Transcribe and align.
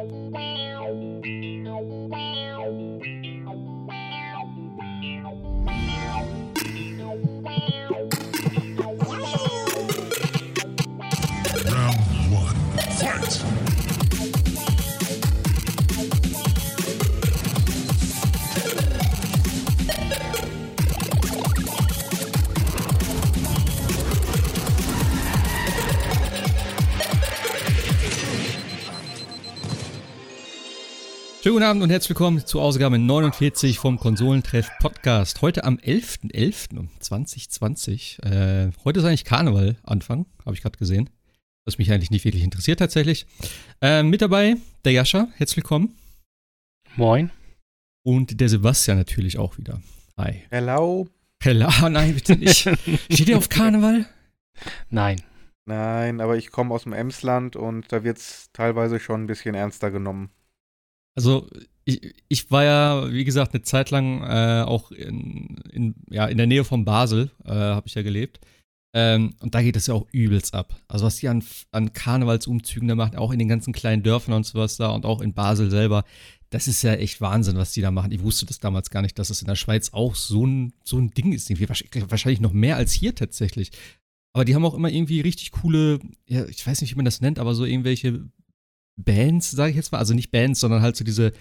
Round 0.00 1.12
one, 12.32 12.56
fight! 12.96 13.79
Guten 31.60 31.68
Abend 31.68 31.82
und 31.82 31.90
herzlich 31.90 32.08
willkommen 32.08 32.46
zur 32.46 32.62
Ausgabe 32.62 32.98
49 32.98 33.78
vom 33.78 33.98
Konsolentreff 33.98 34.70
Podcast. 34.78 35.42
Heute 35.42 35.64
am 35.64 35.76
11.11.2020. 35.76 38.24
Äh, 38.24 38.70
heute 38.82 39.00
ist 39.00 39.04
eigentlich 39.04 39.26
Karneval 39.26 39.76
Anfang, 39.82 40.24
habe 40.46 40.56
ich 40.56 40.62
gerade 40.62 40.78
gesehen. 40.78 41.10
Was 41.66 41.76
mich 41.76 41.92
eigentlich 41.92 42.10
nicht 42.10 42.24
wirklich 42.24 42.44
interessiert 42.44 42.78
tatsächlich. 42.78 43.26
Äh, 43.82 44.02
mit 44.04 44.22
dabei 44.22 44.56
der 44.86 44.92
Jascha, 44.92 45.28
herzlich 45.36 45.58
willkommen. 45.58 45.98
Moin. 46.96 47.30
Und 48.04 48.40
der 48.40 48.48
Sebastian 48.48 48.96
natürlich 48.96 49.38
auch 49.38 49.58
wieder. 49.58 49.82
Hi. 50.16 50.44
Hello. 50.48 51.08
Hello, 51.42 51.68
nein, 51.90 52.14
bitte 52.14 52.36
nicht. 52.36 52.60
Steht 53.12 53.28
ihr 53.28 53.36
auf 53.36 53.50
Karneval? 53.50 54.06
Nein. 54.88 55.20
Nein, 55.66 56.22
aber 56.22 56.38
ich 56.38 56.52
komme 56.52 56.72
aus 56.72 56.84
dem 56.84 56.94
Emsland 56.94 57.54
und 57.54 57.92
da 57.92 58.02
wird 58.02 58.16
es 58.16 58.48
teilweise 58.54 58.98
schon 58.98 59.24
ein 59.24 59.26
bisschen 59.26 59.54
ernster 59.54 59.90
genommen. 59.90 60.30
Also 61.16 61.48
ich, 61.84 62.14
ich 62.28 62.50
war 62.50 62.64
ja, 62.64 63.12
wie 63.12 63.24
gesagt, 63.24 63.54
eine 63.54 63.62
Zeit 63.62 63.90
lang 63.90 64.22
äh, 64.22 64.62
auch 64.62 64.92
in, 64.92 65.56
in, 65.72 65.94
ja, 66.10 66.26
in 66.26 66.36
der 66.38 66.46
Nähe 66.46 66.64
von 66.64 66.84
Basel, 66.84 67.30
äh, 67.44 67.50
habe 67.50 67.86
ich 67.86 67.94
ja 67.94 68.02
gelebt. 68.02 68.40
Ähm, 68.92 69.34
und 69.40 69.54
da 69.54 69.62
geht 69.62 69.76
es 69.76 69.86
ja 69.86 69.94
auch 69.94 70.06
übelst 70.10 70.54
ab. 70.54 70.74
Also 70.88 71.06
was 71.06 71.16
die 71.16 71.28
an, 71.28 71.44
an 71.70 71.92
Karnevalsumzügen 71.92 72.88
da 72.88 72.96
machen, 72.96 73.16
auch 73.16 73.30
in 73.30 73.38
den 73.38 73.48
ganzen 73.48 73.72
kleinen 73.72 74.02
Dörfern 74.02 74.34
und 74.34 74.46
sowas 74.46 74.76
da 74.76 74.90
und 74.90 75.06
auch 75.06 75.20
in 75.20 75.32
Basel 75.32 75.70
selber, 75.70 76.04
das 76.50 76.66
ist 76.66 76.82
ja 76.82 76.94
echt 76.94 77.20
Wahnsinn, 77.20 77.56
was 77.56 77.72
die 77.72 77.80
da 77.80 77.92
machen. 77.92 78.10
Ich 78.10 78.22
wusste 78.22 78.46
das 78.46 78.58
damals 78.58 78.90
gar 78.90 79.02
nicht, 79.02 79.18
dass 79.18 79.30
es 79.30 79.40
in 79.40 79.46
der 79.46 79.54
Schweiz 79.54 79.92
auch 79.92 80.16
so 80.16 80.44
ein, 80.44 80.72
so 80.82 80.98
ein 80.98 81.10
Ding 81.10 81.32
ist. 81.32 81.48
Wahrscheinlich 82.10 82.40
noch 82.40 82.52
mehr 82.52 82.76
als 82.76 82.92
hier 82.92 83.14
tatsächlich. 83.14 83.70
Aber 84.32 84.44
die 84.44 84.56
haben 84.56 84.64
auch 84.64 84.74
immer 84.74 84.90
irgendwie 84.90 85.20
richtig 85.20 85.52
coole, 85.52 86.00
ja, 86.26 86.44
ich 86.46 86.66
weiß 86.66 86.80
nicht, 86.80 86.92
wie 86.92 86.96
man 86.96 87.04
das 87.04 87.20
nennt, 87.20 87.38
aber 87.38 87.54
so 87.54 87.64
irgendwelche 87.64 88.28
Bands, 89.04 89.50
sage 89.50 89.70
ich 89.70 89.76
jetzt 89.76 89.92
mal. 89.92 89.98
Also 89.98 90.14
nicht 90.14 90.30
Bands, 90.30 90.60
sondern 90.60 90.82
halt 90.82 90.96
so 90.96 91.04
diese 91.04 91.32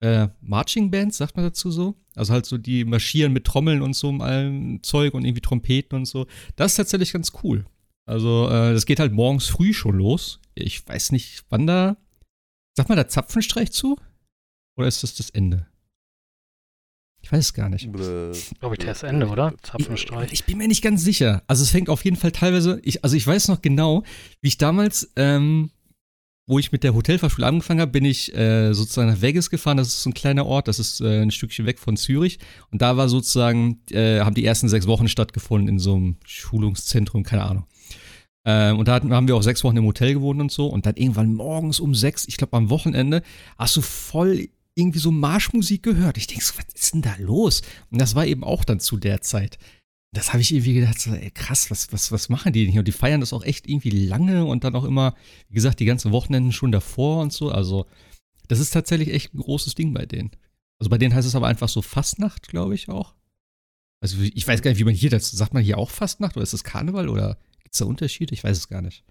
äh, 0.00 0.28
Marching 0.40 0.90
Bands, 0.90 1.18
sagt 1.18 1.36
man 1.36 1.44
dazu 1.44 1.70
so. 1.70 1.96
Also 2.14 2.32
halt 2.32 2.46
so 2.46 2.58
die 2.58 2.84
marschieren 2.84 3.32
mit 3.32 3.44
Trommeln 3.44 3.82
und 3.82 3.94
so 3.94 4.10
allem 4.10 4.82
Zeug 4.82 5.14
und 5.14 5.24
irgendwie 5.24 5.40
Trompeten 5.40 5.98
und 5.98 6.04
so. 6.06 6.26
Das 6.56 6.72
ist 6.72 6.76
tatsächlich 6.76 7.12
ganz 7.12 7.32
cool. 7.42 7.66
Also 8.06 8.48
äh, 8.48 8.72
das 8.72 8.86
geht 8.86 9.00
halt 9.00 9.12
morgens 9.12 9.48
früh 9.48 9.72
schon 9.72 9.96
los. 9.96 10.40
Ich 10.54 10.86
weiß 10.86 11.12
nicht, 11.12 11.44
wann 11.50 11.66
da. 11.66 11.96
Sag 12.76 12.88
mal, 12.88 12.94
der 12.94 13.08
Zapfenstreich 13.08 13.72
zu? 13.72 13.98
Oder 14.76 14.86
ist 14.86 15.02
das 15.02 15.14
das 15.16 15.30
Ende? 15.30 15.66
Ich 17.20 17.32
weiß 17.32 17.46
es 17.46 17.54
gar 17.54 17.68
nicht. 17.68 17.92
Glaube 17.92 18.76
ich, 18.78 18.84
das 18.84 19.02
Ende, 19.02 19.26
oder? 19.26 19.52
Zapfenstreich. 19.62 20.32
Ich, 20.32 20.40
ich, 20.40 20.44
bin 20.46 20.58
mir 20.58 20.68
nicht 20.68 20.82
ganz 20.82 21.02
sicher. 21.02 21.42
Also 21.46 21.64
es 21.64 21.70
fängt 21.70 21.88
auf 21.88 22.04
jeden 22.04 22.16
Fall 22.16 22.32
teilweise. 22.32 22.80
Ich, 22.84 23.02
also 23.04 23.16
ich 23.16 23.26
weiß 23.26 23.48
noch 23.48 23.60
genau, 23.60 24.04
wie 24.40 24.48
ich 24.48 24.58
damals 24.58 25.12
ähm, 25.16 25.70
wo 26.48 26.58
ich 26.58 26.72
mit 26.72 26.82
der 26.82 26.94
Hotelfachschule 26.94 27.46
angefangen 27.46 27.80
habe, 27.80 27.92
bin 27.92 28.06
ich 28.06 28.34
äh, 28.34 28.72
sozusagen 28.72 29.10
nach 29.10 29.20
Vegas 29.20 29.50
gefahren. 29.50 29.76
Das 29.76 29.88
ist 29.88 30.02
so 30.02 30.10
ein 30.10 30.14
kleiner 30.14 30.46
Ort, 30.46 30.66
das 30.66 30.78
ist 30.78 31.00
äh, 31.00 31.20
ein 31.20 31.30
Stückchen 31.30 31.66
weg 31.66 31.78
von 31.78 31.96
Zürich. 31.96 32.38
Und 32.72 32.80
da 32.80 32.96
war 32.96 33.10
sozusagen, 33.10 33.82
äh, 33.90 34.20
haben 34.20 34.34
die 34.34 34.46
ersten 34.46 34.68
sechs 34.68 34.86
Wochen 34.86 35.08
stattgefunden 35.08 35.68
in 35.68 35.78
so 35.78 35.94
einem 35.94 36.16
Schulungszentrum, 36.24 37.22
keine 37.22 37.44
Ahnung. 37.44 37.66
Ähm, 38.46 38.78
und 38.78 38.88
da 38.88 38.94
hatten, 38.94 39.12
haben 39.12 39.28
wir 39.28 39.36
auch 39.36 39.42
sechs 39.42 39.62
Wochen 39.62 39.76
im 39.76 39.84
Hotel 39.84 40.14
gewohnt 40.14 40.40
und 40.40 40.50
so. 40.50 40.68
Und 40.68 40.86
dann 40.86 40.96
irgendwann 40.96 41.34
morgens 41.34 41.80
um 41.80 41.94
sechs, 41.94 42.26
ich 42.26 42.38
glaube 42.38 42.56
am 42.56 42.70
Wochenende, 42.70 43.22
hast 43.58 43.76
du 43.76 43.82
voll 43.82 44.48
irgendwie 44.74 45.00
so 45.00 45.10
Marschmusik 45.10 45.82
gehört. 45.82 46.16
Ich 46.16 46.28
denke 46.28 46.44
so, 46.44 46.54
was 46.56 46.64
ist 46.74 46.94
denn 46.94 47.02
da 47.02 47.14
los? 47.18 47.60
Und 47.90 48.00
das 48.00 48.14
war 48.14 48.24
eben 48.24 48.42
auch 48.42 48.64
dann 48.64 48.80
zu 48.80 48.96
der 48.96 49.20
Zeit 49.20 49.58
das 50.12 50.32
habe 50.32 50.40
ich 50.40 50.52
irgendwie 50.52 50.74
gedacht, 50.74 51.00
so, 51.00 51.12
ey, 51.12 51.30
krass, 51.30 51.70
was, 51.70 51.92
was, 51.92 52.10
was 52.12 52.28
machen 52.28 52.52
die 52.52 52.64
denn 52.64 52.72
hier? 52.72 52.80
Und 52.80 52.88
die 52.88 52.92
feiern 52.92 53.20
das 53.20 53.32
auch 53.32 53.44
echt 53.44 53.68
irgendwie 53.68 53.90
lange 53.90 54.44
und 54.44 54.64
dann 54.64 54.74
auch 54.74 54.84
immer, 54.84 55.14
wie 55.48 55.54
gesagt, 55.54 55.80
die 55.80 55.84
ganzen 55.84 56.12
Wochenenden 56.12 56.52
schon 56.52 56.72
davor 56.72 57.20
und 57.20 57.32
so. 57.32 57.50
Also, 57.50 57.86
das 58.48 58.58
ist 58.58 58.70
tatsächlich 58.70 59.12
echt 59.12 59.34
ein 59.34 59.40
großes 59.40 59.74
Ding 59.74 59.92
bei 59.92 60.06
denen. 60.06 60.30
Also 60.80 60.90
bei 60.90 60.98
denen 60.98 61.14
heißt 61.14 61.26
es 61.26 61.34
aber 61.34 61.48
einfach 61.48 61.68
so 61.68 61.82
Fastnacht, 61.82 62.48
glaube 62.48 62.74
ich 62.74 62.88
auch. 62.88 63.14
Also 64.00 64.16
ich 64.20 64.46
weiß 64.46 64.62
gar 64.62 64.70
nicht, 64.70 64.78
wie 64.78 64.84
man 64.84 64.94
hier 64.94 65.10
das, 65.10 65.30
sagt 65.30 65.54
man 65.54 65.62
hier 65.62 65.76
auch 65.76 65.90
Fastnacht 65.90 66.36
oder 66.36 66.44
ist 66.44 66.52
das 66.52 66.64
Karneval 66.64 67.08
oder 67.08 67.36
gibt 67.62 67.74
es 67.74 67.78
da 67.78 67.84
Unterschiede? 67.84 68.32
Ich 68.32 68.44
weiß 68.44 68.56
es 68.56 68.68
gar 68.68 68.80
nicht. 68.80 69.04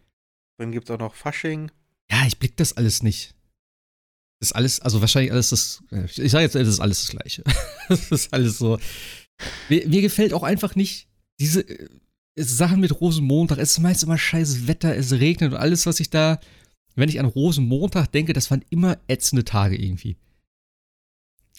Dann 0.58 0.72
gibt 0.72 0.90
es 0.90 0.96
auch 0.96 1.00
noch 1.00 1.14
Fasching. 1.14 1.72
Ja, 2.10 2.26
ich 2.26 2.40
blick 2.40 2.56
das 2.58 2.74
alles 2.74 3.04
nicht. 3.04 3.36
Das 4.40 4.50
ist 4.50 4.56
alles, 4.56 4.80
also 4.80 5.02
wahrscheinlich 5.02 5.32
alles 5.32 5.50
das, 5.50 5.84
ich 5.92 6.32
sage 6.32 6.44
jetzt, 6.44 6.56
das 6.56 6.68
ist 6.68 6.80
alles 6.80 7.02
das 7.02 7.10
Gleiche. 7.10 7.44
das 7.90 8.12
ist 8.12 8.34
alles 8.34 8.58
so, 8.58 8.80
mir, 9.70 9.88
mir 9.88 10.02
gefällt 10.02 10.34
auch 10.34 10.44
einfach 10.44 10.76
nicht 10.76 11.08
diese 11.40 11.62
äh, 11.62 11.90
Sachen 12.36 12.80
mit 12.80 13.00
Rosenmontag. 13.00 13.58
Es 13.58 13.72
ist 13.72 13.80
meist 13.80 14.04
immer 14.04 14.18
scheiß 14.18 14.68
Wetter, 14.68 14.96
es 14.96 15.14
regnet 15.14 15.54
und 15.54 15.58
alles, 15.58 15.86
was 15.86 16.00
ich 16.00 16.10
da, 16.10 16.40
wenn 16.96 17.10
ich 17.10 17.20
an 17.20 17.26
Rosenmontag 17.26 18.12
denke, 18.12 18.34
das 18.34 18.50
waren 18.52 18.66
immer 18.70 18.98
ätzende 19.08 19.46
Tage 19.46 19.76
irgendwie. 19.76 20.18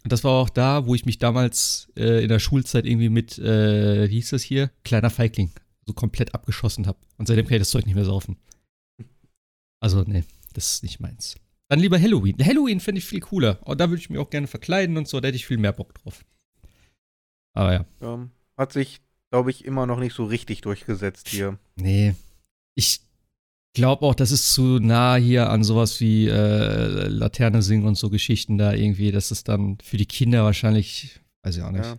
Und 0.05 0.13
das 0.13 0.25
war 0.25 0.33
auch 0.33 0.49
da, 0.49 0.87
wo 0.87 0.95
ich 0.95 1.07
mich 1.07 1.19
damals 1.19 1.91
äh, 1.97 2.23
in 2.23 2.29
der 2.29 2.39
Schulzeit 2.39 2.87
irgendwie 2.87 3.09
mit, 3.09 3.39
äh, 3.39 4.09
wie 4.09 4.15
hieß 4.15 4.31
das 4.31 4.43
hier? 4.43 4.71
Kleiner 4.85 5.11
Feigling, 5.11 5.51
so 5.87 5.93
komplett 5.93 6.35
abgeschossen 6.35 6.87
habe. 6.87 6.99
Und 7.19 7.27
seitdem 7.27 7.47
kann 7.47 7.57
ich 7.57 7.63
das 7.63 7.71
Zeug 7.71 7.87
nicht 7.87 7.97
mehr 7.97 8.05
saufen. 8.05 8.37
Also, 9.81 10.03
nee, 10.03 10.25
das 10.55 10.73
ist 10.73 10.83
nicht 10.83 11.01
meins. 11.01 11.37
Dann 11.69 11.81
lieber 11.81 12.01
Halloween. 12.01 12.37
Halloween 12.45 12.81
finde 12.81 13.01
ich 13.01 13.05
viel 13.05 13.21
cooler. 13.21 13.61
Und 13.67 13.81
da 13.81 13.91
würde 13.91 14.01
ich 14.01 14.09
mich 14.09 14.19
auch 14.19 14.31
gerne 14.31 14.47
verkleiden 14.47 14.97
und 14.97 15.09
so, 15.09 15.21
da 15.21 15.29
hätte 15.29 15.37
ich 15.37 15.47
viel 15.47 15.59
mehr 15.59 15.73
Bock 15.73 15.95
drauf. 15.95 16.25
Aber 17.59 17.73
ja. 17.73 17.85
Ähm, 18.01 18.31
hat 18.57 18.73
sich, 18.73 19.01
glaube 19.33 19.51
ich, 19.51 19.65
immer 19.65 19.85
noch 19.87 19.99
nicht 19.99 20.15
so 20.15 20.25
richtig 20.25 20.61
durchgesetzt 20.61 21.29
hier. 21.29 21.59
Nee. 21.75 22.15
Ich 22.77 23.01
glaube 23.75 24.07
auch, 24.07 24.15
das 24.15 24.31
ist 24.31 24.53
zu 24.53 24.79
nah 24.79 25.17
hier 25.17 25.51
an 25.51 25.65
sowas 25.65 26.01
wie 26.01 26.29
äh, 26.29 27.09
Laterne 27.09 27.63
singen 27.63 27.85
und 27.85 27.97
so 27.97 28.11
Geschichten 28.11 28.59
da 28.59 28.73
irgendwie. 28.75 29.11
Das 29.11 29.33
ist 29.33 29.49
dann 29.49 29.79
für 29.83 29.97
die 29.97 30.07
Kinder 30.07 30.45
wahrscheinlich, 30.45 31.21
weiß 31.43 31.57
ich 31.57 31.63
auch 31.65 31.73
nicht. 31.73 31.85
Ja. 31.85 31.99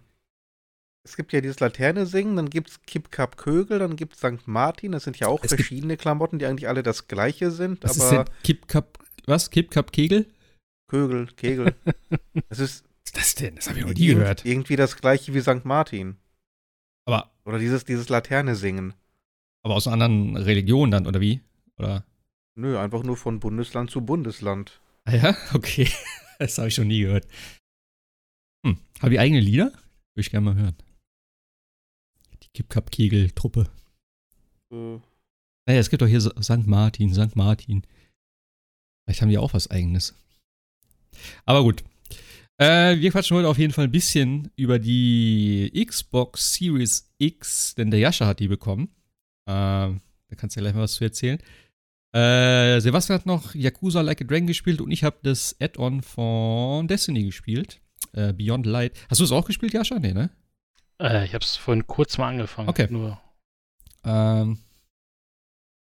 Es 1.04 1.18
gibt 1.18 1.34
ja 1.34 1.42
dieses 1.42 1.60
Laterne 1.60 2.06
singen, 2.06 2.38
dann 2.38 2.50
gibt 2.50 2.70
es 2.70 2.82
Kip 2.84 3.12
Cup 3.12 3.36
Kögel, 3.36 3.80
dann 3.80 3.98
gibt 3.98 4.14
es 4.14 4.20
St. 4.20 4.48
Martin. 4.48 4.94
Das 4.94 5.04
sind 5.04 5.20
ja 5.20 5.28
auch 5.28 5.44
es 5.44 5.54
verschiedene 5.54 5.98
Klamotten, 5.98 6.40
die 6.40 6.46
eigentlich 6.46 6.70
alle 6.70 6.84
das 6.84 7.10
gleiche 7.10 7.52
sind. 7.52 7.84
Was 7.84 8.00
aber 8.00 8.22
ist 8.22 8.30
denn 8.30 8.36
Kip 8.44 8.68
Cup, 8.70 8.98
was? 9.26 9.50
Kip 9.50 9.72
Cup 9.72 9.92
Kegel? 9.92 10.26
Kögel, 10.88 11.28
Kegel. 11.36 11.76
das 12.50 12.60
ist 12.60 12.86
ist 13.10 13.18
das 13.18 13.34
denn? 13.34 13.56
Das 13.56 13.68
habe 13.68 13.80
ich 13.80 13.86
noch 13.86 13.94
nie 13.94 14.06
gehört. 14.06 14.46
Irgendwie 14.46 14.76
das 14.76 14.96
gleiche 14.96 15.34
wie 15.34 15.42
St. 15.42 15.66
Martin. 15.66 16.18
Aber. 17.06 17.32
Oder 17.44 17.58
dieses, 17.58 17.84
dieses 17.84 18.08
Laterne 18.08 18.56
singen. 18.56 18.94
Aber 19.64 19.74
aus 19.76 19.88
einer 19.88 20.06
anderen 20.06 20.38
Religion 20.38 20.92
dann, 20.92 21.08
oder 21.08 21.20
wie? 21.20 21.42
Oder? 21.78 22.06
Nö, 22.56 22.78
einfach 22.78 23.02
nur 23.02 23.18
von 23.18 23.40
Bundesland 23.40 23.90
zu 23.90 24.02
Bundesland. 24.02 24.80
Ah 25.06 25.16
ja? 25.16 25.38
Okay. 25.54 25.90
Das 26.38 26.58
habe 26.60 26.68
ich 26.68 26.76
schon 26.76 26.88
nie 26.88 27.02
gehört. 27.02 27.28
Hm. 28.64 28.78
Haben 29.02 29.12
die 29.12 29.20
eigene 29.20 29.42
Lieder? 29.42 29.72
Würde 29.72 30.22
ich 30.22 30.30
gerne 30.30 30.46
mal 30.46 30.56
hören. 30.56 30.78
Die 32.44 32.48
Kip-Kap-Kegel-Truppe. 32.54 33.72
Äh. 34.72 35.00
Naja, 35.66 35.80
es 35.80 35.90
gibt 35.90 36.04
doch 36.04 36.08
hier 36.08 36.22
St. 36.22 36.68
Martin, 36.68 37.14
St. 37.14 37.36
Martin. 37.36 37.86
Vielleicht 39.04 39.22
haben 39.22 39.30
die 39.30 39.38
auch 39.40 39.54
was 39.54 39.72
Eigenes. 39.72 40.14
Aber 41.46 41.64
gut, 41.64 41.84
äh, 42.60 43.00
wir 43.00 43.12
quatschen 43.12 43.38
heute 43.38 43.48
auf 43.48 43.58
jeden 43.58 43.74
Fall 43.74 43.86
ein 43.86 43.92
bisschen 43.92 44.52
über 44.56 44.80
die 44.80 45.72
Xbox 45.88 46.54
Series 46.54 47.12
X, 47.18 47.74
denn 47.76 47.90
der 47.90 48.00
Jascha 48.00 48.28
hat 48.28 48.40
die 48.40 48.48
bekommen. 48.48 48.90
Äh, 49.46 49.52
da 49.52 50.36
kannst 50.38 50.56
du 50.56 50.60
ja 50.60 50.64
gleich 50.66 50.76
mal 50.76 50.82
was 50.82 50.94
zu 50.94 51.04
erzählen. 51.04 51.40
Äh, 52.12 52.80
Sebastian 52.82 53.20
hat 53.20 53.26
noch 53.26 53.56
Yakuza 53.56 54.02
Like 54.02 54.22
a 54.22 54.24
Dragon 54.26 54.48
gespielt 54.48 54.82
und 54.82 54.92
ich 54.92 55.04
habe 55.04 55.18
das 55.24 55.56
Add-on 55.60 56.02
von 56.02 56.88
Destiny 56.88 57.24
gespielt. 57.24 57.82
Äh, 58.14 58.34
Beyond 58.34 58.66
Light. 58.66 58.94
Hast 59.10 59.20
du 59.20 59.24
es 59.24 59.32
auch 59.32 59.46
gespielt, 59.46 59.74
Jascha? 59.74 60.00
Nee, 60.00 60.14
ne? 60.14 60.30
Äh, 61.00 61.26
ich 61.26 61.34
habe 61.34 61.44
es 61.44 61.56
vorhin 61.56 61.88
kurz 61.88 62.18
mal 62.18 62.30
angefangen. 62.30 62.70
Okay. 62.70 62.88
Nur. 62.90 63.20
Ähm, 64.04 64.58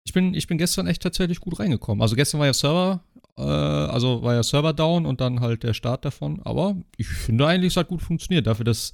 ich 0.03 0.13
bin, 0.13 0.33
ich 0.33 0.47
bin 0.47 0.57
gestern 0.57 0.87
echt 0.87 1.01
tatsächlich 1.01 1.39
gut 1.39 1.59
reingekommen. 1.59 2.01
Also 2.01 2.15
gestern 2.15 2.39
war 2.39 2.47
ja 2.47 2.53
Server 2.53 3.03
äh, 3.37 3.41
also 3.41 4.23
war 4.23 4.33
ja 4.35 4.43
Server 4.43 4.73
down 4.73 5.05
und 5.05 5.21
dann 5.21 5.39
halt 5.39 5.63
der 5.63 5.73
Start 5.73 6.05
davon. 6.05 6.41
Aber 6.43 6.75
ich 6.97 7.07
finde 7.07 7.47
eigentlich, 7.47 7.73
es 7.73 7.77
hat 7.77 7.87
gut 7.87 8.01
funktioniert. 8.01 8.47
Dafür, 8.47 8.65
dass 8.65 8.93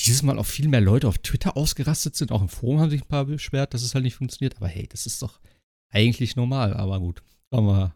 dieses 0.00 0.22
Mal 0.22 0.38
auch 0.38 0.46
viel 0.46 0.68
mehr 0.68 0.80
Leute 0.80 1.08
auf 1.08 1.18
Twitter 1.18 1.56
ausgerastet 1.56 2.16
sind. 2.16 2.32
Auch 2.32 2.42
im 2.42 2.48
Forum 2.48 2.80
haben 2.80 2.90
sich 2.90 3.02
ein 3.02 3.08
paar 3.08 3.24
beschwert, 3.24 3.74
dass 3.74 3.82
es 3.82 3.94
halt 3.94 4.04
nicht 4.04 4.16
funktioniert. 4.16 4.56
Aber 4.56 4.68
hey, 4.68 4.86
das 4.86 5.06
ist 5.06 5.22
doch 5.22 5.40
eigentlich 5.90 6.36
normal. 6.36 6.74
Aber 6.74 7.00
gut, 7.00 7.22
schauen 7.52 7.66
wir, 7.66 7.94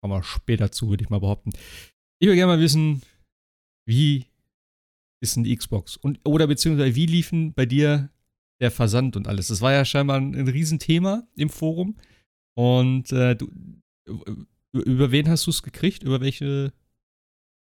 kommen 0.00 0.14
wir 0.14 0.22
später 0.22 0.72
zu, 0.72 0.88
würde 0.88 1.04
ich 1.04 1.10
mal 1.10 1.20
behaupten. 1.20 1.50
Ich 2.18 2.26
würde 2.26 2.36
gerne 2.36 2.54
mal 2.54 2.60
wissen, 2.60 3.02
wie 3.86 4.26
ist 5.20 5.36
denn 5.36 5.44
die 5.44 5.56
Xbox? 5.56 5.96
Und, 5.96 6.20
oder 6.24 6.46
beziehungsweise 6.46 6.94
wie 6.94 7.06
liefen 7.06 7.52
bei 7.52 7.66
dir 7.66 8.10
der 8.60 8.70
Versand 8.70 9.16
und 9.16 9.28
alles? 9.28 9.48
Das 9.48 9.60
war 9.60 9.72
ja 9.72 9.84
scheinbar 9.84 10.16
ein, 10.16 10.34
ein 10.34 10.48
Riesenthema 10.48 11.26
im 11.36 11.50
Forum. 11.50 11.96
Und 12.54 13.12
äh, 13.12 13.36
du, 13.36 13.50
über 14.72 15.10
wen 15.10 15.28
hast 15.28 15.46
du 15.46 15.50
es 15.50 15.62
gekriegt? 15.62 16.02
Über 16.02 16.20
welche, 16.20 16.72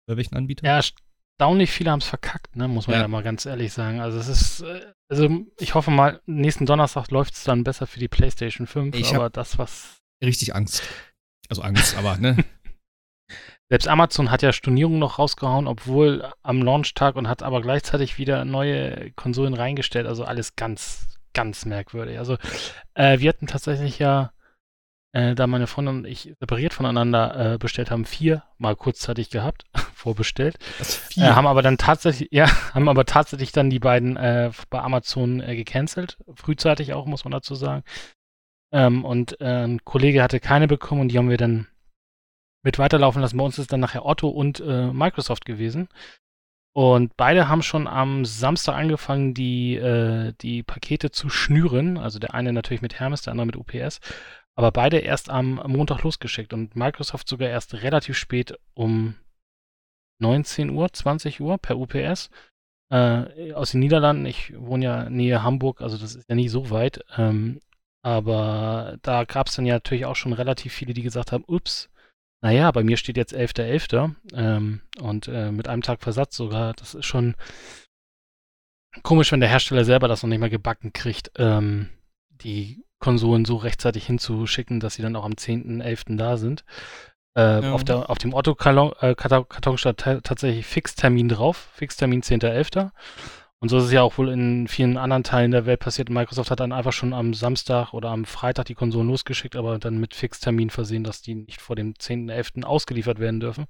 über 0.07 0.17
welchen 0.17 0.35
Anbieter? 0.35 0.65
Ja, 0.65 0.75
erstaunlich 0.75 1.71
viele 1.71 1.91
haben 1.91 1.99
es 1.99 2.07
verkackt, 2.07 2.55
ne? 2.55 2.67
muss 2.67 2.87
man 2.87 2.95
ja. 2.95 3.01
ja. 3.03 3.07
mal 3.07 3.23
ganz 3.23 3.45
ehrlich 3.45 3.73
sagen. 3.73 3.99
Also 3.99 4.17
es 4.17 4.27
ist, 4.27 4.61
äh, 4.61 4.93
also 5.09 5.29
ich 5.59 5.75
hoffe 5.75 5.91
mal, 5.91 6.21
nächsten 6.25 6.65
Donnerstag 6.65 7.11
läuft 7.11 7.33
es 7.33 7.43
dann 7.43 7.63
besser 7.63 7.87
für 7.87 7.99
die 7.99 8.07
PlayStation 8.07 8.67
5, 8.67 8.95
ich 8.95 9.15
aber 9.15 9.29
das, 9.29 9.57
was. 9.57 10.01
Richtig 10.23 10.55
Angst. 10.55 10.83
Also 11.49 11.61
Angst, 11.61 11.97
aber, 11.97 12.17
ne? 12.17 12.37
Selbst 13.69 13.87
Amazon 13.87 14.29
hat 14.29 14.41
ja 14.41 14.53
Stornierungen 14.53 14.99
noch 14.99 15.17
rausgehauen, 15.17 15.67
obwohl 15.67 16.31
am 16.43 16.61
Launchtag 16.61 17.15
und 17.15 17.27
hat 17.27 17.41
aber 17.41 17.61
gleichzeitig 17.61 18.17
wieder 18.17 18.45
neue 18.45 19.11
Konsolen 19.13 19.53
reingestellt. 19.53 20.05
Also 20.05 20.23
alles 20.23 20.55
ganz, 20.55 21.19
ganz 21.33 21.65
merkwürdig. 21.65 22.19
Also 22.19 22.37
äh, 22.93 23.19
wir 23.19 23.29
hatten 23.29 23.47
tatsächlich 23.47 23.97
ja 23.97 24.31
äh, 25.15 25.33
da 25.33 25.47
meine 25.47 25.65
Freundin 25.65 25.99
und 25.99 26.05
ich 26.05 26.33
separiert 26.41 26.73
voneinander 26.73 27.53
äh, 27.53 27.57
bestellt 27.57 27.89
haben, 27.89 28.03
vier 28.03 28.43
mal 28.57 28.75
kurzzeitig 28.75 29.29
gehabt, 29.29 29.63
vorbestellt. 29.93 30.57
Äh, 31.15 31.21
haben 31.21 31.47
aber 31.47 31.61
dann 31.61 31.77
tatsächlich, 31.77 32.27
ja, 32.33 32.47
haben 32.73 32.89
aber 32.89 33.05
tatsächlich 33.05 33.53
dann 33.53 33.69
die 33.69 33.79
beiden 33.79 34.17
äh, 34.17 34.51
bei 34.69 34.81
Amazon 34.81 35.39
äh, 35.39 35.55
gecancelt. 35.55 36.17
Frühzeitig 36.35 36.91
auch, 36.93 37.05
muss 37.05 37.23
man 37.23 37.31
dazu 37.31 37.55
sagen. 37.55 37.83
Ähm, 38.73 39.05
und 39.05 39.39
ein 39.39 39.85
Kollege 39.85 40.21
hatte 40.21 40.41
keine 40.41 40.67
bekommen 40.67 41.01
und 41.01 41.07
die 41.09 41.17
haben 41.17 41.29
wir 41.29 41.37
dann 41.37 41.67
mit 42.63 42.77
weiterlaufen 42.77 43.21
lassen. 43.21 43.37
Bei 43.37 43.45
uns 43.45 43.57
ist 43.57 43.71
dann 43.71 43.79
nachher 43.79 44.05
Otto 44.05 44.27
und 44.27 44.59
Microsoft 44.59 45.45
gewesen. 45.45 45.87
Und 46.73 47.15
beide 47.15 47.47
haben 47.47 47.61
schon 47.61 47.87
am 47.87 48.25
Samstag 48.25 48.75
angefangen, 48.75 49.33
die, 49.33 49.75
äh, 49.75 50.33
die 50.41 50.61
Pakete 50.61 51.09
zu 51.09 51.29
schnüren. 51.29 51.97
Also 51.97 52.19
der 52.19 52.33
eine 52.33 52.51
natürlich 52.51 52.81
mit 52.81 52.99
Hermes, 52.99 53.21
der 53.21 53.31
andere 53.31 53.45
mit 53.45 53.55
UPS 53.55 54.01
aber 54.55 54.71
beide 54.71 54.99
erst 54.99 55.29
am 55.29 55.61
Montag 55.67 56.03
losgeschickt 56.03 56.53
und 56.53 56.75
Microsoft 56.75 57.27
sogar 57.27 57.49
erst 57.49 57.73
relativ 57.75 58.17
spät 58.17 58.57
um 58.73 59.15
19 60.19 60.69
Uhr, 60.69 60.91
20 60.91 61.41
Uhr 61.41 61.57
per 61.57 61.77
UPS. 61.77 62.29
Äh, 62.91 63.53
aus 63.53 63.71
den 63.71 63.81
Niederlanden, 63.81 64.25
ich 64.25 64.53
wohne 64.57 64.85
ja 64.85 65.09
nähe 65.09 65.43
Hamburg, 65.43 65.81
also 65.81 65.97
das 65.97 66.15
ist 66.15 66.29
ja 66.29 66.35
nie 66.35 66.49
so 66.49 66.69
weit. 66.69 67.03
Ähm, 67.17 67.59
aber 68.03 68.97
da 69.01 69.25
gab 69.25 69.47
es 69.47 69.55
dann 69.55 69.65
ja 69.65 69.73
natürlich 69.75 70.05
auch 70.05 70.15
schon 70.15 70.33
relativ 70.33 70.73
viele, 70.73 70.93
die 70.93 71.01
gesagt 71.01 71.31
haben, 71.31 71.43
ups, 71.47 71.89
naja, 72.41 72.69
bei 72.71 72.83
mir 72.83 72.97
steht 72.97 73.17
jetzt 73.17 73.33
11.11. 73.33 73.89
.11., 73.89 74.15
ähm, 74.35 74.81
und 74.99 75.27
äh, 75.27 75.51
mit 75.51 75.67
einem 75.67 75.81
Tag 75.81 76.01
Versatz 76.01 76.37
sogar. 76.37 76.73
Das 76.73 76.93
ist 76.93 77.05
schon 77.05 77.35
komisch, 79.01 79.31
wenn 79.31 79.39
der 79.39 79.49
Hersteller 79.49 79.83
selber 79.83 80.07
das 80.07 80.21
noch 80.21 80.29
nicht 80.29 80.39
mal 80.39 80.49
gebacken 80.49 80.93
kriegt, 80.93 81.31
ähm, 81.37 81.89
die 82.29 82.85
Konsolen 83.05 83.45
so 83.45 83.57
rechtzeitig 83.57 84.07
hinzuschicken, 84.07 84.79
dass 84.79 84.95
sie 84.95 85.03
dann 85.03 85.15
auch 85.15 85.25
am 85.25 85.33
10.11. 85.33 86.17
da 86.17 86.37
sind. 86.37 86.65
Äh, 87.37 87.61
ja. 87.61 87.71
auf, 87.71 87.83
der, 87.83 88.09
auf 88.09 88.17
dem 88.17 88.33
Otto-Karton 88.33 88.93
äh, 88.99 89.77
steht 89.77 89.97
tatsächlich 90.23 90.65
Fixtermin 90.65 91.29
drauf, 91.29 91.69
Fixtermin 91.73 92.23
10.11. 92.23 92.89
Und 93.59 93.69
so 93.69 93.77
ist 93.77 93.83
es 93.83 93.91
ja 93.91 94.01
auch 94.01 94.17
wohl 94.17 94.29
in 94.29 94.67
vielen 94.67 94.97
anderen 94.97 95.23
Teilen 95.23 95.51
der 95.51 95.67
Welt 95.67 95.81
passiert. 95.81 96.09
Microsoft 96.09 96.49
hat 96.49 96.59
dann 96.59 96.71
einfach 96.71 96.93
schon 96.93 97.13
am 97.13 97.35
Samstag 97.35 97.93
oder 97.93 98.09
am 98.09 98.25
Freitag 98.25 98.65
die 98.65 98.73
Konsolen 98.73 99.07
losgeschickt, 99.07 99.55
aber 99.55 99.77
dann 99.77 99.99
mit 99.99 100.15
Fixtermin 100.15 100.71
versehen, 100.71 101.03
dass 101.03 101.21
die 101.21 101.35
nicht 101.35 101.61
vor 101.61 101.75
dem 101.75 101.93
10.11. 101.93 102.63
ausgeliefert 102.63 103.19
werden 103.19 103.39
dürfen. 103.39 103.65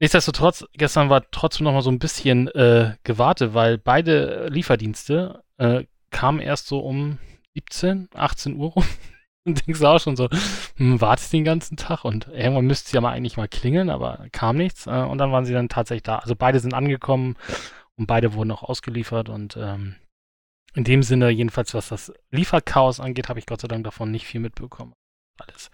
Nichtsdestotrotz, 0.00 0.66
gestern 0.74 1.08
war 1.08 1.22
trotzdem 1.30 1.64
noch 1.64 1.72
mal 1.72 1.80
so 1.80 1.90
ein 1.90 1.98
bisschen 1.98 2.48
äh, 2.48 2.94
gewartet, 3.04 3.54
weil 3.54 3.78
beide 3.78 4.48
Lieferdienste 4.48 5.42
äh, 5.56 5.84
kamen 6.10 6.40
erst 6.40 6.66
so 6.66 6.80
um 6.80 7.18
17, 7.54 8.08
18 8.14 8.56
Uhr 8.56 8.70
rum. 8.70 8.84
Und 9.44 9.66
denkst 9.66 9.82
auch 9.82 9.98
schon 9.98 10.14
so, 10.14 10.28
hm, 10.76 11.00
wartest 11.00 11.32
den 11.32 11.42
ganzen 11.42 11.76
Tag 11.76 12.04
und 12.04 12.28
irgendwann 12.28 12.64
müsste 12.64 12.90
sie 12.90 12.94
ja 12.94 13.00
mal 13.00 13.10
eigentlich 13.10 13.36
mal 13.36 13.48
klingeln, 13.48 13.90
aber 13.90 14.28
kam 14.30 14.56
nichts. 14.56 14.86
Äh, 14.86 14.90
und 15.02 15.18
dann 15.18 15.32
waren 15.32 15.44
sie 15.44 15.52
dann 15.52 15.68
tatsächlich 15.68 16.04
da. 16.04 16.18
Also 16.18 16.36
beide 16.36 16.60
sind 16.60 16.74
angekommen 16.74 17.34
und 17.96 18.06
beide 18.06 18.34
wurden 18.34 18.52
auch 18.52 18.62
ausgeliefert 18.62 19.28
und 19.28 19.56
ähm, 19.56 19.96
in 20.74 20.84
dem 20.84 21.02
Sinne, 21.02 21.30
jedenfalls 21.30 21.74
was 21.74 21.88
das 21.88 22.12
Lieferchaos 22.30 23.00
angeht, 23.00 23.28
habe 23.28 23.40
ich 23.40 23.46
Gott 23.46 23.60
sei 23.60 23.66
Dank 23.66 23.82
davon 23.82 24.12
nicht 24.12 24.26
viel 24.28 24.40
mitbekommen. 24.40 24.94
Alles 25.38 25.72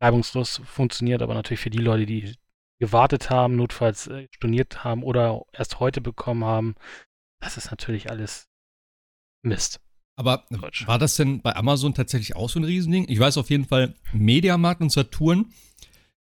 reibungslos 0.00 0.62
funktioniert, 0.64 1.20
aber 1.20 1.34
natürlich 1.34 1.60
für 1.60 1.70
die 1.70 1.78
Leute, 1.78 2.06
die 2.06 2.34
gewartet 2.80 3.30
haben, 3.30 3.56
notfalls 3.56 4.06
äh, 4.08 4.28
storniert 4.34 4.82
haben 4.84 5.02
oder 5.02 5.42
erst 5.52 5.78
heute 5.80 6.00
bekommen 6.00 6.44
haben, 6.44 6.74
das 7.40 7.56
ist 7.56 7.70
natürlich 7.70 8.10
alles 8.10 8.48
Mist. 9.42 9.83
Aber 10.16 10.44
Quatsch. 10.52 10.86
war 10.86 10.98
das 10.98 11.16
denn 11.16 11.40
bei 11.40 11.56
Amazon 11.56 11.94
tatsächlich 11.94 12.36
auch 12.36 12.48
so 12.48 12.60
ein 12.60 12.64
Riesending? 12.64 13.06
Ich 13.08 13.18
weiß 13.18 13.36
auf 13.38 13.50
jeden 13.50 13.64
Fall, 13.64 13.94
Mediamarkt 14.12 14.80
und 14.80 14.92
Saturn 14.92 15.52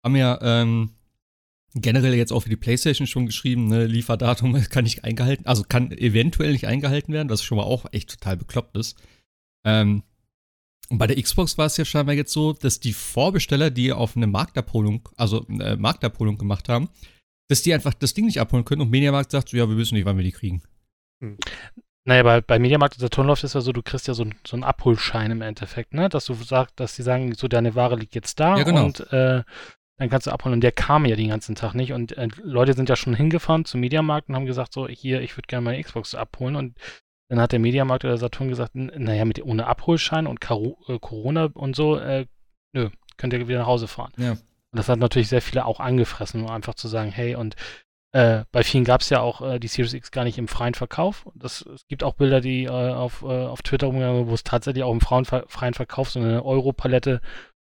haben 0.04 0.16
ja 0.16 0.40
ähm, 0.42 0.92
generell 1.74 2.14
jetzt 2.14 2.32
auch 2.32 2.42
für 2.42 2.50
die 2.50 2.56
PlayStation 2.56 3.08
schon 3.08 3.26
geschrieben, 3.26 3.68
ne, 3.68 3.86
Lieferdatum 3.86 4.54
kann 4.70 4.84
nicht 4.84 5.04
eingehalten, 5.04 5.46
also 5.46 5.64
kann 5.64 5.92
eventuell 5.92 6.52
nicht 6.52 6.68
eingehalten 6.68 7.14
werden, 7.14 7.30
was 7.30 7.44
schon 7.44 7.58
mal 7.58 7.64
auch 7.64 7.86
echt 7.92 8.10
total 8.12 8.38
bekloppt 8.38 8.78
ist. 8.78 8.98
Ähm, 9.66 10.04
und 10.90 10.98
bei 10.98 11.08
der 11.08 11.22
Xbox 11.22 11.58
war 11.58 11.68
es 11.68 11.78
ja 11.78 11.86
scheinbar 11.86 12.16
jetzt 12.16 12.34
so, 12.34 12.54
dass 12.54 12.80
die 12.80 12.94
Vorbesteller, 12.94 13.70
die 13.70 13.92
auf 13.92 14.16
eine 14.16 14.26
Marktabholung, 14.26 15.08
also 15.18 15.46
eine 15.48 15.78
Marktabholung 15.78 16.38
gemacht 16.38 16.68
haben, 16.68 16.90
dass 17.48 17.62
die 17.62 17.74
einfach 17.74 17.94
das 17.94 18.14
Ding 18.14 18.26
nicht 18.26 18.40
abholen 18.40 18.66
können 18.66 18.82
und 18.82 18.90
Mediamarkt 18.90 19.32
sagt 19.32 19.50
so, 19.50 19.58
ja, 19.58 19.70
wir 19.70 19.78
wissen 19.78 19.96
nicht, 19.96 20.06
wann 20.06 20.18
wir 20.18 20.24
die 20.24 20.32
kriegen. 20.32 20.64
Hm. 21.22 21.38
Naja, 22.10 22.24
bei, 22.24 22.42
bei 22.42 22.58
Mediamarkt 22.58 22.96
und 22.96 23.02
Saturn 23.02 23.28
läuft 23.28 23.44
es 23.44 23.54
ja 23.54 23.62
so, 23.62 23.72
du 23.72 23.84
kriegst 23.84 24.08
ja 24.08 24.16
so, 24.16 24.26
so 24.44 24.56
einen 24.56 24.64
Abholschein 24.64 25.30
im 25.30 25.44
Endeffekt, 25.44 25.94
ne? 25.94 26.10
Dass 26.10 26.26
du 26.26 26.34
sagst, 26.34 26.80
dass 26.80 26.96
die 26.96 27.04
sagen, 27.04 27.36
so 27.36 27.48
deine 27.48 27.76
Ware 27.76 27.96
liegt 27.96 28.16
jetzt 28.16 28.40
da 28.40 28.58
ja, 28.58 28.64
genau. 28.64 28.86
und 28.86 29.02
äh, 29.14 29.44
dann 30.00 30.10
kannst 30.10 30.26
du 30.26 30.32
abholen. 30.32 30.54
Und 30.54 30.62
der 30.62 30.72
kam 30.72 31.06
ja 31.06 31.16
den 31.16 31.30
ganzen 31.30 31.54
Tag 31.54 31.76
nicht. 31.76 31.94
Und 31.94 32.18
äh, 32.18 32.30
Leute 32.42 32.74
sind 32.74 32.90
ja 32.90 32.96
schon 32.96 33.14
hingefahren 33.14 33.64
zum 33.64 33.82
Mediamarkt 33.82 34.28
und 34.28 34.36
haben 34.36 34.48
gesagt, 34.48 34.74
so, 34.74 34.88
hier, 34.88 35.22
ich 35.22 35.38
würde 35.38 35.46
gerne 35.46 35.64
meine 35.64 35.84
Xbox 35.84 36.16
abholen. 36.16 36.56
Und 36.56 36.80
dann 37.30 37.40
hat 37.40 37.52
der 37.52 37.60
Mediamarkt 37.60 38.06
oder 38.06 38.18
Saturn 38.18 38.50
gesagt, 38.50 38.72
naja, 38.74 39.24
mit, 39.24 39.44
ohne 39.44 39.68
Abholschein 39.68 40.26
und 40.26 40.42
Karo 40.42 40.80
äh, 40.88 40.98
Corona 40.98 41.50
und 41.54 41.76
so, 41.76 41.96
äh, 41.98 42.26
nö, 42.74 42.90
könnt 43.18 43.34
ihr 43.34 43.48
wieder 43.48 43.60
nach 43.60 43.68
Hause 43.68 43.88
fahren. 43.88 44.14
Ja. 44.18 44.32
Und 44.32 44.40
das 44.72 44.90
hat 44.90 44.98
natürlich 44.98 45.30
sehr 45.30 45.44
viele 45.44 45.64
auch 45.64 45.80
angefressen, 45.80 46.42
um 46.42 46.50
einfach 46.50 46.74
zu 46.74 46.88
sagen, 46.88 47.12
hey, 47.12 47.36
und 47.36 47.56
äh, 48.12 48.46
bei 48.52 48.64
vielen 48.64 48.86
gab 48.86 49.02
es 49.02 49.10
ja 49.10 49.22
auch 49.22 49.42
äh, 49.42 49.60
die 49.60 49.68
Series 49.68 49.94
X 49.94 50.12
gar 50.12 50.24
nicht 50.24 50.38
im 50.38 50.48
freien 50.48 50.74
Verkauf. 50.74 51.28
Das, 51.36 51.62
es 51.62 51.86
gibt 51.88 52.04
auch 52.04 52.16
Bilder, 52.16 52.42
die 52.42 52.64
äh, 52.64 52.70
auf, 52.70 53.22
äh, 53.22 53.26
auf 53.26 53.62
Twitter 53.62 53.88
umgegangen 53.88 54.28
wo 54.28 54.34
es 54.34 54.44
tatsächlich 54.44 54.84
auch 54.84 54.92
im 54.92 55.02
Frauenver 55.02 55.46
freien 55.48 55.76
Verkauf 55.76 56.10
so 56.10 56.20
eine 56.20 56.44
Euro-Palette 56.44 57.22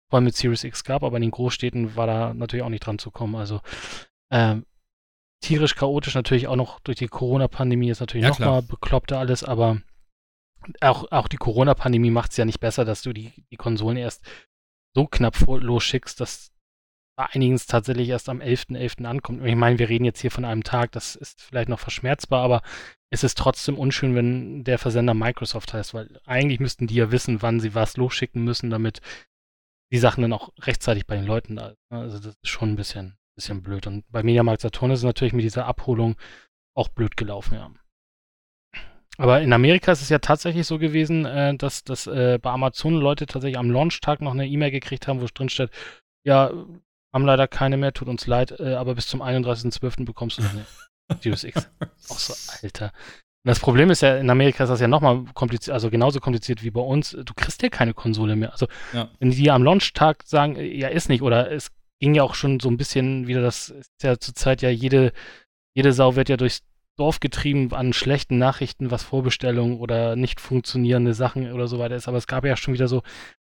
voll 0.10 0.22
mit 0.22 0.36
Series 0.36 0.64
X 0.64 0.84
gab, 0.84 1.04
aber 1.04 1.18
in 1.18 1.22
den 1.22 1.32
Großstädten 1.32 1.96
war 1.96 2.08
da 2.08 2.34
natürlich 2.34 2.64
auch 2.64 2.70
nicht 2.70 2.86
dran 2.86 2.98
zu 3.00 3.12
kommen. 3.12 3.36
Also 3.36 3.62
ähm, 4.32 4.66
tierisch 5.42 5.76
chaotisch 5.76 6.16
natürlich 6.16 6.48
auch 6.48 6.56
noch 6.56 6.80
durch 6.80 6.98
die 6.98 7.08
Corona-Pandemie 7.08 7.90
ist 7.90 8.00
natürlich 8.00 8.24
ja, 8.24 8.30
nochmal 8.30 8.64
bekloppter 8.64 9.20
alles, 9.20 9.44
aber 9.44 9.82
auch, 10.80 11.12
auch 11.12 11.28
die 11.28 11.38
Corona-Pandemie 11.38 12.12
macht 12.12 12.32
es 12.32 12.38
ja 12.38 12.46
nicht 12.46 12.60
besser, 12.60 12.84
dass 12.84 13.04
du 13.04 13.14
die, 13.14 13.46
die 13.52 13.58
Konsolen 13.58 13.98
erst 13.98 14.26
so 14.96 15.08
knapp 15.08 15.36
vor, 15.36 15.60
losschickst, 15.60 16.20
dass 16.20 16.51
bei 17.22 17.28
einigen 17.36 17.58
tatsächlich 17.68 18.10
erst 18.10 18.30
am 18.30 18.40
11.11. 18.40 18.76
.11. 18.76 19.06
ankommt. 19.06 19.46
Ich 19.46 19.56
meine, 19.56 19.78
wir 19.78 19.90
reden 19.90 20.06
jetzt 20.06 20.22
hier 20.22 20.32
von 20.32 20.44
einem 20.44 20.64
Tag, 20.64 20.92
das 20.92 21.16
ist 21.16 21.40
vielleicht 21.40 21.70
noch 21.70 21.80
verschmerzbar, 21.80 22.44
aber 22.44 22.64
es 23.12 23.24
ist 23.24 23.38
trotzdem 23.38 23.78
unschön, 23.78 24.16
wenn 24.16 24.64
der 24.64 24.80
Versender 24.80 25.14
Microsoft 25.14 25.72
heißt, 25.72 25.94
weil 25.94 26.20
eigentlich 26.26 26.60
müssten 26.60 26.88
die 26.88 26.96
ja 26.96 27.12
wissen, 27.12 27.44
wann 27.44 27.60
sie 27.60 27.76
was 27.76 27.96
losschicken 27.96 28.44
müssen, 28.44 28.72
damit 28.72 29.02
die 29.94 30.00
Sachen 30.00 30.24
dann 30.24 30.34
auch 30.34 30.52
rechtzeitig 30.62 31.06
bei 31.06 31.16
den 31.16 31.26
Leuten 31.26 31.58
da 31.58 31.68
sind. 31.68 31.78
Also 31.92 32.18
das 32.18 32.34
ist 32.42 32.50
schon 32.50 32.72
ein 32.72 32.76
bisschen, 32.76 33.18
bisschen 33.36 33.62
blöd. 33.62 33.86
Und 33.86 34.04
bei 34.10 34.24
Mediamarkt 34.24 34.62
Saturn 34.62 34.90
ist 34.90 35.00
es 35.00 35.06
natürlich 35.06 35.34
mit 35.34 35.44
dieser 35.44 35.68
Abholung 35.68 36.16
auch 36.76 36.88
blöd 36.88 37.18
gelaufen, 37.18 37.54
ja. 37.54 37.72
Aber 39.18 39.42
in 39.42 39.54
Amerika 39.54 39.92
ist 39.92 40.02
es 40.02 40.10
ja 40.10 40.18
tatsächlich 40.18 40.66
so 40.66 40.80
gewesen, 40.80 41.26
äh, 41.26 41.56
dass, 41.56 41.84
dass 41.84 42.08
äh, 42.08 42.40
bei 42.42 42.50
Amazon 42.50 42.96
Leute 42.96 43.28
tatsächlich 43.28 43.60
am 43.60 43.70
Launchtag 43.70 44.22
noch 44.22 44.32
eine 44.32 44.48
E-Mail 44.48 44.72
gekriegt 44.72 45.08
haben, 45.08 45.22
wo 45.22 45.28
drin 45.32 45.50
steht, 45.50 45.70
ja, 46.24 46.52
haben 47.14 47.26
leider 47.26 47.48
keine 47.48 47.78
mehr, 47.78 47.94
tut 47.94 48.08
uns 48.08 48.28
leid, 48.28 48.60
äh, 48.60 48.76
aber 48.76 48.96
bis 48.96 49.08
zum 49.08 49.22
31.12. 49.22 50.06
bekommst 50.06 50.40
du 50.40 50.44
eine 50.44 50.66
Series 51.22 51.44
X. 51.44 51.70
Auch 52.10 52.20
so, 52.20 52.34
Alter. 52.64 52.92
Und 53.44 53.50
das 53.50 53.60
Problem 53.60 53.90
ist 53.90 54.02
ja, 54.02 54.18
in 54.18 54.30
Amerika 54.30 54.64
ist 54.64 54.70
das 54.70 54.80
ja 54.80 54.88
nochmal 54.88 55.26
kompliziert, 55.34 55.74
also 55.74 55.90
genauso 55.90 56.20
kompliziert 56.20 56.64
wie 56.64 56.70
bei 56.70 56.82
uns. 56.82 57.12
Du 57.12 57.34
kriegst 57.34 57.62
ja 57.64 57.70
keine 57.70 57.94
Konsole 57.94 58.36
mehr. 58.36 58.52
Also, 58.52 58.68
ja. 58.94 59.10
wenn 59.20 59.32
die 59.32 59.50
am 59.50 59.64
Launchtag 59.64 60.24
sagen, 60.26 60.56
äh, 60.56 60.66
ja, 60.66 60.90
ist 60.90 61.10
nicht, 61.10 61.24
oder 61.24 61.52
es 61.52 61.72
ging 62.00 62.14
ja 62.14 62.24
auch 62.24 62.36
schon 62.36 62.60
so 62.60 62.70
ein 62.70 62.78
bisschen 62.78 63.28
wieder, 63.28 63.42
das 63.42 63.70
ist 63.70 63.92
ja 64.04 64.20
zurzeit 64.20 64.62
ja 64.62 64.70
jede, 64.70 65.12
jede 65.76 65.92
Sau 65.92 66.16
wird 66.16 66.30
ja 66.30 66.38
durchs 66.38 66.62
Dorf 66.98 67.20
getrieben 67.20 67.74
an 67.74 67.94
schlechten 67.94 68.38
Nachrichten, 68.38 68.92
was 68.92 69.04
Vorbestellungen 69.04 69.78
oder 69.80 70.16
nicht 70.16 70.40
funktionierende 70.40 71.16
Sachen 71.16 71.52
oder 71.52 71.68
so 71.68 71.80
weiter 71.80 71.96
ist. 71.96 72.08
Aber 72.08 72.18
es 72.18 72.28
gab 72.28 72.46
ja 72.46 72.56
schon 72.58 72.76
wieder 72.76 72.88
so 72.88 73.02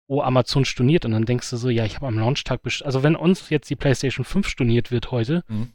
oh, 0.06 0.20
Amazon 0.23 0.64
storniert 0.64 1.04
und 1.04 1.12
dann 1.12 1.25
denkst 1.25 1.50
du 1.50 1.56
so, 1.56 1.68
ja, 1.70 1.84
ich 1.84 1.96
habe 1.96 2.06
am 2.06 2.18
Launchtag 2.18 2.62
bestellt. 2.62 2.87
Also 2.87 3.02
wenn 3.02 3.16
uns 3.16 3.49
jetzt 3.50 3.70
die 3.70 3.76
PlayStation 3.76 4.25
5 4.25 4.46
storniert 4.49 4.90
wird 4.90 5.11
heute, 5.11 5.44
mhm. 5.49 5.73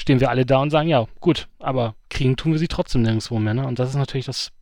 stehen 0.00 0.20
wir 0.20 0.30
alle 0.30 0.46
da 0.46 0.60
und 0.60 0.70
sagen, 0.70 0.88
ja, 0.88 1.06
gut, 1.20 1.48
aber 1.58 1.94
kriegen 2.10 2.36
tun 2.36 2.52
wir 2.52 2.58
sie 2.58 2.68
trotzdem 2.68 3.02
nirgendwo 3.02 3.38
mehr. 3.38 3.54
Ne? 3.54 3.66
Und 3.66 3.78
das 3.78 3.90
ist 3.90 3.96
natürlich 3.96 4.26
das 4.26 4.52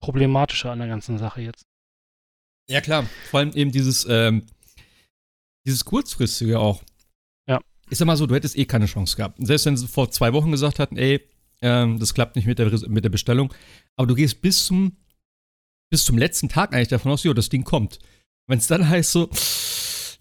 Problematische 0.00 0.70
an 0.70 0.78
der 0.78 0.88
ganzen 0.88 1.18
Sache 1.18 1.42
jetzt. 1.42 1.64
Ja, 2.68 2.80
klar. 2.80 3.04
Vor 3.30 3.40
allem 3.40 3.52
eben 3.52 3.72
dieses, 3.72 4.06
ähm, 4.08 4.46
dieses 5.66 5.84
kurzfristige 5.84 6.58
auch. 6.58 6.82
Ja. 7.48 7.60
Ich 7.90 7.98
sag 7.98 8.06
mal 8.06 8.16
so, 8.16 8.26
du 8.26 8.34
hättest 8.34 8.56
eh 8.56 8.64
keine 8.64 8.86
Chance 8.86 9.16
gehabt. 9.16 9.36
Selbst 9.40 9.66
wenn 9.66 9.76
sie 9.76 9.88
vor 9.88 10.10
zwei 10.10 10.32
Wochen 10.32 10.52
gesagt 10.52 10.78
hatten, 10.78 10.96
ey, 10.96 11.20
ähm, 11.62 11.98
das 11.98 12.14
klappt 12.14 12.36
nicht 12.36 12.46
mit 12.46 12.58
der, 12.58 12.70
mit 12.88 13.04
der 13.04 13.10
Bestellung, 13.10 13.52
aber 13.96 14.06
du 14.06 14.14
gehst 14.14 14.40
bis 14.40 14.64
zum, 14.64 14.96
bis 15.90 16.04
zum 16.04 16.16
letzten 16.16 16.48
Tag 16.48 16.72
eigentlich 16.72 16.88
davon 16.88 17.12
aus, 17.12 17.24
jo, 17.24 17.34
das 17.34 17.48
Ding 17.48 17.64
kommt. 17.64 17.98
Wenn 18.46 18.58
es 18.58 18.66
dann 18.66 18.88
heißt 18.88 19.12
so, 19.12 19.30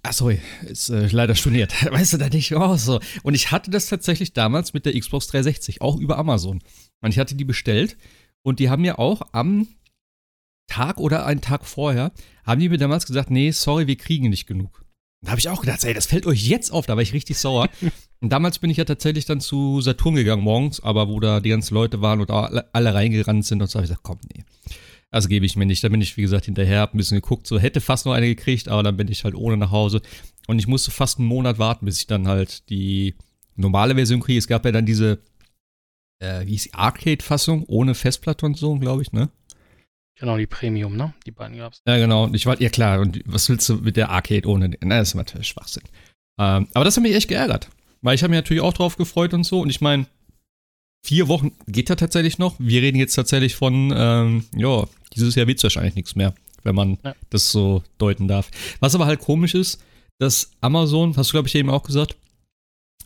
ah 0.03 0.13
sorry, 0.13 0.39
ist 0.67 0.89
äh, 0.89 1.07
leider 1.07 1.35
storniert. 1.35 1.73
Weißt 1.91 2.13
du 2.13 2.17
da 2.17 2.29
nicht 2.29 2.53
oh, 2.55 2.75
so. 2.77 2.99
Und 3.23 3.33
ich 3.33 3.51
hatte 3.51 3.71
das 3.71 3.87
tatsächlich 3.87 4.33
damals 4.33 4.73
mit 4.73 4.85
der 4.85 4.97
Xbox 4.97 5.27
360, 5.27 5.81
auch 5.81 5.97
über 5.97 6.17
Amazon. 6.17 6.61
Und 7.01 7.11
ich 7.11 7.19
hatte 7.19 7.35
die 7.35 7.45
bestellt 7.45 7.97
und 8.43 8.59
die 8.59 8.69
haben 8.69 8.81
mir 8.81 8.99
auch 8.99 9.21
am 9.31 9.67
Tag 10.67 10.99
oder 10.99 11.25
einen 11.25 11.41
Tag 11.41 11.65
vorher, 11.65 12.11
haben 12.45 12.61
die 12.61 12.69
mir 12.69 12.77
damals 12.77 13.05
gesagt, 13.05 13.31
nee, 13.31 13.51
sorry, 13.51 13.87
wir 13.87 13.95
kriegen 13.95 14.29
nicht 14.29 14.45
genug. 14.47 14.85
Da 15.21 15.31
habe 15.31 15.39
ich 15.39 15.49
auch 15.49 15.61
gedacht, 15.61 15.83
ey, 15.83 15.93
das 15.93 16.05
fällt 16.05 16.25
euch 16.25 16.47
jetzt 16.47 16.71
auf, 16.71 16.85
da 16.85 16.95
war 16.95 17.03
ich 17.03 17.13
richtig 17.13 17.37
sauer. 17.37 17.67
und 18.21 18.29
damals 18.29 18.59
bin 18.59 18.69
ich 18.69 18.77
ja 18.77 18.85
tatsächlich 18.85 19.25
dann 19.25 19.41
zu 19.41 19.81
Saturn 19.81 20.15
gegangen 20.15 20.43
morgens, 20.43 20.79
aber 20.79 21.09
wo 21.09 21.19
da 21.19 21.41
die 21.41 21.49
ganzen 21.49 21.73
Leute 21.73 22.01
waren 22.01 22.21
und 22.21 22.29
alle 22.31 22.93
reingerannt 22.93 23.45
sind 23.45 23.61
und 23.61 23.69
so 23.69 23.79
habe 23.79 23.85
ich 23.85 23.89
gesagt, 23.89 24.03
komm, 24.03 24.19
nee. 24.33 24.43
Das 25.11 25.27
gebe 25.27 25.45
ich 25.45 25.55
mir 25.55 25.65
nicht. 25.65 25.83
Da 25.83 25.89
bin 25.89 26.01
ich, 26.01 26.17
wie 26.17 26.21
gesagt, 26.21 26.45
hinterher, 26.45 26.81
hab 26.81 26.93
ein 26.93 26.97
bisschen 26.97 27.19
geguckt, 27.19 27.47
so 27.47 27.59
hätte 27.59 27.81
fast 27.81 28.05
noch 28.05 28.13
eine 28.13 28.27
gekriegt, 28.27 28.67
aber 28.67 28.83
dann 28.83 28.97
bin 28.97 29.07
ich 29.07 29.23
halt 29.23 29.35
ohne 29.35 29.57
nach 29.57 29.71
Hause. 29.71 30.01
Und 30.47 30.59
ich 30.59 30.67
musste 30.67 30.91
fast 30.91 31.19
einen 31.19 31.27
Monat 31.27 31.59
warten, 31.59 31.85
bis 31.85 31.99
ich 31.99 32.07
dann 32.07 32.27
halt 32.27 32.69
die 32.69 33.15
normale 33.55 33.95
Version 33.95 34.19
kriege. 34.19 34.39
Es 34.39 34.47
gab 34.47 34.65
ja 34.65 34.71
dann 34.71 34.85
diese, 34.85 35.19
äh, 36.19 36.45
wie 36.45 36.51
hieß 36.51 36.63
die, 36.63 36.73
Arcade-Fassung 36.73 37.63
ohne 37.67 37.95
Festplatte 37.95 38.45
und 38.45 38.57
so, 38.57 38.75
glaube 38.77 39.01
ich, 39.01 39.11
ne? 39.11 39.29
Genau, 40.19 40.37
die 40.37 40.47
Premium, 40.47 40.97
ne? 40.97 41.13
Die 41.25 41.31
beiden 41.31 41.57
gab's. 41.57 41.81
Ja, 41.87 41.97
genau. 41.97 42.25
Und 42.25 42.35
ich 42.35 42.45
war, 42.45 42.59
ja 42.61 42.69
klar, 42.69 42.99
und 42.99 43.21
was 43.25 43.47
willst 43.49 43.69
du 43.69 43.75
mit 43.75 43.95
der 43.95 44.09
Arcade 44.09 44.47
ohne? 44.47 44.71
Na, 44.81 44.99
das 44.99 45.09
ist 45.09 45.15
natürlich 45.15 45.47
Schwachsinn. 45.47 45.83
Ähm, 46.39 46.67
aber 46.73 46.85
das 46.85 46.97
hat 46.97 47.03
mich 47.03 47.15
echt 47.15 47.29
geärgert. 47.29 47.69
Weil 48.01 48.15
ich 48.15 48.23
habe 48.23 48.31
mich 48.31 48.37
natürlich 48.37 48.61
auch 48.61 48.73
drauf 48.73 48.97
gefreut 48.97 49.33
und 49.33 49.43
so. 49.43 49.61
Und 49.61 49.69
ich 49.69 49.81
meine, 49.81 50.07
vier 51.05 51.27
Wochen 51.27 51.51
geht 51.67 51.89
ja 51.89 51.95
tatsächlich 51.95 52.37
noch. 52.37 52.55
Wir 52.59 52.81
reden 52.81 52.97
jetzt 52.97 53.15
tatsächlich 53.15 53.55
von, 53.55 53.93
ähm, 53.95 54.45
ja, 54.55 54.85
dieses 55.15 55.35
Jahr 55.35 55.47
wird 55.47 55.57
es 55.57 55.63
wahrscheinlich 55.63 55.95
nichts 55.95 56.15
mehr, 56.15 56.33
wenn 56.63 56.75
man 56.75 56.97
ja. 57.03 57.15
das 57.29 57.51
so 57.51 57.83
deuten 57.97 58.27
darf. 58.27 58.49
Was 58.79 58.95
aber 58.95 59.05
halt 59.05 59.19
komisch 59.19 59.55
ist, 59.55 59.81
dass 60.19 60.51
Amazon, 60.61 61.15
hast 61.17 61.29
du 61.29 61.33
glaube 61.33 61.47
ich 61.47 61.55
eben 61.55 61.69
auch 61.69 61.83
gesagt, 61.83 62.15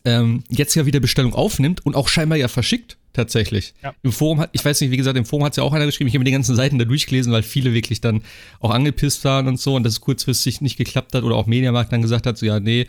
ähm, 0.06 0.44
jetzt 0.50 0.76
ja 0.76 0.86
wieder 0.86 1.00
Bestellung 1.00 1.34
aufnimmt 1.34 1.86
und 1.86 1.96
auch 1.96 2.08
scheinbar 2.08 2.38
ja 2.38 2.48
verschickt, 2.48 2.98
tatsächlich. 3.14 3.74
Ja. 3.82 3.94
Im 4.02 4.12
Forum 4.12 4.40
hat, 4.40 4.50
ich 4.52 4.66
weiß 4.66 4.82
nicht, 4.82 4.92
wie 4.92 4.98
gesagt, 4.98 5.18
im 5.18 5.26
Forum 5.26 5.46
hat 5.46 5.54
es 5.54 5.58
ja 5.58 5.64
auch 5.64 5.74
einer 5.74 5.86
geschrieben, 5.86 6.08
ich 6.08 6.14
habe 6.14 6.20
mir 6.20 6.26
die 6.26 6.32
ganzen 6.32 6.56
Seiten 6.56 6.78
da 6.78 6.86
durchgelesen, 6.86 7.32
weil 7.32 7.44
viele 7.44 7.74
wirklich 7.74 8.02
dann 8.02 8.24
auch 8.60 8.72
angepisst 8.72 9.24
waren 9.24 9.48
und 9.48 9.60
so 9.60 9.76
und 9.76 9.84
dass 9.84 9.94
es 9.94 10.02
kurzfristig 10.02 10.62
nicht 10.62 10.78
geklappt 10.78 11.14
hat 11.16 11.24
oder 11.24 11.36
auch 11.36 11.46
Mediamarkt 11.46 11.94
dann 11.94 12.02
gesagt 12.02 12.26
hat, 12.26 12.38
so 12.38 12.46
ja, 12.46 12.60
nee, 12.60 12.88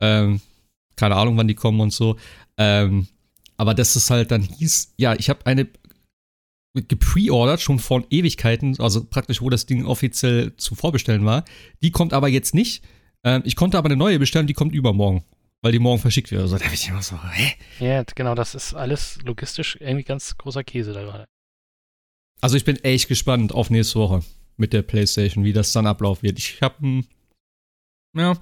ähm, 0.00 0.40
keine 0.96 1.16
Ahnung, 1.16 1.36
wann 1.36 1.48
die 1.48 1.54
kommen 1.54 1.80
und 1.80 1.92
so. 1.92 2.16
Ähm, 2.58 3.08
aber 3.56 3.74
dass 3.74 3.96
es 3.96 4.10
halt 4.10 4.30
dann 4.30 4.42
hieß, 4.42 4.94
ja, 4.98 5.14
ich 5.14 5.30
habe 5.30 5.46
eine 5.46 5.66
gepreordert, 6.74 7.60
schon 7.60 7.78
vor 7.78 8.04
Ewigkeiten, 8.10 8.78
also 8.80 9.04
praktisch, 9.04 9.42
wo 9.42 9.50
das 9.50 9.66
Ding 9.66 9.84
offiziell 9.84 10.56
zu 10.56 10.74
vorbestellen 10.74 11.24
war. 11.24 11.44
Die 11.82 11.90
kommt 11.90 12.12
aber 12.12 12.28
jetzt 12.28 12.54
nicht. 12.54 12.82
Ähm, 13.24 13.42
ich 13.44 13.56
konnte 13.56 13.78
aber 13.78 13.88
eine 13.88 13.96
neue 13.96 14.18
bestellen, 14.18 14.46
die 14.46 14.54
kommt 14.54 14.74
übermorgen 14.74 15.24
weil 15.62 15.72
die 15.72 15.78
morgen 15.78 16.00
verschickt 16.00 16.30
wird. 16.30 16.42
Also, 16.42 16.58
da 16.58 16.64
bin 16.64 16.74
ich 16.74 16.88
immer 16.88 17.02
so, 17.02 17.16
hä? 17.32 17.52
Ja, 17.78 18.02
genau, 18.14 18.34
das 18.34 18.54
ist 18.54 18.74
alles 18.74 19.20
logistisch 19.24 19.78
irgendwie 19.80 20.02
ganz 20.02 20.36
großer 20.36 20.64
Käse 20.64 20.92
da 20.92 21.02
gerade. 21.02 21.26
Also 22.40 22.56
ich 22.56 22.64
bin 22.64 22.76
echt 22.82 23.06
gespannt 23.06 23.52
auf 23.52 23.70
nächste 23.70 24.00
Woche 24.00 24.24
mit 24.56 24.72
der 24.72 24.82
PlayStation, 24.82 25.44
wie 25.44 25.52
das 25.52 25.72
dann 25.72 25.86
ablaufen 25.86 26.24
wird. 26.24 26.38
Ich 26.40 26.60
habe 26.60 26.84
ein, 26.84 27.06
ja, 28.16 28.36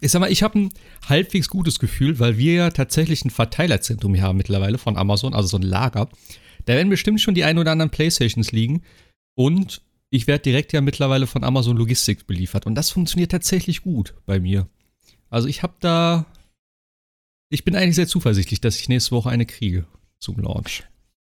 ich 0.00 0.10
sag 0.10 0.20
mal, 0.20 0.30
ich 0.30 0.42
habe 0.42 0.58
ein 0.58 0.72
halbwegs 1.08 1.48
gutes 1.48 1.78
Gefühl, 1.78 2.18
weil 2.18 2.36
wir 2.36 2.52
ja 2.52 2.70
tatsächlich 2.70 3.24
ein 3.24 3.30
Verteilerzentrum 3.30 4.14
hier 4.14 4.24
haben 4.24 4.36
mittlerweile 4.36 4.76
von 4.76 4.98
Amazon, 4.98 5.32
also 5.32 5.48
so 5.48 5.56
ein 5.56 5.62
Lager. 5.62 6.10
Da 6.64 6.74
werden 6.74 6.88
bestimmt 6.88 7.20
schon 7.20 7.34
die 7.34 7.44
ein 7.44 7.58
oder 7.58 7.72
anderen 7.72 7.90
PlayStations 7.90 8.52
liegen 8.52 8.82
und 9.36 9.82
ich 10.10 10.26
werde 10.26 10.42
direkt 10.42 10.72
ja 10.72 10.80
mittlerweile 10.80 11.26
von 11.26 11.44
Amazon 11.44 11.76
Logistics 11.76 12.24
beliefert 12.24 12.66
und 12.66 12.74
das 12.74 12.90
funktioniert 12.90 13.30
tatsächlich 13.30 13.82
gut 13.82 14.14
bei 14.26 14.40
mir. 14.40 14.68
Also 15.30 15.48
ich 15.48 15.62
habe 15.62 15.74
da, 15.80 16.26
ich 17.50 17.64
bin 17.64 17.74
eigentlich 17.74 17.96
sehr 17.96 18.06
zuversichtlich, 18.06 18.60
dass 18.60 18.78
ich 18.78 18.88
nächste 18.88 19.12
Woche 19.12 19.30
eine 19.30 19.46
kriege 19.46 19.86
zum 20.18 20.38
Launch. 20.38 20.84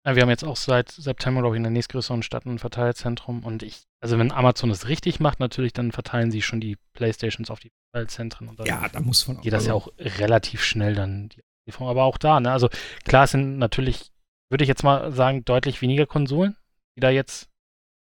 Ja, 0.06 0.14
wir 0.14 0.22
haben 0.22 0.28
jetzt 0.28 0.44
auch 0.44 0.56
seit 0.56 0.90
September, 0.90 1.40
glaube 1.40 1.56
ich, 1.56 1.58
in 1.58 1.62
der 1.62 1.72
nächstgrößeren 1.72 2.22
Stadt 2.22 2.44
ein 2.44 2.58
Verteilzentrum 2.58 3.42
und 3.42 3.62
ich, 3.62 3.84
also 4.00 4.18
wenn 4.18 4.32
Amazon 4.32 4.70
es 4.70 4.86
richtig 4.86 5.18
macht, 5.18 5.40
natürlich, 5.40 5.72
dann 5.72 5.92
verteilen 5.92 6.30
sie 6.30 6.42
schon 6.42 6.60
die 6.60 6.76
Playstations 6.92 7.50
auf 7.50 7.58
die 7.58 7.70
Verteilzentren 7.90 8.48
und 8.48 8.60
dann 8.60 8.66
ja, 8.66 8.86
da 8.92 9.00
muss 9.00 9.26
man 9.26 9.40
geht 9.40 9.54
das 9.54 9.66
ja 9.66 9.72
auch 9.72 9.88
relativ 9.98 10.62
schnell 10.62 10.94
dann 10.94 11.30
die 11.30 11.40
Lieferung. 11.66 11.88
Aber 11.88 12.04
auch 12.04 12.18
da, 12.18 12.38
ne? 12.38 12.52
Also 12.52 12.68
klar, 13.04 13.24
es 13.24 13.30
sind 13.30 13.56
natürlich, 13.56 14.10
würde 14.50 14.64
ich 14.64 14.68
jetzt 14.68 14.84
mal 14.84 15.12
sagen, 15.12 15.44
deutlich 15.44 15.82
weniger 15.82 16.06
Konsolen, 16.06 16.56
die 16.96 17.00
da 17.00 17.10
jetzt 17.10 17.50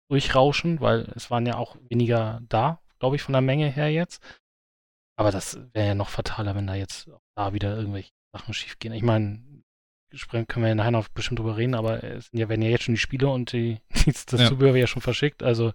durchrauschen, 0.10 0.82
weil 0.82 1.12
es 1.16 1.32
waren 1.32 1.46
ja 1.46 1.58
auch 1.58 1.76
weniger 1.90 2.42
da, 2.48 2.80
glaube 3.00 3.16
ich, 3.16 3.22
von 3.22 3.34
der 3.34 3.42
Menge 3.42 3.70
her 3.70 3.92
jetzt. 3.92 4.22
Aber 5.18 5.32
das 5.32 5.60
wäre 5.74 5.88
ja 5.88 5.96
noch 5.96 6.10
fataler, 6.10 6.56
wenn 6.56 6.68
da 6.68 6.76
jetzt 6.76 7.10
da 7.36 7.54
wieder 7.54 7.76
irgendwelche 7.76 8.12
Sachen 8.36 8.54
schief 8.54 8.78
gehen. 8.80 8.94
Ich 8.94 9.02
meine, 9.02 9.42
können 10.30 10.64
wir 10.64 10.70
ja 10.70 10.76
nachher 10.76 10.92
noch 10.92 11.08
bestimmt 11.10 11.40
drüber 11.40 11.58
reden, 11.58 11.76
aber 11.76 12.04
es 12.04 12.30
ja, 12.32 12.50
werden 12.50 12.62
ja 12.62 12.70
jetzt 12.70 12.84
schon 12.84 12.96
die 12.96 13.00
Spiele 13.00 13.30
und 13.30 13.52
die, 13.52 13.80
das 14.06 14.26
ja. 14.32 14.48
Zubehör 14.48 14.76
ja 14.76 14.88
schon 14.88 15.02
verschickt. 15.02 15.42
Also 15.44 15.74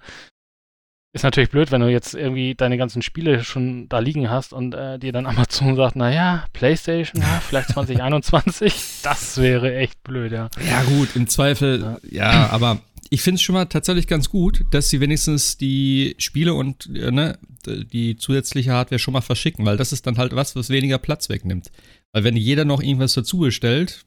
ist 1.13 1.25
natürlich 1.25 1.51
blöd, 1.51 1.73
wenn 1.73 1.81
du 1.81 1.89
jetzt 1.89 2.15
irgendwie 2.15 2.55
deine 2.55 2.79
ganzen 2.79 3.03
Spiele 3.03 3.43
schon 3.43 3.89
da 3.89 3.99
liegen 3.99 4.31
hast 4.31 4.53
und 4.53 4.75
äh, 4.75 4.99
dir 4.99 5.13
dann 5.13 5.27
Amazon 5.27 5.77
sagt, 5.77 5.97
naja, 5.97 6.47
Playstation, 6.53 7.23
ja, 7.23 7.41
vielleicht 7.41 7.69
2021. 7.75 9.03
das 9.03 9.39
wäre 9.39 9.77
echt 9.77 10.03
blöd, 10.05 10.33
ja. 10.33 10.49
Ja, 10.65 10.83
gut, 10.85 11.17
im 11.17 11.29
Zweifel, 11.29 11.99
ja, 12.11 12.33
ja 12.33 12.51
aber 12.51 12.81
ich 13.11 13.23
finde 13.23 13.37
es 13.37 13.43
schon 13.43 13.55
mal 13.55 13.67
tatsächlich 13.67 14.07
ganz 14.07 14.31
gut, 14.31 14.65
dass 14.71 14.89
sie 14.89 15.01
wenigstens 15.01 15.59
die 15.59 16.15
Spiele 16.19 16.55
und 16.55 16.89
äh, 16.95 17.11
ne, 17.11 17.39
die 17.67 18.17
zusätzliche 18.17 18.73
Hardware 18.73 19.01
schon 19.01 19.13
mal 19.13 19.21
verschicken, 19.21 19.67
weil 19.67 19.77
das 19.77 19.93
ist 19.93 20.07
dann 20.07 20.17
halt 20.17 20.35
was, 20.35 20.55
was 20.55 20.71
weniger 20.71 20.99
Platz 20.99 21.29
wegnimmt. 21.29 21.73
Weil 22.13 22.23
wenn 22.25 22.37
jeder 22.37 22.65
noch 22.65 22.81
irgendwas 22.81 23.15
dazu 23.15 23.39
bestellt, 23.39 24.07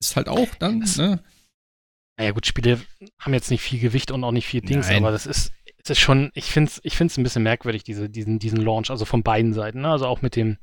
ist 0.00 0.14
halt 0.14 0.28
auch 0.28 0.54
dann, 0.60 0.80
das, 0.80 0.96
ne? 0.96 1.20
Naja, 2.16 2.30
gut, 2.30 2.46
Spiele 2.46 2.80
haben 3.20 3.34
jetzt 3.34 3.50
nicht 3.50 3.62
viel 3.62 3.80
Gewicht 3.80 4.10
und 4.10 4.22
auch 4.24 4.32
nicht 4.32 4.46
viel 4.46 4.60
Dings, 4.60 4.88
Nein. 4.88 4.98
aber 4.98 5.10
das 5.10 5.26
ist, 5.26 5.52
das 5.88 5.98
ist 5.98 6.02
schon, 6.02 6.30
ich 6.34 6.46
finde 6.46 6.70
es 6.70 6.80
ich 6.82 6.96
find's 6.96 7.16
ein 7.16 7.22
bisschen 7.22 7.42
merkwürdig, 7.42 7.82
diese, 7.82 8.08
diesen, 8.08 8.38
diesen 8.38 8.60
Launch, 8.60 8.90
also 8.90 9.04
von 9.04 9.22
beiden 9.22 9.52
Seiten, 9.52 9.80
ne? 9.80 9.90
Also 9.90 10.06
auch 10.06 10.22
mit 10.22 10.36
dem, 10.36 10.58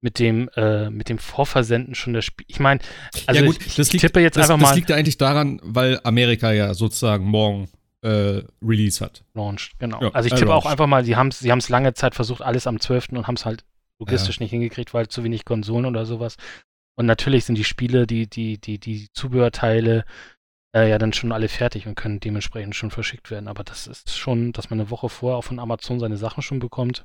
mit 0.00 0.18
dem, 0.18 0.48
äh, 0.56 0.90
mit 0.90 1.08
dem 1.08 1.18
Vorversenden 1.18 1.94
schon 1.94 2.14
das 2.14 2.24
Spiel. 2.24 2.46
Ich 2.48 2.60
meine, 2.60 2.80
also 3.26 3.40
ja, 3.40 3.46
gut, 3.46 3.58
ich, 3.60 3.78
ich 3.78 3.92
liegt, 3.92 4.02
tippe 4.02 4.20
jetzt 4.20 4.36
das, 4.36 4.50
einfach 4.50 4.60
mal. 4.60 4.68
Das 4.68 4.76
liegt 4.76 4.90
ja 4.90 4.96
eigentlich 4.96 5.18
daran, 5.18 5.60
weil 5.62 6.00
Amerika 6.04 6.52
ja 6.52 6.74
sozusagen 6.74 7.24
morgen 7.24 7.68
äh, 8.02 8.42
Release 8.62 9.04
hat. 9.04 9.24
Launched, 9.34 9.78
genau. 9.78 10.00
Ja, 10.00 10.10
also 10.10 10.28
ich 10.28 10.34
tippe 10.34 10.54
auch 10.54 10.66
einfach 10.66 10.86
mal, 10.86 11.04
sie 11.04 11.16
haben 11.16 11.28
es 11.28 11.38
sie 11.38 11.72
lange 11.72 11.94
Zeit 11.94 12.14
versucht, 12.14 12.42
alles 12.42 12.66
am 12.66 12.80
12. 12.80 13.10
und 13.10 13.26
haben 13.26 13.36
es 13.36 13.44
halt 13.44 13.64
logistisch 13.98 14.38
ja. 14.38 14.44
nicht 14.44 14.50
hingekriegt, 14.50 14.94
weil 14.94 15.08
zu 15.08 15.22
wenig 15.24 15.44
Konsolen 15.44 15.86
oder 15.86 16.06
sowas. 16.06 16.36
Und 16.96 17.06
natürlich 17.06 17.44
sind 17.44 17.56
die 17.56 17.64
Spiele, 17.64 18.06
die, 18.06 18.26
die, 18.26 18.58
die, 18.58 18.78
die 18.78 19.08
Zubehörteile 19.12 20.04
äh, 20.74 20.88
ja 20.88 20.98
dann 20.98 21.12
schon 21.12 21.32
alle 21.32 21.48
fertig 21.48 21.86
und 21.86 21.94
können 21.94 22.20
dementsprechend 22.20 22.74
schon 22.74 22.90
verschickt 22.90 23.30
werden. 23.30 23.48
Aber 23.48 23.64
das 23.64 23.86
ist 23.86 24.16
schon, 24.16 24.52
dass 24.52 24.70
man 24.70 24.80
eine 24.80 24.90
Woche 24.90 25.08
vorher 25.08 25.38
auch 25.38 25.44
von 25.44 25.58
Amazon 25.58 26.00
seine 26.00 26.16
Sachen 26.16 26.42
schon 26.42 26.58
bekommt. 26.58 27.04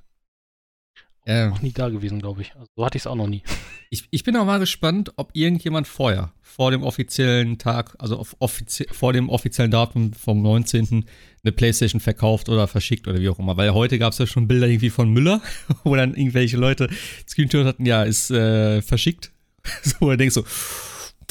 Ähm, 1.27 1.49
noch 1.49 1.61
nie 1.61 1.71
da 1.71 1.89
gewesen, 1.89 2.19
glaube 2.19 2.43
ich. 2.43 2.53
Also, 2.55 2.67
so 2.75 2.85
hatte 2.85 2.97
ich 2.97 3.03
es 3.03 3.07
auch 3.07 3.15
noch 3.15 3.27
nie. 3.27 3.43
Ich, 3.91 4.07
ich 4.09 4.23
bin 4.23 4.35
auch 4.35 4.45
mal 4.45 4.59
gespannt, 4.59 5.13
ob 5.15 5.29
irgendjemand 5.33 5.87
vorher, 5.87 6.33
vor 6.41 6.71
dem 6.71 6.83
offiziellen 6.83 7.59
Tag, 7.59 7.95
also 7.99 8.25
offizie 8.39 8.87
vor 8.91 9.13
dem 9.13 9.29
offiziellen 9.29 9.71
Datum 9.71 10.11
vom 10.11 10.41
19. 10.41 11.05
eine 11.43 11.51
Playstation 11.53 12.01
verkauft 12.01 12.49
oder 12.49 12.67
verschickt 12.67 13.07
oder 13.07 13.21
wie 13.21 13.29
auch 13.29 13.39
immer. 13.39 13.55
Weil 13.55 13.73
heute 13.73 13.97
gab 13.99 14.11
es 14.11 14.17
ja 14.17 14.27
schon 14.27 14.49
Bilder 14.49 14.67
irgendwie 14.67 14.89
von 14.89 15.11
Müller, 15.11 15.39
wo 15.85 15.95
dann 15.95 16.15
irgendwelche 16.15 16.57
Leute 16.57 16.89
Screenshot 17.29 17.65
hatten, 17.65 17.85
ja, 17.85 18.03
ist 18.03 18.31
äh, 18.31 18.81
verschickt. 18.81 19.31
so, 19.83 19.95
wo 20.01 20.09
du 20.09 20.17
denkst 20.17 20.33
so, 20.33 20.43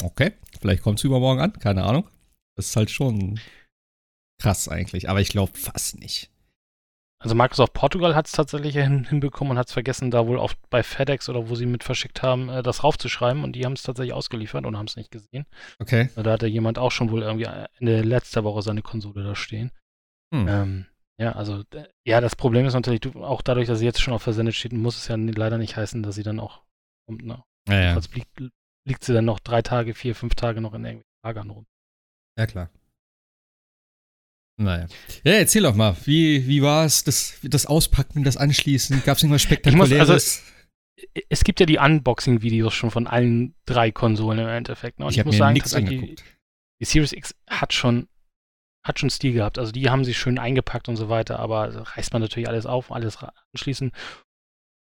okay, 0.03 0.33
vielleicht 0.59 0.85
kommt 0.85 1.00
es 1.00 1.05
übermorgen 1.05 1.43
an, 1.43 1.53
keine 1.55 1.83
Ahnung. 1.83 2.05
Das 2.56 2.66
ist 2.66 2.76
halt 2.76 2.90
schon 2.90 3.40
krass 4.40 4.68
eigentlich, 4.68 5.08
aber 5.08 5.20
ich 5.20 5.28
glaube 5.28 5.56
fast 5.56 5.99
nicht. 5.99 6.30
Also 7.23 7.34
Microsoft 7.34 7.73
Portugal 7.73 8.14
hat 8.14 8.26
es 8.26 8.32
tatsächlich 8.32 8.75
hin, 8.75 9.04
hinbekommen 9.04 9.52
und 9.52 9.58
hat 9.58 9.68
es 9.68 9.73
vergessen, 9.73 10.11
da 10.11 10.26
wohl 10.26 10.38
auch 10.38 10.52
bei 10.68 10.82
FedEx 10.82 11.30
oder 11.30 11.49
wo 11.49 11.54
sie 11.54 11.64
mit 11.64 11.82
verschickt 11.82 12.23
haben, 12.23 12.50
äh, 12.50 12.62
das 12.62 12.84
raufzuschreiben 12.84 13.44
und 13.44 13.52
die 13.52 13.64
haben 13.64 13.73
es 13.73 13.82
tatsächlich 13.82 14.12
ausgeliefert 14.12 14.66
und 14.66 14.76
haben 14.76 14.87
es 14.87 14.96
nicht 14.96 15.11
gesehen. 15.11 15.46
Okay. 15.78 16.11
Da 16.16 16.32
hatte 16.32 16.46
jemand 16.46 16.78
auch 16.78 16.90
schon 16.90 17.11
wohl 17.11 17.23
irgendwie 17.23 17.49
Ende 17.78 18.02
letzter 18.02 18.44
Woche 18.44 18.61
seine 18.61 18.82
Konsole 18.82 19.23
da 19.25 19.34
stehen. 19.34 19.70
Hm. 20.34 20.49
Ähm, 20.49 20.87
Ja, 21.18 21.32
also, 21.32 21.62
ja, 22.04 22.20
das 22.20 22.37
Problem 22.37 22.66
ist 22.66 22.75
natürlich, 22.75 23.00
du, 23.00 23.25
auch 23.25 23.40
dadurch, 23.40 23.68
dass 23.68 23.78
sie 23.78 23.87
jetzt 23.87 24.02
schon 24.02 24.12
auf 24.12 24.23
versendet 24.23 24.54
steht, 24.54 24.73
muss 24.73 24.99
es 24.99 25.08
ja 25.08 25.16
leider 25.16 25.56
nicht 25.58 25.76
heißen, 25.76 26.02
dass 26.02 26.16
sie 26.16 26.25
dann 26.25 26.40
auch 26.40 26.62
kommt, 27.06 27.25
ne? 27.25 27.42
Ja, 27.68 27.80
ja. 27.80 28.00
Liegt, 28.12 28.42
liegt 28.87 29.04
sie 29.04 29.14
dann 29.14 29.25
noch 29.25 29.40
drei 29.40 29.62
Tage, 29.62 29.94
vier, 29.94 30.14
fünf 30.14 30.34
Tage 30.34 30.61
noch 30.61 30.75
in 30.75 30.84
irgendwelchen 30.84 31.25
Lagern 31.25 31.50
rum. 31.50 31.66
Ja, 32.38 32.47
klar. 32.47 32.71
Naja. 34.57 34.87
Ja, 35.25 35.33
erzähl 35.33 35.62
doch 35.62 35.75
mal, 35.75 35.97
wie, 36.05 36.47
wie 36.47 36.62
war 36.62 36.85
es, 36.85 37.03
das, 37.03 37.38
das 37.43 37.67
Auspacken, 37.67 38.23
das 38.23 38.37
Anschließen? 38.37 39.03
Gab 39.05 39.17
es 39.17 39.23
irgendwas 39.23 39.43
Spektakuläres? 39.43 40.09
Muss, 40.09 40.11
also, 40.11 40.43
es 41.29 41.45
gibt 41.45 41.59
ja 41.61 41.67
die 41.67 41.79
Unboxing-Videos 41.79 42.73
schon 42.73 42.91
von 42.91 43.07
allen 43.07 43.55
drei 43.67 43.91
Konsolen 43.91 44.38
im 44.38 44.49
Endeffekt. 44.49 45.00
Ne? 45.00 45.07
Und 45.07 45.12
ich, 45.12 45.19
ich 45.19 45.25
muss 45.25 45.37
sagen, 45.37 45.55
nichts 45.55 45.75
angeguckt. 45.75 46.21
Die, 46.21 46.25
die 46.81 46.85
Series 46.85 47.12
X 47.12 47.35
hat 47.49 47.73
schon 47.73 48.09
hat 48.85 48.99
schon 48.99 49.11
Stil 49.11 49.33
gehabt. 49.33 49.59
Also 49.59 49.73
die 49.73 49.88
haben 49.88 50.05
sie 50.05 50.14
schön 50.14 50.38
eingepackt 50.38 50.88
und 50.88 50.97
so 50.97 51.09
weiter, 51.09 51.38
aber 51.38 51.75
reißt 51.97 52.12
man 52.12 52.21
natürlich 52.21 52.49
alles 52.49 52.67
auf, 52.67 52.93
alles 52.93 53.19
anschließen. 53.53 53.93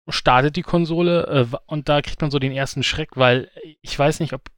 Startet 0.10 0.58
die 0.58 0.62
Konsole 0.62 1.50
äh, 1.54 1.58
und 1.68 1.88
da 1.88 2.02
kriegt 2.02 2.20
man 2.20 2.30
so 2.30 2.38
den 2.38 2.52
ersten 2.52 2.84
Schreck, 2.84 3.16
weil 3.16 3.50
ich 3.82 3.98
weiß 3.98 4.20
nicht, 4.20 4.34
ob 4.34 4.50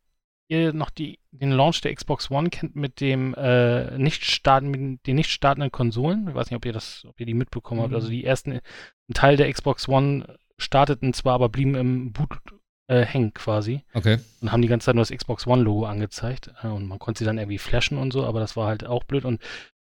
ihr 0.48 0.74
noch 0.74 0.90
die, 0.90 1.20
den 1.32 1.52
Launch 1.52 1.82
der 1.82 1.94
Xbox 1.94 2.30
One 2.30 2.50
kennt 2.50 2.76
mit 2.76 3.00
dem 3.00 3.34
äh, 3.36 3.98
nicht 3.98 4.26
starten, 4.26 4.70
mit 4.70 5.08
den 5.08 5.16
nicht 5.16 5.32
startenden 5.32 5.72
Konsolen. 5.72 6.28
Ich 6.28 6.36
weiß 6.36 6.50
nicht, 6.50 6.58
ob 6.58 6.66
ihr 6.66 6.74
das, 6.74 7.06
ob 7.08 7.20
ihr 7.20 7.26
die 7.26 7.34
mitbekommen 7.34 7.80
mhm. 7.80 7.86
habt. 7.86 7.94
Also 7.96 8.10
die 8.10 8.24
ersten, 8.24 8.52
ein 8.54 9.14
Teil 9.14 9.38
der 9.38 9.52
Xbox 9.52 9.88
One 9.88 10.38
starteten 10.58 11.14
zwar, 11.14 11.34
aber 11.34 11.50
blieben 11.50 11.76
im 11.76 12.14
Boot 12.14 12.40
äh, 12.88 13.02
hängen 13.02 13.34
quasi. 13.34 13.84
Okay. 13.94 14.20
Und 14.42 14.52
haben 14.52 14.62
die 14.62 14.68
ganze 14.68 14.86
Zeit 14.86 14.96
nur 14.96 15.04
das 15.04 15.16
Xbox 15.16 15.48
One-Logo 15.48 15.86
angezeigt. 15.86 16.52
Äh, 16.62 16.68
und 16.68 16.88
man 16.88 17.00
konnte 17.00 17.20
sie 17.20 17.26
dann 17.26 17.38
irgendwie 17.38 17.58
flashen 17.58 17.98
und 17.98 18.12
so, 18.12 18.26
aber 18.26 18.40
das 18.40 18.56
war 18.56 18.68
halt 18.68 18.86
auch 18.86 19.04
blöd. 19.04 19.26
Und 19.26 19.42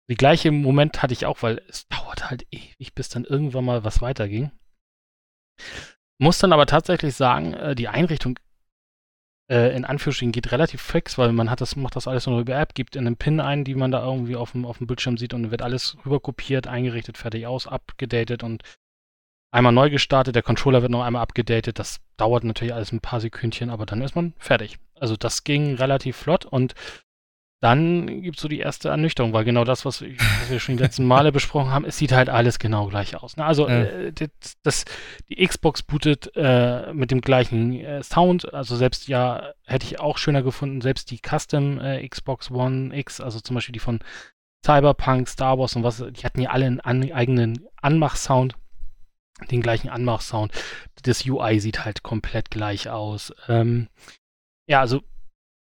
die 0.09 0.15
gleiche 0.15 0.51
Moment 0.51 1.03
hatte 1.03 1.13
ich 1.13 1.25
auch, 1.25 1.43
weil 1.43 1.61
es 1.69 1.87
dauert 1.87 2.29
halt 2.29 2.47
ewig, 2.51 2.95
bis 2.95 3.09
dann 3.09 3.25
irgendwann 3.25 3.65
mal 3.65 3.83
was 3.83 4.01
weiterging. 4.01 4.51
Muss 6.19 6.39
dann 6.39 6.51
aber 6.51 6.65
tatsächlich 6.65 7.15
sagen, 7.15 7.53
äh, 7.53 7.75
die 7.75 7.87
Einrichtung 7.87 8.39
äh, 9.49 9.75
in 9.75 9.85
Anführungsstrichen 9.85 10.31
geht 10.31 10.51
relativ 10.51 10.81
fix, 10.81 11.17
weil 11.17 11.31
man 11.31 11.49
hat 11.49 11.61
das, 11.61 11.75
macht 11.75 11.95
das 11.95 12.07
alles 12.07 12.27
nur 12.27 12.39
über 12.39 12.55
App, 12.55 12.75
gibt 12.75 12.95
in 12.95 13.07
einen 13.07 13.17
Pin 13.17 13.39
ein, 13.39 13.63
die 13.63 13.75
man 13.75 13.91
da 13.91 14.03
irgendwie 14.03 14.35
auf 14.35 14.51
dem, 14.51 14.65
auf 14.65 14.77
dem 14.77 14.87
Bildschirm 14.87 15.17
sieht 15.17 15.33
und 15.33 15.51
wird 15.51 15.61
alles 15.61 15.97
rüberkopiert, 16.05 16.67
eingerichtet, 16.67 17.17
fertig 17.17 17.47
aus, 17.47 17.67
abgedatet 17.67 18.43
und 18.43 18.63
einmal 19.51 19.73
neu 19.73 19.89
gestartet, 19.89 20.35
der 20.35 20.43
Controller 20.43 20.81
wird 20.81 20.91
noch 20.91 21.03
einmal 21.03 21.23
abgedatet. 21.23 21.79
Das 21.79 21.99
dauert 22.17 22.43
natürlich 22.43 22.73
alles 22.73 22.91
ein 22.91 23.01
paar 23.01 23.19
Sekündchen, 23.19 23.69
aber 23.69 23.85
dann 23.85 24.01
ist 24.01 24.15
man 24.15 24.33
fertig. 24.37 24.77
Also 24.99 25.15
das 25.15 25.43
ging 25.43 25.75
relativ 25.75 26.17
flott 26.17 26.45
und 26.45 26.75
dann 27.61 28.21
gibt 28.21 28.37
es 28.37 28.41
so 28.41 28.47
die 28.47 28.59
erste 28.59 28.89
Ernüchterung, 28.89 29.33
weil 29.33 29.43
genau 29.43 29.65
das, 29.65 29.83
was, 29.83 30.01
was, 30.01 30.49
wir 30.49 30.59
schon 30.59 30.77
die 30.77 30.83
letzten 30.83 31.05
Male 31.05 31.31
besprochen 31.33 31.71
haben, 31.71 31.85
es 31.85 31.97
sieht 31.97 32.13
halt 32.13 32.29
alles 32.29 32.57
genau 32.57 32.87
gleich 32.87 33.15
aus. 33.15 33.35
Ne? 33.35 33.45
Also 33.45 33.67
ja. 33.67 33.83
äh, 33.83 34.13
das, 34.13 34.57
das, 34.63 34.85
die 35.27 35.45
Xbox 35.45 35.83
bootet 35.83 36.31
äh, 36.35 36.93
mit 36.93 37.11
dem 37.11 37.19
gleichen 37.19 37.73
äh, 37.73 38.01
Sound, 38.01 38.53
also 38.53 38.77
selbst 38.77 39.07
ja, 39.07 39.51
hätte 39.65 39.85
ich 39.85 39.99
auch 39.99 40.17
schöner 40.17 40.41
gefunden, 40.41 40.81
selbst 40.81 41.11
die 41.11 41.19
Custom 41.19 41.79
äh, 41.79 42.07
Xbox 42.07 42.49
One 42.49 42.97
X, 42.97 43.19
also 43.19 43.39
zum 43.41 43.55
Beispiel 43.55 43.73
die 43.73 43.79
von 43.79 43.99
Cyberpunk, 44.65 45.27
Star 45.27 45.57
Wars 45.57 45.75
und 45.75 45.83
was, 45.83 45.97
die 45.97 46.23
hatten 46.23 46.41
ja 46.41 46.51
alle 46.51 46.65
einen 46.65 46.79
an, 46.79 47.11
eigenen 47.11 47.65
Anmach-Sound 47.81 48.55
den 49.47 49.61
gleichen 49.61 49.89
Anmachsound. 49.89 50.51
Das 51.03 51.25
UI 51.25 51.59
sieht 51.59 51.85
halt 51.85 52.03
komplett 52.03 52.51
gleich 52.51 52.89
aus. 52.89 53.33
Ähm, 53.47 53.87
ja, 54.67 54.81
also 54.81 55.01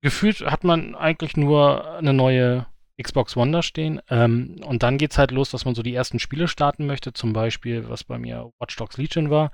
gefühlt 0.04 0.42
hat 0.42 0.64
man 0.64 0.94
eigentlich 0.94 1.36
nur 1.36 1.96
eine 1.96 2.12
neue 2.12 2.66
Xbox 3.02 3.36
One 3.36 3.50
da 3.50 3.62
stehen. 3.62 4.00
Ähm, 4.10 4.60
und 4.64 4.82
dann 4.82 4.98
geht 4.98 5.12
es 5.12 5.18
halt 5.18 5.30
los, 5.30 5.50
dass 5.50 5.64
man 5.64 5.74
so 5.74 5.82
die 5.82 5.94
ersten 5.94 6.18
Spiele 6.18 6.46
starten 6.46 6.86
möchte. 6.86 7.14
Zum 7.14 7.32
Beispiel, 7.32 7.88
was 7.88 8.04
bei 8.04 8.18
mir 8.18 8.52
Watch 8.60 8.76
Dogs 8.76 8.98
Legion 8.98 9.30
war. 9.30 9.50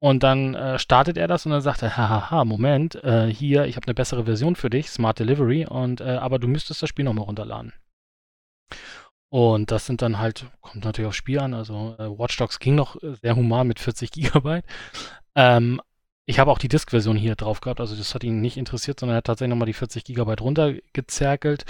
Und 0.00 0.22
dann 0.22 0.54
äh, 0.54 0.78
startet 0.78 1.16
er 1.16 1.28
das 1.28 1.46
und 1.46 1.52
dann 1.52 1.62
sagt 1.62 1.82
er, 1.82 1.96
hahaha, 1.96 2.44
Moment, 2.44 3.02
äh, 3.02 3.26
hier, 3.26 3.64
ich 3.64 3.76
habe 3.76 3.86
eine 3.86 3.94
bessere 3.94 4.26
Version 4.26 4.54
für 4.54 4.68
dich, 4.68 4.90
Smart 4.90 5.18
Delivery, 5.18 5.64
und 5.64 6.02
äh, 6.02 6.18
aber 6.18 6.38
du 6.38 6.46
müsstest 6.46 6.82
das 6.82 6.90
Spiel 6.90 7.06
nochmal 7.06 7.24
runterladen. 7.24 7.72
Und 9.30 9.70
das 9.70 9.86
sind 9.86 10.02
dann 10.02 10.18
halt, 10.18 10.44
kommt 10.60 10.84
natürlich 10.84 11.08
aufs 11.08 11.16
Spiel 11.16 11.40
an, 11.40 11.54
also 11.54 11.96
äh, 11.98 12.18
Watch 12.18 12.36
Dogs 12.36 12.58
ging 12.58 12.74
noch 12.74 13.02
äh, 13.02 13.14
sehr 13.14 13.34
human 13.34 13.66
mit 13.66 13.80
40 13.80 14.10
Gigabyte. 14.10 14.66
Ähm, 15.34 15.80
ich 16.26 16.38
habe 16.38 16.50
auch 16.50 16.58
die 16.58 16.68
Disk-Version 16.68 17.16
hier 17.16 17.36
drauf 17.36 17.60
gehabt, 17.60 17.80
also 17.80 17.94
das 17.96 18.14
hat 18.14 18.24
ihn 18.24 18.40
nicht 18.40 18.56
interessiert, 18.56 19.00
sondern 19.00 19.16
er 19.16 19.18
hat 19.18 19.26
tatsächlich 19.26 19.50
nochmal 19.50 19.66
die 19.66 19.74
40 19.74 20.04
Gigabyte 20.04 20.40
runtergezerkelt. 20.40 21.64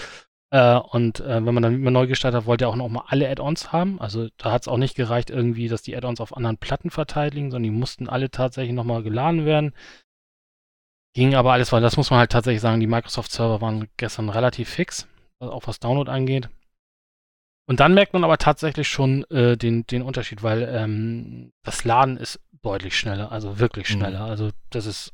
Äh, 0.51 0.77
und 0.77 1.19
äh, 1.21 1.45
wenn 1.45 1.55
man 1.55 1.63
dann 1.63 1.75
immer 1.75 1.91
neu 1.91 2.07
gestartet 2.07 2.43
hat, 2.43 2.47
wollte 2.47 2.67
er 2.67 2.69
auch 2.69 2.77
nochmal 2.77 3.05
alle 3.09 3.29
Add-ons 3.29 3.73
haben. 3.73 4.01
Also 4.01 4.29
da 4.37 4.53
hat 4.53 4.63
es 4.63 4.69
auch 4.69 4.77
nicht 4.77 4.95
gereicht 4.95 5.31
irgendwie, 5.31 5.69
dass 5.69 5.83
die 5.83 5.97
Add-ons 5.97 6.21
auf 6.21 6.37
anderen 6.37 6.59
Platten 6.59 6.91
verteilt 6.91 7.35
liegen, 7.35 7.51
sondern 7.51 7.73
die 7.73 7.77
mussten 7.77 8.09
alle 8.09 8.31
tatsächlich 8.31 8.75
nochmal 8.75 9.03
geladen 9.03 9.45
werden. 9.45 9.75
Ging 11.15 11.35
aber 11.35 11.53
alles, 11.53 11.73
weil 11.73 11.81
das 11.81 11.97
muss 11.97 12.11
man 12.11 12.21
halt 12.21 12.31
tatsächlich 12.31 12.61
sagen, 12.61 12.81
die 12.81 12.87
Microsoft-Server 12.87 13.61
waren 13.61 13.89
gestern 13.97 14.29
relativ 14.29 14.69
fix, 14.69 15.09
auch 15.39 15.67
was 15.67 15.81
Download 15.81 16.11
angeht. 16.11 16.49
Und 17.67 17.81
dann 17.81 17.95
merkt 17.95 18.13
man 18.13 18.25
aber 18.25 18.39
tatsächlich 18.39 18.89
schon 18.89 19.25
äh, 19.31 19.57
den, 19.57 19.87
den 19.87 20.03
Unterschied, 20.03 20.43
weil 20.43 20.69
ähm, 20.71 21.53
das 21.65 21.85
Laden 21.85 22.17
ist 22.17 22.41
deutlich 22.65 22.99
schneller, 22.99 23.31
also 23.31 23.59
wirklich 23.59 23.89
mhm. 23.91 23.99
schneller. 23.99 24.25
Mhm. 24.25 24.31
Also 24.31 24.51
das 24.71 24.87
ist, 24.87 25.13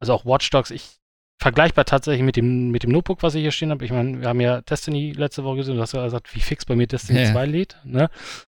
also 0.00 0.14
auch 0.14 0.24
Watch 0.24 0.48
Dogs, 0.50 0.70
ich 0.70 0.98
vergleichbar 1.40 1.84
tatsächlich 1.84 2.22
mit 2.22 2.36
dem, 2.36 2.70
mit 2.70 2.84
dem 2.84 2.92
Notebook, 2.92 3.22
was 3.22 3.34
ich 3.34 3.42
hier 3.42 3.50
stehen 3.50 3.70
habe. 3.70 3.84
Ich 3.84 3.90
meine, 3.90 4.20
wir 4.20 4.28
haben 4.28 4.40
ja 4.40 4.60
Destiny 4.60 5.12
letzte 5.12 5.44
Woche 5.44 5.56
gesehen, 5.56 5.76
du 5.76 5.82
hast 5.82 5.92
ja 5.92 6.04
gesagt, 6.04 6.34
wie 6.34 6.40
fix 6.40 6.64
bei 6.64 6.76
mir 6.76 6.86
Destiny 6.86 7.22
ja. 7.22 7.32
2 7.32 7.46
lädt, 7.46 7.76
ne? 7.84 8.08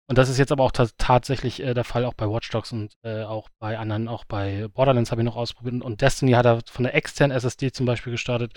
Und 0.10 0.18
das 0.18 0.30
ist 0.30 0.38
jetzt 0.38 0.54
aber 0.54 0.64
auch 0.64 0.72
tatsächlich 0.72 1.62
äh, 1.62 1.74
der 1.74 1.84
Fall 1.84 2.06
auch 2.06 2.14
bei 2.14 2.30
Watch 2.30 2.50
Dogs 2.50 2.72
und 2.72 2.94
äh, 3.04 3.24
auch 3.24 3.50
bei 3.60 3.78
anderen, 3.78 4.08
auch 4.08 4.24
bei 4.24 4.70
Borderlands 4.70 5.12
habe 5.12 5.22
ich 5.22 5.26
noch 5.26 5.36
ausprobiert. 5.36 5.84
Und 5.84 6.00
Destiny 6.00 6.32
hat 6.32 6.46
er 6.46 6.62
von 6.66 6.84
der 6.84 6.96
externen 6.96 7.36
SSD 7.36 7.74
zum 7.74 7.86
Beispiel 7.86 8.12
gestartet, 8.12 8.54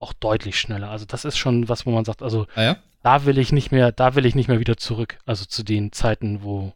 auch 0.00 0.12
deutlich 0.12 0.56
schneller. 0.56 0.90
Also 0.90 1.04
das 1.04 1.24
ist 1.24 1.36
schon 1.36 1.68
was, 1.68 1.84
wo 1.84 1.90
man 1.90 2.04
sagt, 2.04 2.22
also 2.22 2.46
ah 2.54 2.62
ja? 2.62 2.76
da 3.02 3.24
will 3.24 3.38
ich 3.38 3.50
nicht 3.50 3.72
mehr, 3.72 3.90
da 3.90 4.14
will 4.14 4.24
ich 4.24 4.36
nicht 4.36 4.46
mehr 4.46 4.60
wieder 4.60 4.76
zurück. 4.76 5.18
Also 5.26 5.46
zu 5.46 5.64
den 5.64 5.90
Zeiten, 5.90 6.44
wo 6.44 6.74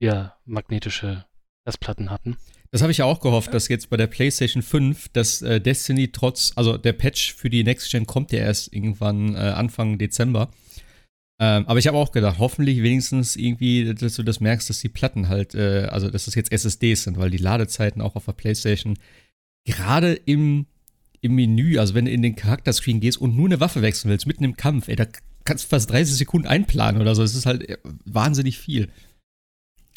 wir 0.00 0.34
magnetische 0.44 1.24
Festplatten 1.64 2.10
hatten. 2.10 2.36
Das 2.70 2.82
habe 2.82 2.90
ich 2.90 2.98
ja 2.98 3.04
auch 3.04 3.20
gehofft, 3.20 3.54
dass 3.54 3.68
jetzt 3.68 3.88
bei 3.88 3.96
der 3.96 4.08
PlayStation 4.08 4.62
5, 4.62 5.08
dass 5.10 5.42
äh, 5.42 5.60
Destiny 5.60 6.08
trotz, 6.10 6.52
also 6.56 6.76
der 6.76 6.92
Patch 6.92 7.34
für 7.34 7.48
die 7.48 7.62
Next 7.62 7.90
Gen 7.90 8.06
kommt 8.06 8.32
ja 8.32 8.40
erst 8.40 8.72
irgendwann 8.74 9.34
äh, 9.34 9.38
Anfang 9.38 9.96
Dezember. 9.96 10.50
Ähm, 11.40 11.66
aber 11.66 11.78
ich 11.78 11.86
habe 11.86 11.96
auch 11.96 12.12
gedacht, 12.12 12.38
hoffentlich 12.38 12.82
wenigstens 12.82 13.36
irgendwie, 13.36 13.94
dass 13.94 14.14
du 14.14 14.22
das 14.22 14.40
merkst, 14.40 14.70
dass 14.70 14.80
die 14.80 14.88
Platten 14.88 15.28
halt, 15.28 15.54
äh, 15.54 15.88
also 15.90 16.10
dass 16.10 16.26
das 16.26 16.34
jetzt 16.34 16.52
SSDs 16.52 17.04
sind, 17.04 17.18
weil 17.18 17.30
die 17.30 17.38
Ladezeiten 17.38 18.02
auch 18.02 18.16
auf 18.16 18.26
der 18.26 18.32
PlayStation 18.32 18.98
gerade 19.64 20.14
im, 20.14 20.66
im 21.20 21.34
Menü, 21.34 21.78
also 21.78 21.94
wenn 21.94 22.04
du 22.04 22.10
in 22.10 22.22
den 22.22 22.36
Charakterscreen 22.36 23.00
gehst 23.00 23.20
und 23.20 23.36
nur 23.36 23.46
eine 23.46 23.60
Waffe 23.60 23.82
wechseln 23.82 24.10
willst, 24.10 24.26
mitten 24.26 24.44
im 24.44 24.56
Kampf, 24.56 24.88
ey, 24.88 24.96
da 24.96 25.06
kannst 25.44 25.66
fast 25.66 25.90
30 25.90 26.16
Sekunden 26.16 26.46
einplanen 26.46 27.00
oder 27.00 27.14
so. 27.14 27.22
Es 27.22 27.34
ist 27.34 27.46
halt 27.46 27.68
äh, 27.68 27.78
wahnsinnig 28.04 28.58
viel. 28.58 28.88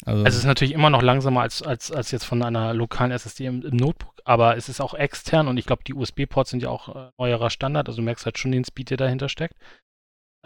Also, 0.04 0.24
es 0.24 0.36
ist 0.36 0.44
natürlich 0.44 0.74
immer 0.74 0.90
noch 0.90 1.02
langsamer 1.02 1.40
als, 1.40 1.62
als, 1.62 1.90
als 1.90 2.10
jetzt 2.10 2.24
von 2.24 2.42
einer 2.42 2.72
lokalen 2.72 3.10
SSD 3.10 3.46
im, 3.46 3.62
im 3.62 3.76
Notebook, 3.76 4.14
aber 4.24 4.56
es 4.56 4.68
ist 4.68 4.80
auch 4.80 4.94
extern 4.94 5.48
und 5.48 5.56
ich 5.56 5.66
glaube, 5.66 5.82
die 5.84 5.94
USB-Ports 5.94 6.50
sind 6.50 6.62
ja 6.62 6.68
auch 6.68 6.94
äh, 6.94 7.10
neuerer 7.18 7.50
Standard, 7.50 7.88
also 7.88 8.00
du 8.00 8.04
merkst 8.04 8.24
halt 8.24 8.38
schon 8.38 8.52
den 8.52 8.64
Speed, 8.64 8.90
der 8.90 8.96
dahinter 8.96 9.28
steckt. 9.28 9.56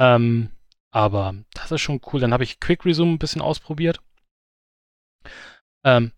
Ähm, 0.01 0.51
aber 0.91 1.35
das 1.55 1.71
ist 1.71 1.81
schon 1.81 2.01
cool. 2.13 2.21
Dann 2.21 2.33
habe 2.33 2.45
ich 2.45 2.61
Quick 2.61 2.85
Resume 2.85 3.13
ein 3.13 3.19
bisschen 3.19 3.41
ausprobiert. 3.41 4.01
Ähm, 5.85 6.13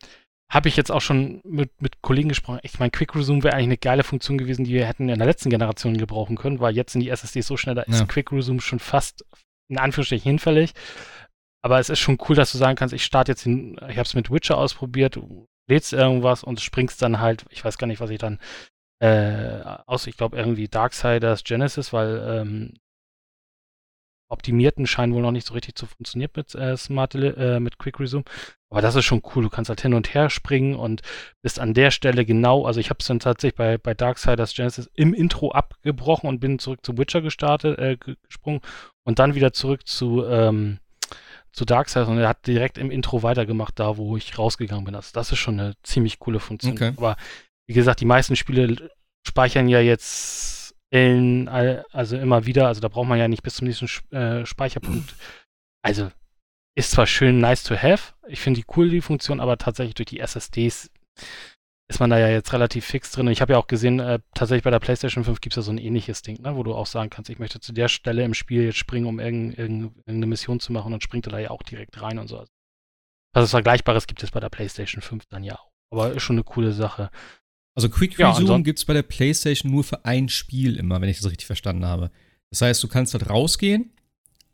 habe 0.51 0.69
ich 0.69 0.77
jetzt 0.77 0.93
auch 0.93 1.01
schon 1.01 1.41
mit, 1.45 1.81
mit 1.81 2.03
Kollegen 2.03 2.29
gesprochen. 2.29 2.61
Ich 2.63 2.79
meine, 2.79 2.91
Quick 2.91 3.15
Resume 3.15 3.43
wäre 3.43 3.55
eigentlich 3.55 3.67
eine 3.67 3.79
geile 3.79 4.05
Funktion 4.05 4.39
gewesen, 4.39 4.65
die 4.65 4.75
wir 4.75 4.87
hätten 4.87 5.09
in 5.09 5.19
der 5.19 5.27
letzten 5.27 5.51
Generation 5.51 5.97
gebrauchen 5.97 6.37
können, 6.37 6.61
weil 6.61 6.77
jetzt 6.77 6.93
sind 6.93 7.01
die 7.01 7.09
SSDs 7.09 7.47
so 7.47 7.57
schnell, 7.57 7.75
da 7.75 7.83
ist 7.83 8.01
ja. 8.01 8.07
Quick 8.07 8.31
Resume 8.31 8.61
schon 8.61 8.79
fast 8.79 9.25
in 9.69 9.79
Anführungsstrichen 9.79 10.31
hinfällig. 10.31 10.75
Aber 11.65 11.79
es 11.79 11.89
ist 11.89 11.99
schon 11.99 12.19
cool, 12.29 12.37
dass 12.37 12.53
du 12.53 12.59
sagen 12.59 12.77
kannst, 12.77 12.93
ich 12.93 13.07
starte 13.07 13.33
jetzt, 13.33 13.47
den, 13.47 13.77
ich 13.89 13.97
habe 13.97 14.03
es 14.03 14.13
mit 14.13 14.31
Witcher 14.31 14.59
ausprobiert, 14.59 15.19
lädst 15.67 15.95
irgendwas 15.95 16.45
und 16.45 16.61
springst 16.61 17.01
dann 17.01 17.21
halt, 17.21 17.47
ich 17.49 17.65
weiß 17.65 17.79
gar 17.79 17.87
nicht, 17.87 18.01
was 18.01 18.11
ich 18.11 18.19
dann 18.19 18.39
äh, 19.01 19.63
aus, 19.87 20.07
ich 20.07 20.19
glaube 20.19 20.37
irgendwie 20.37 20.69
Darksiders 20.69 21.43
Genesis, 21.43 21.95
weil 21.95 22.23
ähm, 22.29 22.75
optimierten 24.31 24.87
scheinen 24.87 25.15
wohl 25.15 25.23
noch 25.23 25.31
nicht 25.31 25.47
so 25.47 25.55
richtig 25.55 25.75
zu 25.75 25.87
funktionieren 25.87 26.33
mit 26.37 26.55
äh, 26.55 26.77
Smart 26.77 27.15
äh, 27.15 27.61
mit 27.61 27.79
Quick 27.79 27.99
Resume. 27.99 28.25
Aber 28.71 28.83
das 28.83 28.95
ist 28.95 29.07
schon 29.07 29.23
cool. 29.35 29.45
Du 29.45 29.49
kannst 29.49 29.71
halt 29.71 29.81
hin 29.81 29.95
und 29.95 30.13
her 30.13 30.29
springen 30.29 30.75
und 30.75 31.01
bist 31.41 31.61
an 31.61 31.73
der 31.73 31.91
Stelle 31.93 32.27
genau. 32.27 32.67
Also 32.67 32.79
ich 32.79 32.91
habe 32.91 32.99
es 33.01 33.07
dann 33.07 33.21
tatsächlich 33.21 33.57
bei, 33.57 33.79
bei 33.79 33.95
Darksiders 33.95 34.55
Genesis 34.55 34.91
im 34.95 35.15
Intro 35.15 35.53
abgebrochen 35.53 36.29
und 36.29 36.41
bin 36.41 36.59
zurück 36.59 36.81
zu 36.83 36.99
Witcher 36.99 37.23
gestartet, 37.23 37.79
äh, 37.79 37.97
gesprungen 37.97 38.61
und 39.05 39.19
dann 39.19 39.35
wieder 39.35 39.55
zurück 39.55 39.87
zu 39.87 40.27
ähm, 40.27 40.81
zu 41.55 41.65
Darksiders 41.65 42.09
und 42.09 42.19
er 42.19 42.29
hat 42.29 42.47
direkt 42.47 42.79
im 42.79 42.91
Intro 42.91 43.23
weitergemacht, 43.23 43.79
da 43.79 43.97
wo 43.97 44.17
ich 44.17 44.39
rausgegangen 44.39 44.85
bin. 44.85 44.95
Also 44.95 45.11
das 45.13 45.33
ist 45.33 45.39
schon 45.39 45.59
eine 45.59 45.75
ziemlich 45.83 46.19
coole 46.19 46.41
Funktion. 46.41 46.73
Okay. 46.73 46.93
Aber 46.97 47.17
wie 47.67 47.75
gesagt, 47.75 48.01
die 48.01 48.07
meisten 48.07 48.37
Spiele 48.37 48.91
speichern 49.27 49.69
ja 49.69 49.81
jetzt 49.81 50.75
in, 50.91 51.49
also 51.49 52.17
immer 52.17 52.47
wieder, 52.47 52.67
also 52.67 52.81
da 52.81 52.89
braucht 52.89 53.09
man 53.09 53.19
ja 53.19 53.29
nicht 53.29 53.43
bis 53.43 53.55
zum 53.55 53.67
nächsten 53.67 53.87
äh, 54.15 54.45
Speicherpunkt 54.45 55.15
also 55.85 56.11
ist 56.77 56.91
zwar 56.91 57.07
schön 57.07 57.39
nice 57.39 57.63
to 57.63 57.77
have, 57.77 58.15
ich 58.27 58.41
finde 58.41 58.61
die 58.61 58.67
cool, 58.75 58.89
die 58.89 59.03
Funktion, 59.03 59.39
aber 59.39 59.59
tatsächlich 59.59 59.95
durch 59.95 60.07
die 60.07 60.19
SSDs 60.19 60.91
ist 61.89 62.01
man 62.01 62.11
da 62.11 62.19
ja 62.19 62.29
jetzt 62.29 62.53
relativ 62.53 62.87
fix 62.87 63.11
drin. 63.11 63.29
Ich 63.29 63.41
habe 63.41 63.53
ja 63.53 63.59
auch 63.59 63.67
gesehen, 63.67 64.01
äh, 64.01 64.19
tatsächlich 64.35 64.65
bei 64.65 64.71
der 64.71 64.81
PlayStation 64.81 65.25
5 65.25 65.41
gibt 65.41 65.53
es 65.53 65.57
ja 65.57 65.63
so 65.63 65.71
ein 65.71 65.79
ähnliches 65.79 66.23
Ding, 66.23 66.41
ne, 66.41 66.57
wo 66.57 66.63
du 66.63 66.75
auch 66.75 66.87
sagen 66.87 67.11
kannst, 67.11 67.31
ich 67.31 67.39
möchte 67.39 67.61
zu 67.61 67.73
der 67.73 67.89
Stelle 67.89 68.25
im 68.25 68.35
Spiel 68.35 68.65
jetzt 68.65 68.79
springen, 68.79 69.07
um 69.07 69.21
irgend, 69.21 69.59
irgend, 69.59 69.97
irgendeine 69.99 70.27
Mission 70.27 70.61
zu 70.61 70.73
machen 70.73 70.95
und 70.95 71.03
springt 71.03 71.27
er 71.27 71.33
da 71.33 71.39
ja 71.39 71.51
auch 71.51 71.63
direkt 71.63 72.01
rein 72.01 72.19
und 72.19 72.29
so. 72.29 72.39
Also 72.39 72.51
was 73.35 73.51
Vergleichbares 73.51 74.07
gibt 74.07 74.23
es 74.23 74.31
bei 74.31 74.41
der 74.41 74.49
PlayStation 74.49 75.03
5 75.03 75.27
dann 75.27 75.45
ja 75.45 75.57
auch. 75.57 75.71
Aber 75.91 76.13
ist 76.13 76.23
schon 76.23 76.37
eine 76.37 76.45
coole 76.45 76.73
Sache. 76.73 77.11
Also 77.77 77.89
Quick 77.89 78.19
Resume 78.19 78.49
ja, 78.49 78.59
gibt 78.61 78.79
es 78.79 78.85
bei 78.85 78.95
der 78.95 79.03
PlayStation 79.03 79.71
nur 79.71 79.85
für 79.85 80.05
ein 80.05 80.29
Spiel 80.29 80.77
immer, 80.77 81.01
wenn 81.01 81.09
ich 81.09 81.19
das 81.19 81.27
richtig 81.27 81.47
verstanden 81.47 81.85
habe. 81.85 82.11
Das 82.51 82.63
heißt, 82.63 82.83
du 82.83 82.89
kannst 82.89 83.15
dort 83.15 83.29
rausgehen, 83.29 83.94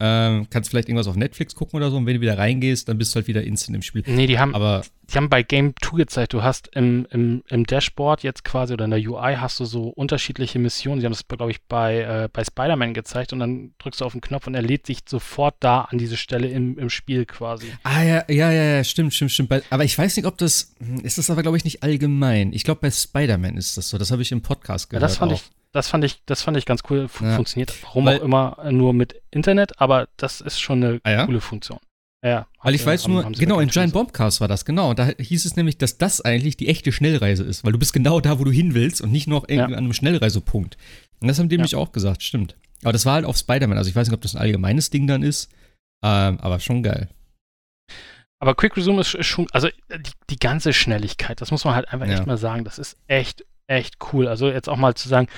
ähm, 0.01 0.47
kannst 0.49 0.71
vielleicht 0.71 0.89
irgendwas 0.89 1.07
auf 1.07 1.17
Netflix 1.17 1.55
gucken 1.55 1.77
oder 1.77 1.91
so 1.91 1.99
und 1.99 2.07
wenn 2.07 2.15
du 2.15 2.21
wieder 2.21 2.39
reingehst, 2.39 2.89
dann 2.89 2.99
bist 2.99 3.15
du 3.15 3.17
halt 3.17 3.29
wieder 3.29 3.45
instant 3.45 3.77
im 3.77 3.83
Spiel. 3.83 4.03
Nee, 4.07 4.27
die 4.27 4.39
haben, 4.39 4.55
Aber 4.55 4.83
die 5.11 5.17
haben 5.17 5.29
bei 5.29 5.43
Game 5.43 5.75
2 5.83 5.97
gezeigt, 5.99 6.33
du 6.33 6.43
hast 6.43 6.69
im, 6.75 7.07
im, 7.11 7.43
im 7.49 7.65
Dashboard 7.65 8.23
jetzt 8.23 8.45
quasi 8.45 8.73
oder 8.73 8.85
in 8.85 8.93
der 8.93 9.01
UI 9.01 9.37
hast 9.37 9.61
du 9.61 9.65
so 9.65 9.89
unterschiedliche 9.89 10.59
Missionen. 10.59 11.01
Sie 11.01 11.07
haben 11.07 11.13
das, 11.13 11.27
glaube 11.27 11.51
ich, 11.51 11.61
bei, 11.63 12.01
äh, 12.01 12.29
bei 12.33 12.45
Spider-Man 12.45 12.95
gezeigt 12.95 13.33
und 13.33 13.41
dann 13.41 13.75
drückst 13.79 14.01
du 14.01 14.05
auf 14.05 14.13
den 14.13 14.21
Knopf 14.21 14.47
und 14.47 14.55
er 14.55 14.63
lädt 14.63 14.87
sich 14.87 15.01
sofort 15.07 15.57
da 15.61 15.83
an 15.83 15.99
diese 15.99 16.17
Stelle 16.17 16.49
im, 16.49 16.79
im 16.79 16.91
Spiel 16.91 17.27
quasi. 17.27 17.67
Ah, 17.83 18.03
ja, 18.03 18.25
ja, 18.29 18.51
ja, 18.53 18.77
ja, 18.77 18.85
stimmt, 18.85 19.13
stimmt, 19.13 19.33
stimmt. 19.33 19.53
Aber 19.71 19.85
ich 19.85 19.99
weiß 19.99 20.17
nicht, 20.17 20.27
ob 20.27 20.39
das, 20.39 20.75
ist 21.03 21.19
das 21.19 21.29
aber, 21.29 21.43
glaube 21.43 21.57
ich, 21.57 21.65
nicht 21.65 21.83
allgemein. 21.83 22.53
Ich 22.53 22.65
glaube, 22.65 22.81
bei 22.81 22.91
Spider-Man 22.91 23.57
ist 23.57 23.77
das 23.77 23.89
so. 23.89 23.99
Das 23.99 24.11
habe 24.11 24.23
ich 24.23 24.33
im 24.33 24.43
Podcast 24.43 24.91
gehört. 24.91 25.03
Ja, 25.03 25.09
das 25.09 25.17
fand 25.17 25.33
auch. 25.33 25.37
ich 25.37 25.51
das 25.73 25.89
fand 25.89 26.05
ich, 26.05 26.23
das 26.27 26.43
fand 26.43 26.57
ich 26.57 26.67
ganz 26.67 26.83
cool. 26.91 27.05
F 27.05 27.21
ja. 27.21 27.35
Funktioniert 27.35 27.75
warum 27.83 28.07
Weil, 28.07 28.19
auch 28.19 28.25
immer 28.25 28.71
nur 28.71 28.93
mit 28.93 29.21
Internet, 29.31 29.81
aber 29.81 30.09
das 30.17 30.41
ist 30.41 30.61
schon 30.61 30.83
eine 30.83 31.01
ah, 31.05 31.11
ja? 31.11 31.27
coole 31.27 31.41
Funktion. 31.41 31.79
Ja, 32.23 32.49
weil 32.63 32.75
ich 32.75 32.85
weiß 32.85 33.05
haben, 33.05 33.15
nur, 33.15 33.25
haben 33.25 33.33
genau, 33.33 33.61
in 33.61 33.71
Giant 33.71 33.95
Bombcast 33.95 34.43
war 34.43 34.49
das, 34.49 34.67
genau. 34.67 34.93
Da 34.93 35.07
hieß 35.07 35.47
es 35.47 35.57
nämlich, 35.57 35.79
dass 35.79 35.97
das 35.97 36.21
eigentlich 36.21 36.59
die 36.59 36.69
echte 36.69 36.93
Schnellreise 36.93 37.45
ist, 37.45 37.65
weil 37.65 37.73
du 37.73 37.79
bist 37.79 37.95
genau 37.95 38.21
da, 38.21 38.39
wo 38.39 38.45
du 38.45 38.51
hin 38.51 38.75
willst 38.75 39.01
und 39.01 39.11
nicht 39.11 39.27
noch 39.27 39.49
ja. 39.49 39.65
an 39.65 39.75
einem 39.75 39.95
Schnellreisepunkt. 39.95 40.77
Und 41.21 41.29
das 41.29 41.39
haben 41.39 41.49
die 41.49 41.57
nämlich 41.57 41.77
auch 41.77 41.93
gesagt, 41.93 42.23
stimmt. 42.23 42.57
Aber 42.83 42.93
das 42.93 43.07
war 43.07 43.15
halt 43.15 43.25
auf 43.25 43.39
Spider-Man, 43.39 43.79
also 43.79 43.89
ich 43.89 43.97
weiß 43.97 44.09
nicht, 44.09 44.15
ob 44.15 44.21
das 44.21 44.35
ein 44.35 44.41
allgemeines 44.41 44.91
Ding 44.91 45.07
dann 45.07 45.23
ist, 45.23 45.51
ähm, 46.05 46.39
aber 46.41 46.61
schon 46.61 46.83
geil. 46.83 47.09
Aber 48.39 48.55
Quick 48.55 48.77
Resume 48.77 49.01
ist 49.01 49.25
schon, 49.25 49.47
also 49.53 49.69
die, 49.69 50.13
die 50.29 50.39
ganze 50.39 50.73
Schnelligkeit, 50.73 51.41
das 51.41 51.51
muss 51.51 51.65
man 51.65 51.75
halt 51.75 51.89
einfach 51.91 52.07
echt 52.07 52.27
mal 52.27 52.39
sagen, 52.39 52.65
das 52.65 52.79
ist 52.79 52.99
echt, 53.07 53.45
echt 53.67 53.97
cool. 54.13 54.29
Also 54.29 54.49
jetzt 54.51 54.69
auch 54.69 54.79
mal 54.79 54.95
zu 54.95 55.09
sagen, 55.09 55.29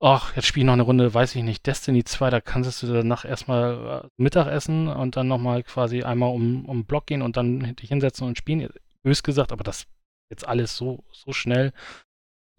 ach, 0.00 0.36
jetzt 0.36 0.46
spiele 0.46 0.64
ich 0.64 0.66
noch 0.66 0.74
eine 0.74 0.82
Runde, 0.82 1.12
weiß 1.12 1.34
ich 1.36 1.42
nicht, 1.42 1.66
Destiny 1.66 2.04
2, 2.04 2.30
da 2.30 2.40
kannst 2.40 2.82
du 2.82 2.92
danach 2.92 3.24
erstmal 3.24 4.04
äh, 4.04 4.08
Mittag 4.16 4.46
essen 4.48 4.88
und 4.88 5.16
dann 5.16 5.28
nochmal 5.28 5.62
quasi 5.62 6.02
einmal 6.02 6.30
um, 6.30 6.66
um 6.66 6.80
den 6.80 6.86
Block 6.86 7.06
gehen 7.06 7.22
und 7.22 7.36
dann 7.36 7.76
dich 7.76 7.88
hinsetzen 7.88 8.26
und 8.26 8.38
spielen. 8.38 8.68
Bös 9.02 9.22
gesagt, 9.22 9.52
aber 9.52 9.64
das 9.64 9.86
jetzt 10.30 10.46
alles 10.46 10.76
so, 10.76 11.04
so 11.12 11.32
schnell. 11.32 11.72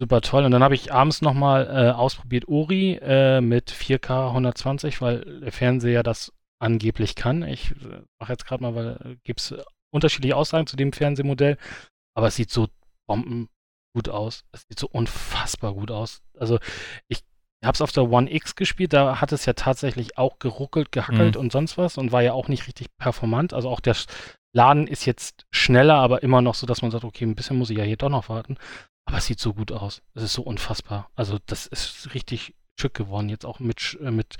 Super 0.00 0.20
toll. 0.20 0.44
Und 0.44 0.52
dann 0.52 0.62
habe 0.62 0.74
ich 0.74 0.92
abends 0.92 1.22
nochmal 1.22 1.66
äh, 1.66 1.90
ausprobiert 1.90 2.48
Ori 2.48 2.98
äh, 3.02 3.40
mit 3.40 3.70
4K 3.70 4.28
120, 4.28 5.00
weil 5.00 5.40
der 5.40 5.52
Fernseher 5.52 6.02
das 6.02 6.32
angeblich 6.60 7.14
kann. 7.16 7.42
Ich 7.42 7.72
äh, 7.72 8.02
mache 8.20 8.32
jetzt 8.32 8.46
gerade 8.46 8.62
mal, 8.62 8.74
weil 8.74 8.88
äh, 9.04 9.16
gibt 9.24 9.40
es 9.40 9.54
unterschiedliche 9.90 10.36
Aussagen 10.36 10.66
zu 10.66 10.76
dem 10.76 10.92
Fernsehmodell, 10.92 11.56
aber 12.14 12.28
es 12.28 12.36
sieht 12.36 12.50
so 12.50 12.68
bomben 13.06 13.48
gut 13.94 14.08
aus. 14.08 14.44
Es 14.52 14.62
sieht 14.68 14.78
so 14.78 14.88
unfassbar 14.88 15.74
gut 15.74 15.90
aus. 15.90 16.22
Also 16.38 16.58
ich 17.08 17.24
habe 17.64 17.74
es 17.74 17.82
auf 17.82 17.92
der 17.92 18.08
One 18.10 18.32
X 18.32 18.54
gespielt, 18.54 18.92
da 18.92 19.20
hat 19.20 19.32
es 19.32 19.44
ja 19.46 19.52
tatsächlich 19.52 20.16
auch 20.16 20.38
geruckelt, 20.38 20.92
gehackelt 20.92 21.34
mhm. 21.34 21.40
und 21.40 21.52
sonst 21.52 21.76
was 21.76 21.98
und 21.98 22.12
war 22.12 22.22
ja 22.22 22.32
auch 22.32 22.48
nicht 22.48 22.66
richtig 22.66 22.88
performant. 22.98 23.52
Also 23.52 23.68
auch 23.68 23.80
der 23.80 23.96
Laden 24.52 24.86
ist 24.86 25.06
jetzt 25.06 25.46
schneller, 25.50 25.96
aber 25.96 26.22
immer 26.22 26.40
noch 26.40 26.54
so, 26.54 26.66
dass 26.66 26.82
man 26.82 26.90
sagt, 26.90 27.04
okay, 27.04 27.24
ein 27.24 27.34
bisschen 27.34 27.58
muss 27.58 27.70
ich 27.70 27.78
ja 27.78 27.84
hier 27.84 27.96
doch 27.96 28.10
noch 28.10 28.28
warten. 28.28 28.56
Aber 29.04 29.18
es 29.18 29.26
sieht 29.26 29.40
so 29.40 29.54
gut 29.54 29.72
aus. 29.72 30.02
Es 30.14 30.22
ist 30.22 30.34
so 30.34 30.42
unfassbar. 30.42 31.10
Also 31.16 31.38
das 31.46 31.66
ist 31.66 32.14
richtig 32.14 32.54
schick 32.78 32.94
geworden, 32.94 33.28
jetzt 33.28 33.44
auch 33.44 33.58
mit, 33.58 33.98
äh, 34.02 34.10
mit 34.10 34.36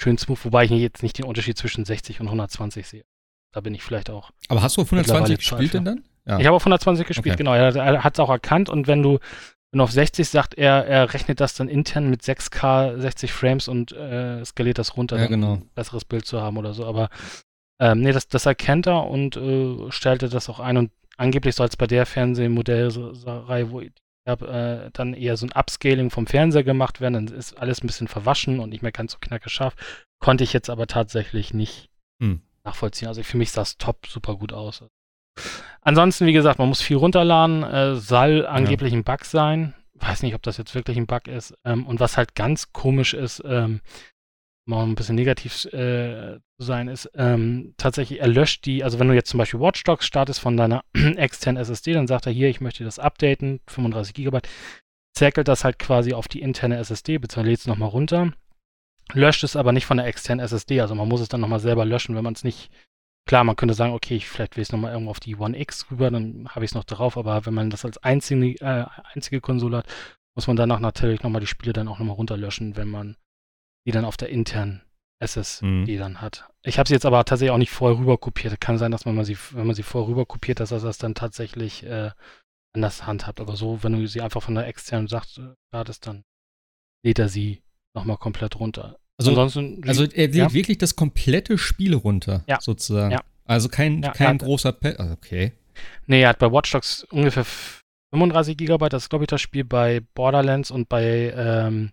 schön 0.00 0.16
smooth, 0.16 0.44
wobei 0.44 0.64
ich 0.64 0.70
jetzt 0.70 1.02
nicht 1.02 1.18
den 1.18 1.26
Unterschied 1.26 1.58
zwischen 1.58 1.84
60 1.84 2.20
und 2.20 2.26
120 2.26 2.86
sehe. 2.86 3.04
Da 3.52 3.60
bin 3.60 3.74
ich 3.74 3.82
vielleicht 3.82 4.08
auch. 4.08 4.30
Aber 4.48 4.62
hast 4.62 4.76
du 4.76 4.82
auf 4.82 4.92
120 4.92 5.38
gespielt 5.38 5.74
denn 5.74 5.84
dann? 5.84 6.04
Ja. 6.26 6.38
Ich 6.38 6.46
habe 6.46 6.56
auf 6.56 6.62
120 6.62 7.06
gespielt, 7.06 7.34
okay. 7.34 7.44
genau. 7.44 7.54
Er 7.54 8.02
hat 8.02 8.14
es 8.14 8.20
auch 8.20 8.30
erkannt 8.30 8.70
und 8.70 8.86
wenn 8.86 9.02
du 9.02 9.18
wenn 9.72 9.80
auf 9.80 9.90
60 9.90 10.28
sagt, 10.28 10.54
er, 10.54 10.86
er 10.86 11.14
rechnet 11.14 11.40
das 11.40 11.54
dann 11.54 11.68
intern 11.68 12.10
mit 12.10 12.22
6K 12.22 12.98
60 12.98 13.32
Frames 13.32 13.68
und 13.68 13.92
äh, 13.92 14.44
skaliert 14.44 14.78
das 14.78 14.96
runter, 14.96 15.18
ja, 15.18 15.26
genau. 15.26 15.54
um 15.54 15.58
ein 15.60 15.70
besseres 15.74 16.04
Bild 16.04 16.26
zu 16.26 16.42
haben 16.42 16.58
oder 16.58 16.74
so. 16.74 16.84
Aber 16.84 17.08
ähm, 17.80 18.00
nee, 18.00 18.12
das, 18.12 18.28
das 18.28 18.44
erkennt 18.44 18.86
er 18.86 19.06
und 19.08 19.36
äh, 19.36 19.90
stellte 19.90 20.28
das 20.28 20.50
auch 20.50 20.60
ein. 20.60 20.76
Und 20.76 20.92
angeblich 21.16 21.54
soll 21.54 21.68
es 21.68 21.76
bei 21.76 21.86
der 21.86 22.04
Fernsehmodellreihe, 22.04 23.70
wo 23.70 23.80
ich 23.80 23.92
habe, 24.28 24.46
äh, 24.86 24.90
dann 24.92 25.14
eher 25.14 25.38
so 25.38 25.46
ein 25.46 25.52
Upscaling 25.52 26.10
vom 26.10 26.26
Fernseher 26.26 26.64
gemacht 26.64 27.00
werden. 27.00 27.14
Dann 27.14 27.36
ist 27.36 27.58
alles 27.58 27.82
ein 27.82 27.86
bisschen 27.86 28.08
verwaschen 28.08 28.60
und 28.60 28.68
nicht 28.68 28.82
mehr 28.82 28.92
ganz 28.92 29.12
so 29.12 29.18
knackescharf. 29.20 29.74
Konnte 30.20 30.44
ich 30.44 30.52
jetzt 30.52 30.68
aber 30.68 30.86
tatsächlich 30.86 31.54
nicht 31.54 31.88
hm. 32.22 32.42
nachvollziehen. 32.62 33.08
Also 33.08 33.22
für 33.22 33.38
mich 33.38 33.50
sah 33.50 33.62
es 33.62 33.78
top 33.78 34.06
super 34.06 34.36
gut 34.36 34.52
aus. 34.52 34.84
Ansonsten, 35.80 36.26
wie 36.26 36.32
gesagt, 36.32 36.58
man 36.58 36.68
muss 36.68 36.80
viel 36.80 36.96
runterladen, 36.96 37.62
äh, 37.64 37.96
soll 37.96 38.46
angeblich 38.46 38.92
ja. 38.92 38.98
ein 38.98 39.04
Bug 39.04 39.24
sein. 39.24 39.74
Weiß 39.94 40.22
nicht, 40.22 40.34
ob 40.34 40.42
das 40.42 40.56
jetzt 40.56 40.74
wirklich 40.74 40.96
ein 40.96 41.06
Bug 41.06 41.28
ist. 41.28 41.54
Ähm, 41.64 41.86
und 41.86 42.00
was 42.00 42.16
halt 42.16 42.34
ganz 42.34 42.72
komisch 42.72 43.14
ist, 43.14 43.42
ähm, 43.44 43.80
mal 44.64 44.84
ein 44.84 44.94
bisschen 44.94 45.16
negativ 45.16 45.64
äh, 45.66 46.38
zu 46.58 46.64
sein, 46.64 46.88
ist 46.88 47.10
ähm, 47.14 47.74
tatsächlich, 47.76 48.20
er 48.20 48.28
löscht 48.28 48.64
die, 48.64 48.84
also 48.84 48.98
wenn 48.98 49.08
du 49.08 49.14
jetzt 49.14 49.30
zum 49.30 49.38
Beispiel 49.38 49.60
Watch 49.60 49.82
Dogs 49.82 50.06
startest 50.06 50.40
von 50.40 50.56
deiner 50.56 50.84
externen 50.94 51.60
SSD, 51.60 51.92
dann 51.94 52.06
sagt 52.06 52.26
er 52.26 52.32
hier, 52.32 52.48
ich 52.48 52.60
möchte 52.60 52.84
das 52.84 52.98
updaten, 52.98 53.60
35 53.66 54.14
GB, 54.14 54.40
zirkelt 55.14 55.48
das 55.48 55.64
halt 55.64 55.78
quasi 55.78 56.14
auf 56.14 56.28
die 56.28 56.40
interne 56.40 56.76
SSD, 56.78 57.18
beziehungsweise 57.18 57.50
lädt 57.50 57.60
es 57.60 57.66
nochmal 57.66 57.88
runter, 57.88 58.32
löscht 59.12 59.42
es 59.42 59.56
aber 59.56 59.72
nicht 59.72 59.86
von 59.86 59.96
der 59.96 60.06
externen 60.06 60.44
SSD, 60.44 60.80
also 60.80 60.94
man 60.94 61.08
muss 61.08 61.20
es 61.20 61.28
dann 61.28 61.40
nochmal 61.40 61.60
selber 61.60 61.84
löschen, 61.84 62.14
wenn 62.14 62.24
man 62.24 62.34
es 62.34 62.44
nicht 62.44 62.70
Klar, 63.26 63.44
man 63.44 63.56
könnte 63.56 63.74
sagen, 63.74 63.92
okay, 63.92 64.16
ich, 64.16 64.28
vielleicht 64.28 64.56
will 64.56 64.62
ich 64.62 64.68
es 64.68 64.72
nochmal 64.72 64.92
irgendwo 64.92 65.10
auf 65.10 65.20
die 65.20 65.36
One 65.36 65.58
X 65.58 65.90
rüber, 65.90 66.10
dann 66.10 66.48
habe 66.48 66.64
ich 66.64 66.72
es 66.72 66.74
noch 66.74 66.84
drauf, 66.84 67.16
aber 67.16 67.46
wenn 67.46 67.54
man 67.54 67.70
das 67.70 67.84
als 67.84 67.98
einzige, 67.98 68.60
äh, 68.60 68.86
einzige 69.14 69.40
Konsole 69.40 69.78
hat, 69.78 69.86
muss 70.34 70.46
man 70.46 70.56
danach 70.56 70.80
natürlich 70.80 71.22
nochmal 71.22 71.40
die 71.40 71.46
Spiele 71.46 71.72
dann 71.72 71.88
auch 71.88 71.98
nochmal 71.98 72.16
runterlöschen, 72.16 72.76
wenn 72.76 72.88
man 72.88 73.16
die 73.86 73.92
dann 73.92 74.04
auf 74.04 74.16
der 74.16 74.30
internen 74.30 74.82
SSD 75.20 75.64
mhm. 75.64 75.98
dann 75.98 76.20
hat. 76.20 76.48
Ich 76.64 76.78
habe 76.78 76.88
sie 76.88 76.94
jetzt 76.94 77.06
aber 77.06 77.24
tatsächlich 77.24 77.52
auch 77.52 77.58
nicht 77.58 77.70
vorher 77.70 77.98
rüber 77.98 78.18
kopiert. 78.18 78.60
Kann 78.60 78.78
sein, 78.78 78.90
dass 78.90 79.04
man 79.04 79.24
sie, 79.24 79.38
wenn 79.52 79.66
man 79.66 79.76
sie 79.76 79.82
vorher 79.82 80.08
rüber 80.08 80.26
kopiert, 80.26 80.60
dass 80.60 80.72
er 80.72 80.80
das 80.80 80.98
dann 80.98 81.14
tatsächlich 81.14 81.84
äh, 81.84 82.10
anders 82.74 83.06
handhabt. 83.06 83.40
Aber 83.40 83.56
so, 83.56 83.82
wenn 83.82 83.92
du 83.92 84.06
sie 84.06 84.20
einfach 84.20 84.42
von 84.42 84.54
der 84.54 84.66
externen 84.66 85.08
sagst, 85.08 85.38
äh, 85.38 85.88
ist, 85.88 86.06
dann 86.06 86.24
lädt 87.04 87.18
er 87.18 87.28
sie 87.28 87.62
nochmal 87.94 88.16
komplett 88.16 88.58
runter. 88.58 88.98
Also, 89.30 89.40
Ansonsten, 89.40 89.88
also 89.88 90.04
er 90.04 90.26
lädt 90.26 90.34
ja? 90.34 90.52
wirklich 90.52 90.78
das 90.78 90.96
komplette 90.96 91.58
Spiel 91.58 91.94
runter, 91.94 92.44
ja. 92.48 92.60
sozusagen. 92.60 93.12
Ja. 93.12 93.22
Also 93.44 93.68
kein, 93.68 94.00
kein 94.00 94.38
großer 94.38 94.72
Pad. 94.72 94.98
Also 94.98 95.12
okay. 95.14 95.52
Nee, 96.06 96.22
er 96.22 96.30
hat 96.30 96.38
bei 96.38 96.50
Watch 96.50 96.70
Dogs 96.72 97.04
ungefähr 97.10 97.44
35 98.12 98.56
Gigabyte. 98.56 98.92
Das 98.92 99.04
ist, 99.04 99.08
glaube 99.08 99.24
ich, 99.24 99.28
das 99.28 99.40
Spiel 99.40 99.64
bei 99.64 100.00
Borderlands 100.14 100.70
und 100.70 100.88
bei 100.88 101.32
ähm, 101.36 101.92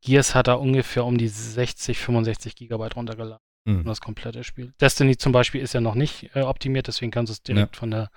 Gears 0.00 0.34
hat 0.34 0.48
er 0.48 0.60
ungefähr 0.60 1.04
um 1.04 1.18
die 1.18 1.28
60, 1.28 1.98
65 1.98 2.56
Gigabyte 2.56 2.96
runtergeladen. 2.96 3.38
Mhm. 3.64 3.84
Das 3.84 4.00
komplette 4.00 4.42
Spiel. 4.42 4.72
Destiny 4.80 5.16
zum 5.16 5.32
Beispiel 5.32 5.60
ist 5.60 5.72
ja 5.72 5.80
noch 5.80 5.94
nicht 5.94 6.30
äh, 6.34 6.40
optimiert, 6.40 6.88
deswegen 6.88 7.12
kannst 7.12 7.30
du 7.30 7.34
es 7.34 7.42
direkt 7.42 7.76
von 7.76 7.90
der 7.90 8.10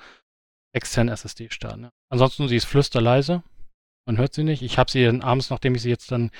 externen 0.73 1.13
SSD 1.13 1.49
starten. 1.51 1.89
Ansonsten, 2.10 2.47
sie 2.47 2.55
ist 2.55 2.65
flüsterleise. 2.65 3.43
Man 4.08 4.17
hört 4.17 4.34
sie 4.34 4.43
nicht. 4.43 4.62
Ich 4.62 4.77
habe 4.77 4.91
sie 4.91 5.03
dann 5.03 5.21
abends, 5.21 5.49
nachdem 5.49 5.75
ich 5.75 5.81
sie 5.81 5.89
jetzt 5.89 6.12
dann 6.12 6.31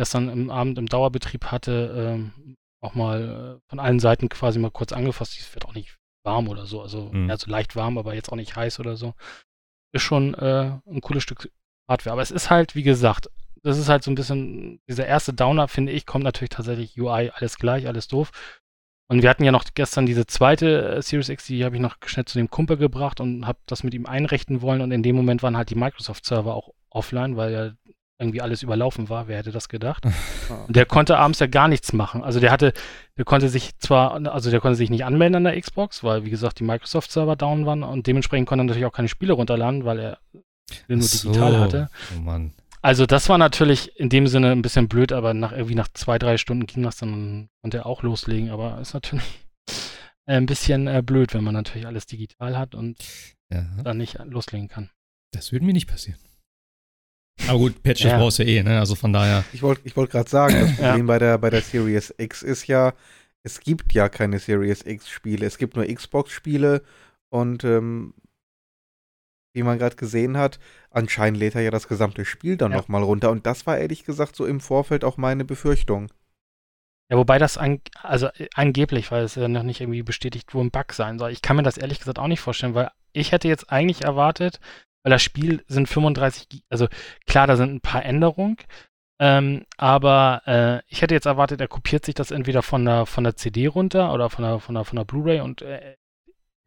gestern 0.00 0.30
im 0.30 0.48
Abend 0.48 0.78
im 0.78 0.86
Dauerbetrieb 0.86 1.48
hatte, 1.52 1.94
ähm, 1.94 2.56
auch 2.80 2.94
mal 2.94 3.58
äh, 3.58 3.68
von 3.68 3.78
allen 3.78 4.00
Seiten 4.00 4.30
quasi 4.30 4.58
mal 4.58 4.70
kurz 4.70 4.94
angefasst. 4.94 5.38
Es 5.38 5.54
wird 5.54 5.66
auch 5.66 5.74
nicht 5.74 5.98
warm 6.24 6.48
oder 6.48 6.64
so, 6.64 6.80
also 6.80 7.10
mhm. 7.12 7.28
ja, 7.28 7.36
so 7.36 7.50
leicht 7.50 7.76
warm, 7.76 7.98
aber 7.98 8.14
jetzt 8.14 8.32
auch 8.32 8.36
nicht 8.36 8.56
heiß 8.56 8.80
oder 8.80 8.96
so. 8.96 9.12
Ist 9.92 10.00
schon 10.00 10.32
äh, 10.32 10.78
ein 10.86 11.02
cooles 11.02 11.22
Stück 11.22 11.52
Hardware. 11.86 12.14
Aber 12.14 12.22
es 12.22 12.30
ist 12.30 12.48
halt, 12.48 12.74
wie 12.74 12.82
gesagt, 12.82 13.28
das 13.62 13.76
ist 13.76 13.90
halt 13.90 14.02
so 14.02 14.10
ein 14.10 14.14
bisschen, 14.14 14.80
dieser 14.88 15.06
erste 15.06 15.34
Downer, 15.34 15.68
finde 15.68 15.92
ich, 15.92 16.06
kommt 16.06 16.24
natürlich 16.24 16.48
tatsächlich 16.48 16.98
UI, 16.98 17.30
alles 17.34 17.58
gleich, 17.58 17.86
alles 17.86 18.08
doof. 18.08 18.30
Und 19.10 19.20
wir 19.20 19.28
hatten 19.28 19.44
ja 19.44 19.52
noch 19.52 19.64
gestern 19.74 20.06
diese 20.06 20.26
zweite 20.26 20.96
äh, 20.96 21.02
Series 21.02 21.28
X, 21.28 21.44
die 21.44 21.62
habe 21.62 21.76
ich 21.76 21.82
noch 21.82 21.96
schnell 22.06 22.24
zu 22.24 22.38
dem 22.38 22.48
Kumpel 22.48 22.78
gebracht 22.78 23.20
und 23.20 23.46
habe 23.46 23.58
das 23.66 23.84
mit 23.84 23.92
ihm 23.92 24.06
einrichten 24.06 24.62
wollen. 24.62 24.80
Und 24.80 24.92
in 24.92 25.02
dem 25.02 25.14
Moment 25.14 25.42
waren 25.42 25.58
halt 25.58 25.68
die 25.68 25.74
Microsoft-Server 25.74 26.54
auch 26.54 26.70
offline, 26.88 27.36
weil 27.36 27.52
ja 27.52 27.72
irgendwie 28.20 28.42
alles 28.42 28.62
überlaufen 28.62 29.08
war. 29.08 29.26
Wer 29.26 29.38
hätte 29.38 29.50
das 29.50 29.68
gedacht? 29.68 30.04
Und 30.66 30.76
der 30.76 30.86
konnte 30.86 31.18
abends 31.18 31.40
ja 31.40 31.46
gar 31.46 31.68
nichts 31.68 31.92
machen. 31.92 32.22
Also 32.22 32.38
der 32.38 32.52
hatte, 32.52 32.72
der 33.16 33.24
konnte 33.24 33.48
sich 33.48 33.78
zwar, 33.78 34.26
also 34.32 34.50
der 34.50 34.60
konnte 34.60 34.76
sich 34.76 34.90
nicht 34.90 35.04
anmelden 35.04 35.36
an 35.36 35.44
der 35.44 35.60
Xbox, 35.60 36.04
weil 36.04 36.24
wie 36.24 36.30
gesagt 36.30 36.60
die 36.60 36.64
Microsoft-Server 36.64 37.36
down 37.36 37.66
waren 37.66 37.82
und 37.82 38.06
dementsprechend 38.06 38.48
konnte 38.48 38.62
er 38.62 38.66
natürlich 38.66 38.86
auch 38.86 38.92
keine 38.92 39.08
Spiele 39.08 39.32
runterladen, 39.32 39.84
weil 39.84 39.98
er 39.98 40.18
nur 40.86 41.02
so. 41.02 41.28
digital 41.30 41.58
hatte. 41.58 41.90
Oh 42.16 42.20
Mann. 42.20 42.52
Also 42.82 43.04
das 43.04 43.28
war 43.28 43.36
natürlich 43.36 43.98
in 43.98 44.08
dem 44.08 44.26
Sinne 44.26 44.52
ein 44.52 44.62
bisschen 44.62 44.88
blöd, 44.88 45.12
aber 45.12 45.34
nach 45.34 45.52
irgendwie 45.52 45.74
nach 45.74 45.88
zwei, 45.92 46.18
drei 46.18 46.38
Stunden 46.38 46.66
ging 46.66 46.82
das 46.82 46.96
dann 46.96 47.48
und 47.62 47.74
er 47.74 47.86
auch 47.86 48.02
loslegen, 48.02 48.50
aber 48.50 48.80
ist 48.80 48.94
natürlich 48.94 49.46
ein 50.26 50.46
bisschen 50.46 50.86
äh, 50.86 51.02
blöd, 51.04 51.34
wenn 51.34 51.44
man 51.44 51.54
natürlich 51.54 51.86
alles 51.86 52.06
digital 52.06 52.56
hat 52.56 52.74
und 52.74 52.96
ja. 53.50 53.66
dann 53.82 53.98
nicht 53.98 54.18
loslegen 54.24 54.68
kann. 54.68 54.90
Das 55.32 55.52
würde 55.52 55.66
mir 55.66 55.72
nicht 55.72 55.88
passieren. 55.88 56.18
Aber 57.48 57.58
gut, 57.58 57.82
Patches 57.82 58.10
ja. 58.10 58.18
brauchst 58.18 58.38
du 58.38 58.44
ja 58.44 58.60
eh, 58.60 58.62
ne? 58.62 58.78
Also 58.78 58.94
von 58.94 59.12
daher. 59.12 59.44
Ich 59.52 59.62
wollte 59.62 59.82
ich 59.84 59.96
wollt 59.96 60.10
gerade 60.10 60.28
sagen, 60.28 60.54
das 60.60 60.76
Problem 60.76 60.98
ja. 60.98 61.04
bei, 61.04 61.18
der, 61.18 61.38
bei 61.38 61.50
der 61.50 61.62
Series 61.62 62.14
X 62.18 62.42
ist 62.42 62.66
ja, 62.66 62.92
es 63.42 63.60
gibt 63.60 63.92
ja 63.92 64.08
keine 64.08 64.38
Series 64.38 64.82
X-Spiele. 64.84 65.46
Es 65.46 65.58
gibt 65.58 65.76
nur 65.76 65.86
Xbox-Spiele 65.86 66.82
und 67.30 67.64
ähm, 67.64 68.14
wie 69.52 69.62
man 69.62 69.78
gerade 69.78 69.96
gesehen 69.96 70.36
hat, 70.36 70.58
anscheinend 70.90 71.38
lädt 71.38 71.54
er 71.54 71.62
ja 71.62 71.70
das 71.70 71.88
gesamte 71.88 72.24
Spiel 72.24 72.56
dann 72.56 72.72
ja. 72.72 72.78
nochmal 72.78 73.02
runter. 73.02 73.30
Und 73.30 73.46
das 73.46 73.66
war 73.66 73.78
ehrlich 73.78 74.04
gesagt 74.04 74.36
so 74.36 74.46
im 74.46 74.60
Vorfeld 74.60 75.04
auch 75.04 75.16
meine 75.16 75.44
Befürchtung. 75.44 76.10
Ja, 77.10 77.16
wobei 77.16 77.38
das 77.38 77.58
an, 77.58 77.80
also 78.02 78.28
äh, 78.28 78.48
angeblich, 78.54 79.10
weil 79.10 79.24
es 79.24 79.34
ja 79.34 79.48
noch 79.48 79.64
nicht 79.64 79.80
irgendwie 79.80 80.02
bestätigt, 80.02 80.54
wo 80.54 80.60
ein 80.60 80.70
Bug 80.70 80.92
sein 80.92 81.18
soll. 81.18 81.32
Ich 81.32 81.42
kann 81.42 81.56
mir 81.56 81.64
das 81.64 81.78
ehrlich 81.78 81.98
gesagt 81.98 82.20
auch 82.20 82.28
nicht 82.28 82.40
vorstellen, 82.40 82.74
weil 82.74 82.90
ich 83.12 83.32
hätte 83.32 83.48
jetzt 83.48 83.70
eigentlich 83.72 84.04
erwartet, 84.04 84.60
weil 85.02 85.10
das 85.10 85.22
Spiel 85.22 85.64
sind 85.68 85.88
35, 85.88 86.62
also 86.68 86.88
klar, 87.26 87.46
da 87.46 87.56
sind 87.56 87.74
ein 87.74 87.80
paar 87.80 88.04
Änderungen, 88.04 88.56
ähm, 89.20 89.66
aber 89.76 90.42
äh, 90.46 90.82
ich 90.88 91.02
hätte 91.02 91.14
jetzt 91.14 91.26
erwartet, 91.26 91.60
er 91.60 91.68
kopiert 91.68 92.06
sich 92.06 92.14
das 92.14 92.30
entweder 92.30 92.62
von 92.62 92.84
der, 92.84 93.06
von 93.06 93.24
der 93.24 93.36
CD 93.36 93.66
runter 93.66 94.12
oder 94.14 94.30
von 94.30 94.44
der, 94.44 94.60
von 94.60 94.74
der, 94.74 94.84
von 94.84 94.96
der 94.96 95.04
Blu-ray 95.04 95.40
und 95.40 95.62
äh, 95.62 95.96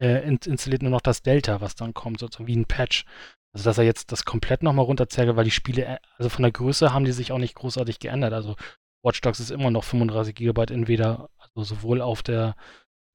äh, 0.00 0.28
installiert 0.28 0.82
nur 0.82 0.90
noch 0.90 1.00
das 1.00 1.22
Delta, 1.22 1.60
was 1.60 1.74
dann 1.74 1.94
kommt, 1.94 2.20
sozusagen 2.20 2.46
wie 2.46 2.56
ein 2.56 2.66
Patch. 2.66 3.04
Also 3.52 3.64
dass 3.64 3.78
er 3.78 3.84
jetzt 3.84 4.12
das 4.12 4.24
komplett 4.24 4.62
nochmal 4.62 4.84
runterzerrt, 4.84 5.34
weil 5.36 5.44
die 5.44 5.50
Spiele, 5.50 5.84
äh, 5.84 5.98
also 6.16 6.28
von 6.28 6.42
der 6.42 6.52
Größe 6.52 6.92
haben 6.92 7.04
die 7.04 7.12
sich 7.12 7.32
auch 7.32 7.38
nicht 7.38 7.54
großartig 7.54 7.98
geändert. 7.98 8.32
Also 8.32 8.56
Watch 9.02 9.20
Dogs 9.20 9.40
ist 9.40 9.50
immer 9.50 9.70
noch 9.70 9.84
35 9.84 10.34
GB 10.34 10.72
entweder, 10.72 11.30
also 11.38 11.74
sowohl 11.74 12.00
auf 12.00 12.22
der, 12.22 12.56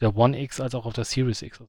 der 0.02 0.16
One 0.16 0.40
X 0.40 0.60
als 0.60 0.76
auch 0.76 0.86
auf 0.86 0.94
der 0.94 1.06
Series 1.06 1.42
X. 1.42 1.64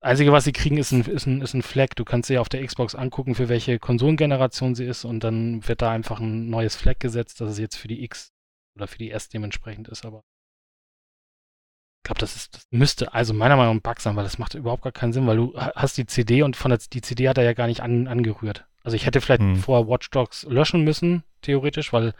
Einzige, 0.00 0.32
was 0.32 0.44
sie 0.44 0.52
kriegen, 0.52 0.76
ist 0.76 0.92
ein, 0.92 1.00
ist, 1.02 1.26
ein, 1.26 1.40
ist 1.40 1.54
ein 1.54 1.62
Flag. 1.62 1.88
Du 1.96 2.04
kannst 2.04 2.28
sie 2.28 2.38
auf 2.38 2.48
der 2.48 2.64
Xbox 2.64 2.94
angucken, 2.94 3.34
für 3.34 3.48
welche 3.48 3.78
Konsolengeneration 3.78 4.74
sie 4.74 4.84
ist 4.84 5.04
und 5.04 5.20
dann 5.24 5.66
wird 5.66 5.82
da 5.82 5.90
einfach 5.90 6.20
ein 6.20 6.48
neues 6.48 6.76
Flag 6.76 6.98
gesetzt, 6.98 7.40
dass 7.40 7.50
es 7.50 7.58
jetzt 7.58 7.76
für 7.76 7.88
die 7.88 8.04
X 8.04 8.32
oder 8.76 8.86
für 8.86 8.98
die 8.98 9.10
S 9.10 9.28
dementsprechend 9.28 9.88
ist, 9.88 10.04
aber 10.04 10.22
glaube, 12.06 12.20
das, 12.20 12.36
ist, 12.36 12.54
das 12.54 12.66
müsste 12.70 13.12
also 13.12 13.34
meiner 13.34 13.56
Meinung 13.56 13.74
nach 13.74 13.80
ein 13.80 13.82
Bug 13.82 14.00
sein, 14.00 14.16
weil 14.16 14.24
das 14.24 14.38
macht 14.38 14.54
überhaupt 14.54 14.82
gar 14.82 14.92
keinen 14.92 15.12
Sinn, 15.12 15.26
weil 15.26 15.36
du 15.36 15.52
hast 15.56 15.98
die 15.98 16.06
CD 16.06 16.42
und 16.42 16.56
von 16.56 16.70
der 16.70 16.78
die 16.78 17.02
CD 17.02 17.28
hat 17.28 17.38
er 17.38 17.44
ja 17.44 17.52
gar 17.52 17.66
nicht 17.66 17.80
an, 17.80 18.06
angerührt. 18.08 18.64
Also 18.82 18.96
ich 18.96 19.04
hätte 19.06 19.20
vielleicht 19.20 19.42
hm. 19.42 19.56
vorher 19.56 19.88
Watch 19.88 20.10
Dogs 20.10 20.44
löschen 20.44 20.84
müssen, 20.84 21.24
theoretisch, 21.42 21.92
weil 21.92 22.14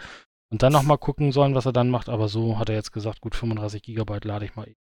und 0.51 0.63
dann 0.63 0.73
nochmal 0.73 0.99
gucken 0.99 1.33
sollen, 1.33 1.55
was 1.55 1.67
er 1.67 1.73
dann 1.73 1.91
macht, 1.91 2.09
aber 2.09 2.29
so 2.29 2.59
hat 2.59 2.69
er 2.69 2.75
jetzt 2.75 2.93
gesagt, 2.93 3.21
gut 3.21 3.35
35 3.35 3.83
Gigabyte 3.83 4.25
lade 4.25 4.45
ich 4.45 4.55
mal. 4.55 4.73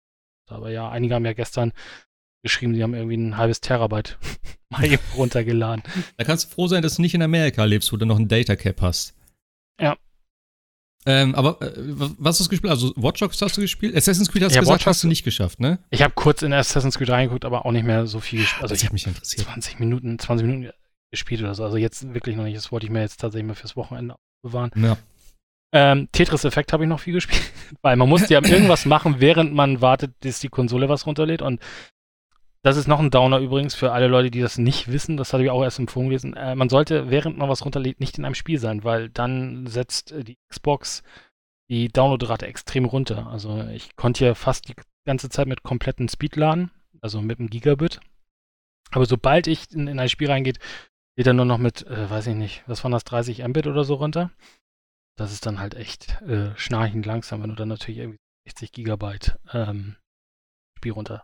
Aber 0.47 0.69
ja, 0.69 0.89
einige 0.89 1.15
haben 1.15 1.25
ja 1.25 1.33
gestern 1.33 1.71
geschrieben, 2.45 2.73
die 2.73 2.83
haben 2.83 2.93
irgendwie 2.93 3.17
ein 3.17 3.37
halbes 3.37 3.61
Terabyte 3.61 4.17
mal 4.69 4.85
eben 4.85 5.01
runtergeladen. 5.15 5.83
Da 6.17 6.23
kannst 6.23 6.45
du 6.45 6.49
froh 6.49 6.67
sein, 6.67 6.81
dass 6.81 6.95
du 6.95 7.01
nicht 7.01 7.13
in 7.13 7.21
Amerika 7.21 7.63
lebst, 7.63 7.91
wo 7.91 7.97
du 7.97 8.05
noch 8.05 8.19
ein 8.19 8.27
Data 8.27 8.55
Cap 8.55 8.81
hast. 8.81 9.13
Ja, 9.81 9.97
ähm, 11.07 11.35
aber 11.35 11.61
äh, 11.61 11.73
was 11.77 12.39
hast 12.39 12.47
du 12.47 12.49
gespielt? 12.49 12.71
Also 12.71 12.91
Watch 12.95 13.19
Dogs 13.19 13.39
hast 13.41 13.57
du 13.57 13.61
gespielt? 13.61 13.95
Assassin's 13.95 14.31
Creed 14.31 14.43
hast 14.43 14.55
du 14.55 14.59
gesagt, 14.59 14.87
hast 14.87 15.03
du 15.03 15.07
nicht 15.07 15.23
geschafft, 15.23 15.59
ne? 15.59 15.79
Ich 15.91 16.01
habe 16.01 16.13
kurz 16.15 16.41
in 16.41 16.51
Assassin's 16.51 16.97
Creed 16.97 17.11
reingeguckt, 17.11 17.45
aber 17.45 17.65
auch 17.65 17.71
nicht 17.71 17.85
mehr 17.85 18.07
so 18.07 18.19
viel 18.19 18.39
gespielt. 18.39 18.63
Also 18.63 18.73
das 18.73 18.81
ich 18.81 18.85
hat 18.87 18.93
mich 18.93 19.05
interessiert. 19.05 19.45
20 19.45 19.79
Minuten, 19.79 20.17
20 20.17 20.47
Minuten 20.47 20.71
gespielt 21.11 21.41
oder 21.41 21.53
so. 21.53 21.63
Also 21.63 21.77
jetzt 21.77 22.11
wirklich 22.13 22.35
noch 22.35 22.43
nicht. 22.43 22.57
Das 22.57 22.71
wollte 22.71 22.87
ich 22.87 22.91
mir 22.91 23.01
jetzt 23.01 23.19
tatsächlich 23.19 23.47
mal 23.47 23.53
fürs 23.53 23.75
Wochenende 23.75 24.15
bewahren. 24.43 24.71
Ja. 24.75 24.97
Ähm, 25.73 26.07
Tetris-Effekt 26.11 26.73
habe 26.73 26.85
ich 26.85 26.89
noch 26.89 26.99
viel 26.99 27.13
gespielt, 27.13 27.51
weil 27.83 27.95
man 27.97 28.09
musste 28.09 28.33
ja 28.33 28.43
irgendwas 28.43 28.85
machen, 28.85 29.17
während 29.19 29.53
man 29.53 29.81
wartet, 29.81 30.19
bis 30.21 30.39
die 30.39 30.49
Konsole 30.49 30.89
was 30.89 31.05
runterlädt. 31.05 31.43
Und 31.43 31.61
das 32.65 32.77
ist 32.77 32.87
noch 32.87 32.99
ein 32.99 33.11
Downer 33.11 33.37
übrigens 33.37 33.75
für 33.75 33.91
alle 33.91 34.07
Leute, 34.07 34.31
die 34.31 34.41
das 34.41 34.57
nicht 34.57 34.91
wissen. 34.91 35.17
Das 35.17 35.31
hatte 35.31 35.43
ich 35.43 35.51
auch 35.51 35.61
erst 35.61 35.77
im 35.77 35.87
Forum 35.87 36.09
gelesen. 36.09 36.33
Äh, 36.33 36.55
man 36.55 36.67
sollte, 36.67 37.11
während 37.11 37.37
man 37.37 37.47
was 37.47 37.63
runterlädt, 37.63 37.99
nicht 37.99 38.17
in 38.17 38.25
einem 38.25 38.33
Spiel 38.33 38.57
sein, 38.57 38.83
weil 38.83 39.09
dann 39.09 39.67
setzt 39.67 40.11
äh, 40.11 40.23
die 40.23 40.39
Xbox 40.49 41.03
die 41.69 41.89
Downloadrate 41.89 42.47
extrem 42.47 42.85
runter. 42.85 43.27
Also 43.27 43.63
ich 43.65 43.95
konnte 43.95 44.25
ja 44.25 44.33
fast 44.33 44.67
die 44.67 44.73
ganze 45.05 45.29
Zeit 45.29 45.45
mit 45.45 45.61
kompletten 45.61 46.09
Speed 46.09 46.37
laden, 46.37 46.71
also 47.01 47.21
mit 47.21 47.37
einem 47.37 47.51
Gigabit. 47.51 47.99
Aber 48.89 49.05
sobald 49.05 49.45
ich 49.45 49.71
in, 49.71 49.87
in 49.87 49.99
ein 49.99 50.09
Spiel 50.09 50.31
reingeht, 50.31 50.57
geht 51.15 51.27
er 51.27 51.33
nur 51.33 51.45
noch 51.45 51.59
mit, 51.59 51.85
äh, 51.85 52.09
weiß 52.09 52.25
ich 52.25 52.35
nicht, 52.35 52.63
was 52.65 52.83
waren 52.83 52.93
das, 52.93 53.03
30 53.03 53.47
Mbit 53.47 53.67
oder 53.67 53.83
so 53.83 53.93
runter. 53.93 54.31
Das 55.17 55.31
ist 55.31 55.45
dann 55.45 55.59
halt 55.59 55.75
echt 55.75 56.19
äh, 56.23 56.55
schnarchend 56.57 57.05
langsam, 57.05 57.43
wenn 57.43 57.51
du 57.51 57.55
dann 57.55 57.69
natürlich 57.69 57.99
irgendwie 57.99 58.19
60 58.47 58.71
Gigabyte 58.71 59.37
ähm, 59.53 59.97
Spiel 60.79 60.93
runter 60.93 61.23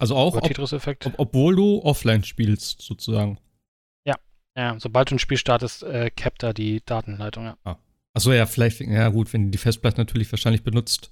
also 0.00 0.16
auch, 0.16 0.34
ob, 0.34 0.44
ob, 0.44 1.14
obwohl 1.18 1.56
du 1.56 1.82
offline 1.82 2.24
spielst, 2.24 2.80
sozusagen. 2.80 3.38
Ja, 4.06 4.16
ja 4.56 4.80
sobald 4.80 5.10
du 5.10 5.16
ein 5.16 5.18
Spiel 5.18 5.36
startest, 5.36 5.82
äh, 5.82 6.10
cappt 6.10 6.42
er 6.42 6.54
die 6.54 6.82
Datenleitung, 6.84 7.44
ja. 7.44 7.58
Ah. 7.64 7.76
Achso, 8.14 8.32
ja, 8.32 8.46
vielleicht, 8.46 8.80
ja 8.80 9.08
gut, 9.10 9.32
wenn 9.32 9.50
die 9.50 9.58
Festplatte 9.58 9.98
natürlich 9.98 10.32
wahrscheinlich 10.32 10.64
benutzt, 10.64 11.10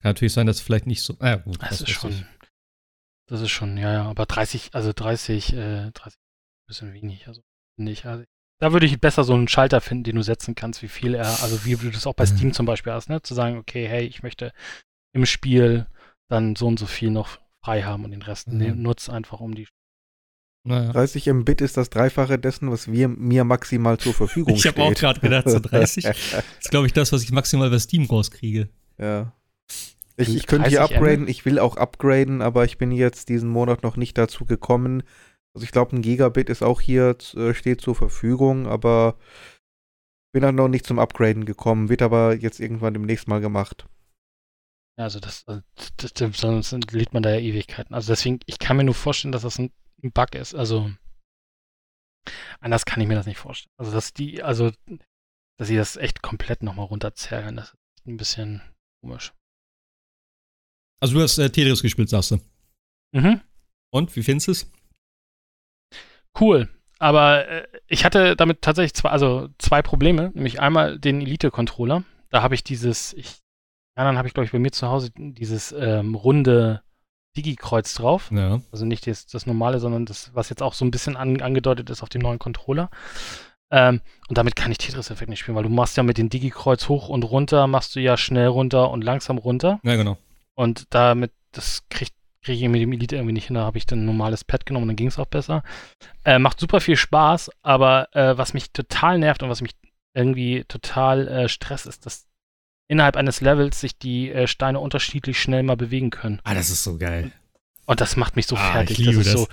kann 0.00 0.10
natürlich 0.10 0.32
sein, 0.32 0.46
dass 0.46 0.60
vielleicht 0.60 0.86
nicht 0.86 1.02
so. 1.02 1.16
Ah, 1.18 1.36
gut, 1.36 1.58
das 1.60 1.80
ist 1.80 1.90
schon. 1.90 2.12
Ich. 2.12 2.24
Das 3.26 3.40
ist 3.40 3.50
schon, 3.50 3.76
ja, 3.76 3.92
ja, 3.92 4.04
aber 4.04 4.24
30, 4.24 4.70
also 4.72 4.92
30, 4.94 5.52
äh, 5.52 5.90
30 5.90 6.16
ein 6.16 6.66
bisschen 6.66 6.94
wenig, 6.94 7.26
also 7.26 7.42
nicht. 7.76 8.06
Also, 8.06 8.24
da 8.60 8.72
würde 8.72 8.86
ich 8.86 9.00
besser 9.00 9.24
so 9.24 9.34
einen 9.34 9.48
Schalter 9.48 9.80
finden, 9.80 10.04
den 10.04 10.16
du 10.16 10.22
setzen 10.22 10.54
kannst, 10.54 10.82
wie 10.82 10.88
viel 10.88 11.14
er, 11.14 11.26
also 11.42 11.64
wie 11.64 11.74
du 11.74 11.90
das 11.90 12.06
auch 12.06 12.14
bei 12.14 12.24
mhm. 12.24 12.36
Steam 12.36 12.52
zum 12.54 12.64
Beispiel 12.64 12.92
hast, 12.92 13.08
ne? 13.08 13.20
Zu 13.22 13.34
sagen, 13.34 13.58
okay, 13.58 13.86
hey, 13.86 14.06
ich 14.06 14.22
möchte 14.22 14.52
im 15.12 15.26
Spiel 15.26 15.86
dann 16.30 16.56
so 16.56 16.66
und 16.68 16.78
so 16.78 16.86
viel 16.86 17.10
noch 17.10 17.38
frei 17.68 17.82
haben 17.82 18.04
und 18.04 18.12
den 18.12 18.22
Rest 18.22 18.48
mhm. 18.48 18.80
nutzt 18.82 19.10
einfach 19.10 19.40
um 19.40 19.54
die. 19.54 19.68
Naja. 20.64 20.92
30 20.92 21.26
Mbit 21.26 21.60
ist 21.60 21.76
das 21.76 21.90
Dreifache 21.90 22.38
dessen, 22.38 22.70
was 22.70 22.90
wir, 22.90 23.08
mir 23.08 23.44
maximal 23.44 23.98
zur 23.98 24.14
Verfügung 24.22 24.54
ich 24.54 24.60
steht. 24.60 24.72
Ich 24.72 24.78
habe 24.78 24.90
auch 24.90 24.94
gerade 24.94 25.20
gedacht, 25.20 25.48
so 25.48 25.58
30 25.58 26.04
ist, 26.60 26.70
glaube 26.70 26.86
ich, 26.86 26.92
das, 26.92 27.12
was 27.12 27.22
ich 27.22 27.30
maximal 27.30 27.70
bei 27.70 27.78
Steam 27.78 28.04
rauskriege. 28.04 28.68
Ja. 28.98 29.32
Ich, 30.16 30.34
ich 30.34 30.46
könnte 30.46 30.68
hier 30.68 30.82
upgraden, 30.82 31.26
M? 31.26 31.28
ich 31.28 31.44
will 31.44 31.58
auch 31.58 31.76
upgraden, 31.76 32.42
aber 32.42 32.64
ich 32.64 32.76
bin 32.76 32.90
jetzt 32.90 33.28
diesen 33.28 33.48
Monat 33.50 33.82
noch 33.82 33.96
nicht 33.96 34.18
dazu 34.18 34.44
gekommen. 34.44 35.04
Also 35.54 35.64
ich 35.64 35.70
glaube, 35.70 35.94
ein 35.94 36.02
Gigabit 36.02 36.50
ist 36.50 36.62
auch 36.62 36.80
hier, 36.80 37.16
äh, 37.36 37.54
steht 37.54 37.80
zur 37.80 37.94
Verfügung, 37.94 38.66
aber 38.66 39.16
bin 40.32 40.42
dann 40.42 40.56
noch 40.56 40.68
nicht 40.68 40.86
zum 40.86 40.98
Upgraden 40.98 41.44
gekommen, 41.44 41.88
wird 41.88 42.02
aber 42.02 42.34
jetzt 42.34 42.60
irgendwann 42.60 42.94
demnächst 42.94 43.28
mal 43.28 43.40
gemacht. 43.40 43.86
Also 44.98 45.20
das, 45.20 45.44
äh, 45.44 45.60
das, 45.96 46.12
das, 46.12 46.36
sonst 46.38 46.92
lädt 46.92 47.12
man 47.12 47.22
da 47.22 47.30
ja 47.30 47.40
Ewigkeiten. 47.40 47.94
Also 47.94 48.12
deswegen, 48.12 48.40
ich 48.46 48.58
kann 48.58 48.76
mir 48.76 48.84
nur 48.84 48.94
vorstellen, 48.94 49.32
dass 49.32 49.42
das 49.42 49.58
ein, 49.58 49.72
ein 50.02 50.10
Bug 50.12 50.34
ist. 50.34 50.54
Also 50.54 50.90
anders 52.60 52.84
kann 52.84 53.00
ich 53.00 53.06
mir 53.06 53.14
das 53.14 53.26
nicht 53.26 53.38
vorstellen. 53.38 53.72
Also 53.78 53.92
dass 53.92 54.12
die, 54.12 54.42
also 54.42 54.72
dass 55.58 55.68
sie 55.68 55.76
das 55.76 55.96
echt 55.96 56.22
komplett 56.22 56.62
nochmal 56.62 56.86
runterzerren, 56.86 57.56
das 57.56 57.68
ist 57.68 58.06
ein 58.06 58.16
bisschen 58.16 58.60
komisch. 59.00 59.32
Also 61.00 61.14
du 61.14 61.22
hast 61.22 61.38
äh, 61.38 61.48
Tetris 61.48 61.80
gespielt, 61.80 62.08
sagst 62.08 62.32
du? 62.32 62.40
Mhm. 63.12 63.40
Und, 63.90 64.16
wie 64.16 64.22
findest 64.22 64.48
du 64.48 64.52
es? 64.52 64.70
Cool. 66.38 66.68
Aber 66.98 67.46
äh, 67.46 67.68
ich 67.86 68.04
hatte 68.04 68.34
damit 68.34 68.62
tatsächlich 68.62 68.94
zwei, 68.94 69.10
also 69.10 69.48
zwei 69.58 69.80
Probleme. 69.80 70.32
Nämlich 70.34 70.60
einmal 70.60 70.98
den 70.98 71.20
Elite-Controller. 71.20 72.02
Da 72.30 72.42
habe 72.42 72.56
ich 72.56 72.64
dieses, 72.64 73.12
ich 73.14 73.36
ja, 73.98 74.04
dann 74.04 74.16
habe 74.16 74.28
ich, 74.28 74.34
glaube 74.34 74.46
ich, 74.46 74.52
bei 74.52 74.60
mir 74.60 74.70
zu 74.70 74.86
Hause 74.86 75.10
dieses 75.16 75.72
ähm, 75.72 76.14
runde 76.14 76.82
Digi-Kreuz 77.36 77.94
drauf. 77.94 78.30
Ja. 78.32 78.60
Also 78.70 78.84
nicht 78.84 79.08
das, 79.08 79.26
das, 79.26 79.44
normale, 79.44 79.80
sondern 79.80 80.06
das, 80.06 80.30
was 80.34 80.50
jetzt 80.50 80.62
auch 80.62 80.72
so 80.72 80.84
ein 80.84 80.92
bisschen 80.92 81.16
an, 81.16 81.40
angedeutet 81.40 81.90
ist 81.90 82.04
auf 82.04 82.08
dem 82.08 82.22
neuen 82.22 82.38
Controller. 82.38 82.90
Ähm, 83.72 84.00
und 84.28 84.38
damit 84.38 84.54
kann 84.54 84.70
ich 84.70 84.78
Tetris-Effekt 84.78 85.28
nicht 85.28 85.40
spielen, 85.40 85.56
weil 85.56 85.64
du 85.64 85.68
machst 85.68 85.96
ja 85.96 86.04
mit 86.04 86.16
dem 86.16 86.30
Digi-Kreuz 86.30 86.88
hoch 86.88 87.08
und 87.08 87.24
runter, 87.24 87.66
machst 87.66 87.96
du 87.96 88.00
ja 88.00 88.16
schnell 88.16 88.46
runter 88.46 88.90
und 88.92 89.02
langsam 89.02 89.36
runter. 89.36 89.80
Ja, 89.82 89.96
genau. 89.96 90.16
Und 90.54 90.86
damit, 90.90 91.32
das 91.50 91.82
kriegt 91.88 92.14
kriege 92.42 92.64
ich 92.64 92.70
mit 92.70 92.80
dem 92.80 92.92
Elite 92.92 93.16
irgendwie 93.16 93.32
nicht 93.32 93.48
hin. 93.48 93.54
Da 93.54 93.62
habe 93.62 93.78
ich 93.78 93.86
dann 93.86 94.02
ein 94.02 94.06
normales 94.06 94.44
Pad 94.44 94.64
genommen 94.64 94.84
und 94.84 94.88
dann 94.90 94.96
ging 94.96 95.08
es 95.08 95.18
auch 95.18 95.26
besser. 95.26 95.64
Äh, 96.24 96.38
macht 96.38 96.60
super 96.60 96.80
viel 96.80 96.96
Spaß, 96.96 97.50
aber 97.62 98.14
äh, 98.14 98.38
was 98.38 98.54
mich 98.54 98.70
total 98.70 99.18
nervt 99.18 99.42
und 99.42 99.50
was 99.50 99.60
mich 99.60 99.72
irgendwie 100.14 100.64
total 100.68 101.26
äh, 101.26 101.48
stresst, 101.48 101.86
ist, 101.86 102.06
dass 102.06 102.27
innerhalb 102.88 103.16
eines 103.16 103.40
Levels 103.40 103.80
sich 103.80 103.96
die 103.98 104.30
äh, 104.30 104.46
Steine 104.46 104.80
unterschiedlich 104.80 105.40
schnell 105.40 105.62
mal 105.62 105.76
bewegen 105.76 106.10
können. 106.10 106.40
Ah, 106.44 106.54
das 106.54 106.70
ist 106.70 106.82
so 106.82 106.98
geil. 106.98 107.30
Und 107.86 108.00
das 108.00 108.16
macht 108.16 108.36
mich 108.36 108.46
so 108.46 108.56
ah, 108.56 108.72
fertig. 108.72 108.98
Ich 108.98 109.06
liebe 109.06 109.18
das 109.18 109.28
ist 109.28 109.34
das. 109.34 109.42
so. 109.42 109.48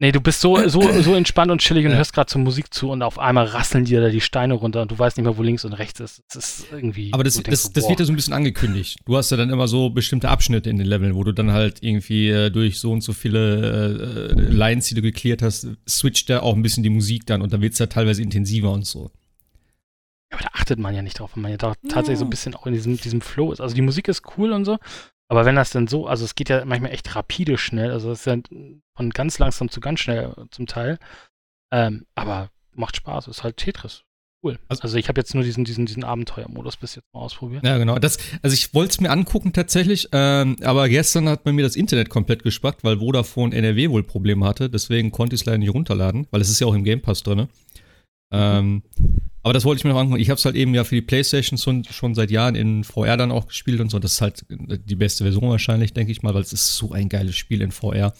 Nee, 0.00 0.12
du 0.12 0.20
bist 0.20 0.40
so, 0.40 0.68
so, 0.68 0.80
so 1.02 1.14
entspannt 1.14 1.50
und 1.50 1.60
chillig 1.60 1.86
und 1.86 1.92
hörst 1.92 2.12
gerade 2.12 2.28
zur 2.28 2.40
Musik 2.40 2.72
zu 2.72 2.90
und 2.90 3.02
auf 3.02 3.18
einmal 3.18 3.46
rasseln 3.46 3.84
dir 3.84 4.00
da 4.00 4.10
die 4.10 4.20
Steine 4.20 4.54
runter 4.54 4.82
und 4.82 4.90
du 4.90 4.98
weißt 4.98 5.16
nicht 5.16 5.24
mehr, 5.24 5.36
wo 5.36 5.42
links 5.42 5.64
und 5.64 5.72
rechts 5.72 5.98
ist. 5.98 6.22
Das 6.32 6.60
ist 6.60 6.66
irgendwie. 6.72 7.12
Aber 7.12 7.24
das, 7.24 7.42
das, 7.42 7.64
so, 7.64 7.70
das 7.72 7.88
wird 7.88 7.98
ja 7.98 8.06
so 8.06 8.12
ein 8.12 8.16
bisschen 8.16 8.32
angekündigt. 8.32 9.00
Du 9.06 9.16
hast 9.16 9.30
ja 9.30 9.36
dann 9.36 9.50
immer 9.50 9.66
so 9.66 9.90
bestimmte 9.90 10.28
Abschnitte 10.28 10.70
in 10.70 10.78
den 10.78 10.86
Leveln, 10.86 11.14
wo 11.14 11.24
du 11.24 11.32
dann 11.32 11.50
halt 11.50 11.82
irgendwie 11.82 12.28
äh, 12.28 12.50
durch 12.50 12.78
so 12.78 12.92
und 12.92 13.00
so 13.00 13.12
viele 13.12 14.30
äh, 14.30 14.40
Lines, 14.40 14.86
die 14.86 14.94
du 14.94 15.02
geklärt 15.02 15.42
hast, 15.42 15.66
switcht 15.88 16.30
da 16.30 16.40
auch 16.40 16.54
ein 16.54 16.62
bisschen 16.62 16.84
die 16.84 16.90
Musik 16.90 17.26
dann 17.26 17.42
und 17.42 17.52
dann 17.52 17.60
wird 17.60 17.72
es 17.72 17.80
ja 17.80 17.86
teilweise 17.86 18.22
intensiver 18.22 18.70
und 18.70 18.86
so. 18.86 19.10
Ja, 20.30 20.38
aber 20.38 20.42
da 20.42 20.50
achtet 20.52 20.78
man 20.78 20.94
ja 20.94 21.02
nicht 21.02 21.18
drauf, 21.18 21.32
wenn 21.34 21.42
man 21.42 21.50
ja 21.50 21.56
da 21.56 21.74
tatsächlich 21.88 22.18
so 22.18 22.24
ein 22.24 22.30
bisschen 22.30 22.54
auch 22.54 22.66
in 22.66 22.74
diesem, 22.74 22.96
diesem 22.96 23.20
Flow 23.20 23.52
ist. 23.52 23.60
Also 23.60 23.74
die 23.74 23.82
Musik 23.82 24.08
ist 24.08 24.22
cool 24.36 24.52
und 24.52 24.64
so, 24.64 24.78
aber 25.28 25.44
wenn 25.44 25.56
das 25.56 25.70
dann 25.70 25.86
so, 25.86 26.06
also 26.06 26.24
es 26.24 26.34
geht 26.34 26.48
ja 26.48 26.64
manchmal 26.64 26.92
echt 26.92 27.14
rapide 27.14 27.58
schnell, 27.58 27.90
also 27.90 28.10
es 28.10 28.20
ist 28.20 28.26
ja 28.26 28.36
von 28.96 29.10
ganz 29.10 29.38
langsam 29.38 29.70
zu 29.70 29.80
ganz 29.80 30.00
schnell 30.00 30.34
zum 30.50 30.66
Teil. 30.66 30.98
Ähm, 31.70 32.06
aber 32.14 32.50
macht 32.74 32.96
Spaß, 32.96 33.28
ist 33.28 33.42
halt 33.42 33.58
Tetris. 33.58 34.04
Cool. 34.42 34.56
Also, 34.68 34.82
also 34.82 34.96
ich 34.96 35.08
habe 35.08 35.20
jetzt 35.20 35.34
nur 35.34 35.42
diesen, 35.42 35.64
diesen, 35.64 35.84
diesen 35.84 36.04
Abenteuermodus 36.04 36.76
bis 36.76 36.94
jetzt 36.94 37.06
mal 37.12 37.20
ausprobiert. 37.20 37.64
Ja, 37.64 37.76
genau. 37.76 37.98
Das, 37.98 38.18
also 38.40 38.54
ich 38.54 38.72
wollte 38.72 38.92
es 38.92 39.00
mir 39.00 39.10
angucken 39.10 39.52
tatsächlich, 39.52 40.08
ähm, 40.12 40.56
aber 40.62 40.88
gestern 40.88 41.28
hat 41.28 41.42
bei 41.42 41.52
mir 41.52 41.62
das 41.62 41.74
Internet 41.74 42.08
komplett 42.08 42.44
gespackt, 42.44 42.84
weil 42.84 42.98
Vodafone 42.98 43.54
NRW 43.54 43.90
wohl 43.90 44.04
Probleme 44.04 44.46
hatte. 44.46 44.70
Deswegen 44.70 45.10
konnte 45.10 45.34
ich 45.34 45.42
es 45.42 45.44
leider 45.44 45.58
nicht 45.58 45.74
runterladen, 45.74 46.28
weil 46.30 46.40
es 46.40 46.50
ist 46.50 46.60
ja 46.60 46.68
auch 46.68 46.74
im 46.74 46.84
Game 46.84 47.02
Pass 47.02 47.24
drin. 47.24 47.48
Ähm, 48.30 48.82
aber 49.42 49.54
das 49.54 49.64
wollte 49.64 49.78
ich 49.78 49.84
mir 49.84 49.90
noch 49.90 50.00
angucken. 50.00 50.20
Ich 50.20 50.30
habe 50.30 50.38
es 50.38 50.44
halt 50.44 50.56
eben 50.56 50.74
ja 50.74 50.84
für 50.84 50.94
die 50.94 51.02
Playstation 51.02 51.58
schon, 51.58 51.84
schon 51.84 52.14
seit 52.14 52.30
Jahren 52.30 52.54
in 52.54 52.84
VR 52.84 53.16
dann 53.16 53.30
auch 53.30 53.46
gespielt 53.46 53.80
und 53.80 53.90
so. 53.90 53.98
Das 53.98 54.14
ist 54.14 54.20
halt 54.20 54.44
die 54.48 54.96
beste 54.96 55.24
Version 55.24 55.48
wahrscheinlich, 55.48 55.94
denke 55.94 56.12
ich 56.12 56.22
mal, 56.22 56.34
weil 56.34 56.42
es 56.42 56.52
ist 56.52 56.76
so 56.76 56.92
ein 56.92 57.08
geiles 57.08 57.36
Spiel 57.36 57.62
in 57.62 57.70
VR. 57.70 58.12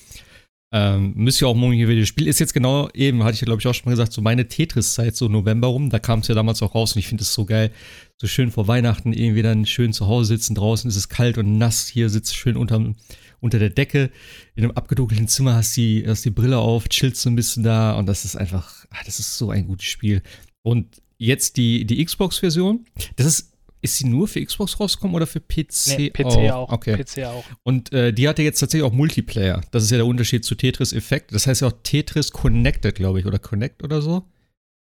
Ähm, 0.71 1.15
müsst 1.17 1.41
ihr 1.41 1.49
auch 1.49 1.55
morgen 1.55 1.73
hier 1.73 1.89
wieder. 1.89 2.01
Das 2.01 2.09
Spiel 2.09 2.29
ist 2.29 2.41
jetzt 2.41 2.53
genau 2.53 2.91
eben, 2.93 3.25
hatte 3.25 3.35
ich 3.35 3.41
glaube 3.41 3.61
ich 3.61 3.67
auch 3.67 3.75
schon 3.75 3.87
mal 3.87 3.93
gesagt, 3.93 4.13
so 4.13 4.21
meine 4.21 4.49
Tetris-Zeit, 4.49 5.17
so 5.17 5.29
November 5.29 5.69
rum. 5.69 5.89
Da 5.91 5.99
kam 5.99 6.21
es 6.21 6.29
ja 6.29 6.35
damals 6.35 6.63
auch 6.63 6.75
raus 6.75 6.95
und 6.95 6.99
ich 6.99 7.09
finde 7.09 7.23
es 7.23 7.33
so 7.33 7.47
geil. 7.47 7.73
So 8.17 8.27
schön 8.27 8.51
vor 8.51 8.69
Weihnachten 8.69 9.13
irgendwie 9.13 9.43
dann 9.43 9.65
schön 9.65 9.93
zu 9.93 10.07
Hause 10.07 10.29
sitzen. 10.29 10.55
Draußen 10.55 10.89
ist 10.89 10.97
es 10.97 11.09
kalt 11.09 11.39
und 11.39 11.57
nass. 11.57 11.89
Hier 11.89 12.11
sitzt 12.11 12.37
schön 12.37 12.57
unterm, 12.57 12.97
unter 13.41 13.59
der 13.59 13.71
Decke 13.71 14.11
in 14.55 14.65
einem 14.65 14.73
abgedunkelten 14.73 15.29
Zimmer, 15.29 15.55
hast 15.55 15.77
die, 15.77 16.05
hast 16.07 16.25
die 16.25 16.31
Brille 16.31 16.59
auf, 16.59 16.89
chillst 16.89 17.23
so 17.23 17.31
ein 17.31 17.37
bisschen 17.37 17.63
da 17.63 17.93
und 17.93 18.07
das 18.07 18.25
ist 18.25 18.37
einfach, 18.37 18.87
ach, 18.91 19.05
das 19.05 19.19
ist 19.21 19.39
so 19.39 19.51
ein 19.51 19.67
gutes 19.67 19.87
Spiel. 19.87 20.23
Und 20.63 21.01
jetzt 21.19 21.57
die, 21.57 21.85
die 21.85 22.05
Xbox-Version, 22.05 22.87
das 23.17 23.27
ist 23.27 23.53
ist 23.81 23.97
sie 23.99 24.09
nur 24.09 24.27
für 24.29 24.45
Xbox 24.45 24.79
rausgekommen 24.81 25.15
oder 25.15 25.27
für 25.27 25.41
PC, 25.41 25.99
nee, 25.99 26.11
PC 26.11 26.25
auch? 26.25 26.51
auch. 26.51 26.73
Okay. 26.73 26.97
PC 26.97 27.25
auch. 27.27 27.45
Und 27.63 27.93
äh, 27.93 28.13
die 28.13 28.29
hatte 28.29 28.43
jetzt 28.43 28.59
tatsächlich 28.59 28.89
auch 28.89 28.93
Multiplayer. 28.93 29.61
Das 29.71 29.85
ist 29.85 29.91
ja 29.91 29.99
der 29.99 30.07
Unterschied 30.07 30.45
zu 30.45 30.55
Tetris 30.55 30.93
Effect. 30.93 31.33
Das 31.33 31.47
heißt 31.47 31.63
ja 31.63 31.69
auch 31.69 31.75
Tetris 31.83 32.33
Connected, 32.33 32.95
glaube 32.97 33.21
ich, 33.21 33.27
oder 33.27 33.39
Connect 33.39 33.85
oder 33.85 34.03
so. 34.03 34.25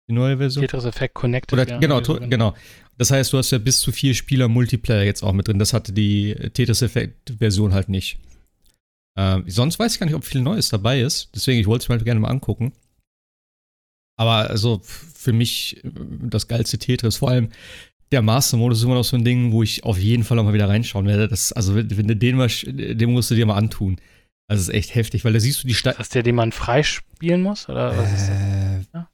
Die 0.08 0.12
neue 0.12 0.36
Version. 0.36 0.62
Tetris 0.62 0.84
Effect 0.84 1.14
Connected. 1.14 1.58
Oder, 1.58 1.68
ja, 1.68 1.78
genau, 1.78 2.02
genau, 2.02 2.28
genau. 2.28 2.54
Das 2.98 3.10
heißt, 3.10 3.32
du 3.32 3.38
hast 3.38 3.50
ja 3.50 3.58
bis 3.58 3.80
zu 3.80 3.90
vier 3.90 4.14
Spieler 4.14 4.48
Multiplayer 4.48 5.02
jetzt 5.02 5.22
auch 5.22 5.32
mit 5.32 5.48
drin. 5.48 5.58
Das 5.58 5.72
hatte 5.72 5.92
die 5.92 6.34
Tetris 6.52 6.82
Effect 6.82 7.34
Version 7.38 7.72
halt 7.72 7.88
nicht. 7.88 8.18
Ähm, 9.16 9.44
sonst 9.46 9.78
weiß 9.78 9.94
ich 9.94 10.00
gar 10.00 10.06
nicht, 10.06 10.14
ob 10.14 10.24
viel 10.24 10.40
Neues 10.40 10.68
dabei 10.68 11.00
ist. 11.00 11.30
Deswegen, 11.34 11.60
ich 11.60 11.66
wollte 11.66 11.84
es 11.84 11.88
mir 11.88 11.94
halt 11.94 12.04
gerne 12.04 12.20
mal 12.20 12.30
angucken. 12.30 12.72
Aber 14.16 14.50
also 14.50 14.80
für 14.82 15.32
mich 15.32 15.84
äh, 15.84 15.90
das 16.22 16.48
geilste 16.48 16.78
Tetris. 16.78 17.16
Vor 17.16 17.30
allem, 17.30 17.48
der 18.12 18.22
Master-Modus 18.22 18.78
ist 18.78 18.84
immer 18.84 18.94
noch 18.94 19.04
so 19.04 19.16
ein 19.16 19.24
Ding, 19.24 19.52
wo 19.52 19.62
ich 19.62 19.84
auf 19.84 19.98
jeden 19.98 20.24
Fall 20.24 20.38
auch 20.38 20.44
mal 20.44 20.54
wieder 20.54 20.68
reinschauen 20.68 21.06
werde. 21.06 21.28
Das, 21.28 21.52
also, 21.52 21.74
wenn, 21.74 21.88
du 21.88 22.16
den 22.16 22.36
mal, 22.36 22.48
den 22.48 23.12
musst 23.12 23.30
du 23.30 23.34
dir 23.34 23.46
mal 23.46 23.56
antun. 23.56 23.96
Also, 24.46 24.60
das 24.60 24.68
ist 24.68 24.74
echt 24.74 24.94
heftig, 24.94 25.24
weil 25.24 25.32
da 25.32 25.40
siehst 25.40 25.62
du 25.62 25.68
die 25.68 25.74
Stadt. 25.74 25.98
Ist 25.98 26.14
der, 26.14 26.22
den 26.22 26.34
man 26.34 26.52
freispielen 26.52 27.42
muss? 27.42 27.68
Oder 27.68 27.96
was 27.96 28.10
äh, 28.10 28.14
ist 28.14 28.28
das? 28.28 28.86
Ja? 28.92 29.10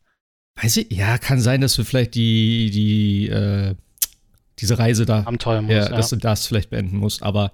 Weiß 0.62 0.76
ich, 0.76 0.90
ja, 0.90 1.16
kann 1.18 1.40
sein, 1.40 1.60
dass 1.60 1.74
du 1.74 1.84
vielleicht 1.84 2.14
die, 2.14 2.70
die, 2.70 3.28
äh, 3.28 3.74
diese 4.58 4.78
Reise 4.78 5.06
da. 5.06 5.20
Abenteuer 5.24 5.62
musst, 5.62 5.72
ja, 5.72 5.84
ja. 5.84 5.96
Dass 5.96 6.10
du 6.10 6.16
das 6.16 6.46
vielleicht 6.46 6.70
beenden 6.70 6.98
musst, 6.98 7.22
aber. 7.22 7.52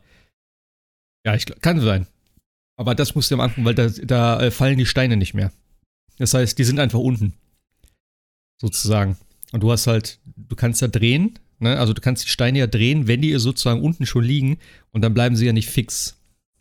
Ja, 1.24 1.34
ich, 1.34 1.46
kann 1.60 1.80
sein. 1.80 2.06
Aber 2.76 2.94
das 2.94 3.14
musst 3.14 3.30
du 3.30 3.36
mal 3.36 3.44
angucken, 3.44 3.64
weil 3.64 3.74
da, 3.74 3.88
da 3.88 4.40
äh, 4.40 4.50
fallen 4.50 4.78
die 4.78 4.86
Steine 4.86 5.16
nicht 5.16 5.34
mehr. 5.34 5.52
Das 6.18 6.34
heißt, 6.34 6.58
die 6.58 6.64
sind 6.64 6.78
einfach 6.78 6.98
unten. 6.98 7.34
Sozusagen. 8.60 9.16
Und 9.52 9.62
du 9.62 9.70
hast 9.70 9.86
halt, 9.86 10.18
du 10.36 10.56
kannst 10.56 10.82
ja 10.82 10.88
drehen, 10.88 11.38
ne? 11.58 11.78
also 11.78 11.92
du 11.92 12.00
kannst 12.00 12.24
die 12.24 12.30
Steine 12.30 12.58
ja 12.58 12.66
drehen, 12.66 13.06
wenn 13.06 13.22
die 13.22 13.34
sozusagen 13.38 13.82
unten 13.82 14.06
schon 14.06 14.24
liegen 14.24 14.58
und 14.92 15.02
dann 15.02 15.14
bleiben 15.14 15.36
sie 15.36 15.46
ja 15.46 15.52
nicht 15.52 15.68
fix. 15.68 16.18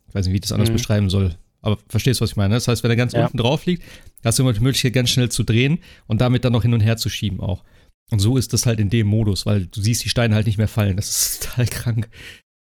Ich 0.07 0.15
weiß 0.15 0.25
nicht, 0.25 0.33
wie 0.33 0.37
ich 0.37 0.41
das 0.41 0.51
anders 0.51 0.69
mhm. 0.69 0.73
beschreiben 0.73 1.09
soll. 1.09 1.35
Aber 1.61 1.77
verstehst 1.89 2.19
du, 2.19 2.23
was 2.23 2.31
ich 2.31 2.35
meine? 2.35 2.53
Das 2.53 2.67
heißt, 2.67 2.83
wenn 2.83 2.91
er 2.91 2.95
ganz 2.95 3.13
ja. 3.13 3.25
unten 3.25 3.37
drauf 3.37 3.65
liegt, 3.65 3.83
hast 4.23 4.37
du 4.37 4.43
immer 4.43 4.53
die 4.53 4.59
Möglichkeit, 4.59 4.93
ganz 4.93 5.09
schnell 5.09 5.29
zu 5.29 5.43
drehen 5.43 5.79
und 6.05 6.21
damit 6.21 6.45
dann 6.45 6.53
noch 6.53 6.61
hin 6.61 6.73
und 6.73 6.81
her 6.81 6.97
zu 6.97 7.09
schieben 7.09 7.39
auch. 7.39 7.63
Und 8.11 8.19
so 8.19 8.37
ist 8.37 8.53
das 8.53 8.67
halt 8.67 8.79
in 8.79 8.91
dem 8.91 9.07
Modus, 9.07 9.45
weil 9.45 9.65
du 9.65 9.81
siehst 9.81 10.03
die 10.05 10.09
Steine 10.09 10.35
halt 10.35 10.45
nicht 10.45 10.59
mehr 10.59 10.67
fallen. 10.67 10.95
Das 10.95 11.09
ist 11.09 11.43
total 11.55 11.65
krank. 11.65 12.09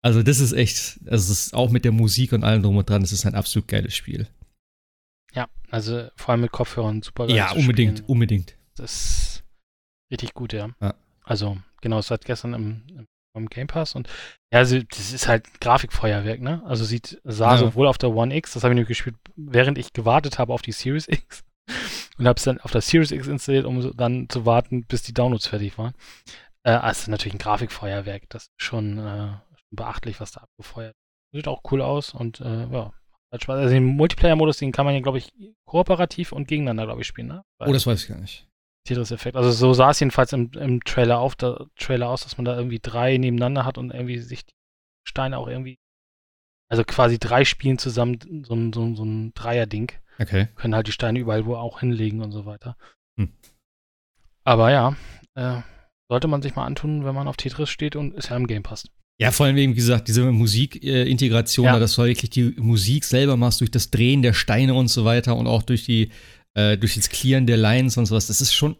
Also, 0.01 0.23
das 0.23 0.39
ist 0.39 0.53
echt, 0.53 0.99
also 1.05 1.31
ist 1.31 1.53
auch 1.53 1.69
mit 1.69 1.85
der 1.85 1.91
Musik 1.91 2.33
und 2.33 2.43
allem 2.43 2.63
drum 2.63 2.77
und 2.77 2.89
dran, 2.89 3.01
das 3.01 3.11
ist 3.11 3.25
ein 3.25 3.35
absolut 3.35 3.67
geiles 3.67 3.95
Spiel. 3.95 4.27
Ja, 5.33 5.47
also 5.69 6.09
vor 6.15 6.31
allem 6.31 6.41
mit 6.41 6.51
Kopfhörern 6.51 7.01
super 7.01 7.27
geil. 7.27 7.35
Ja, 7.35 7.51
unbedingt, 7.51 7.99
Spielen. 7.99 8.09
unbedingt. 8.09 8.55
Das 8.75 9.31
Richtig 10.11 10.33
gut, 10.33 10.53
ja. 10.53 10.69
ja. 10.81 10.93
Also, 11.23 11.57
genau, 11.81 12.01
seit 12.01 12.25
gestern 12.25 12.53
im, 12.53 13.07
im 13.33 13.47
Game 13.47 13.67
Pass 13.67 13.95
und 13.95 14.09
ja, 14.51 14.59
also 14.59 14.79
das 14.81 15.13
ist 15.13 15.27
halt 15.27 15.61
Grafikfeuerwerk, 15.61 16.41
ne? 16.41 16.61
Also 16.65 16.83
sieht, 16.83 17.21
sah 17.23 17.53
ja. 17.53 17.57
sowohl 17.57 17.87
auf 17.87 17.97
der 17.97 18.11
One 18.11 18.35
X, 18.35 18.53
das 18.53 18.63
habe 18.63 18.73
ich 18.73 18.77
nur 18.77 18.85
gespielt, 18.85 19.15
während 19.37 19.77
ich 19.77 19.93
gewartet 19.93 20.37
habe 20.37 20.53
auf 20.53 20.61
die 20.61 20.73
Series 20.73 21.07
X 21.07 21.43
und 22.17 22.27
habe 22.27 22.37
es 22.37 22.43
dann 22.43 22.59
auf 22.59 22.71
der 22.71 22.81
Series 22.81 23.11
X 23.11 23.27
installiert, 23.27 23.65
um 23.65 23.95
dann 23.95 24.27
zu 24.27 24.45
warten, 24.45 24.83
bis 24.83 25.03
die 25.03 25.13
Downloads 25.13 25.47
fertig 25.47 25.77
waren. 25.77 25.93
Äh, 26.63 26.71
also 26.71 27.09
natürlich 27.09 27.35
ein 27.35 27.39
Grafikfeuerwerk, 27.39 28.23
das 28.27 28.43
ist 28.43 28.51
schon, 28.57 28.97
äh, 28.97 29.31
beachtlich, 29.71 30.19
was 30.19 30.31
da 30.31 30.41
abgefeuert 30.41 30.95
Sieht 31.33 31.47
auch 31.47 31.61
cool 31.71 31.81
aus 31.81 32.13
und 32.13 32.41
äh, 32.41 32.67
ja, 32.67 32.93
hat 33.31 33.43
Spaß. 33.43 33.57
Also 33.57 33.73
den 33.73 33.85
Multiplayer-Modus, 33.85 34.57
den 34.57 34.73
kann 34.73 34.85
man 34.85 34.93
ja, 34.93 35.01
glaube 35.01 35.17
ich, 35.17 35.31
kooperativ 35.65 36.33
und 36.33 36.47
gegeneinander, 36.47 36.85
glaube 36.85 37.01
ich, 37.01 37.07
spielen, 37.07 37.27
ne? 37.27 37.43
Weil, 37.57 37.69
oh, 37.69 37.73
das 37.73 37.87
weiß 37.87 38.03
ich 38.03 38.09
gar 38.09 38.19
nicht. 38.19 38.47
Tetris-Effekt. 38.85 39.37
Also 39.37 39.51
so 39.51 39.73
sah 39.73 39.91
es 39.91 39.99
jedenfalls 39.99 40.33
im, 40.33 40.51
im 40.53 40.83
Trailer, 40.83 41.19
auf, 41.19 41.35
der, 41.35 41.67
Trailer 41.77 42.09
aus, 42.09 42.23
dass 42.23 42.37
man 42.37 42.45
da 42.45 42.57
irgendwie 42.57 42.79
drei 42.79 43.17
nebeneinander 43.17 43.63
hat 43.63 43.77
und 43.77 43.93
irgendwie 43.93 44.17
sich 44.17 44.45
die 44.45 44.53
Steine 45.07 45.37
auch 45.37 45.47
irgendwie. 45.47 45.77
Also 46.69 46.83
quasi 46.83 47.19
drei 47.19 47.45
spielen 47.45 47.77
zusammen, 47.77 48.43
so 48.45 48.53
ein, 48.53 48.73
so, 48.73 48.95
so 48.95 49.05
ein 49.05 49.33
Dreier-Ding. 49.33 49.91
Okay. 50.19 50.47
Können 50.55 50.75
halt 50.75 50.87
die 50.87 50.91
Steine 50.91 51.19
überall 51.19 51.45
wo 51.45 51.55
auch 51.55 51.79
hinlegen 51.79 52.21
und 52.21 52.31
so 52.31 52.45
weiter. 52.45 52.75
Hm. 53.17 53.33
Aber 54.43 54.71
ja, 54.71 54.95
äh, 55.35 55.61
sollte 56.09 56.27
man 56.27 56.41
sich 56.41 56.55
mal 56.55 56.65
antun, 56.65 57.05
wenn 57.05 57.15
man 57.15 57.27
auf 57.27 57.37
Tetris 57.37 57.69
steht 57.69 57.95
und 57.95 58.17
es 58.17 58.29
ja 58.29 58.35
im 58.35 58.47
Game 58.47 58.63
passt. 58.63 58.91
Ja, 59.21 59.31
vor 59.31 59.45
allem, 59.45 59.55
wie 59.55 59.71
gesagt, 59.71 60.07
diese 60.07 60.23
Musikintegration, 60.31 61.65
ja. 61.65 61.77
dass 61.77 61.93
du 61.93 62.03
wirklich 62.03 62.31
die 62.31 62.55
Musik 62.57 63.05
selber 63.05 63.37
machst, 63.37 63.61
durch 63.61 63.69
das 63.69 63.91
Drehen 63.91 64.23
der 64.23 64.33
Steine 64.33 64.73
und 64.73 64.87
so 64.87 65.05
weiter 65.05 65.35
und 65.35 65.45
auch 65.45 65.61
durch 65.61 65.85
die 65.85 66.09
äh, 66.55 66.75
durch 66.75 66.95
das 66.95 67.07
Clearen 67.07 67.45
der 67.45 67.57
Lines 67.57 67.97
und 67.97 68.07
sowas. 68.07 68.25
Das 68.25 68.41
ist 68.41 68.51
schon, 68.51 68.75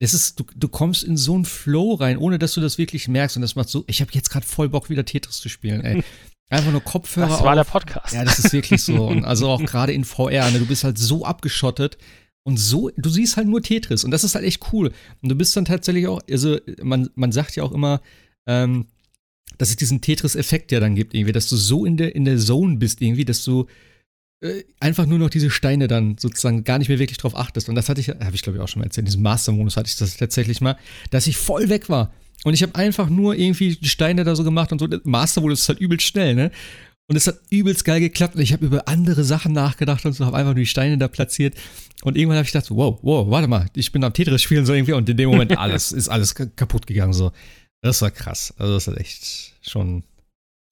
das 0.00 0.12
ist, 0.12 0.40
du, 0.40 0.44
du 0.56 0.66
kommst 0.66 1.04
in 1.04 1.16
so 1.16 1.34
einen 1.34 1.44
Flow 1.44 1.94
rein, 1.94 2.18
ohne 2.18 2.40
dass 2.40 2.54
du 2.54 2.60
das 2.60 2.76
wirklich 2.76 3.06
merkst. 3.06 3.36
Und 3.36 3.42
das 3.42 3.54
macht 3.54 3.68
so, 3.68 3.84
ich 3.86 4.00
habe 4.00 4.10
jetzt 4.14 4.30
gerade 4.30 4.44
voll 4.44 4.68
Bock, 4.68 4.90
wieder 4.90 5.04
Tetris 5.04 5.38
zu 5.38 5.48
spielen, 5.48 5.80
ey. 5.82 6.02
Einfach 6.50 6.72
nur 6.72 6.82
Kopfhörer. 6.82 7.28
Das 7.28 7.40
war 7.42 7.50
auf. 7.50 7.54
der 7.54 7.64
Podcast. 7.64 8.14
Ja, 8.14 8.24
das 8.24 8.40
ist 8.40 8.52
wirklich 8.52 8.82
so. 8.82 9.06
Und 9.08 9.24
also 9.24 9.48
auch 9.48 9.64
gerade 9.64 9.92
in 9.92 10.04
VR, 10.04 10.50
ne, 10.50 10.58
du 10.58 10.66
bist 10.66 10.82
halt 10.82 10.98
so 10.98 11.24
abgeschottet 11.24 11.98
und 12.42 12.58
so, 12.58 12.90
du 12.96 13.08
siehst 13.08 13.36
halt 13.36 13.46
nur 13.46 13.62
Tetris. 13.62 14.02
Und 14.02 14.10
das 14.10 14.24
ist 14.24 14.34
halt 14.34 14.44
echt 14.44 14.72
cool. 14.72 14.92
Und 15.22 15.28
du 15.28 15.36
bist 15.36 15.56
dann 15.56 15.64
tatsächlich 15.64 16.08
auch, 16.08 16.20
also 16.28 16.58
man, 16.82 17.08
man 17.14 17.30
sagt 17.30 17.56
ja 17.56 17.62
auch 17.62 17.72
immer, 17.72 18.02
ähm, 18.46 18.88
dass 19.58 19.70
es 19.70 19.76
diesen 19.76 20.00
Tetris-Effekt 20.00 20.72
ja 20.72 20.80
dann 20.80 20.94
gibt, 20.94 21.14
irgendwie, 21.14 21.32
dass 21.32 21.48
du 21.48 21.56
so 21.56 21.84
in 21.84 21.96
der, 21.96 22.14
in 22.14 22.24
der 22.24 22.38
Zone 22.38 22.76
bist, 22.76 23.00
irgendwie, 23.00 23.24
dass 23.24 23.44
du 23.44 23.66
äh, 24.40 24.64
einfach 24.80 25.06
nur 25.06 25.18
noch 25.18 25.30
diese 25.30 25.50
Steine 25.50 25.88
dann 25.88 26.18
sozusagen 26.18 26.64
gar 26.64 26.78
nicht 26.78 26.88
mehr 26.88 26.98
wirklich 26.98 27.18
drauf 27.18 27.36
achtest. 27.36 27.68
Und 27.68 27.74
das 27.74 27.88
hatte 27.88 28.00
ich, 28.00 28.08
habe 28.08 28.34
ich 28.34 28.42
glaube 28.42 28.58
ich 28.58 28.62
auch 28.62 28.68
schon 28.68 28.80
mal 28.80 28.86
erzählt, 28.86 29.02
in 29.02 29.06
diesem 29.06 29.22
Master-Modus 29.22 29.76
hatte 29.76 29.88
ich 29.88 29.96
das 29.96 30.16
tatsächlich 30.16 30.60
mal, 30.60 30.76
dass 31.10 31.26
ich 31.26 31.36
voll 31.36 31.68
weg 31.68 31.88
war. 31.88 32.12
Und 32.44 32.52
ich 32.52 32.62
habe 32.62 32.74
einfach 32.74 33.08
nur 33.08 33.36
irgendwie 33.36 33.76
die 33.76 33.88
Steine 33.88 34.24
da 34.24 34.36
so 34.36 34.44
gemacht 34.44 34.70
und 34.70 34.78
so. 34.78 34.88
Master-Modus 35.04 35.60
ist 35.60 35.68
halt 35.68 35.80
übelst 35.80 36.06
schnell, 36.06 36.34
ne? 36.34 36.50
Und 37.06 37.16
es 37.16 37.26
hat 37.26 37.38
übelst 37.50 37.84
geil 37.84 38.00
geklappt 38.00 38.34
und 38.34 38.40
ich 38.40 38.52
habe 38.52 38.64
über 38.64 38.88
andere 38.88 39.24
Sachen 39.24 39.52
nachgedacht 39.52 40.06
und 40.06 40.14
so, 40.14 40.24
habe 40.24 40.36
einfach 40.36 40.54
nur 40.54 40.62
die 40.62 40.66
Steine 40.66 40.96
da 40.96 41.08
platziert. 41.08 41.54
Und 42.02 42.16
irgendwann 42.16 42.38
habe 42.38 42.46
ich 42.46 42.52
gedacht, 42.52 42.70
wow, 42.70 42.98
wow, 43.02 43.30
warte 43.30 43.46
mal, 43.46 43.66
ich 43.76 43.92
bin 43.92 44.02
am 44.04 44.12
Tetris 44.12 44.42
spielen 44.42 44.64
so 44.64 44.72
irgendwie 44.72 44.94
und 44.94 45.08
in 45.08 45.16
dem 45.16 45.28
Moment 45.28 45.56
alles, 45.58 45.92
ist 45.92 46.08
alles 46.08 46.34
kaputt 46.34 46.86
gegangen 46.86 47.12
so. 47.12 47.32
Das 47.84 48.00
war 48.00 48.10
krass. 48.10 48.54
Also 48.56 48.72
das 48.72 48.88
hat 48.88 48.96
echt 48.96 49.52
schon 49.60 50.04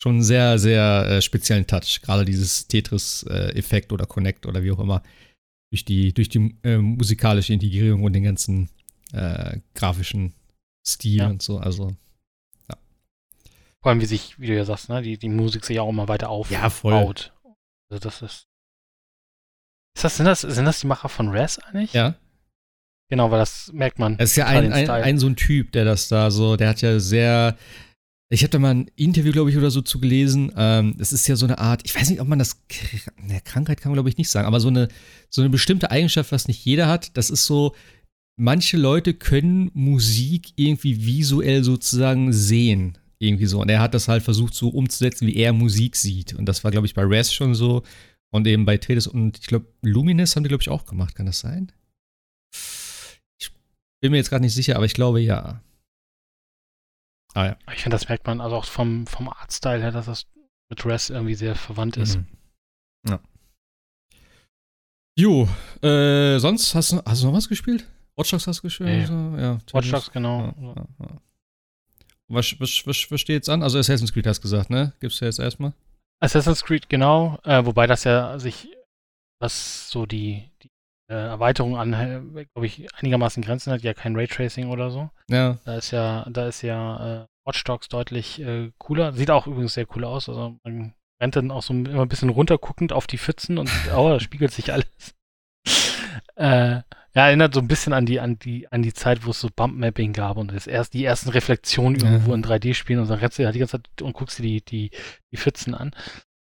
schon 0.03 0.15
einen 0.15 0.23
sehr, 0.23 0.59
sehr 0.59 1.07
äh, 1.09 1.23
speziellen 1.23 1.67
Touch. 1.67 2.01
Gerade 2.01 2.25
dieses 2.25 2.67
Tetris-Effekt 2.67 3.93
äh, 3.93 3.95
oder 3.95 4.07
Connect 4.07 4.47
oder 4.47 4.63
wie 4.65 4.73
auch 4.73 4.81
immer. 4.81 5.03
Durch 5.71 5.85
die, 5.85 6.13
durch 6.13 6.29
die 6.29 6.57
äh, 6.65 6.79
musikalische 6.79 7.53
Integrierung 7.53 8.03
und 8.03 8.15
den 8.15 8.25
ganzen 8.25 8.69
äh, 9.13 9.59
grafischen 9.75 10.33
Stil 10.85 11.19
ja. 11.19 11.29
und 11.29 11.43
so. 11.43 11.59
Also, 11.59 11.95
ja. 12.69 12.77
Vor 13.81 13.91
allem, 13.91 14.01
wie 14.01 14.07
sich, 14.07 14.41
wie 14.41 14.47
du 14.47 14.57
ja 14.57 14.65
sagst, 14.65 14.89
ne, 14.89 15.03
die, 15.03 15.19
die 15.19 15.29
Musik 15.29 15.65
sich 15.65 15.79
auch 15.79 15.91
immer 15.91 16.09
weiter 16.09 16.31
aufbaut. 16.31 16.53
Ja, 16.53 16.71
voll. 16.71 16.95
Also, 16.95 18.01
das 18.01 18.23
ist. 18.23 18.49
Ist 19.95 20.05
das, 20.05 20.17
sind, 20.17 20.25
das, 20.25 20.41
sind 20.41 20.65
das 20.65 20.81
die 20.81 20.87
Macher 20.87 21.11
von 21.11 21.29
Res 21.29 21.59
eigentlich? 21.59 21.93
Ja. 21.93 22.17
Genau, 23.13 23.31
weil 23.31 23.41
das 23.41 23.71
merkt 23.75 23.99
man. 23.99 24.17
Es 24.17 24.31
ist 24.31 24.37
ja 24.37 24.47
ein, 24.47 24.73
ein, 24.73 24.89
ein, 24.89 25.19
so 25.19 25.27
ein 25.27 25.37
Typ, 25.37 25.73
der 25.73 25.85
das 25.85 26.09
da 26.09 26.31
so, 26.31 26.57
der 26.57 26.71
hat 26.71 26.81
ja 26.81 26.99
sehr, 26.99 27.59
ich 28.31 28.43
habe 28.43 28.49
da 28.49 28.59
mal 28.59 28.75
ein 28.75 28.91
Interview, 28.97 29.33
glaube 29.33 29.51
ich, 29.51 29.59
oder 29.59 29.71
so 29.71 29.83
zu 29.83 30.01
gelesen. 30.01 30.51
Ähm, 30.57 30.97
es 30.99 31.13
ist 31.13 31.27
ja 31.27 31.37
so 31.37 31.45
eine 31.45 31.59
Art, 31.59 31.83
ich 31.85 31.95
weiß 31.95 32.09
nicht, 32.09 32.23
ob 32.23 32.29
man 32.29 32.39
das, 32.39 32.57
ne, 33.23 33.43
Krankheit 33.45 33.83
kann 33.83 33.91
man, 33.91 33.97
glaube 33.97 34.09
ich, 34.09 34.17
nicht 34.17 34.31
sagen, 34.31 34.47
aber 34.47 34.61
so 34.61 34.69
eine, 34.69 34.89
so 35.29 35.43
eine 35.43 35.51
bestimmte 35.51 35.91
Eigenschaft, 35.91 36.33
was 36.33 36.49
nicht 36.49 36.65
jeder 36.65 36.89
hat, 36.89 37.15
das 37.19 37.29
ist 37.29 37.45
so, 37.45 37.75
manche 38.39 38.79
Leute 38.79 39.13
können 39.13 39.71
Musik 39.75 40.55
irgendwie 40.57 41.05
visuell 41.05 41.65
sozusagen 41.65 42.33
sehen. 42.33 42.97
Irgendwie 43.19 43.45
so. 43.45 43.61
Und 43.61 43.69
er 43.69 43.81
hat 43.81 43.93
das 43.93 44.09
halt 44.09 44.23
versucht 44.23 44.55
so 44.55 44.71
umzusetzen, 44.71 45.27
wie 45.27 45.37
er 45.37 45.53
Musik 45.53 45.97
sieht. 45.97 46.33
Und 46.33 46.47
das 46.47 46.65
war, 46.65 46.71
glaube 46.71 46.87
ich, 46.87 46.95
bei 46.95 47.03
Res 47.03 47.31
schon 47.31 47.55
so. 47.55 47.83
Und 48.31 48.47
eben 48.47 48.65
bei 48.65 48.79
Tedis 48.79 49.07
und 49.07 49.39
ich 49.39 49.49
glaube, 49.49 49.67
Lumines 49.83 50.35
haben 50.35 50.45
die, 50.45 50.49
glaube 50.49 50.63
ich, 50.63 50.71
auch 50.71 50.87
gemacht. 50.87 51.15
Kann 51.15 51.27
das 51.27 51.41
sein? 51.41 51.71
Ich 52.55 52.82
bin 54.03 54.11
mir 54.11 54.19
jetzt 54.19 54.29
gerade 54.29 54.43
nicht 54.43 54.55
sicher, 54.55 54.77
aber 54.77 54.85
ich 54.85 54.95
glaube 54.95 55.21
ja. 55.21 55.63
Ah 57.35 57.47
ja. 57.47 57.57
Ich 57.73 57.83
finde, 57.83 57.95
das 57.95 58.09
merkt 58.09 58.27
man 58.27 58.41
also 58.41 58.57
auch 58.57 58.65
vom, 58.67 59.07
vom 59.07 59.29
Artstyle 59.29 59.81
her, 59.81 59.93
dass 59.93 60.07
das 60.07 60.27
mit 60.69 60.85
Res 60.85 61.09
irgendwie 61.09 61.35
sehr 61.35 61.55
verwandt 61.55 61.97
ist. 61.97 62.17
Mhm. 62.17 62.27
Ja. 63.09 63.21
Jo, 65.19 65.49
äh, 65.83 66.39
sonst 66.39 66.75
hast 66.75 66.93
du, 66.93 67.03
hast 67.05 67.23
du 67.23 67.27
noch 67.27 67.35
was 67.35 67.49
gespielt? 67.49 67.87
Watch 68.17 68.31
Dogs 68.31 68.47
hast 68.47 68.59
du 68.59 68.63
gespielt? 68.63 69.09
Ja, 69.09 69.37
ja. 69.37 69.41
ja 69.41 69.59
Watch 69.73 69.91
Dogs, 69.91 70.11
genau. 70.11 70.53
Ja, 70.61 70.75
ja, 71.01 71.21
was, 72.29 72.59
was, 72.59 72.87
was, 72.87 73.11
was 73.11 73.21
steht 73.21 73.35
jetzt 73.35 73.49
an? 73.49 73.63
Also 73.63 73.79
Assassin's 73.79 74.13
Creed 74.13 74.27
hast 74.27 74.39
du 74.39 74.43
gesagt, 74.43 74.71
ne? 74.71 74.95
Gibst 75.01 75.21
du 75.21 75.25
jetzt 75.25 75.39
erstmal? 75.39 75.75
Assassin's 76.21 76.65
Creed, 76.65 76.89
genau. 76.89 77.39
Äh, 77.45 77.65
wobei 77.65 77.87
das 77.87 78.05
ja 78.05 78.39
sich, 78.39 78.69
was 79.39 79.91
so 79.91 80.07
die, 80.07 80.51
die 80.63 80.71
Erweiterung 81.15 81.77
an, 81.77 81.93
äh, 81.93 82.45
glaube 82.55 82.67
ich, 82.67 82.87
einigermaßen 82.95 83.43
Grenzen 83.43 83.73
hat, 83.73 83.83
ja 83.83 83.95
kein 83.95 84.17
Raytracing 84.17 84.69
oder 84.69 84.91
so. 84.91 85.11
Ja. 85.29 85.59
Da 85.65 85.77
ist 85.77 85.91
ja, 85.91 86.27
da 86.31 86.49
ist 86.49 86.63
ja 86.63 87.23
äh, 87.23 87.27
Watch 87.45 87.65
Dogs 87.65 87.89
deutlich 87.89 88.41
äh, 88.41 88.71
cooler. 88.79 89.13
Sieht 89.13 89.31
auch 89.31 89.47
übrigens 89.47 89.75
sehr 89.75 89.87
cool 89.95 90.05
aus. 90.05 90.29
Also 90.29 90.59
man 90.65 90.95
rennt 91.21 91.37
dann 91.37 91.51
auch 91.51 91.63
so 91.63 91.73
immer 91.73 92.03
ein 92.03 92.09
bisschen 92.09 92.31
runterguckend 92.31 92.93
auf 92.93 93.07
die 93.07 93.19
Pfützen 93.19 93.59
und 93.59 93.71
oh, 93.95 94.09
da 94.09 94.21
spiegelt 94.21 94.53
sich 94.53 94.73
alles. 94.73 95.15
äh, 96.37 96.81
ja, 97.15 97.27
erinnert 97.27 97.53
so 97.53 97.61
ein 97.61 97.69
bisschen 97.69 97.93
an 97.93 98.07
die, 98.07 98.21
an 98.21 98.39
die, 98.39 98.71
an 98.73 98.83
die 98.83 98.95
Zeit, 98.95 99.27
wo 99.27 99.31
es 99.31 99.41
so 99.41 99.49
Bump-Mapping 99.55 100.15
gab 100.15 100.39
und 100.39 100.53
das 100.53 100.67
erst, 100.67 100.95
die 100.95 101.05
ersten 101.05 101.29
Reflexionen 101.29 102.01
ja. 102.01 102.11
irgendwo 102.11 102.33
in 102.33 102.43
3D-Spielen 102.43 103.01
und 103.01 103.11
dann 103.11 103.19
rennst 103.19 103.39
du 103.39 103.45
halt 103.45 103.55
die 103.55 103.59
ganze 103.59 103.83
Zeit 103.83 104.03
und 104.03 104.15
guckst 104.15 104.39
dir 104.39 104.43
die, 104.43 104.65
die, 104.65 104.91
die 105.31 105.37
Pfützen 105.37 105.75
an. 105.75 105.93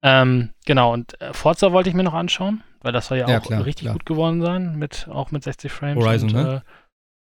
Ähm, 0.03 0.51
genau, 0.67 0.93
und 0.93 1.21
äh, 1.21 1.33
Forza 1.33 1.73
wollte 1.73 1.89
ich 1.89 1.95
mir 1.95 2.03
noch 2.03 2.15
anschauen, 2.15 2.63
weil 2.81 2.93
das 2.93 3.07
soll 3.07 3.19
ja, 3.19 3.29
ja 3.29 3.39
auch 3.39 3.43
klar, 3.43 3.65
richtig 3.65 3.85
klar. 3.85 3.95
gut 3.95 4.07
geworden 4.07 4.41
sein, 4.41 4.77
mit, 4.77 5.09
auch 5.09 5.31
mit 5.31 5.43
60 5.43 5.71
Frames. 5.71 6.05
Horizon, 6.05 6.29
und, 6.31 6.35
ne? 6.35 6.63
Äh, 6.65 6.71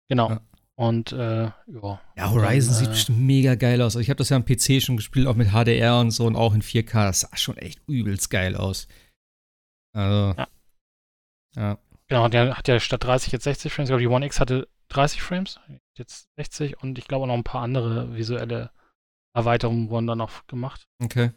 genau. 0.10 0.30
Ja. 0.30 0.42
Und 0.78 1.14
äh, 1.14 1.46
ja. 1.46 2.02
Ja, 2.18 2.32
Horizon 2.32 2.74
dann, 2.74 2.80
sieht 2.80 2.88
äh, 2.88 2.92
bestimmt 2.92 3.20
mega 3.20 3.56
geil 3.56 3.82
aus. 3.82 3.96
Also 3.96 4.00
ich 4.00 4.10
habe 4.10 4.18
das 4.18 4.30
ja 4.30 4.36
am 4.36 4.46
PC 4.46 4.82
schon 4.82 4.98
gespielt, 4.98 5.28
auch 5.28 5.36
mit 5.36 5.52
HDR 5.52 6.00
und 6.00 6.12
so 6.12 6.26
und 6.26 6.36
auch 6.36 6.54
in 6.54 6.62
4K. 6.62 7.06
Das 7.06 7.22
sah 7.22 7.38
schon 7.38 7.58
echt 7.58 7.80
übelst 7.88 8.30
geil 8.30 8.56
aus. 8.56 8.88
Also. 9.94 10.38
Ja. 10.38 10.48
ja. 11.56 11.78
Genau, 12.08 12.28
der 12.28 12.58
hat 12.58 12.68
ja 12.68 12.80
statt 12.80 13.04
30 13.04 13.32
jetzt 13.32 13.46
60 13.46 13.74
Frames. 13.74 13.88
Ich 13.88 13.92
glaube, 13.92 14.02
die 14.02 14.08
One 14.08 14.26
X 14.26 14.40
hatte 14.40 14.68
30 14.90 15.22
Frames, 15.22 15.60
jetzt 15.98 16.28
60 16.38 16.84
und 16.84 17.00
ich 17.00 17.08
glaube 17.08 17.24
auch 17.24 17.28
noch 17.28 17.36
ein 17.36 17.44
paar 17.44 17.62
andere 17.62 18.16
visuelle 18.16 18.72
Erweiterungen 19.36 19.90
wurden 19.90 20.08
dann 20.08 20.20
noch 20.20 20.46
gemacht. 20.48 20.88
Okay. 21.04 21.32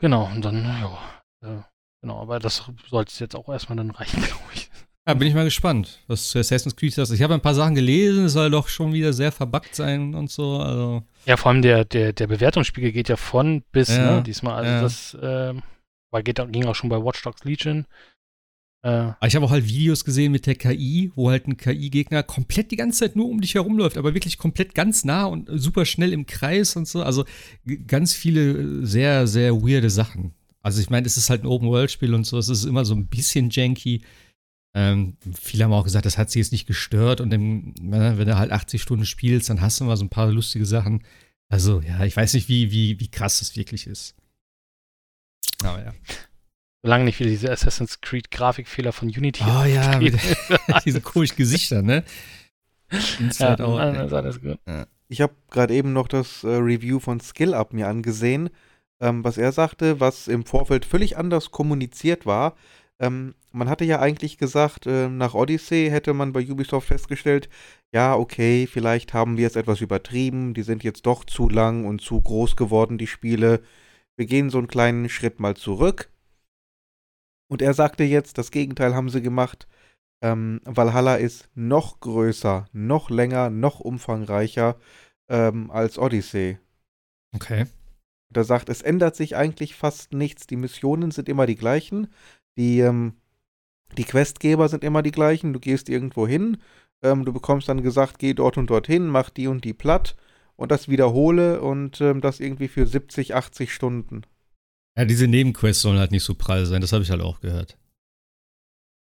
Genau, 0.00 0.26
und 0.26 0.44
dann, 0.44 0.64
ja, 0.64 0.98
äh, 1.42 1.62
genau, 2.04 2.20
aber 2.20 2.38
das 2.38 2.62
sollte 2.90 3.10
es 3.10 3.18
jetzt 3.18 3.34
auch 3.34 3.48
erstmal 3.48 3.76
dann 3.76 3.90
reichen, 3.90 4.22
glaube 4.26 4.44
ich. 4.54 4.70
Ja, 5.06 5.14
bin 5.14 5.28
ich 5.28 5.34
mal 5.34 5.44
gespannt, 5.44 6.02
was 6.06 6.28
zu 6.28 6.38
Assassin's 6.38 6.76
Creed 6.76 6.96
ist. 6.96 7.10
Ich 7.10 7.22
habe 7.22 7.34
ein 7.34 7.40
paar 7.40 7.54
Sachen 7.54 7.74
gelesen, 7.74 8.26
es 8.26 8.32
soll 8.32 8.50
doch 8.50 8.68
schon 8.68 8.92
wieder 8.94 9.12
sehr 9.12 9.32
verbuggt 9.32 9.74
sein 9.74 10.14
und 10.14 10.30
so. 10.30 10.58
Also. 10.58 11.02
Ja, 11.26 11.36
vor 11.36 11.50
allem 11.50 11.62
der, 11.62 11.84
der, 11.84 12.12
der 12.14 12.26
Bewertungsspiegel 12.26 12.92
geht 12.92 13.08
ja 13.08 13.16
von 13.16 13.62
bis, 13.72 13.88
ja, 13.88 14.16
ne, 14.16 14.22
diesmal. 14.22 14.54
Also 14.54 14.70
ja. 14.70 14.80
das 14.80 15.14
äh, 15.14 15.60
weil 16.10 16.22
geht, 16.22 16.40
ging 16.52 16.64
auch 16.64 16.74
schon 16.74 16.88
bei 16.88 17.02
Watch 17.02 17.22
Dogs 17.22 17.44
Legion. 17.44 17.86
Äh, 18.82 19.12
ich 19.26 19.34
habe 19.34 19.44
auch 19.44 19.50
halt 19.50 19.66
Videos 19.66 20.06
gesehen 20.06 20.32
mit 20.32 20.46
der 20.46 20.54
KI, 20.54 21.12
wo 21.14 21.30
halt 21.30 21.48
ein 21.48 21.56
KI-Gegner 21.58 22.22
komplett 22.22 22.70
die 22.70 22.76
ganze 22.76 23.00
Zeit 23.00 23.16
nur 23.16 23.28
um 23.28 23.40
dich 23.40 23.54
herumläuft, 23.54 23.98
aber 23.98 24.14
wirklich 24.14 24.38
komplett 24.38 24.74
ganz 24.74 25.04
nah 25.04 25.24
und 25.24 25.50
super 25.52 25.84
schnell 25.84 26.14
im 26.14 26.24
Kreis 26.24 26.76
und 26.76 26.88
so. 26.88 27.02
Also 27.02 27.24
ganz 27.86 28.14
viele 28.14 28.86
sehr, 28.86 29.26
sehr 29.26 29.54
weirde 29.54 29.90
Sachen. 29.90 30.34
Also 30.64 30.80
ich 30.80 30.88
meine, 30.88 31.06
es 31.06 31.18
ist 31.18 31.28
halt 31.28 31.44
ein 31.44 31.46
Open-World-Spiel 31.46 32.14
und 32.14 32.24
so, 32.24 32.38
es 32.38 32.48
ist 32.48 32.64
immer 32.64 32.86
so 32.86 32.94
ein 32.94 33.06
bisschen 33.06 33.50
janky. 33.50 34.02
Ähm, 34.74 35.18
viele 35.38 35.64
haben 35.64 35.72
auch 35.74 35.84
gesagt, 35.84 36.06
das 36.06 36.16
hat 36.16 36.30
sie 36.30 36.38
jetzt 36.38 36.52
nicht 36.52 36.66
gestört 36.66 37.20
und 37.20 37.32
im, 37.32 37.74
ne, 37.78 38.14
wenn 38.16 38.26
du 38.26 38.36
halt 38.36 38.50
80 38.50 38.80
Stunden 38.80 39.04
spielst, 39.04 39.50
dann 39.50 39.60
hast 39.60 39.78
du 39.78 39.84
mal 39.84 39.96
so 39.96 40.04
ein 40.04 40.08
paar 40.10 40.32
lustige 40.32 40.64
Sachen. 40.64 41.04
Also 41.50 41.82
ja, 41.82 42.02
ich 42.04 42.16
weiß 42.16 42.32
nicht, 42.32 42.48
wie, 42.48 42.72
wie, 42.72 42.98
wie 42.98 43.10
krass 43.10 43.40
das 43.40 43.56
wirklich 43.56 43.86
ist. 43.86 44.16
Aber 45.62 45.84
ja. 45.84 45.94
Solange 46.82 47.04
nicht 47.04 47.20
wieder 47.20 47.30
diese 47.30 47.52
Assassin's 47.52 48.00
Creed 48.00 48.30
Grafikfehler 48.30 48.92
von 48.92 49.08
Unity. 49.08 49.44
Oh 49.44 49.64
ja, 49.64 49.98
mit 50.00 50.18
diese 50.86 51.02
komischen 51.02 51.36
Gesichter, 51.36 51.82
ne? 51.82 52.04
Inside 53.18 53.56
ja, 53.58 53.64
out. 53.64 53.78
Nein, 53.78 54.12
alles 54.12 54.40
gut. 54.40 54.58
Ja. 54.66 54.86
Ich 55.08 55.20
habe 55.20 55.34
gerade 55.50 55.74
eben 55.74 55.92
noch 55.92 56.08
das 56.08 56.42
äh, 56.42 56.48
Review 56.48 57.00
von 57.00 57.20
Skill 57.20 57.52
Up 57.52 57.74
mir 57.74 57.86
angesehen, 57.86 58.48
ähm, 59.00 59.24
was 59.24 59.38
er 59.38 59.52
sagte, 59.52 60.00
was 60.00 60.28
im 60.28 60.44
Vorfeld 60.44 60.84
völlig 60.84 61.16
anders 61.16 61.50
kommuniziert 61.50 62.26
war. 62.26 62.56
Ähm, 63.00 63.34
man 63.52 63.68
hatte 63.68 63.84
ja 63.84 64.00
eigentlich 64.00 64.38
gesagt, 64.38 64.86
äh, 64.86 65.08
nach 65.08 65.34
Odyssey 65.34 65.88
hätte 65.90 66.14
man 66.14 66.32
bei 66.32 66.48
Ubisoft 66.48 66.88
festgestellt, 66.88 67.48
ja, 67.92 68.16
okay, 68.16 68.66
vielleicht 68.66 69.14
haben 69.14 69.36
wir 69.36 69.46
es 69.46 69.56
etwas 69.56 69.80
übertrieben, 69.80 70.54
die 70.54 70.62
sind 70.62 70.84
jetzt 70.84 71.06
doch 71.06 71.24
zu 71.24 71.48
lang 71.48 71.86
und 71.86 72.00
zu 72.00 72.20
groß 72.20 72.56
geworden, 72.56 72.98
die 72.98 73.06
Spiele. 73.06 73.62
Wir 74.16 74.26
gehen 74.26 74.50
so 74.50 74.58
einen 74.58 74.68
kleinen 74.68 75.08
Schritt 75.08 75.40
mal 75.40 75.56
zurück 75.56 76.10
und 77.48 77.62
er 77.62 77.74
sagte 77.74 78.04
jetzt, 78.04 78.38
das 78.38 78.50
Gegenteil 78.50 78.94
haben 78.94 79.10
sie 79.10 79.22
gemacht. 79.22 79.68
Ähm, 80.22 80.60
Valhalla 80.64 81.16
ist 81.16 81.48
noch 81.54 82.00
größer, 82.00 82.66
noch 82.72 83.10
länger, 83.10 83.50
noch 83.50 83.80
umfangreicher 83.80 84.76
ähm, 85.28 85.70
als 85.70 85.98
Odyssey. 85.98 86.58
Okay. 87.34 87.66
Und 88.30 88.36
er 88.36 88.44
sagt, 88.44 88.68
es 88.68 88.82
ändert 88.82 89.16
sich 89.16 89.36
eigentlich 89.36 89.74
fast 89.74 90.12
nichts. 90.12 90.46
Die 90.46 90.56
Missionen 90.56 91.10
sind 91.10 91.28
immer 91.28 91.46
die 91.46 91.56
gleichen. 91.56 92.08
Die, 92.56 92.80
ähm, 92.80 93.14
die 93.96 94.04
Questgeber 94.04 94.68
sind 94.68 94.84
immer 94.84 95.02
die 95.02 95.12
gleichen. 95.12 95.52
Du 95.52 95.60
gehst 95.60 95.88
irgendwo 95.88 96.26
hin, 96.26 96.58
ähm, 97.02 97.24
du 97.24 97.32
bekommst 97.32 97.68
dann 97.68 97.82
gesagt, 97.82 98.18
geh 98.18 98.34
dort 98.34 98.56
und 98.56 98.70
dorthin, 98.70 99.08
mach 99.08 99.30
die 99.30 99.46
und 99.46 99.64
die 99.64 99.74
platt 99.74 100.16
und 100.56 100.70
das 100.70 100.88
wiederhole 100.88 101.60
und 101.60 102.00
ähm, 102.00 102.20
das 102.20 102.40
irgendwie 102.40 102.68
für 102.68 102.86
70, 102.86 103.34
80 103.34 103.72
Stunden. 103.72 104.22
Ja, 104.96 105.04
diese 105.04 105.26
Nebenquests 105.26 105.82
sollen 105.82 105.98
halt 105.98 106.12
nicht 106.12 106.22
so 106.22 106.34
prall 106.34 106.66
sein, 106.66 106.80
das 106.80 106.92
habe 106.92 107.02
ich 107.02 107.10
halt 107.10 107.20
auch 107.20 107.40
gehört. 107.40 107.76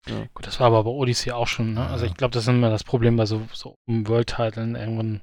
Ja. 0.08 0.26
Gut, 0.34 0.46
das 0.46 0.58
war 0.58 0.66
aber 0.68 0.84
bei 0.84 0.90
Odyssey 0.90 1.30
auch 1.32 1.46
schon, 1.46 1.74
ne? 1.74 1.86
Also 1.86 2.06
ich 2.06 2.14
glaube, 2.14 2.32
das 2.32 2.44
ist 2.44 2.48
immer 2.48 2.70
das 2.70 2.82
Problem 2.82 3.16
bei 3.16 3.26
so, 3.26 3.42
so 3.52 3.76
World-Titeln. 3.86 4.74
Irgendwann 4.74 5.20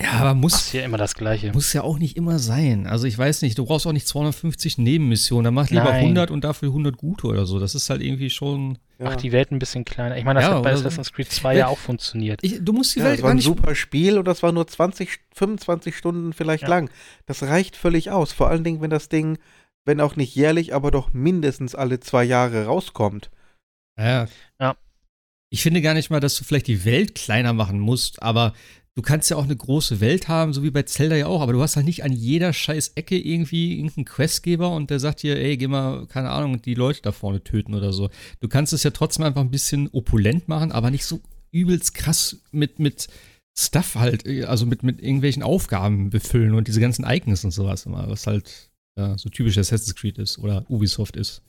ja, 0.00 0.12
aber 0.12 0.34
muss 0.34 0.54
ist 0.54 0.72
ja 0.72 0.84
immer 0.84 0.98
das 0.98 1.14
Gleiche. 1.14 1.52
Muss 1.52 1.72
ja 1.72 1.82
auch 1.82 1.98
nicht 1.98 2.16
immer 2.16 2.38
sein. 2.38 2.86
Also 2.86 3.06
ich 3.06 3.16
weiß 3.18 3.42
nicht, 3.42 3.58
du 3.58 3.64
brauchst 3.64 3.86
auch 3.86 3.92
nicht 3.92 4.06
250 4.06 4.78
Nebenmissionen. 4.78 5.44
Dann 5.44 5.54
mach 5.54 5.70
lieber 5.70 5.84
Nein. 5.84 6.04
100 6.04 6.30
und 6.30 6.44
dafür 6.44 6.68
100 6.68 6.96
gute 6.96 7.26
oder 7.26 7.46
so. 7.46 7.58
Das 7.58 7.74
ist 7.74 7.90
halt 7.90 8.02
irgendwie 8.02 8.30
schon. 8.30 8.78
Ja. 8.98 9.06
Ach, 9.10 9.16
die 9.16 9.32
Welt 9.32 9.50
ein 9.50 9.58
bisschen 9.58 9.84
kleiner. 9.84 10.16
Ich 10.16 10.24
meine, 10.24 10.40
das 10.40 10.48
ja, 10.48 10.56
hat 10.56 10.62
bei 10.62 10.72
Assassin's 10.72 11.12
Creed 11.12 11.30
2 11.30 11.52
ja, 11.52 11.58
ja 11.58 11.66
auch 11.68 11.78
funktioniert. 11.78 12.40
Ich, 12.42 12.64
du 12.64 12.72
musst 12.72 12.94
die 12.94 13.00
ja, 13.00 13.06
Welt 13.06 13.18
das 13.18 13.22
war 13.24 13.30
ein 13.30 13.40
super 13.40 13.74
Spiel 13.74 14.18
und 14.18 14.26
das 14.26 14.42
war 14.42 14.52
nur 14.52 14.66
20, 14.66 15.18
25 15.34 15.96
Stunden 15.96 16.32
vielleicht 16.32 16.66
lang. 16.66 16.90
Das 17.26 17.42
reicht 17.42 17.76
völlig 17.76 18.10
aus. 18.10 18.32
Vor 18.32 18.48
allen 18.48 18.64
Dingen, 18.64 18.80
wenn 18.80 18.90
das 18.90 19.08
Ding 19.08 19.38
wenn 19.88 20.02
auch 20.02 20.16
nicht 20.16 20.36
jährlich, 20.36 20.74
aber 20.74 20.90
doch 20.90 21.14
mindestens 21.14 21.74
alle 21.74 21.98
zwei 21.98 22.22
Jahre 22.22 22.66
rauskommt. 22.66 23.30
Ja. 23.98 24.28
ja. 24.60 24.76
Ich 25.50 25.62
finde 25.62 25.80
gar 25.80 25.94
nicht 25.94 26.10
mal, 26.10 26.20
dass 26.20 26.36
du 26.36 26.44
vielleicht 26.44 26.66
die 26.66 26.84
Welt 26.84 27.14
kleiner 27.14 27.54
machen 27.54 27.80
musst, 27.80 28.22
aber 28.22 28.52
du 28.98 29.02
kannst 29.02 29.30
ja 29.30 29.36
auch 29.36 29.44
eine 29.44 29.54
große 29.54 30.00
Welt 30.00 30.26
haben, 30.26 30.52
so 30.52 30.64
wie 30.64 30.72
bei 30.72 30.82
Zelda 30.82 31.14
ja 31.14 31.28
auch, 31.28 31.40
aber 31.40 31.52
du 31.52 31.62
hast 31.62 31.76
halt 31.76 31.86
nicht 31.86 32.02
an 32.02 32.10
jeder 32.10 32.52
scheiß 32.52 32.94
Ecke 32.96 33.16
irgendwie 33.16 33.76
irgendeinen 33.76 34.06
Questgeber 34.06 34.72
und 34.72 34.90
der 34.90 34.98
sagt 34.98 35.22
dir, 35.22 35.38
ey, 35.38 35.56
geh 35.56 35.68
mal, 35.68 36.08
keine 36.08 36.30
Ahnung, 36.30 36.60
die 36.62 36.74
Leute 36.74 37.00
da 37.02 37.12
vorne 37.12 37.44
töten 37.44 37.76
oder 37.76 37.92
so. 37.92 38.10
Du 38.40 38.48
kannst 38.48 38.72
es 38.72 38.82
ja 38.82 38.90
trotzdem 38.90 39.24
einfach 39.24 39.42
ein 39.42 39.52
bisschen 39.52 39.88
opulent 39.92 40.48
machen, 40.48 40.72
aber 40.72 40.90
nicht 40.90 41.04
so 41.04 41.20
übelst 41.52 41.94
krass 41.94 42.42
mit, 42.50 42.80
mit 42.80 43.06
Stuff 43.56 43.94
halt, 43.94 44.26
also 44.48 44.66
mit, 44.66 44.82
mit 44.82 45.00
irgendwelchen 45.00 45.44
Aufgaben 45.44 46.10
befüllen 46.10 46.54
und 46.54 46.66
diese 46.66 46.80
ganzen 46.80 47.04
Icons 47.08 47.44
und 47.44 47.52
sowas 47.52 47.86
immer, 47.86 48.10
was 48.10 48.26
halt 48.26 48.68
ja, 48.98 49.16
so 49.16 49.28
typisch 49.28 49.58
Assassin's 49.58 49.94
Creed 49.94 50.18
ist 50.18 50.38
oder 50.38 50.68
Ubisoft 50.68 51.14
ist. 51.14 51.44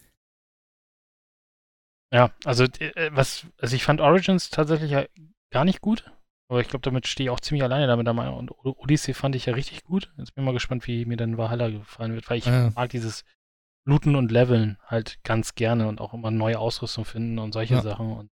Ja, 2.14 2.32
also 2.46 2.66
äh, 2.66 3.10
was, 3.12 3.48
also 3.58 3.76
ich 3.76 3.84
fand 3.84 4.02
Origins 4.02 4.52
tatsächlich 4.52 4.92
ja 4.92 5.08
gar 5.52 5.66
nicht 5.66 5.82
gut, 5.82 6.12
aber 6.50 6.62
ich 6.62 6.68
glaube, 6.68 6.82
damit 6.82 7.08
stehe 7.08 7.28
ich 7.28 7.30
auch 7.30 7.40
ziemlich 7.40 7.64
alleine 7.64 7.86
damit. 7.86 8.08
Und 8.08 8.52
Odyssey 8.64 9.14
fand 9.14 9.36
ich 9.36 9.46
ja 9.46 9.54
richtig 9.54 9.84
gut. 9.84 10.12
Jetzt 10.18 10.34
bin 10.34 10.44
ich 10.44 10.46
mal 10.46 10.54
gespannt, 10.54 10.88
wie 10.88 11.06
mir 11.06 11.16
dann 11.16 11.38
Valhalla 11.38 11.70
gefallen 11.70 12.16
wird, 12.16 12.28
weil 12.28 12.40
ich 12.40 12.46
ja. 12.46 12.72
mag 12.76 12.90
dieses 12.90 13.24
Looten 13.86 14.16
und 14.16 14.32
Leveln 14.32 14.78
halt 14.86 15.20
ganz 15.24 15.54
gerne 15.54 15.88
und 15.88 16.02
auch 16.02 16.14
immer 16.14 16.32
neue 16.32 16.58
Ausrüstung 16.58 17.06
finden 17.06 17.38
und 17.38 17.54
solche 17.54 17.76
ja. 17.76 17.82
Sachen. 17.84 18.12
Und 18.12 18.30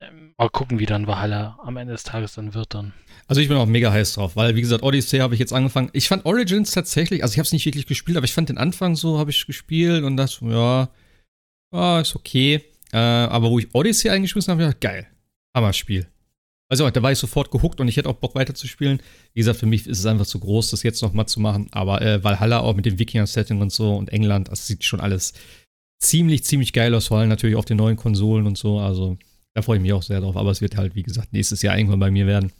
ähm, 0.00 0.34
mal 0.38 0.48
gucken, 0.50 0.78
wie 0.78 0.86
dann 0.86 1.08
Valhalla 1.08 1.58
am 1.64 1.76
Ende 1.76 1.94
des 1.94 2.04
Tages 2.04 2.34
dann 2.34 2.54
wird 2.54 2.74
dann. 2.74 2.92
Also 3.26 3.40
ich 3.40 3.48
bin 3.48 3.56
auch 3.56 3.66
mega 3.66 3.90
heiß 3.90 4.14
drauf, 4.14 4.36
weil 4.36 4.54
wie 4.54 4.60
gesagt, 4.60 4.84
Odyssey 4.84 5.18
habe 5.18 5.34
ich 5.34 5.40
jetzt 5.40 5.52
angefangen. 5.52 5.90
Ich 5.92 6.06
fand 6.06 6.24
Origins 6.26 6.70
tatsächlich, 6.70 7.24
also 7.24 7.32
ich 7.32 7.38
habe 7.38 7.46
es 7.46 7.52
nicht 7.52 7.66
wirklich 7.66 7.86
gespielt, 7.86 8.18
aber 8.18 8.24
ich 8.24 8.34
fand 8.34 8.48
den 8.48 8.58
Anfang 8.58 8.94
so, 8.94 9.18
habe 9.18 9.32
ich 9.32 9.46
gespielt 9.46 10.04
und 10.04 10.16
das, 10.16 10.40
ja, 10.42 10.88
ja 11.72 12.00
ist 12.00 12.14
okay. 12.14 12.64
Äh, 12.92 12.98
aber 12.98 13.50
wo 13.50 13.58
ich 13.58 13.74
Odyssey 13.74 14.10
eingeschmissen 14.10 14.52
habe, 14.52 14.62
ja, 14.62 14.72
geil. 14.72 15.08
Hammer-Spiel. 15.56 16.06
Also, 16.70 16.88
da 16.88 17.02
war 17.02 17.10
ich 17.10 17.18
sofort 17.18 17.50
gehuckt 17.50 17.80
und 17.80 17.88
ich 17.88 17.96
hätte 17.96 18.08
auch 18.08 18.14
Bock 18.14 18.36
weiterzuspielen. 18.36 19.02
Wie 19.34 19.40
gesagt, 19.40 19.58
für 19.58 19.66
mich 19.66 19.86
ist 19.86 19.98
es 19.98 20.06
einfach 20.06 20.26
zu 20.26 20.38
groß, 20.38 20.70
das 20.70 20.84
jetzt 20.84 21.02
nochmal 21.02 21.26
zu 21.26 21.40
machen. 21.40 21.66
Aber 21.72 22.00
äh, 22.00 22.22
Valhalla 22.22 22.60
auch 22.60 22.76
mit 22.76 22.86
dem 22.86 22.98
Wikinger-Setting 22.98 23.60
und 23.60 23.72
so 23.72 23.96
und 23.96 24.10
England, 24.10 24.48
das 24.48 24.68
sieht 24.68 24.84
schon 24.84 25.00
alles 25.00 25.34
ziemlich, 25.98 26.44
ziemlich 26.44 26.72
geil 26.72 26.94
aus, 26.94 27.08
vor 27.08 27.18
allem 27.18 27.28
natürlich 27.28 27.56
auf 27.56 27.64
den 27.64 27.76
neuen 27.76 27.96
Konsolen 27.96 28.46
und 28.46 28.56
so. 28.56 28.78
Also, 28.78 29.18
da 29.54 29.62
freue 29.62 29.78
ich 29.78 29.82
mich 29.82 29.92
auch 29.92 30.02
sehr 30.02 30.20
drauf. 30.20 30.36
Aber 30.36 30.52
es 30.52 30.60
wird 30.60 30.76
halt, 30.76 30.94
wie 30.94 31.02
gesagt, 31.02 31.32
nächstes 31.32 31.60
Jahr 31.62 31.76
irgendwann 31.76 32.00
bei 32.00 32.12
mir 32.12 32.28
werden. 32.28 32.52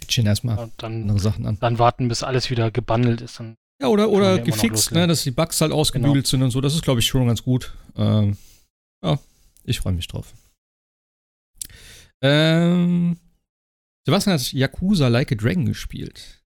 Ich 0.00 0.12
stehen 0.12 0.26
erstmal 0.26 0.56
ja, 0.56 0.68
dann, 0.78 1.02
andere 1.02 1.20
Sachen 1.20 1.46
an. 1.46 1.58
Dann 1.60 1.78
warten, 1.78 2.08
bis 2.08 2.22
alles 2.22 2.50
wieder 2.50 2.70
gebundelt 2.70 3.20
ist. 3.20 3.38
Dann 3.38 3.56
ja, 3.82 3.88
oder, 3.88 4.08
oder 4.08 4.38
gefixt, 4.38 4.92
ne, 4.92 5.06
dass 5.06 5.24
die 5.24 5.30
Bugs 5.30 5.60
halt 5.60 5.72
ausgebügelt 5.72 6.24
genau. 6.24 6.30
sind 6.30 6.42
und 6.42 6.50
so. 6.50 6.62
Das 6.62 6.74
ist, 6.74 6.82
glaube 6.82 7.00
ich, 7.00 7.06
schon 7.06 7.26
ganz 7.26 7.42
gut. 7.42 7.74
Ähm, 7.96 8.38
ja, 9.04 9.18
ich 9.64 9.80
freue 9.80 9.92
mich 9.92 10.08
drauf. 10.08 10.32
Ähm, 12.22 13.18
Sebastian 14.06 14.38
hat 14.38 14.52
Yakuza 14.52 15.08
Like 15.08 15.32
a 15.32 15.34
Dragon 15.34 15.66
gespielt. 15.66 16.42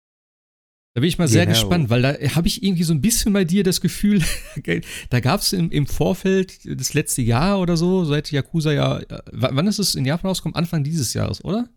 Da 0.95 1.01
bin 1.01 1.09
ich 1.09 1.19
mal 1.19 1.29
sehr 1.29 1.47
genau. 1.47 1.57
gespannt, 1.57 1.91
weil 1.91 2.03
da 2.03 2.15
habe 2.35 2.49
ich 2.49 2.63
irgendwie 2.63 2.83
so 2.83 2.93
ein 2.93 3.03
bisschen 3.03 3.33
bei 3.33 3.45
dir 3.45 3.63
das 3.63 3.81
Gefühl, 3.81 4.25
da 5.11 5.21
gab 5.21 5.41
es 5.41 5.53
im, 5.53 5.71
im, 5.71 5.87
Vorfeld 5.87 6.59
das 6.65 6.95
letzte 6.95 7.23
Jahr 7.23 7.61
oder 7.61 7.77
so, 7.77 8.05
seit 8.05 8.33
Yakuza 8.33 8.73
ja, 8.73 8.99
äh, 8.99 9.23
wann 9.31 9.67
ist 9.69 9.79
es 9.79 9.95
in 9.95 10.05
Japan 10.05 10.29
rausgekommen? 10.29 10.57
Anfang 10.57 10.83
dieses 10.83 11.15
Jahres, 11.15 11.45
oder? 11.45 11.69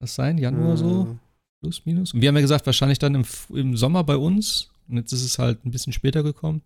Das 0.00 0.14
sein? 0.14 0.38
Januar 0.38 0.76
so? 0.76 1.08
Äh. 1.10 1.28
Plus, 1.60 1.84
minus? 1.86 2.14
Und 2.14 2.20
wir 2.20 2.28
haben 2.28 2.36
ja 2.36 2.42
gesagt, 2.42 2.66
wahrscheinlich 2.66 3.00
dann 3.00 3.16
im, 3.16 3.24
im 3.52 3.76
Sommer 3.76 4.04
bei 4.04 4.16
uns. 4.16 4.70
Und 4.86 4.98
jetzt 4.98 5.12
ist 5.12 5.24
es 5.24 5.38
halt 5.40 5.64
ein 5.64 5.72
bisschen 5.72 5.92
später 5.92 6.22
gekommen. 6.22 6.62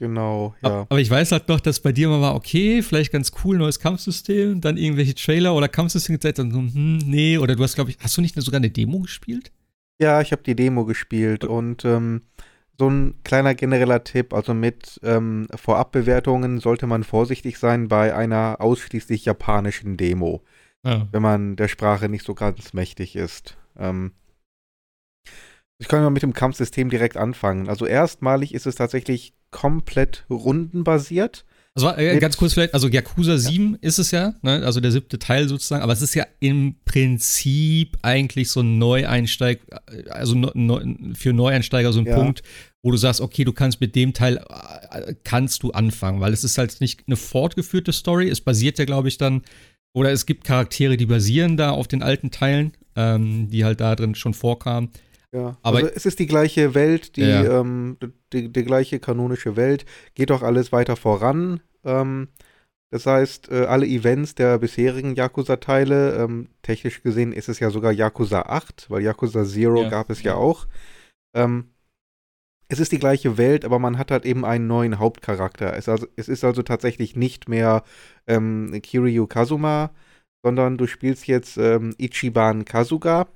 Genau, 0.00 0.54
ja. 0.62 0.86
Aber 0.88 0.98
ich 0.98 1.10
weiß 1.10 1.30
halt 1.32 1.48
noch, 1.48 1.60
dass 1.60 1.78
bei 1.78 1.92
dir 1.92 2.08
mal 2.08 2.22
war, 2.22 2.34
okay, 2.34 2.80
vielleicht 2.80 3.12
ganz 3.12 3.32
cool, 3.44 3.58
neues 3.58 3.78
Kampfsystem, 3.78 4.62
dann 4.62 4.78
irgendwelche 4.78 5.14
Trailer 5.14 5.54
oder 5.54 5.68
Kampfsystem 5.68 6.14
gezeigt, 6.14 6.38
dann 6.38 6.50
so, 6.50 6.58
hm, 6.58 6.98
nee, 7.04 7.36
oder 7.36 7.54
du 7.54 7.62
hast, 7.62 7.74
glaube 7.74 7.90
ich, 7.90 7.98
hast 8.00 8.16
du 8.16 8.22
nicht 8.22 8.34
sogar 8.40 8.58
eine 8.58 8.70
Demo 8.70 9.00
gespielt? 9.00 9.52
Ja, 10.00 10.22
ich 10.22 10.32
habe 10.32 10.42
die 10.42 10.56
Demo 10.56 10.86
gespielt 10.86 11.44
und 11.44 11.84
ähm, 11.84 12.22
so 12.78 12.88
ein 12.88 13.22
kleiner 13.24 13.54
genereller 13.54 14.02
Tipp, 14.02 14.32
also 14.32 14.54
mit 14.54 14.98
ähm, 15.02 15.48
Vorabbewertungen 15.54 16.60
sollte 16.60 16.86
man 16.86 17.04
vorsichtig 17.04 17.58
sein 17.58 17.88
bei 17.88 18.14
einer 18.14 18.56
ausschließlich 18.58 19.26
japanischen 19.26 19.98
Demo, 19.98 20.42
ja. 20.82 21.06
wenn 21.12 21.20
man 21.20 21.56
der 21.56 21.68
Sprache 21.68 22.08
nicht 22.08 22.24
so 22.24 22.34
ganz 22.34 22.72
mächtig 22.72 23.16
ist. 23.16 23.58
Ähm, 23.78 24.12
ich 25.80 25.88
kann 25.88 26.02
mal 26.02 26.10
mit 26.10 26.22
dem 26.22 26.34
Kampfsystem 26.34 26.90
direkt 26.90 27.16
anfangen. 27.16 27.68
Also 27.68 27.86
erstmalig 27.86 28.54
ist 28.54 28.66
es 28.66 28.74
tatsächlich 28.74 29.32
komplett 29.50 30.26
rundenbasiert. 30.28 31.46
Also 31.74 31.88
äh, 31.96 32.18
ganz 32.18 32.36
kurz 32.36 32.52
vielleicht, 32.52 32.74
also 32.74 32.88
Yakuza 32.88 33.38
7 33.38 33.72
ja. 33.72 33.78
ist 33.80 33.98
es 33.98 34.10
ja, 34.10 34.34
ne? 34.42 34.62
also 34.64 34.80
der 34.80 34.90
siebte 34.90 35.18
Teil 35.18 35.48
sozusagen, 35.48 35.82
aber 35.82 35.92
es 35.92 36.02
ist 36.02 36.14
ja 36.14 36.26
im 36.40 36.74
Prinzip 36.84 37.96
eigentlich 38.02 38.50
so 38.50 38.60
ein 38.60 38.76
Neueinsteig, 38.78 39.60
also 40.10 40.34
ne, 40.34 41.14
für 41.14 41.32
Neueinsteiger 41.32 41.92
so 41.92 42.00
ein 42.00 42.06
ja. 42.06 42.16
Punkt, 42.16 42.42
wo 42.82 42.90
du 42.90 42.96
sagst, 42.98 43.22
okay, 43.22 43.44
du 43.44 43.52
kannst 43.52 43.80
mit 43.80 43.94
dem 43.94 44.12
Teil, 44.12 44.44
äh, 44.90 45.14
kannst 45.24 45.62
du 45.62 45.70
anfangen, 45.70 46.20
weil 46.20 46.34
es 46.34 46.44
ist 46.44 46.58
halt 46.58 46.78
nicht 46.80 47.04
eine 47.06 47.16
fortgeführte 47.16 47.92
Story, 47.92 48.28
es 48.28 48.42
basiert 48.42 48.78
ja, 48.78 48.84
glaube 48.84 49.08
ich, 49.08 49.16
dann, 49.16 49.42
oder 49.94 50.12
es 50.12 50.26
gibt 50.26 50.44
Charaktere, 50.44 50.98
die 50.98 51.06
basieren 51.06 51.56
da 51.56 51.70
auf 51.70 51.88
den 51.88 52.02
alten 52.02 52.30
Teilen, 52.30 52.72
ähm, 52.96 53.48
die 53.48 53.64
halt 53.64 53.80
da 53.80 53.94
drin 53.96 54.14
schon 54.14 54.34
vorkamen. 54.34 54.90
Ja, 55.32 55.56
aber 55.62 55.78
also 55.78 55.90
es 55.94 56.06
ist 56.06 56.18
die 56.18 56.26
gleiche 56.26 56.74
Welt, 56.74 57.16
die, 57.16 57.22
ja. 57.22 57.60
ähm, 57.60 57.98
die, 58.32 58.52
die, 58.52 58.64
gleiche 58.64 58.98
kanonische 58.98 59.56
Welt, 59.56 59.84
geht 60.14 60.32
auch 60.32 60.42
alles 60.42 60.72
weiter 60.72 60.96
voran. 60.96 61.60
Ähm, 61.84 62.28
das 62.90 63.06
heißt, 63.06 63.50
äh, 63.52 63.66
alle 63.66 63.86
Events 63.86 64.34
der 64.34 64.58
bisherigen 64.58 65.14
Yakuza-Teile, 65.14 66.16
ähm, 66.16 66.48
technisch 66.62 67.02
gesehen 67.02 67.32
ist 67.32 67.48
es 67.48 67.60
ja 67.60 67.70
sogar 67.70 67.92
Yakuza 67.92 68.42
8, 68.42 68.90
weil 68.90 69.02
Yakuza 69.02 69.44
Zero 69.44 69.82
ja. 69.82 69.88
gab 69.88 70.10
es 70.10 70.22
ja 70.24 70.34
auch. 70.34 70.66
Ähm, 71.36 71.70
es 72.66 72.80
ist 72.80 72.90
die 72.90 72.98
gleiche 72.98 73.38
Welt, 73.38 73.64
aber 73.64 73.78
man 73.78 73.98
hat 73.98 74.10
halt 74.10 74.24
eben 74.24 74.44
einen 74.44 74.66
neuen 74.66 74.98
Hauptcharakter. 74.98 75.76
Es, 75.76 75.88
also, 75.88 76.06
es 76.16 76.28
ist 76.28 76.44
also 76.44 76.62
tatsächlich 76.62 77.14
nicht 77.14 77.48
mehr 77.48 77.84
ähm, 78.26 78.80
Kiryu 78.82 79.26
Kazuma, 79.28 79.90
sondern 80.44 80.76
du 80.76 80.86
spielst 80.86 81.26
jetzt 81.28 81.56
ähm, 81.58 81.94
Ichiban 81.98 82.64
Kazuga. 82.64 83.28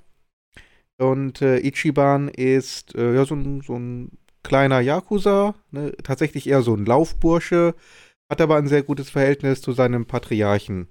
Und 1.10 1.42
äh, 1.42 1.58
Ichiban 1.58 2.28
ist 2.28 2.94
äh, 2.94 3.14
ja 3.14 3.24
so 3.24 3.34
ein, 3.34 3.60
so 3.60 3.76
ein 3.76 4.10
kleiner 4.42 4.80
Yakuza, 4.80 5.54
ne? 5.70 5.92
tatsächlich 6.02 6.48
eher 6.48 6.62
so 6.62 6.74
ein 6.74 6.86
Laufbursche, 6.86 7.74
hat 8.30 8.40
aber 8.40 8.56
ein 8.56 8.68
sehr 8.68 8.82
gutes 8.82 9.10
Verhältnis 9.10 9.60
zu 9.60 9.72
seinem 9.72 10.06
Patriarchen. 10.06 10.88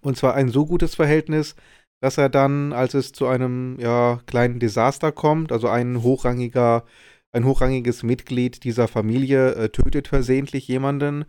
Und 0.00 0.16
zwar 0.16 0.34
ein 0.34 0.48
so 0.48 0.66
gutes 0.66 0.94
Verhältnis, 0.94 1.54
dass 2.00 2.18
er 2.18 2.28
dann, 2.28 2.72
als 2.72 2.94
es 2.94 3.12
zu 3.12 3.26
einem 3.26 3.76
ja, 3.78 4.20
kleinen 4.26 4.58
Desaster 4.58 5.12
kommt, 5.12 5.52
also 5.52 5.68
ein 5.68 6.02
hochrangiger, 6.02 6.84
ein 7.32 7.44
hochrangiges 7.44 8.02
Mitglied 8.02 8.64
dieser 8.64 8.88
Familie 8.88 9.54
äh, 9.54 9.68
tötet 9.68 10.08
versehentlich 10.08 10.66
jemanden, 10.68 11.24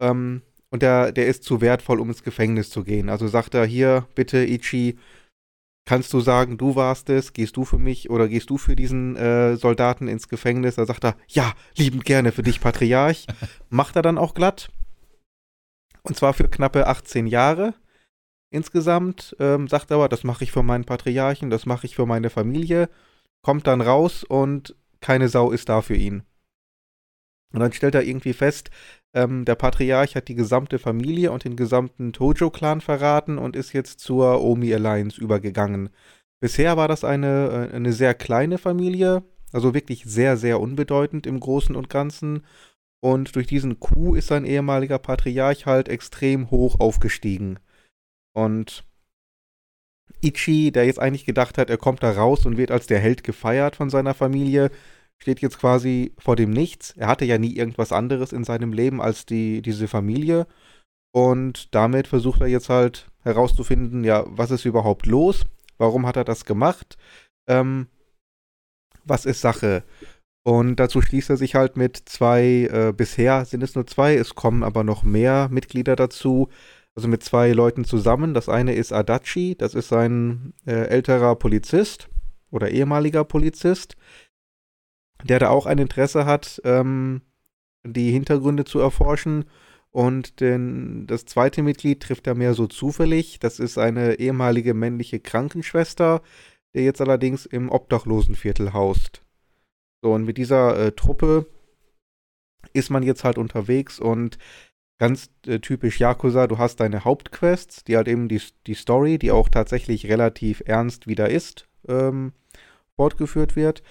ähm, 0.00 0.42
und 0.70 0.82
der, 0.82 1.12
der 1.12 1.26
ist 1.26 1.44
zu 1.44 1.60
wertvoll, 1.60 2.00
um 2.00 2.08
ins 2.08 2.22
Gefängnis 2.22 2.70
zu 2.70 2.82
gehen. 2.82 3.10
Also 3.10 3.28
sagt 3.28 3.54
er, 3.54 3.66
hier, 3.66 4.06
bitte, 4.14 4.42
Ichi, 4.44 4.98
kannst 5.84 6.12
du 6.12 6.20
sagen, 6.20 6.58
du 6.58 6.76
warst 6.76 7.10
es, 7.10 7.32
gehst 7.32 7.56
du 7.56 7.64
für 7.64 7.78
mich 7.78 8.10
oder 8.10 8.28
gehst 8.28 8.50
du 8.50 8.58
für 8.58 8.76
diesen 8.76 9.16
äh, 9.16 9.56
Soldaten 9.56 10.08
ins 10.08 10.28
Gefängnis? 10.28 10.76
Da 10.76 10.86
sagt 10.86 11.04
er, 11.04 11.16
ja, 11.28 11.52
liebend 11.76 12.04
gerne 12.04 12.32
für 12.32 12.42
dich, 12.42 12.60
Patriarch. 12.60 13.26
Macht 13.68 13.96
er 13.96 14.02
dann 14.02 14.18
auch 14.18 14.34
glatt. 14.34 14.70
Und 16.02 16.16
zwar 16.16 16.34
für 16.34 16.48
knappe 16.48 16.86
18 16.86 17.26
Jahre 17.26 17.74
insgesamt. 18.50 19.36
Ähm, 19.40 19.68
sagt 19.68 19.90
er 19.90 19.96
aber, 19.96 20.08
das 20.08 20.24
mache 20.24 20.44
ich 20.44 20.52
für 20.52 20.62
meinen 20.62 20.84
Patriarchen, 20.84 21.50
das 21.50 21.66
mache 21.66 21.86
ich 21.86 21.96
für 21.96 22.06
meine 22.06 22.30
Familie. 22.30 22.88
Kommt 23.42 23.66
dann 23.66 23.80
raus 23.80 24.24
und 24.24 24.76
keine 25.00 25.28
Sau 25.28 25.50
ist 25.50 25.68
da 25.68 25.82
für 25.82 25.96
ihn. 25.96 26.22
Und 27.52 27.60
dann 27.60 27.72
stellt 27.72 27.94
er 27.94 28.04
irgendwie 28.04 28.32
fest, 28.32 28.70
ähm, 29.14 29.44
der 29.44 29.54
Patriarch 29.54 30.16
hat 30.16 30.28
die 30.28 30.34
gesamte 30.34 30.78
Familie 30.78 31.32
und 31.32 31.44
den 31.44 31.56
gesamten 31.56 32.12
Tojo-Clan 32.12 32.80
verraten 32.80 33.38
und 33.38 33.56
ist 33.56 33.72
jetzt 33.72 34.00
zur 34.00 34.42
Omi 34.42 34.72
Alliance 34.74 35.20
übergegangen. 35.20 35.90
Bisher 36.40 36.76
war 36.76 36.88
das 36.88 37.04
eine, 37.04 37.68
äh, 37.70 37.76
eine 37.76 37.92
sehr 37.92 38.14
kleine 38.14 38.58
Familie, 38.58 39.22
also 39.52 39.74
wirklich 39.74 40.04
sehr, 40.04 40.36
sehr 40.36 40.60
unbedeutend 40.60 41.26
im 41.26 41.38
Großen 41.40 41.76
und 41.76 41.90
Ganzen. 41.90 42.44
Und 43.00 43.36
durch 43.36 43.46
diesen 43.46 43.80
Coup 43.80 44.16
ist 44.16 44.28
sein 44.28 44.44
ehemaliger 44.44 44.98
Patriarch 44.98 45.66
halt 45.66 45.88
extrem 45.88 46.50
hoch 46.50 46.80
aufgestiegen. 46.80 47.58
Und 48.32 48.84
Ichi, 50.20 50.70
der 50.72 50.86
jetzt 50.86 51.00
eigentlich 51.00 51.26
gedacht 51.26 51.58
hat, 51.58 51.68
er 51.68 51.78
kommt 51.78 52.02
da 52.02 52.12
raus 52.12 52.46
und 52.46 52.56
wird 52.56 52.70
als 52.70 52.86
der 52.86 53.00
Held 53.00 53.24
gefeiert 53.24 53.76
von 53.76 53.90
seiner 53.90 54.14
Familie, 54.14 54.70
steht 55.22 55.40
jetzt 55.40 55.58
quasi 55.58 56.12
vor 56.18 56.36
dem 56.36 56.50
Nichts. 56.50 56.94
Er 56.96 57.06
hatte 57.06 57.24
ja 57.24 57.38
nie 57.38 57.56
irgendwas 57.56 57.92
anderes 57.92 58.32
in 58.32 58.44
seinem 58.44 58.72
Leben 58.72 59.00
als 59.00 59.24
die, 59.24 59.62
diese 59.62 59.88
Familie. 59.88 60.46
Und 61.14 61.74
damit 61.74 62.08
versucht 62.08 62.40
er 62.40 62.48
jetzt 62.48 62.68
halt 62.68 63.10
herauszufinden, 63.22 64.02
ja, 64.02 64.24
was 64.26 64.50
ist 64.50 64.64
überhaupt 64.64 65.06
los? 65.06 65.44
Warum 65.78 66.06
hat 66.06 66.16
er 66.16 66.24
das 66.24 66.44
gemacht? 66.44 66.98
Ähm, 67.48 67.86
was 69.04 69.24
ist 69.24 69.40
Sache? 69.40 69.84
Und 70.44 70.76
dazu 70.76 71.00
schließt 71.00 71.30
er 71.30 71.36
sich 71.36 71.54
halt 71.54 71.76
mit 71.76 71.96
zwei, 71.96 72.68
äh, 72.72 72.92
bisher 72.92 73.44
sind 73.44 73.62
es 73.62 73.76
nur 73.76 73.86
zwei, 73.86 74.16
es 74.16 74.34
kommen 74.34 74.64
aber 74.64 74.82
noch 74.82 75.04
mehr 75.04 75.48
Mitglieder 75.52 75.94
dazu, 75.94 76.48
also 76.96 77.06
mit 77.06 77.22
zwei 77.22 77.52
Leuten 77.52 77.84
zusammen. 77.84 78.34
Das 78.34 78.48
eine 78.48 78.74
ist 78.74 78.92
Adachi, 78.92 79.54
das 79.56 79.74
ist 79.74 79.92
ein 79.92 80.52
äh, 80.66 80.88
älterer 80.88 81.36
Polizist 81.36 82.08
oder 82.50 82.70
ehemaliger 82.70 83.24
Polizist, 83.24 83.96
der 85.24 85.38
da 85.38 85.50
auch 85.50 85.66
ein 85.66 85.78
Interesse 85.78 86.26
hat, 86.26 86.60
ähm, 86.64 87.22
die 87.84 88.10
Hintergründe 88.10 88.64
zu 88.64 88.80
erforschen. 88.80 89.44
Und 89.90 90.40
den, 90.40 91.06
das 91.06 91.26
zweite 91.26 91.62
Mitglied 91.62 92.02
trifft 92.02 92.26
er 92.26 92.34
mehr 92.34 92.54
so 92.54 92.66
zufällig. 92.66 93.38
Das 93.40 93.60
ist 93.60 93.76
eine 93.76 94.18
ehemalige 94.18 94.72
männliche 94.72 95.20
Krankenschwester, 95.20 96.22
der 96.74 96.84
jetzt 96.84 97.00
allerdings 97.00 97.44
im 97.44 97.70
Obdachlosenviertel 97.70 98.72
haust. 98.72 99.22
So, 100.02 100.12
und 100.12 100.24
mit 100.24 100.38
dieser 100.38 100.78
äh, 100.78 100.92
Truppe 100.92 101.46
ist 102.72 102.90
man 102.90 103.02
jetzt 103.02 103.24
halt 103.24 103.38
unterwegs 103.38 104.00
und 104.00 104.38
ganz 104.98 105.30
äh, 105.46 105.58
typisch 105.58 106.00
Yakuza, 106.00 106.46
du 106.46 106.58
hast 106.58 106.80
deine 106.80 107.04
Hauptquests, 107.04 107.84
die 107.84 107.96
halt 107.96 108.08
eben 108.08 108.28
die, 108.28 108.40
die 108.66 108.74
Story, 108.74 109.18
die 109.18 109.30
auch 109.30 109.48
tatsächlich 109.48 110.06
relativ 110.06 110.62
ernst 110.64 111.06
wieder 111.06 111.28
ist, 111.28 111.68
ähm, 111.88 112.32
fortgeführt 112.96 113.56
wird. 113.56 113.82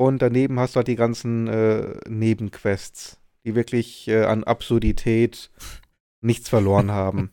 Und 0.00 0.22
daneben 0.22 0.58
hast 0.58 0.74
du 0.74 0.76
halt 0.78 0.88
die 0.88 0.96
ganzen 0.96 1.46
äh, 1.46 2.00
Nebenquests, 2.08 3.20
die 3.44 3.54
wirklich 3.54 4.08
äh, 4.08 4.24
an 4.24 4.44
Absurdität 4.44 5.50
nichts 6.22 6.48
verloren 6.48 6.90
haben. 6.92 7.32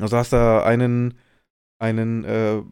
Also 0.00 0.16
hast 0.16 0.32
du 0.32 0.64
einen, 0.64 1.14
einen 1.78 2.24
äh, 2.24 2.62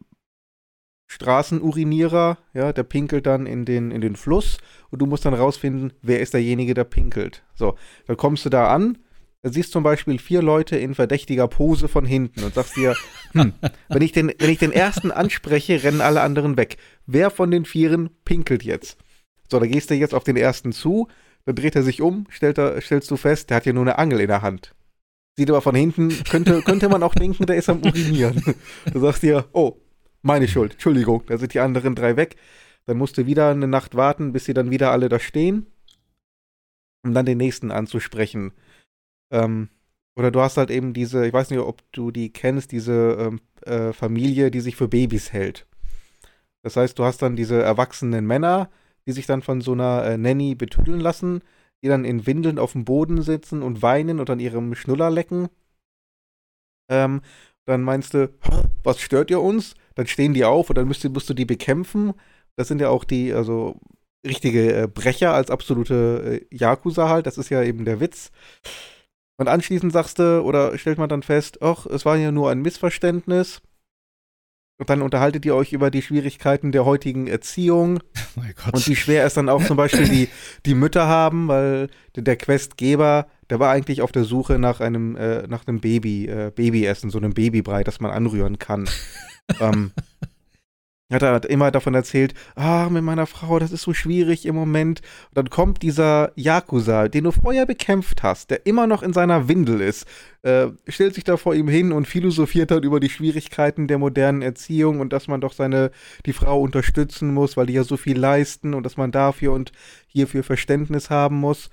Straßenurinierer, 1.08 2.38
ja, 2.52 2.72
der 2.72 2.82
pinkelt 2.82 3.26
dann 3.26 3.46
in 3.46 3.64
den, 3.64 3.92
in 3.92 4.00
den 4.00 4.16
Fluss 4.16 4.58
und 4.90 4.98
du 4.98 5.06
musst 5.06 5.24
dann 5.24 5.34
rausfinden, 5.34 5.92
wer 6.02 6.18
ist 6.18 6.34
derjenige, 6.34 6.74
der 6.74 6.82
pinkelt. 6.82 7.44
So, 7.54 7.76
dann 8.08 8.16
kommst 8.16 8.44
du 8.44 8.48
da 8.48 8.74
an, 8.74 8.98
Da 8.98 9.07
siehst 9.50 9.72
zum 9.72 9.82
Beispiel 9.82 10.18
vier 10.18 10.42
Leute 10.42 10.76
in 10.76 10.94
verdächtiger 10.94 11.48
Pose 11.48 11.88
von 11.88 12.04
hinten 12.04 12.42
und 12.42 12.54
sagst 12.54 12.76
dir, 12.76 12.94
hm, 13.32 13.52
wenn 13.88 14.02
ich 14.02 14.12
den, 14.12 14.32
wenn 14.38 14.50
ich 14.50 14.58
den 14.58 14.72
ersten 14.72 15.10
anspreche, 15.10 15.82
rennen 15.82 16.00
alle 16.00 16.20
anderen 16.20 16.56
weg. 16.56 16.76
Wer 17.06 17.30
von 17.30 17.50
den 17.50 17.64
Vieren 17.64 18.10
pinkelt 18.24 18.62
jetzt? 18.62 18.98
So, 19.50 19.58
da 19.58 19.66
gehst 19.66 19.90
du 19.90 19.94
jetzt 19.94 20.14
auf 20.14 20.24
den 20.24 20.36
ersten 20.36 20.72
zu, 20.72 21.08
dann 21.44 21.54
dreht 21.54 21.76
er 21.76 21.82
sich 21.82 22.02
um, 22.02 22.26
stellt 22.28 22.58
er, 22.58 22.80
stellst 22.80 23.10
du 23.10 23.16
fest, 23.16 23.50
der 23.50 23.56
hat 23.56 23.66
ja 23.66 23.72
nur 23.72 23.82
eine 23.82 23.98
Angel 23.98 24.20
in 24.20 24.28
der 24.28 24.42
Hand. 24.42 24.74
Sieht 25.36 25.50
aber 25.50 25.62
von 25.62 25.74
hinten, 25.74 26.12
könnte, 26.28 26.62
könnte 26.62 26.88
man 26.88 27.02
auch 27.02 27.14
denken, 27.14 27.46
der 27.46 27.56
ist 27.56 27.68
am 27.68 27.82
Urinieren. 27.82 28.42
Du 28.92 28.98
sagst 29.00 29.22
dir, 29.22 29.46
oh, 29.52 29.76
meine 30.20 30.48
Schuld, 30.48 30.72
Entschuldigung, 30.72 31.22
da 31.26 31.38
sind 31.38 31.54
die 31.54 31.60
anderen 31.60 31.94
drei 31.94 32.16
weg. 32.16 32.36
Dann 32.86 32.98
musst 32.98 33.18
du 33.18 33.26
wieder 33.26 33.50
eine 33.50 33.68
Nacht 33.68 33.94
warten, 33.94 34.32
bis 34.32 34.46
sie 34.46 34.54
dann 34.54 34.70
wieder 34.70 34.90
alle 34.90 35.08
da 35.08 35.18
stehen, 35.18 35.66
um 37.04 37.14
dann 37.14 37.24
den 37.24 37.38
nächsten 37.38 37.70
anzusprechen. 37.70 38.52
Ähm, 39.30 39.68
oder 40.16 40.30
du 40.30 40.40
hast 40.40 40.56
halt 40.56 40.70
eben 40.70 40.94
diese, 40.94 41.26
ich 41.26 41.32
weiß 41.32 41.50
nicht, 41.50 41.60
ob 41.60 41.82
du 41.92 42.10
die 42.10 42.32
kennst, 42.32 42.72
diese 42.72 43.16
ähm, 43.18 43.40
äh, 43.62 43.92
Familie, 43.92 44.50
die 44.50 44.60
sich 44.60 44.76
für 44.76 44.88
Babys 44.88 45.32
hält. 45.32 45.66
Das 46.62 46.76
heißt, 46.76 46.98
du 46.98 47.04
hast 47.04 47.22
dann 47.22 47.36
diese 47.36 47.62
erwachsenen 47.62 48.26
Männer, 48.26 48.70
die 49.06 49.12
sich 49.12 49.26
dann 49.26 49.42
von 49.42 49.60
so 49.60 49.72
einer 49.72 50.04
äh, 50.04 50.18
Nanny 50.18 50.54
betüdeln 50.54 51.00
lassen, 51.00 51.42
die 51.82 51.88
dann 51.88 52.04
in 52.04 52.26
Windeln 52.26 52.58
auf 52.58 52.72
dem 52.72 52.84
Boden 52.84 53.22
sitzen 53.22 53.62
und 53.62 53.82
weinen 53.82 54.20
und 54.20 54.28
an 54.30 54.40
ihrem 54.40 54.74
Schnuller 54.74 55.10
lecken. 55.10 55.48
Ähm, 56.90 57.20
dann 57.64 57.82
meinst 57.82 58.14
du, 58.14 58.32
was 58.82 59.00
stört 59.00 59.30
ihr 59.30 59.40
uns? 59.40 59.74
Dann 59.94 60.06
stehen 60.06 60.34
die 60.34 60.44
auf 60.44 60.70
und 60.70 60.78
dann 60.78 60.88
musst 60.88 61.04
du, 61.04 61.10
musst 61.10 61.28
du 61.30 61.34
die 61.34 61.44
bekämpfen. 61.44 62.14
Das 62.56 62.68
sind 62.68 62.80
ja 62.80 62.88
auch 62.88 63.04
die, 63.04 63.32
also 63.32 63.80
richtige 64.26 64.82
äh, 64.82 64.88
Brecher 64.88 65.34
als 65.34 65.50
absolute 65.50 66.42
äh, 66.50 66.56
Yakuza 66.56 67.08
halt. 67.08 67.26
Das 67.26 67.38
ist 67.38 67.50
ja 67.50 67.62
eben 67.62 67.84
der 67.84 68.00
Witz. 68.00 68.30
Und 69.38 69.48
anschließend 69.48 69.92
sagst 69.92 70.18
du, 70.18 70.42
oder 70.42 70.76
stellt 70.76 70.98
man 70.98 71.08
dann 71.08 71.22
fest, 71.22 71.62
ach, 71.62 71.86
es 71.86 72.04
war 72.04 72.16
ja 72.16 72.32
nur 72.32 72.50
ein 72.50 72.60
Missverständnis. 72.60 73.62
Und 74.80 74.90
dann 74.90 75.02
unterhaltet 75.02 75.44
ihr 75.44 75.56
euch 75.56 75.72
über 75.72 75.90
die 75.90 76.02
Schwierigkeiten 76.02 76.70
der 76.70 76.84
heutigen 76.84 77.26
Erziehung. 77.26 78.00
Oh. 78.36 78.70
Und 78.72 78.86
wie 78.86 78.94
schwer 78.94 79.24
es 79.24 79.34
dann 79.34 79.48
auch 79.48 79.64
zum 79.64 79.76
Beispiel 79.76 80.08
die, 80.08 80.28
die 80.64 80.74
Mütter 80.74 81.08
haben, 81.08 81.48
weil 81.48 81.88
der 82.14 82.36
Questgeber, 82.36 83.26
der 83.50 83.58
war 83.58 83.72
eigentlich 83.72 84.00
auf 84.00 84.12
der 84.12 84.22
Suche 84.22 84.60
nach 84.60 84.80
einem, 84.80 85.16
äh, 85.16 85.48
nach 85.48 85.66
einem 85.66 85.80
Baby, 85.80 86.26
äh, 86.26 86.52
Babyessen, 86.54 87.10
so 87.10 87.18
einem 87.18 87.32
Babybrei, 87.32 87.82
das 87.82 87.98
man 87.98 88.12
anrühren 88.12 88.60
kann. 88.60 88.88
ähm, 89.60 89.90
hat 91.10 91.22
er 91.22 91.48
immer 91.48 91.70
davon 91.70 91.94
erzählt, 91.94 92.34
ah, 92.54 92.88
mit 92.90 93.02
meiner 93.02 93.26
Frau, 93.26 93.58
das 93.58 93.72
ist 93.72 93.82
so 93.82 93.94
schwierig 93.94 94.44
im 94.44 94.54
Moment. 94.54 95.00
Und 95.30 95.38
dann 95.38 95.50
kommt 95.50 95.82
dieser 95.82 96.32
Yakuza, 96.36 97.08
den 97.08 97.24
du 97.24 97.32
vorher 97.32 97.64
bekämpft 97.64 98.22
hast, 98.22 98.50
der 98.50 98.66
immer 98.66 98.86
noch 98.86 99.02
in 99.02 99.14
seiner 99.14 99.48
Windel 99.48 99.80
ist, 99.80 100.06
äh, 100.42 100.68
stellt 100.86 101.14
sich 101.14 101.24
da 101.24 101.38
vor 101.38 101.54
ihm 101.54 101.68
hin 101.68 101.92
und 101.92 102.06
philosophiert 102.06 102.70
dann 102.70 102.82
über 102.82 103.00
die 103.00 103.08
Schwierigkeiten 103.08 103.88
der 103.88 103.98
modernen 103.98 104.42
Erziehung 104.42 105.00
und 105.00 105.12
dass 105.12 105.28
man 105.28 105.40
doch 105.40 105.54
seine, 105.54 105.90
die 106.26 106.34
Frau 106.34 106.60
unterstützen 106.60 107.32
muss, 107.32 107.56
weil 107.56 107.66
die 107.66 107.72
ja 107.72 107.84
so 107.84 107.96
viel 107.96 108.18
leisten 108.18 108.74
und 108.74 108.82
dass 108.82 108.98
man 108.98 109.10
dafür 109.10 109.52
und 109.52 109.72
hierfür 110.08 110.44
Verständnis 110.44 111.08
haben 111.08 111.36
muss. 111.36 111.70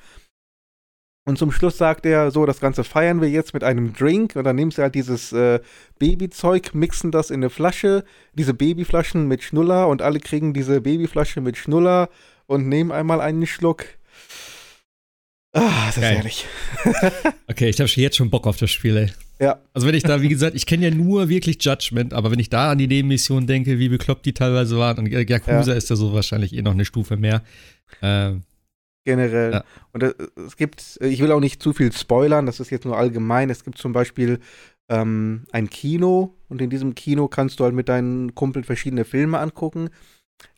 Und 1.28 1.40
zum 1.40 1.52
Schluss 1.52 1.80
sagt 1.80 2.06
er, 2.06 2.30
so, 2.30 2.46
das 2.46 2.60
Ganze 2.60 2.84
feiern 2.84 3.20
wir 3.20 3.30
jetzt 3.30 3.56
mit 3.56 3.64
einem 3.64 3.94
Drink. 3.94 4.36
Und 4.36 4.44
dann 4.44 4.56
nimmst 4.56 4.78
du 4.78 4.84
halt 4.84 4.94
dieses 4.94 5.34
äh, 5.34 5.60
Babyzeug, 5.98 6.76
mixen 6.76 7.12
das 7.12 7.32
in 7.32 7.38
eine 7.38 7.50
Flasche, 7.50 8.04
diese 8.34 8.54
Babyflaschen 8.54 9.28
mit 9.28 9.42
Schnuller 9.42 9.88
und 9.88 10.04
alle 10.04 10.20
kriegen 10.20 10.54
diese 10.54 10.82
Babyflasche 10.82 11.42
mit 11.42 11.58
Schnuller 11.58 12.10
und 12.46 12.68
nehmen 12.68 12.92
einmal 12.92 13.22
einen 13.22 13.48
Schluck. 13.48 13.86
Ah, 15.54 15.88
das 15.88 15.98
ist 15.98 16.02
Geil. 16.02 16.16
herrlich. 16.16 16.46
okay, 17.48 17.70
ich 17.70 17.80
habe 17.80 17.90
jetzt 17.90 18.18
schon 18.18 18.30
Bock 18.30 18.46
auf 18.46 18.58
das 18.58 18.70
Spiel, 18.70 18.96
ey. 18.98 19.12
Ja. 19.40 19.60
Also 19.74 19.88
wenn 19.88 19.96
ich 19.96 20.04
da, 20.04 20.22
wie 20.22 20.30
gesagt, 20.30 20.56
ich 20.56 20.66
kenne 20.68 20.90
ja 20.90 20.94
nur 20.94 21.28
wirklich 21.28 21.58
Judgment, 21.60 22.14
aber 22.14 22.30
wenn 22.30 22.40
ich 22.40 22.50
da 22.50 22.72
an 22.72 22.78
die 22.78 22.88
Nebenmission 22.88 23.48
denke, 23.48 23.80
wie 23.80 23.90
bekloppt 23.90 24.26
die 24.28 24.34
teilweise 24.34 24.78
waren, 24.78 25.00
und 25.00 25.08
Yakuza 25.12 25.72
ja. 25.72 25.74
ist 25.74 25.90
ja 25.90 25.96
so 25.96 26.14
wahrscheinlich 26.14 26.54
eh 26.54 26.62
noch 26.62 26.74
eine 26.74 26.86
Stufe 26.86 27.18
mehr. 27.18 27.42
Ähm, 28.02 28.44
generell. 29.06 29.54
Ja. 29.54 29.64
Und 29.94 30.04
es 30.04 30.58
gibt, 30.58 30.98
ich 31.02 31.22
will 31.22 31.32
auch 31.32 31.40
nicht 31.40 31.64
zu 31.64 31.72
viel 31.72 31.92
spoilern, 31.94 32.46
das 32.46 32.60
ist 32.60 32.72
jetzt 32.72 32.86
nur 32.86 32.98
allgemein. 32.98 33.50
Es 33.50 33.64
gibt 33.64 33.78
zum 33.78 33.94
Beispiel 33.94 34.40
ähm, 34.90 35.46
ein 35.52 35.70
Kino 35.70 36.36
und 36.50 36.62
in 36.62 36.70
diesem 36.70 36.96
Kino 36.96 37.28
kannst 37.28 37.60
du 37.60 37.64
halt 37.64 37.74
mit 37.74 37.88
deinen 37.88 38.36
Kumpeln 38.36 38.66
verschiedene 38.66 39.06
Filme 39.06 39.40
angucken. 39.40 39.90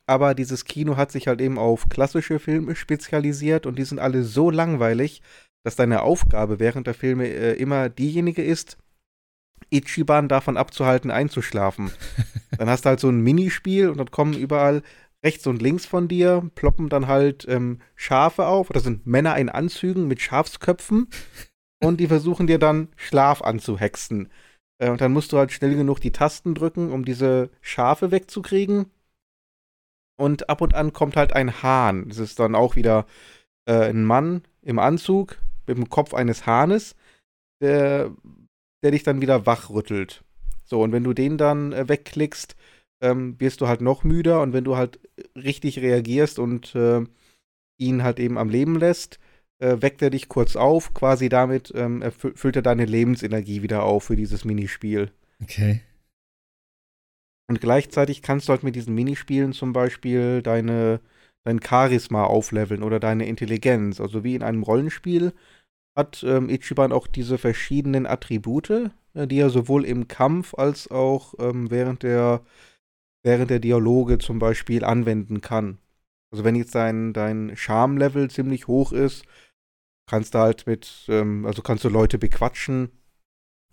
Aber 0.07 0.33
dieses 0.33 0.65
Kino 0.65 0.95
hat 0.95 1.11
sich 1.11 1.27
halt 1.27 1.41
eben 1.41 1.59
auf 1.59 1.89
klassische 1.89 2.39
Filme 2.39 2.75
spezialisiert 2.75 3.65
und 3.65 3.77
die 3.77 3.83
sind 3.83 3.99
alle 3.99 4.23
so 4.23 4.49
langweilig, 4.49 5.21
dass 5.63 5.75
deine 5.75 6.01
Aufgabe 6.01 6.59
während 6.59 6.87
der 6.87 6.93
Filme 6.93 7.27
äh, 7.27 7.53
immer 7.53 7.89
diejenige 7.89 8.43
ist, 8.43 8.77
Ichiban 9.69 10.29
davon 10.29 10.55
abzuhalten, 10.55 11.11
einzuschlafen. 11.11 11.91
dann 12.57 12.69
hast 12.69 12.85
du 12.85 12.89
halt 12.89 13.01
so 13.01 13.09
ein 13.09 13.19
Minispiel 13.19 13.89
und 13.89 13.97
dann 13.97 14.11
kommen 14.11 14.33
überall 14.33 14.81
rechts 15.23 15.47
und 15.47 15.61
links 15.61 15.85
von 15.85 16.07
dir 16.07 16.49
ploppen 16.55 16.89
dann 16.89 17.07
halt 17.07 17.45
ähm, 17.49 17.81
Schafe 17.95 18.47
auf. 18.47 18.69
Das 18.69 18.83
sind 18.83 19.07
Männer 19.07 19.37
in 19.37 19.49
Anzügen 19.49 20.07
mit 20.07 20.21
Schafsköpfen. 20.21 21.07
und 21.83 21.99
die 21.99 22.07
versuchen 22.07 22.47
dir 22.47 22.59
dann 22.59 22.89
Schlaf 22.95 23.41
anzuhexen. 23.41 24.31
Äh, 24.79 24.89
und 24.89 25.01
dann 25.01 25.13
musst 25.13 25.31
du 25.31 25.37
halt 25.37 25.51
schnell 25.51 25.75
genug 25.75 25.99
die 25.99 26.11
Tasten 26.11 26.55
drücken, 26.55 26.91
um 26.91 27.05
diese 27.05 27.49
Schafe 27.61 28.11
wegzukriegen. 28.11 28.91
Und 30.19 30.49
ab 30.49 30.61
und 30.61 30.73
an 30.73 30.93
kommt 30.93 31.15
halt 31.15 31.33
ein 31.33 31.61
Hahn. 31.61 32.09
Das 32.09 32.17
ist 32.17 32.39
dann 32.39 32.55
auch 32.55 32.75
wieder 32.75 33.05
äh, 33.65 33.89
ein 33.89 34.05
Mann 34.05 34.43
im 34.61 34.79
Anzug 34.79 35.37
mit 35.67 35.77
dem 35.77 35.89
Kopf 35.89 36.13
eines 36.13 36.45
Hahnes, 36.45 36.95
der, 37.61 38.11
der 38.83 38.91
dich 38.91 39.03
dann 39.03 39.21
wieder 39.21 39.45
wachrüttelt. 39.45 40.23
So, 40.63 40.81
und 40.81 40.91
wenn 40.91 41.03
du 41.03 41.13
den 41.13 41.37
dann 41.37 41.71
äh, 41.71 41.87
wegklickst, 41.87 42.55
ähm, 43.01 43.39
wirst 43.39 43.61
du 43.61 43.67
halt 43.67 43.81
noch 43.81 44.03
müder 44.03 44.41
und 44.41 44.53
wenn 44.53 44.63
du 44.63 44.77
halt 44.77 44.99
richtig 45.35 45.79
reagierst 45.79 46.39
und 46.39 46.75
äh, 46.75 47.03
ihn 47.77 48.03
halt 48.03 48.19
eben 48.19 48.37
am 48.37 48.49
Leben 48.49 48.77
lässt, 48.77 49.19
äh, 49.59 49.77
weckt 49.81 50.01
er 50.01 50.09
dich 50.09 50.29
kurz 50.29 50.55
auf, 50.55 50.93
quasi 50.93 51.29
damit 51.29 51.71
ähm, 51.75 52.03
füllt 52.11 52.55
er 52.55 52.61
deine 52.61 52.85
Lebensenergie 52.85 53.61
wieder 53.61 53.83
auf 53.83 54.05
für 54.05 54.15
dieses 54.15 54.45
Minispiel. 54.45 55.11
Okay. 55.41 55.81
Und 57.49 57.61
gleichzeitig 57.61 58.21
kannst 58.21 58.47
du 58.47 58.51
halt 58.51 58.63
mit 58.63 58.75
diesen 58.75 58.93
Minispielen 58.93 59.53
zum 59.53 59.73
Beispiel 59.73 60.41
deine, 60.41 60.99
dein 61.43 61.61
Charisma 61.61 62.25
aufleveln 62.25 62.83
oder 62.83 62.99
deine 62.99 63.25
Intelligenz. 63.25 64.01
Also 64.01 64.23
wie 64.23 64.35
in 64.35 64.43
einem 64.43 64.63
Rollenspiel 64.63 65.33
hat 65.95 66.23
ähm, 66.23 66.49
Ichiban 66.49 66.91
auch 66.91 67.07
diese 67.07 67.37
verschiedenen 67.37 68.05
Attribute, 68.05 68.91
äh, 69.13 69.27
die 69.27 69.39
er 69.39 69.49
sowohl 69.49 69.85
im 69.85 70.07
Kampf 70.07 70.53
als 70.53 70.91
auch 70.91 71.33
ähm, 71.39 71.71
während 71.71 72.03
der 72.03 72.41
während 73.23 73.49
der 73.49 73.59
Dialoge 73.59 74.17
zum 74.19 74.39
Beispiel 74.39 74.83
anwenden 74.83 75.41
kann. 75.41 75.79
Also 76.31 76.43
wenn 76.43 76.55
jetzt 76.55 76.75
dein, 76.75 77.13
dein 77.13 77.55
Charme-Level 77.55 78.29
ziemlich 78.29 78.67
hoch 78.67 78.91
ist, 78.91 79.25
kannst 80.07 80.33
du 80.33 80.39
halt 80.39 80.67
mit, 80.67 81.05
ähm, 81.09 81.45
also 81.45 81.61
kannst 81.61 81.83
du 81.83 81.89
Leute 81.89 82.17
bequatschen, 82.17 82.89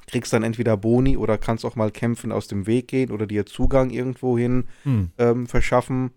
kriegst 0.07 0.33
dann 0.33 0.43
entweder 0.43 0.77
Boni 0.77 1.17
oder 1.17 1.39
kannst 1.39 1.65
auch 1.65 1.77
mal 1.77 1.91
kämpfen 1.91 2.33
aus 2.33 2.49
dem 2.49 2.67
Weg 2.67 2.89
gehen 2.89 3.11
oder 3.11 3.27
dir 3.27 3.47
Zugang 3.47 3.91
irgendwohin 3.91 4.69
hm. 4.83 5.11
ähm, 5.19 5.47
verschaffen. 5.47 6.11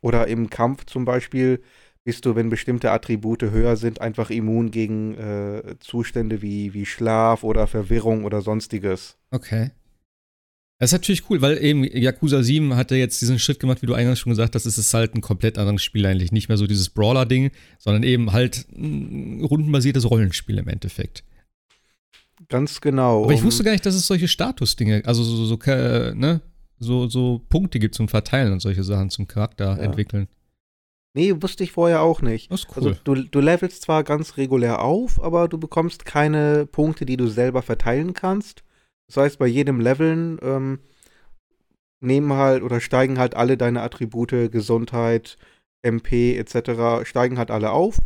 Oder 0.00 0.28
im 0.28 0.48
Kampf 0.48 0.86
zum 0.86 1.04
Beispiel 1.04 1.62
bist 2.04 2.24
du, 2.24 2.34
wenn 2.34 2.48
bestimmte 2.48 2.90
Attribute 2.90 3.42
höher 3.42 3.76
sind, 3.76 4.00
einfach 4.00 4.30
immun 4.30 4.70
gegen 4.70 5.14
äh, 5.14 5.76
Zustände 5.80 6.40
wie, 6.40 6.72
wie 6.72 6.86
Schlaf 6.86 7.44
oder 7.44 7.66
Verwirrung 7.66 8.24
oder 8.24 8.40
sonstiges. 8.40 9.18
Okay. 9.30 9.72
Das 10.80 10.88
ist 10.88 10.92
natürlich 10.94 11.28
cool, 11.28 11.42
weil 11.42 11.62
eben 11.62 11.84
Yakuza 11.84 12.42
7 12.42 12.74
hat 12.74 12.90
ja 12.90 12.96
jetzt 12.96 13.20
diesen 13.20 13.38
Schritt 13.38 13.60
gemacht, 13.60 13.82
wie 13.82 13.86
du 13.86 13.92
eingangs 13.92 14.18
schon 14.18 14.30
gesagt 14.30 14.54
hast, 14.54 14.64
es 14.64 14.78
ist 14.78 14.94
halt 14.94 15.14
ein 15.14 15.20
komplett 15.20 15.58
anderes 15.58 15.82
Spiel 15.84 16.06
eigentlich. 16.06 16.32
Nicht 16.32 16.48
mehr 16.48 16.56
so 16.56 16.66
dieses 16.66 16.88
Brawler-Ding, 16.88 17.50
sondern 17.78 18.02
eben 18.02 18.32
halt 18.32 18.66
ein 18.72 19.44
rundenbasiertes 19.44 20.10
Rollenspiel 20.10 20.56
im 20.56 20.68
Endeffekt. 20.68 21.22
Ganz 22.48 22.80
genau. 22.80 23.24
Aber 23.24 23.34
ich 23.34 23.42
wusste 23.42 23.62
gar 23.62 23.72
nicht, 23.72 23.84
dass 23.84 23.94
es 23.94 24.06
solche 24.06 24.26
Status-Dinge, 24.26 25.02
also 25.04 25.22
so, 25.22 25.44
so, 25.44 25.58
äh, 25.70 26.14
ne, 26.14 26.40
so, 26.78 27.08
so 27.08 27.42
Punkte 27.50 27.78
gibt 27.78 27.94
zum 27.94 28.08
Verteilen 28.08 28.50
und 28.54 28.60
solche 28.60 28.82
Sachen 28.82 29.10
zum 29.10 29.28
Charakter 29.28 29.76
ja. 29.76 29.82
entwickeln. 29.82 30.28
Nee, 31.12 31.34
wusste 31.42 31.62
ich 31.62 31.72
vorher 31.72 32.00
auch 32.00 32.22
nicht. 32.22 32.50
Das 32.50 32.60
ist 32.60 32.68
cool. 32.74 32.88
Also 32.88 33.00
du, 33.04 33.16
du 33.16 33.40
levelst 33.40 33.82
zwar 33.82 34.02
ganz 34.02 34.38
regulär 34.38 34.80
auf, 34.80 35.22
aber 35.22 35.46
du 35.46 35.58
bekommst 35.58 36.06
keine 36.06 36.64
Punkte, 36.64 37.04
die 37.04 37.18
du 37.18 37.26
selber 37.26 37.60
verteilen 37.60 38.14
kannst. 38.14 38.62
Das 39.10 39.16
heißt, 39.16 39.38
bei 39.40 39.48
jedem 39.48 39.80
Leveln 39.80 40.38
ähm, 40.40 40.78
nehmen 42.00 42.32
halt 42.32 42.62
oder 42.62 42.80
steigen 42.80 43.18
halt 43.18 43.34
alle 43.34 43.56
deine 43.56 43.82
Attribute, 43.82 44.52
Gesundheit, 44.52 45.36
MP 45.82 46.36
etc., 46.36 47.04
steigen 47.04 47.36
halt 47.36 47.50
alle 47.50 47.72
auf. 47.72 47.98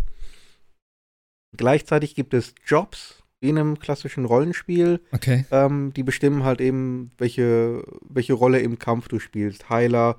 Gleichzeitig 1.55 2.15
gibt 2.15 2.33
es 2.33 2.55
Jobs, 2.67 3.23
wie 3.41 3.51
in 3.51 3.59
einem 3.59 3.79
klassischen 3.79 4.25
Rollenspiel. 4.25 5.01
Okay. 5.13 5.45
Ähm, 5.51 5.93
die 5.93 6.03
bestimmen 6.03 6.43
halt 6.43 6.63
eben, 6.63 7.11
welche, 7.19 7.85
welche 8.01 8.33
Rolle 8.33 8.61
im 8.61 8.79
Kampf 8.79 9.09
du 9.09 9.19
spielst. 9.19 9.69
Heiler, 9.69 10.17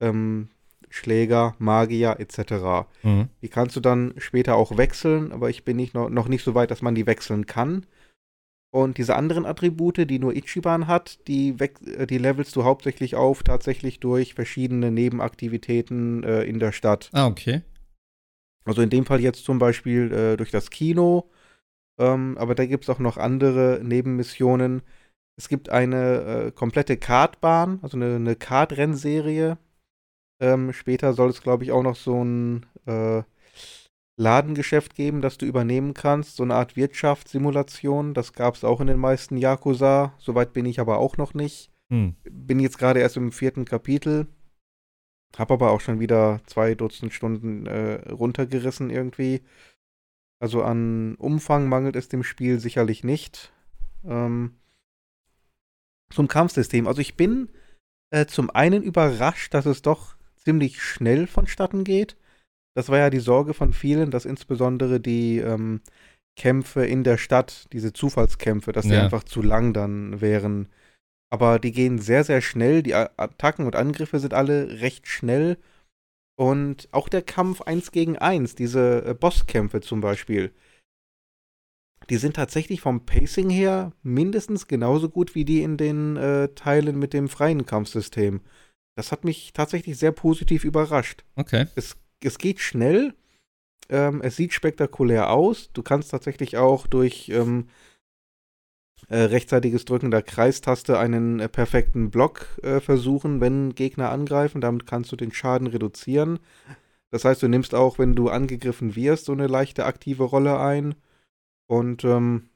ähm, 0.00 0.48
Schläger, 0.90 1.56
Magier 1.58 2.20
etc. 2.20 2.86
Mhm. 3.02 3.28
Die 3.40 3.48
kannst 3.48 3.74
du 3.74 3.80
dann 3.80 4.12
später 4.18 4.56
auch 4.56 4.76
wechseln, 4.76 5.32
aber 5.32 5.48
ich 5.48 5.64
bin 5.64 5.78
nicht 5.78 5.94
noch, 5.94 6.10
noch 6.10 6.28
nicht 6.28 6.44
so 6.44 6.54
weit, 6.54 6.70
dass 6.70 6.82
man 6.82 6.94
die 6.94 7.06
wechseln 7.06 7.46
kann. 7.46 7.86
Und 8.70 8.98
diese 8.98 9.16
anderen 9.16 9.46
Attribute, 9.46 10.08
die 10.10 10.18
nur 10.18 10.34
Ichiban 10.34 10.86
hat, 10.86 11.26
die, 11.28 11.54
äh, 11.58 12.06
die 12.06 12.18
levelst 12.18 12.54
du 12.56 12.64
hauptsächlich 12.64 13.14
auf, 13.14 13.42
tatsächlich 13.42 14.00
durch 14.00 14.34
verschiedene 14.34 14.90
Nebenaktivitäten 14.90 16.24
äh, 16.24 16.42
in 16.42 16.58
der 16.58 16.72
Stadt. 16.72 17.10
Ah, 17.12 17.26
okay. 17.26 17.62
Also 18.64 18.82
in 18.82 18.90
dem 18.90 19.06
Fall 19.06 19.20
jetzt 19.20 19.44
zum 19.44 19.58
Beispiel 19.58 20.12
äh, 20.12 20.36
durch 20.36 20.50
das 20.50 20.70
Kino, 20.70 21.30
ähm, 21.98 22.36
aber 22.38 22.54
da 22.54 22.66
gibt 22.66 22.84
es 22.84 22.90
auch 22.90 22.98
noch 22.98 23.16
andere 23.16 23.80
Nebenmissionen. 23.82 24.82
Es 25.38 25.48
gibt 25.48 25.68
eine 25.68 26.46
äh, 26.46 26.50
komplette 26.50 26.96
Kartbahn, 26.96 27.78
also 27.82 27.96
eine, 27.96 28.16
eine 28.16 28.36
Kartrennserie. 28.36 29.58
Ähm, 30.40 30.72
später 30.72 31.12
soll 31.12 31.30
es, 31.30 31.42
glaube 31.42 31.64
ich, 31.64 31.72
auch 31.72 31.82
noch 31.82 31.96
so 31.96 32.22
ein 32.22 32.66
äh, 32.86 33.22
Ladengeschäft 34.16 34.94
geben, 34.94 35.20
das 35.20 35.38
du 35.38 35.46
übernehmen 35.46 35.94
kannst. 35.94 36.36
So 36.36 36.42
eine 36.42 36.54
Art 36.54 36.76
Wirtschaftssimulation. 36.76 38.14
Das 38.14 38.32
gab 38.32 38.54
es 38.54 38.64
auch 38.64 38.80
in 38.80 38.86
den 38.86 38.98
meisten 38.98 39.36
Yakuza. 39.36 40.14
Soweit 40.18 40.52
bin 40.52 40.64
ich 40.64 40.80
aber 40.80 40.98
auch 40.98 41.16
noch 41.16 41.34
nicht. 41.34 41.70
Hm. 41.90 42.14
Bin 42.24 42.58
jetzt 42.58 42.78
gerade 42.78 43.00
erst 43.00 43.16
im 43.16 43.30
vierten 43.30 43.64
Kapitel. 43.64 44.26
Hab 45.36 45.50
aber 45.50 45.70
auch 45.70 45.80
schon 45.80 46.00
wieder 46.00 46.40
zwei 46.46 46.74
Dutzend 46.74 47.12
Stunden 47.12 47.66
äh, 47.66 48.10
runtergerissen 48.10 48.88
irgendwie. 48.90 49.42
Also 50.38 50.62
an 50.62 51.14
Umfang 51.16 51.68
mangelt 51.68 51.96
es 51.96 52.08
dem 52.08 52.24
Spiel 52.24 52.58
sicherlich 52.58 53.04
nicht. 53.04 53.52
Ähm, 54.04 54.56
zum 56.10 56.28
Kampfsystem. 56.28 56.86
Also 56.86 57.00
ich 57.00 57.16
bin 57.16 57.50
äh, 58.10 58.26
zum 58.26 58.48
einen 58.50 58.82
überrascht, 58.82 59.52
dass 59.52 59.66
es 59.66 59.82
doch 59.82 60.16
ziemlich 60.36 60.82
schnell 60.82 61.26
vonstatten 61.26 61.84
geht. 61.84 62.16
Das 62.76 62.90
war 62.90 62.98
ja 62.98 63.08
die 63.08 63.20
Sorge 63.20 63.54
von 63.54 63.72
vielen, 63.72 64.10
dass 64.10 64.26
insbesondere 64.26 65.00
die 65.00 65.38
ähm, 65.38 65.80
Kämpfe 66.36 66.84
in 66.84 67.04
der 67.04 67.16
Stadt, 67.16 67.72
diese 67.72 67.94
Zufallskämpfe, 67.94 68.72
dass 68.72 68.84
die 68.84 68.92
ja. 68.92 69.04
einfach 69.04 69.24
zu 69.24 69.40
lang 69.40 69.72
dann 69.72 70.20
wären. 70.20 70.68
Aber 71.32 71.58
die 71.58 71.72
gehen 71.72 71.98
sehr, 71.98 72.22
sehr 72.22 72.42
schnell. 72.42 72.82
Die 72.82 72.94
Attacken 72.94 73.64
und 73.64 73.76
Angriffe 73.76 74.18
sind 74.20 74.34
alle 74.34 74.82
recht 74.82 75.08
schnell. 75.08 75.56
Und 76.38 76.88
auch 76.92 77.08
der 77.08 77.22
Kampf 77.22 77.62
1 77.62 77.92
gegen 77.92 78.18
1, 78.18 78.56
diese 78.56 79.06
äh, 79.06 79.14
Bosskämpfe 79.14 79.80
zum 79.80 80.02
Beispiel, 80.02 80.52
die 82.10 82.18
sind 82.18 82.36
tatsächlich 82.36 82.82
vom 82.82 83.06
Pacing 83.06 83.48
her 83.48 83.92
mindestens 84.02 84.68
genauso 84.68 85.08
gut 85.08 85.34
wie 85.34 85.46
die 85.46 85.62
in 85.62 85.78
den 85.78 86.18
äh, 86.18 86.48
Teilen 86.48 86.98
mit 86.98 87.14
dem 87.14 87.30
freien 87.30 87.64
Kampfsystem. 87.64 88.42
Das 88.98 89.12
hat 89.12 89.24
mich 89.24 89.54
tatsächlich 89.54 89.96
sehr 89.96 90.12
positiv 90.12 90.64
überrascht. 90.64 91.24
Okay. 91.36 91.66
Es, 91.74 91.96
es 92.22 92.38
geht 92.38 92.60
schnell, 92.60 93.14
ähm, 93.88 94.20
es 94.22 94.36
sieht 94.36 94.52
spektakulär 94.52 95.30
aus. 95.30 95.70
Du 95.72 95.82
kannst 95.82 96.10
tatsächlich 96.10 96.56
auch 96.56 96.86
durch 96.86 97.28
ähm, 97.28 97.68
äh, 99.08 99.18
rechtzeitiges 99.18 99.84
Drücken 99.84 100.10
der 100.10 100.22
Kreistaste 100.22 100.98
einen 100.98 101.40
äh, 101.40 101.48
perfekten 101.48 102.10
Block 102.10 102.58
äh, 102.62 102.80
versuchen, 102.80 103.40
wenn 103.40 103.74
Gegner 103.74 104.10
angreifen. 104.10 104.60
Damit 104.60 104.86
kannst 104.86 105.12
du 105.12 105.16
den 105.16 105.32
Schaden 105.32 105.68
reduzieren. 105.68 106.40
Das 107.10 107.24
heißt, 107.24 107.42
du 107.42 107.48
nimmst 107.48 107.74
auch, 107.74 107.98
wenn 107.98 108.16
du 108.16 108.28
angegriffen 108.28 108.96
wirst, 108.96 109.26
so 109.26 109.32
eine 109.32 109.46
leichte 109.46 109.84
aktive 109.84 110.24
Rolle 110.24 110.58
ein. 110.58 110.96
Und 111.68 112.04
ähm, 112.04 112.48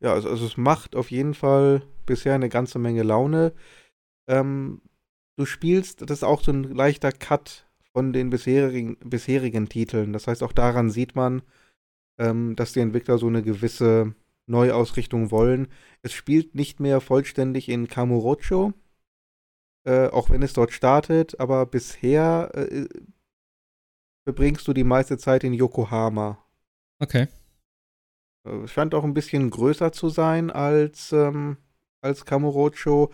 ja, 0.00 0.12
also, 0.12 0.30
also, 0.30 0.46
es 0.46 0.56
macht 0.56 0.96
auf 0.96 1.10
jeden 1.10 1.34
Fall 1.34 1.82
bisher 2.06 2.34
eine 2.34 2.48
ganze 2.48 2.78
Menge 2.78 3.02
Laune. 3.02 3.52
Ähm, 4.28 4.82
du 5.36 5.46
spielst, 5.46 6.02
das 6.02 6.18
ist 6.18 6.24
auch 6.24 6.42
so 6.42 6.52
ein 6.52 6.64
leichter 6.64 7.12
Cut 7.12 7.69
von 7.92 8.12
den 8.12 8.30
bisherigen, 8.30 8.96
bisherigen 9.04 9.68
Titeln. 9.68 10.12
Das 10.12 10.26
heißt, 10.26 10.42
auch 10.42 10.52
daran 10.52 10.90
sieht 10.90 11.14
man, 11.14 11.42
ähm, 12.18 12.54
dass 12.56 12.72
die 12.72 12.80
Entwickler 12.80 13.18
so 13.18 13.26
eine 13.26 13.42
gewisse 13.42 14.14
Neuausrichtung 14.46 15.30
wollen. 15.30 15.68
Es 16.02 16.12
spielt 16.12 16.54
nicht 16.54 16.80
mehr 16.80 17.00
vollständig 17.00 17.68
in 17.68 17.88
Kamurocho, 17.88 18.72
äh, 19.84 20.08
auch 20.08 20.30
wenn 20.30 20.42
es 20.42 20.52
dort 20.52 20.72
startet, 20.72 21.38
aber 21.40 21.66
bisher 21.66 22.50
äh, 22.54 22.86
verbringst 24.24 24.66
du 24.68 24.72
die 24.72 24.84
meiste 24.84 25.18
Zeit 25.18 25.44
in 25.44 25.54
Yokohama. 25.54 26.38
Okay. 26.98 27.28
Äh, 28.44 28.64
es 28.64 28.70
scheint 28.70 28.94
auch 28.94 29.04
ein 29.04 29.14
bisschen 29.14 29.50
größer 29.50 29.92
zu 29.92 30.08
sein 30.08 30.50
als, 30.50 31.12
ähm, 31.12 31.56
als 32.02 32.24
Kamurocho. 32.24 33.12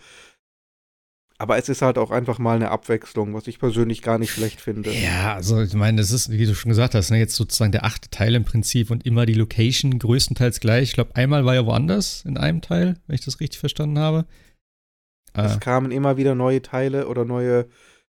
Aber 1.39 1.57
es 1.57 1.69
ist 1.69 1.83
halt 1.83 1.99
auch 1.99 2.09
einfach 2.09 2.39
mal 2.39 2.55
eine 2.55 2.71
Abwechslung, 2.71 3.35
was 3.35 3.45
ich 3.45 3.59
persönlich 3.59 4.01
gar 4.01 4.17
nicht 4.17 4.31
schlecht 4.31 4.59
finde. 4.59 4.91
Ja, 4.91 5.35
also 5.35 5.61
ich 5.61 5.73
meine, 5.75 5.97
das 5.97 6.11
ist, 6.11 6.31
wie 6.31 6.45
du 6.47 6.55
schon 6.55 6.69
gesagt 6.69 6.95
hast, 6.95 7.11
ne, 7.11 7.19
jetzt 7.19 7.35
sozusagen 7.35 7.71
der 7.71 7.85
achte 7.85 8.09
Teil 8.09 8.33
im 8.33 8.43
Prinzip 8.43 8.89
und 8.89 9.05
immer 9.05 9.27
die 9.27 9.35
Location 9.35 9.99
größtenteils 9.99 10.59
gleich. 10.59 10.83
Ich 10.89 10.93
glaube, 10.93 11.15
einmal 11.15 11.45
war 11.45 11.53
ja 11.53 11.65
woanders 11.65 12.23
in 12.25 12.37
einem 12.37 12.61
Teil, 12.61 12.97
wenn 13.05 13.15
ich 13.15 13.23
das 13.23 13.39
richtig 13.39 13.59
verstanden 13.59 13.99
habe. 13.99 14.25
Es 15.33 15.53
ah. 15.53 15.59
kamen 15.59 15.91
immer 15.91 16.17
wieder 16.17 16.33
neue 16.33 16.63
Teile 16.63 17.07
oder 17.07 17.23
neue 17.23 17.67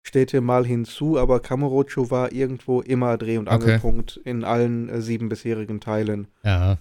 Städte 0.02 0.42
mal 0.42 0.66
hinzu, 0.66 1.20
aber 1.20 1.40
Kamurocho 1.42 2.10
war 2.10 2.32
irgendwo 2.32 2.82
immer 2.82 3.18
Dreh- 3.18 3.38
und 3.38 3.50
Angelpunkt 3.50 4.18
okay. 4.18 4.30
in 4.30 4.44
allen 4.44 4.90
äh, 4.90 5.00
sieben 5.00 5.30
bisherigen 5.30 5.80
Teilen. 5.80 6.28
Ja, 6.44 6.80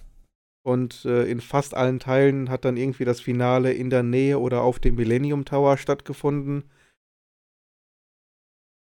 und 0.63 1.05
äh, 1.05 1.23
in 1.23 1.41
fast 1.41 1.73
allen 1.73 1.99
Teilen 1.99 2.49
hat 2.49 2.65
dann 2.65 2.77
irgendwie 2.77 3.05
das 3.05 3.19
Finale 3.19 3.73
in 3.73 3.89
der 3.89 4.03
Nähe 4.03 4.39
oder 4.39 4.61
auf 4.61 4.79
dem 4.79 4.95
Millennium 4.95 5.45
Tower 5.45 5.77
stattgefunden. 5.77 6.69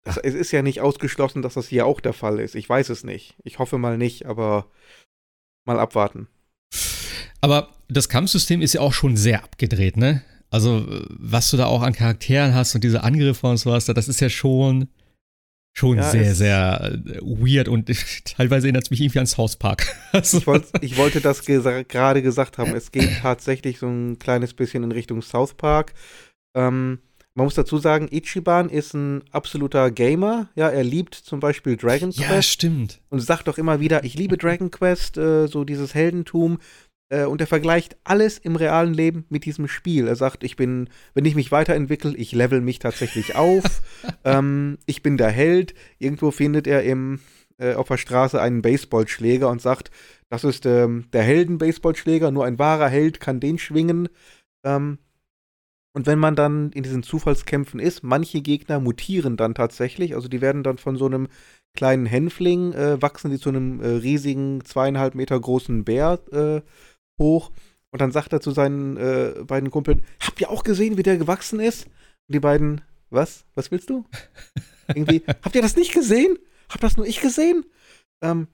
Das, 0.02 0.16
es 0.16 0.34
ist 0.34 0.50
ja 0.50 0.62
nicht 0.62 0.80
ausgeschlossen, 0.80 1.42
dass 1.42 1.54
das 1.54 1.68
hier 1.68 1.86
auch 1.86 2.00
der 2.00 2.14
Fall 2.14 2.40
ist. 2.40 2.54
Ich 2.54 2.68
weiß 2.68 2.88
es 2.88 3.04
nicht. 3.04 3.36
Ich 3.44 3.58
hoffe 3.58 3.78
mal 3.78 3.98
nicht, 3.98 4.26
aber 4.26 4.66
mal 5.66 5.78
abwarten. 5.78 6.28
Aber 7.40 7.70
das 7.88 8.08
Kampfsystem 8.08 8.62
ist 8.62 8.72
ja 8.72 8.80
auch 8.80 8.92
schon 8.92 9.16
sehr 9.16 9.44
abgedreht, 9.44 9.96
ne? 9.96 10.22
Also, 10.50 10.84
was 11.08 11.50
du 11.50 11.56
da 11.56 11.66
auch 11.66 11.82
an 11.82 11.92
Charakteren 11.92 12.54
hast 12.54 12.74
und 12.74 12.82
diese 12.82 13.04
Angriffe 13.04 13.46
und 13.46 13.56
sowas, 13.56 13.84
das 13.84 14.08
ist 14.08 14.20
ja 14.20 14.28
schon 14.28 14.88
schon 15.72 15.98
ja, 15.98 16.10
sehr, 16.10 16.34
sehr 16.34 16.98
äh, 17.06 17.20
weird 17.22 17.68
und 17.68 17.90
teilweise 18.24 18.66
erinnert 18.66 18.84
es 18.84 18.90
mich 18.90 19.00
irgendwie 19.00 19.20
an 19.20 19.26
South 19.26 19.56
Park. 19.56 19.86
Also 20.12 20.38
ich, 20.38 20.46
wollt, 20.48 20.64
ich, 20.80 20.96
wollte 20.96 21.20
das 21.20 21.44
gesa 21.44 21.82
gerade 21.82 22.20
gesagt 22.20 22.58
haben. 22.58 22.74
Es 22.74 22.90
geht 22.90 23.20
tatsächlich 23.22 23.78
so 23.78 23.86
ein 23.86 24.18
kleines 24.18 24.54
bisschen 24.54 24.82
in 24.82 24.90
Richtung 24.90 25.22
South 25.22 25.54
Park. 25.54 25.94
Ähm, 26.56 26.98
man 27.34 27.44
muss 27.44 27.54
dazu 27.54 27.78
sagen, 27.78 28.08
Ichiban 28.10 28.68
ist 28.68 28.92
ein 28.92 29.22
absoluter 29.30 29.92
Gamer. 29.92 30.48
Ja, 30.56 30.68
er 30.68 30.82
liebt 30.82 31.14
zum 31.14 31.38
Beispiel 31.38 31.76
Dragon 31.76 32.10
Quest. 32.10 32.28
Ja, 32.28 32.42
stimmt. 32.42 33.00
Und 33.08 33.20
sagt 33.20 33.46
doch 33.46 33.56
immer 33.56 33.78
wieder, 33.78 34.02
ich 34.02 34.14
liebe 34.14 34.36
Dragon 34.36 34.72
Quest, 34.72 35.16
äh, 35.16 35.46
so 35.46 35.64
dieses 35.64 35.94
Heldentum. 35.94 36.58
Äh, 37.10 37.24
und 37.24 37.40
er 37.40 37.46
vergleicht 37.46 37.96
alles 38.04 38.38
im 38.38 38.56
realen 38.56 38.94
Leben 38.94 39.26
mit 39.28 39.44
diesem 39.44 39.68
Spiel. 39.68 40.08
Er 40.08 40.16
sagt, 40.16 40.42
ich 40.42 40.56
bin, 40.56 40.88
wenn 41.12 41.26
ich 41.26 41.34
mich 41.34 41.52
weiterentwickle, 41.52 42.16
ich 42.16 42.32
level 42.32 42.60
mich 42.60 42.78
tatsächlich 42.78 43.34
auf. 43.36 43.82
ähm, 44.24 44.78
ich 44.86 45.02
bin 45.02 45.18
der 45.18 45.30
Held. 45.30 45.74
Irgendwo 45.98 46.30
findet 46.30 46.66
er 46.66 46.82
im, 46.84 47.20
äh, 47.58 47.74
auf 47.74 47.88
der 47.88 47.98
Straße 47.98 48.40
einen 48.40 48.62
Baseballschläger 48.62 49.48
und 49.50 49.60
sagt, 49.60 49.90
das 50.30 50.44
ist 50.44 50.64
ähm, 50.64 51.06
der 51.12 51.22
Helden-Baseballschläger, 51.22 52.30
nur 52.30 52.44
ein 52.44 52.58
wahrer 52.58 52.88
Held 52.88 53.18
kann 53.18 53.40
den 53.40 53.58
schwingen. 53.58 54.08
Ähm, 54.64 54.98
und 55.92 56.06
wenn 56.06 56.20
man 56.20 56.36
dann 56.36 56.70
in 56.70 56.84
diesen 56.84 57.02
Zufallskämpfen 57.02 57.80
ist, 57.80 58.04
manche 58.04 58.42
Gegner 58.42 58.78
mutieren 58.78 59.36
dann 59.36 59.56
tatsächlich, 59.56 60.14
also 60.14 60.28
die 60.28 60.40
werden 60.40 60.62
dann 60.62 60.78
von 60.78 60.96
so 60.96 61.06
einem 61.06 61.26
kleinen 61.74 62.06
Hänfling, 62.06 62.72
äh, 62.72 63.02
wachsen 63.02 63.30
die 63.30 63.40
zu 63.40 63.48
einem 63.48 63.80
äh, 63.80 63.88
riesigen, 63.88 64.64
zweieinhalb 64.64 65.16
Meter 65.16 65.38
großen 65.40 65.84
Bär 65.84 66.20
äh, 66.32 66.60
hoch 67.20 67.52
und 67.92 68.00
dann 68.00 68.10
sagt 68.10 68.32
er 68.32 68.40
zu 68.40 68.50
seinen 68.50 68.96
äh, 68.96 69.44
beiden 69.44 69.70
Kumpeln, 69.70 70.02
habt 70.20 70.40
ihr 70.40 70.50
auch 70.50 70.64
gesehen, 70.64 70.96
wie 70.96 71.04
der 71.04 71.18
gewachsen 71.18 71.60
ist? 71.60 71.86
Und 71.86 72.34
die 72.34 72.40
beiden, 72.40 72.80
was? 73.10 73.44
Was 73.54 73.70
willst 73.70 73.90
du? 73.90 74.04
Irgendwie, 74.88 75.22
habt 75.26 75.54
ihr 75.54 75.62
das 75.62 75.76
nicht 75.76 75.92
gesehen? 75.92 76.36
Hab 76.68 76.80
das 76.80 76.96
nur 76.96 77.06
ich 77.06 77.20
gesehen? 77.20 77.64
Ähm, 78.22 78.48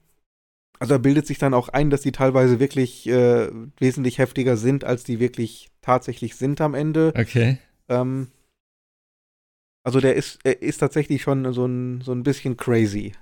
also 0.78 0.94
er 0.94 0.98
bildet 0.98 1.26
sich 1.26 1.38
dann 1.38 1.54
auch 1.54 1.68
ein, 1.70 1.90
dass 1.90 2.02
die 2.02 2.12
teilweise 2.12 2.60
wirklich 2.60 3.06
äh, 3.08 3.48
wesentlich 3.78 4.18
heftiger 4.18 4.56
sind, 4.56 4.84
als 4.84 5.04
die 5.04 5.20
wirklich 5.20 5.70
tatsächlich 5.80 6.36
sind 6.36 6.60
am 6.60 6.74
Ende. 6.74 7.12
Okay. 7.16 7.58
Ähm, 7.88 8.28
also 9.84 10.00
der 10.00 10.16
ist, 10.16 10.40
er 10.44 10.62
ist 10.62 10.78
tatsächlich 10.78 11.22
schon 11.22 11.52
so 11.52 11.64
ein, 11.64 12.00
so 12.02 12.12
ein 12.12 12.22
bisschen 12.22 12.56
crazy. 12.56 13.12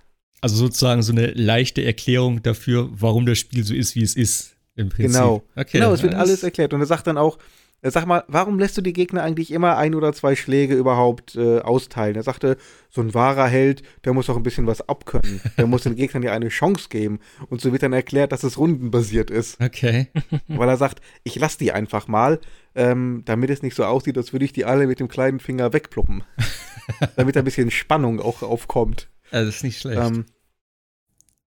Also 0.40 0.57
sozusagen 0.57 1.03
so 1.03 1.12
eine 1.12 1.28
leichte 1.32 1.84
Erklärung 1.84 2.42
dafür, 2.42 2.88
warum 2.92 3.26
das 3.26 3.38
Spiel 3.38 3.64
so 3.64 3.74
ist, 3.74 3.95
wie 3.95 4.03
es 4.03 4.16
ist. 4.16 4.53
Im 4.76 4.88
Prinzip. 4.88 5.12
Genau. 5.12 5.42
Okay, 5.56 5.78
genau, 5.78 5.92
es 5.92 6.02
wird 6.02 6.14
alles 6.14 6.42
erklärt. 6.42 6.74
Und 6.74 6.80
er 6.80 6.86
sagt 6.86 7.06
dann 7.06 7.18
auch, 7.18 7.38
er 7.84 7.90
sag 7.90 8.06
mal, 8.06 8.24
warum 8.28 8.58
lässt 8.58 8.78
du 8.78 8.80
die 8.80 8.94
Gegner 8.94 9.22
eigentlich 9.22 9.50
immer 9.50 9.76
ein 9.76 9.94
oder 9.94 10.14
zwei 10.14 10.36
Schläge 10.36 10.74
überhaupt 10.74 11.36
äh, 11.36 11.58
austeilen? 11.60 12.16
Er 12.16 12.22
sagte, 12.22 12.56
so 12.88 13.02
ein 13.02 13.12
wahrer 13.12 13.46
Held, 13.46 13.82
der 14.06 14.14
muss 14.14 14.30
auch 14.30 14.38
ein 14.38 14.42
bisschen 14.42 14.66
was 14.66 14.88
abkönnen. 14.88 15.42
Der 15.58 15.66
muss 15.66 15.82
den 15.82 15.94
Gegnern 15.94 16.22
ja 16.22 16.32
eine 16.32 16.48
Chance 16.48 16.88
geben. 16.88 17.20
Und 17.50 17.60
so 17.60 17.72
wird 17.72 17.82
dann 17.82 17.92
erklärt, 17.92 18.32
dass 18.32 18.42
es 18.42 18.56
rundenbasiert 18.56 19.30
ist. 19.30 19.60
Okay. 19.60 20.08
Weil 20.48 20.70
er 20.70 20.78
sagt, 20.78 21.02
ich 21.24 21.36
lass 21.36 21.58
die 21.58 21.72
einfach 21.72 22.08
mal, 22.08 22.40
ähm, 22.74 23.20
damit 23.26 23.50
es 23.50 23.60
nicht 23.60 23.76
so 23.76 23.84
aussieht, 23.84 24.16
als 24.16 24.32
würde 24.32 24.46
ich 24.46 24.54
die 24.54 24.64
alle 24.64 24.86
mit 24.86 24.98
dem 24.98 25.08
kleinen 25.08 25.38
Finger 25.38 25.74
wegpluppen. 25.74 26.24
damit 27.16 27.36
ein 27.36 27.44
bisschen 27.44 27.70
Spannung 27.70 28.18
auch 28.18 28.42
aufkommt. 28.42 29.10
Ja, 29.30 29.44
das 29.44 29.56
ist 29.56 29.62
nicht 29.62 29.80
schlecht. 29.80 30.00
Ähm, 30.00 30.24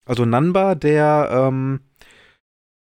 also 0.06 0.24
Nanba, 0.24 0.76
der, 0.76 1.30
ähm, 1.30 1.82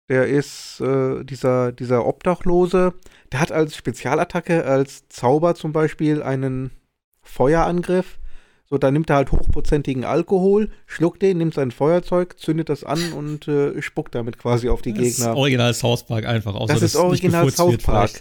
der 0.09 0.27
ist 0.27 0.81
äh, 0.81 1.23
dieser, 1.25 1.73
dieser 1.73 2.07
Obdachlose, 2.07 2.95
der 3.33 3.41
hat 3.41 3.53
als 3.53 3.77
Spezialattacke, 3.77 4.65
als 4.65 5.09
Zauber 5.09 5.55
zum 5.55 5.73
Beispiel 5.73 6.23
einen 6.23 6.71
Feuerangriff. 7.23 8.19
So, 8.71 8.77
da 8.77 8.91
nimmt 8.91 9.09
er 9.09 9.17
halt 9.17 9.33
hochprozentigen 9.33 10.05
Alkohol, 10.05 10.71
schluckt 10.87 11.23
den, 11.23 11.39
nimmt 11.39 11.55
sein 11.55 11.71
Feuerzeug, 11.71 12.39
zündet 12.39 12.69
das 12.69 12.85
an 12.85 13.13
und 13.15 13.49
äh, 13.49 13.81
spuckt 13.81 14.15
damit 14.15 14.39
quasi 14.39 14.69
auf 14.69 14.83
die 14.83 14.93
das 14.93 14.99
Gegner. 14.99 15.27
Das 15.27 15.35
ist 15.35 15.39
original 15.39 15.75
South 15.75 16.05
Park 16.05 16.27
einfach. 16.27 16.55
Außer, 16.55 16.75
das 16.75 16.83
ist 16.83 16.97
original 16.97 17.51
South 17.51 17.79
Park. 17.79 18.21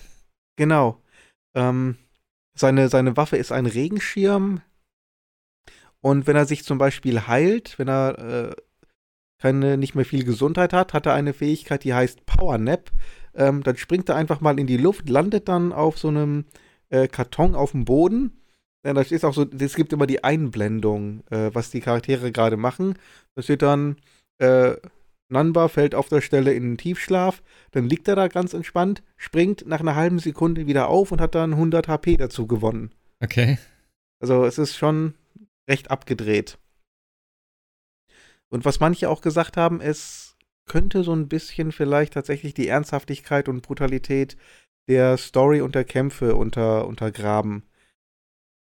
Genau. 0.56 1.02
Ähm, 1.54 1.98
seine, 2.56 2.88
seine 2.90 3.18
Waffe 3.18 3.38
ist 3.38 3.52
ein 3.52 3.66
Regenschirm. 3.66 4.62
Und 6.00 6.28
wenn 6.28 6.36
er 6.36 6.46
sich 6.46 6.64
zum 6.64 6.78
Beispiel 6.78 7.28
heilt, 7.28 7.78
wenn 7.78 7.90
er 7.90 8.18
äh, 8.18 8.56
keine, 9.40 9.78
nicht 9.78 9.96
mehr 9.96 10.06
viel 10.06 10.24
Gesundheit 10.24 10.74
hat, 10.74 10.94
hat 10.94 11.06
er 11.06 11.14
eine 11.14 11.34
Fähigkeit, 11.34 11.84
die 11.84 11.94
heißt 11.94 12.26
Power 12.26 12.58
Nap. 12.58 12.92
Ähm, 13.36 13.64
dann 13.64 13.78
springt 13.78 14.10
er 14.10 14.16
einfach 14.16 14.42
mal 14.42 14.60
in 14.60 14.68
die 14.68 14.78
Luft, 14.78 15.10
landet 15.10 15.48
dann 15.48 15.72
auf 15.72 15.98
so 15.98 16.08
einem 16.08 16.46
äh, 16.90 17.08
Karton 17.08 17.56
auf 17.56 17.72
dem 17.72 17.86
Boden 17.86 18.38
ja, 18.88 18.94
da 18.94 19.04
steht 19.04 19.26
auch 19.26 19.34
so, 19.34 19.46
es 19.60 19.76
gibt 19.76 19.92
immer 19.92 20.08
die 20.08 20.24
Einblendung, 20.24 21.22
äh, 21.30 21.50
was 21.54 21.72
die 21.72 21.82
Charaktere 21.82 22.32
gerade 22.32 22.56
machen. 22.56 22.98
Da 23.36 23.42
steht 23.42 23.62
dann, 23.62 23.98
äh, 24.38 24.76
Nanba 25.28 25.68
fällt 25.68 25.94
auf 25.94 26.08
der 26.08 26.22
Stelle 26.22 26.54
in 26.54 26.64
den 26.64 26.78
Tiefschlaf, 26.78 27.44
dann 27.72 27.90
liegt 27.90 28.08
er 28.08 28.16
da 28.16 28.30
ganz 28.30 28.54
entspannt, 28.54 29.04
springt 29.18 29.68
nach 29.68 29.82
einer 29.82 29.96
halben 29.96 30.20
Sekunde 30.20 30.68
wieder 30.68 30.88
auf 30.88 31.12
und 31.12 31.20
hat 31.20 31.36
dann 31.36 31.52
100 31.52 31.90
HP 31.90 32.16
dazu 32.16 32.48
gewonnen. 32.48 32.92
Okay. 33.22 33.58
Also 34.22 34.46
es 34.46 34.58
ist 34.58 34.78
schon 34.78 35.16
recht 35.70 35.92
abgedreht. 35.92 36.58
Und 38.50 38.66
was 38.66 38.80
manche 38.80 39.10
auch 39.10 39.22
gesagt 39.22 39.58
haben, 39.58 39.82
es 39.82 40.36
könnte 40.66 41.04
so 41.04 41.14
ein 41.14 41.28
bisschen 41.28 41.72
vielleicht 41.72 42.14
tatsächlich 42.14 42.54
die 42.54 42.68
Ernsthaftigkeit 42.68 43.48
und 43.50 43.62
Brutalität 43.62 44.38
der 44.88 45.18
Story 45.18 45.62
und 45.62 45.76
der 45.76 45.84
Kämpfe 45.84 46.36
unter, 46.36 46.88
untergraben. 46.88 47.64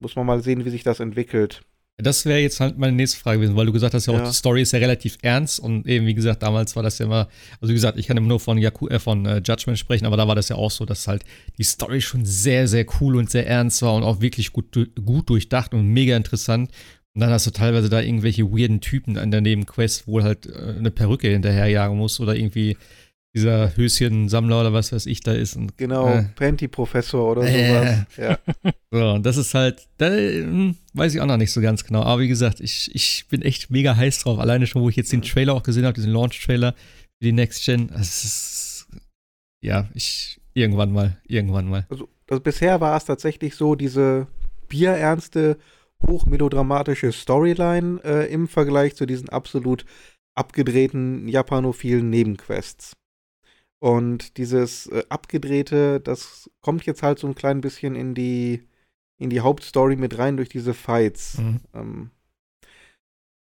Muss 0.01 0.17
man 0.17 0.27
mal 0.27 0.43
sehen, 0.43 0.65
wie 0.65 0.71
sich 0.71 0.83
das 0.83 1.01
entwickelt. 1.01 1.63
Das 1.99 2.25
wäre 2.25 2.41
jetzt 2.41 2.59
halt 2.59 2.79
meine 2.79 2.97
nächste 2.97 3.19
Frage 3.19 3.39
gewesen, 3.39 3.55
weil 3.55 3.67
du 3.67 3.73
gesagt 3.73 3.95
hast, 3.95 4.07
ja, 4.07 4.15
auch 4.15 4.27
die 4.27 4.35
Story 4.35 4.63
ist 4.63 4.73
ja 4.73 4.79
relativ 4.79 5.19
ernst 5.23 5.61
und 5.61 5.87
eben, 5.87 6.07
wie 6.07 6.15
gesagt, 6.15 6.43
damals 6.43 6.75
war 6.75 6.83
das 6.83 6.99
ja 6.99 7.05
immer, 7.05 7.29
also 7.61 7.69
wie 7.71 7.75
gesagt, 7.75 7.99
ich 7.99 8.07
kann 8.07 8.17
immer 8.17 8.27
nur 8.27 8.41
von, 8.41 8.59
Yaku, 8.59 8.89
äh, 8.89 8.99
von 8.99 9.25
äh, 9.27 9.43
Judgment 9.45 9.79
sprechen, 9.79 10.07
aber 10.07 10.17
da 10.17 10.27
war 10.27 10.35
das 10.35 10.49
ja 10.49 10.57
auch 10.57 10.71
so, 10.71 10.87
dass 10.87 11.07
halt 11.07 11.23
die 11.59 11.63
Story 11.63 12.01
schon 12.01 12.25
sehr, 12.25 12.67
sehr 12.67 12.87
cool 13.01 13.17
und 13.17 13.31
sehr 13.31 13.47
ernst 13.47 13.83
war 13.83 13.95
und 13.95 14.03
auch 14.03 14.21
wirklich 14.21 14.53
gut, 14.53 14.77
gut 15.05 15.29
durchdacht 15.29 15.75
und 15.75 15.87
mega 15.87 16.17
interessant. 16.17 16.73
Und 17.15 17.21
dann 17.21 17.31
hast 17.31 17.47
du 17.47 17.51
teilweise 17.51 17.91
da 17.91 18.01
irgendwelche 18.01 18.51
weirden 18.51 18.81
Typen 18.81 19.19
an 19.19 19.31
der 19.31 19.43
Nebenquest, 19.43 20.07
wo 20.07 20.23
halt 20.23 20.47
äh, 20.47 20.77
eine 20.79 20.91
Perücke 20.91 21.29
hinterherjagen 21.29 21.97
muss 21.97 22.21
oder 22.21 22.35
irgendwie 22.35 22.77
dieser 23.35 23.75
Höschensammler 23.77 24.61
oder 24.61 24.73
was 24.73 24.93
weiß 24.93 25.07
ich 25.07 25.21
da 25.21 25.33
ist. 25.33 25.57
Und, 25.57 25.77
genau, 25.79 26.09
äh, 26.09 26.25
Panty-Professor 26.37 27.33
oder 27.33 27.43
sowas. 27.43 28.07
Äh. 28.17 28.23
Ja. 28.23 28.39
So, 28.95 29.13
und 29.13 29.25
das 29.25 29.39
ist 29.39 29.55
halt, 29.55 29.89
da 29.97 30.11
hm, 30.11 30.77
weiß 30.93 31.15
ich 31.15 31.23
auch 31.23 31.27
noch 31.27 31.39
nicht 31.39 31.51
so 31.51 31.63
ganz 31.63 31.83
genau. 31.83 32.03
Aber 32.03 32.21
wie 32.21 32.29
gesagt, 32.29 32.61
ich, 32.61 32.95
ich 32.95 33.27
bin 33.31 33.41
echt 33.41 33.71
mega 33.71 33.97
heiß 33.97 34.19
drauf. 34.19 34.39
Alleine 34.39 34.67
schon, 34.67 34.83
wo 34.83 34.91
ich 34.91 34.97
jetzt 34.97 35.11
den 35.13 35.23
Trailer 35.23 35.55
auch 35.55 35.63
gesehen 35.63 35.87
habe, 35.87 35.95
diesen 35.95 36.13
Launch-Trailer 36.13 36.75
für 36.75 37.25
die 37.25 37.33
Next 37.33 37.65
Gen. 37.65 37.89
Das 37.89 38.23
ist, 38.23 38.87
ja, 39.63 39.89
ich, 39.95 40.43
irgendwann 40.53 40.93
mal, 40.93 41.17
irgendwann 41.27 41.71
mal. 41.71 41.87
Also, 41.89 42.07
also 42.29 42.43
bisher 42.43 42.83
war 42.83 42.95
es 42.99 43.07
tatsächlich 43.07 43.55
so, 43.55 43.77
diese 43.77 44.27
bierernste, 44.69 45.57
hochmelodramatische 46.07 47.13
Storyline 47.13 48.01
äh, 48.05 48.33
im 48.33 48.49
Vergleich 48.49 48.95
zu 48.97 49.07
diesen 49.07 49.29
absolut 49.29 49.85
abgedrehten 50.35 51.29
japanophilen 51.29 52.09
Nebenquests. 52.11 52.97
Und 53.81 54.37
dieses 54.37 54.87
äh, 54.87 55.03
abgedrehte, 55.09 56.01
das 56.01 56.51
kommt 56.61 56.87
jetzt 56.87 57.03
halt 57.03 57.19
so 57.19 57.27
ein 57.27 57.35
klein 57.35 57.61
bisschen 57.61 57.97
in 57.97 58.15
die, 58.15 58.63
in 59.19 59.29
die 59.29 59.41
Hauptstory 59.41 59.97
mit 59.97 60.19
rein 60.19 60.37
durch 60.37 60.49
diese 60.49 60.73
Fights. 60.73 61.39
Mhm. 61.39 61.61
Ähm, 61.75 62.11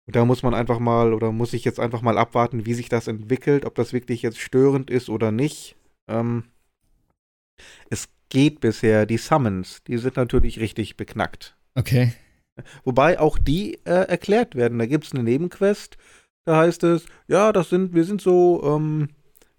da 0.07 0.25
muss 0.25 0.43
man 0.43 0.55
einfach 0.55 0.79
mal 0.79 1.13
oder 1.13 1.31
muss 1.31 1.53
ich 1.53 1.65
jetzt 1.65 1.79
einfach 1.79 2.03
mal 2.03 2.19
abwarten, 2.19 2.67
wie 2.67 2.75
sich 2.75 2.89
das 2.89 3.07
entwickelt, 3.07 3.65
ob 3.65 3.75
das 3.75 3.93
wirklich 3.93 4.23
jetzt 4.23 4.39
störend 4.39 4.91
ist 4.91 5.09
oder 5.09 5.31
nicht. 5.31 5.77
Ähm, 6.09 6.45
es 7.91 8.09
geht 8.29 8.61
bisher, 8.61 9.07
die 9.07 9.19
Summons, 9.19 9.83
die 9.85 9.99
sind 9.99 10.17
natürlich 10.17 10.59
richtig 10.59 10.97
beknackt. 10.97 11.57
Okay. 11.75 12.13
Wobei 12.85 13.19
auch 13.19 13.39
die 13.39 13.75
äh, 13.85 14.09
erklärt 14.09 14.55
werden. 14.55 14.79
Da 14.79 14.87
gibt 14.87 15.05
es 15.07 15.13
eine 15.13 15.23
Nebenquest, 15.23 15.97
da 16.45 16.59
heißt 16.59 16.85
es, 16.85 17.07
ja, 17.29 17.53
das 17.53 17.69
sind, 17.69 17.95
wir 17.95 18.05
sind 18.05 18.21
so, 18.21 18.63
ähm, 18.65 19.09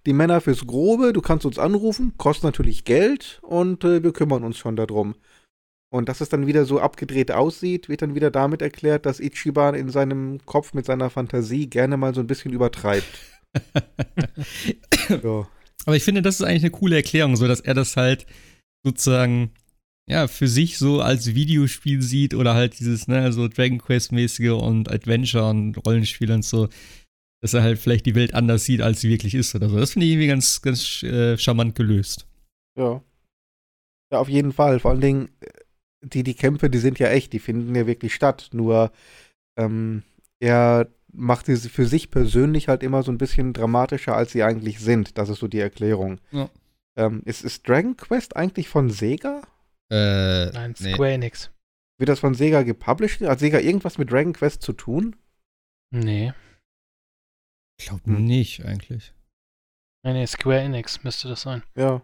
die 0.06 0.14
Männer 0.14 0.42
fürs 0.42 0.66
Grobe, 0.66 1.14
du 1.14 1.22
kannst 1.22 1.46
uns 1.46 1.60
anrufen, 1.60 2.14
kostet 2.18 2.46
natürlich 2.46 2.86
Geld 2.86 3.40
und 3.44 3.84
äh, 3.84 4.04
wir 4.04 4.14
kümmern 4.14 4.44
uns 4.44 4.58
schon 4.58 4.76
darum. 4.76 5.16
Und 5.94 6.08
dass 6.08 6.22
es 6.22 6.30
dann 6.30 6.48
wieder 6.48 6.66
so 6.66 6.80
abgedreht 6.80 7.32
aussieht, 7.32 7.90
wird 7.90 8.02
dann 8.02 8.16
wieder 8.16 8.32
damit 8.32 8.62
erklärt, 8.62 9.06
dass 9.06 9.20
Ichiban 9.20 9.76
in 9.76 9.90
seinem 9.90 10.40
Kopf 10.46 10.74
mit 10.74 10.86
seiner 10.86 11.10
Fantasie 11.10 11.68
gerne 11.68 11.98
mal 11.98 12.16
so 12.16 12.22
ein 12.22 12.28
bisschen 12.28 12.54
übertreibt. 12.54 13.20
ja. 15.10 15.48
Aber 15.86 15.96
ich 15.96 16.04
finde, 16.04 16.22
das 16.22 16.36
ist 16.40 16.46
eigentlich 16.46 16.64
eine 16.64 16.72
coole 16.72 16.96
Erklärung, 16.96 17.36
so 17.36 17.48
dass 17.48 17.60
er 17.60 17.74
das 17.74 17.98
halt 17.98 18.26
sozusagen 18.84 19.52
ja 20.12 20.28
für 20.28 20.48
sich 20.48 20.78
so 20.78 21.02
als 21.02 21.34
Videospiel 21.34 22.02
sieht 22.02 22.34
oder 22.34 22.54
halt 22.54 22.80
dieses 22.80 23.08
ne 23.08 23.32
so 23.32 23.48
Dragon 23.48 23.80
Quest 23.80 24.12
mäßige 24.12 24.52
und 24.52 24.92
Adventure 24.92 25.50
und 25.50 25.78
Rollenspiel 25.86 26.32
und 26.32 26.46
so 26.46 26.70
dass 27.42 27.56
er 27.56 27.64
halt 27.64 27.80
vielleicht 27.80 28.06
die 28.06 28.16
Welt 28.16 28.34
anders 28.34 28.66
sieht, 28.66 28.82
als 28.82 29.02
sie 29.02 29.10
wirklich 29.10 29.34
ist 29.34 29.54
oder 29.56 29.68
so. 29.68 29.78
Das 29.78 29.94
finde 29.94 30.06
ich 30.06 30.14
irgendwie 30.14 30.28
ganz, 30.28 30.62
ganz 30.62 31.04
äh, 31.04 31.38
charmant 31.38 31.76
gelöst. 31.76 32.28
Ja. 32.78 33.02
Ja, 34.12 34.20
auf 34.20 34.30
jeden 34.30 34.54
Fall. 34.54 34.80
Vor 34.80 34.92
allen 34.92 35.02
Dingen, 35.02 35.30
äh, 35.42 35.48
die, 36.04 36.24
die 36.24 36.36
Kämpfe, 36.36 36.70
die 36.70 36.78
sind 36.78 37.00
ja 37.00 37.08
echt, 37.08 37.34
die 37.34 37.40
finden 37.40 37.76
ja 37.76 37.88
wirklich 37.88 38.14
statt. 38.14 38.50
Nur, 38.54 38.92
ähm, 39.58 40.04
er 40.40 40.88
macht 41.12 41.48
sie 41.48 41.58
für 41.58 41.86
sich 41.86 42.12
persönlich 42.12 42.68
halt 42.68 42.84
immer 42.84 43.04
so 43.04 43.12
ein 43.12 43.18
bisschen 43.18 43.54
dramatischer, 43.54 44.16
als 44.16 44.32
sie 44.32 44.44
eigentlich 44.44 44.80
sind. 44.80 45.18
Das 45.18 45.30
ist 45.30 45.40
so 45.40 45.48
die 45.48 45.60
Erklärung. 45.60 46.20
Ja. 46.32 46.50
Ähm, 46.96 47.22
ist, 47.26 47.44
ist 47.44 47.68
Dragon 47.68 47.98
Quest 47.98 48.36
eigentlich 48.36 48.70
von 48.70 48.90
Sega? 48.90 49.42
Äh, 49.92 50.52
Nein, 50.52 50.76
Square 50.76 51.10
nee. 51.10 51.16
Enix. 51.16 51.52
Wird 51.98 52.10
das 52.10 52.20
von 52.20 52.34
Sega 52.34 52.64
gepublished? 52.64 53.22
Hat 53.22 53.40
Sega 53.40 53.60
irgendwas 53.60 53.98
mit 53.98 54.12
Dragon 54.12 54.34
Quest 54.34 54.62
zu 54.62 54.74
tun? 54.74 55.16
Nee. 55.92 56.34
Ich 57.78 57.88
glaube 57.88 58.04
hm. 58.06 58.24
nicht, 58.24 58.66
eigentlich. 58.66 59.14
Nee, 60.04 60.14
nee, 60.14 60.26
Square 60.26 60.62
Enix 60.62 61.04
müsste 61.04 61.28
das 61.28 61.42
sein. 61.42 61.64
Ja. 61.76 62.02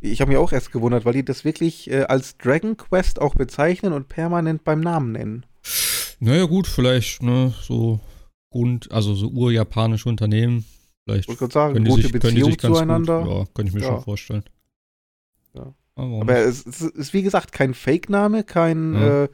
Ich 0.00 0.20
habe 0.20 0.30
mich 0.30 0.38
auch 0.38 0.52
erst 0.52 0.72
gewundert, 0.72 1.04
weil 1.04 1.12
die 1.12 1.24
das 1.24 1.44
wirklich 1.44 1.90
äh, 1.90 2.04
als 2.04 2.38
Dragon 2.38 2.76
Quest 2.76 3.20
auch 3.20 3.34
bezeichnen 3.34 3.92
und 3.92 4.08
permanent 4.08 4.64
beim 4.64 4.80
Namen 4.80 5.12
nennen. 5.12 5.46
Naja, 6.18 6.44
gut, 6.46 6.66
vielleicht, 6.66 7.22
ne, 7.22 7.54
so 7.60 8.00
Grund, 8.50 8.90
also 8.90 9.14
so 9.14 9.28
urjapanische 9.28 10.08
Unternehmen. 10.08 10.64
Vielleicht 11.04 11.28
ich 11.28 11.38
sagen, 11.52 11.74
können 11.74 11.86
gute 11.86 12.02
sich, 12.02 12.12
Beziehung 12.12 12.50
sich 12.50 12.58
zueinander. 12.58 13.22
Gut, 13.22 13.32
ja, 13.32 13.44
kann 13.54 13.66
ich 13.66 13.72
mir 13.72 13.80
ja. 13.80 13.86
schon 13.86 14.02
vorstellen. 14.02 14.44
Ja. 15.54 15.74
Aber 15.96 16.36
es, 16.36 16.66
es, 16.66 16.82
ist 16.82 17.14
wie 17.14 17.22
gesagt 17.22 17.52
kein 17.52 17.74
Fake-Name, 17.74 18.44
kein 18.44 18.94
ja. 18.94 19.24
äh, 19.24 19.28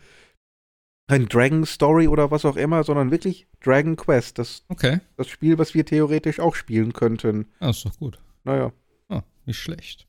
kein 1.09 1.27
Dragon 1.27 1.67
Story 1.67 2.09
oder 2.09 2.31
was 2.31 2.45
auch 2.45 2.57
immer, 2.57 2.85
sondern 2.85 3.11
wirklich 3.11 3.47
Dragon 3.61 3.97
Quest. 3.97 4.39
Das, 4.39 4.65
okay. 4.69 5.01
das 5.17 5.29
Spiel, 5.29 5.59
was 5.59 5.75
wir 5.75 5.85
theoretisch 5.85 6.41
auch 6.41 6.55
spielen 6.55 6.93
könnten. 6.93 7.47
Ah, 7.61 7.71
ist 7.71 7.85
doch 7.85 7.99
gut. 7.99 8.19
Naja. 8.45 8.73
Ah, 9.09 9.23
nicht 9.45 9.59
schlecht. 9.59 10.07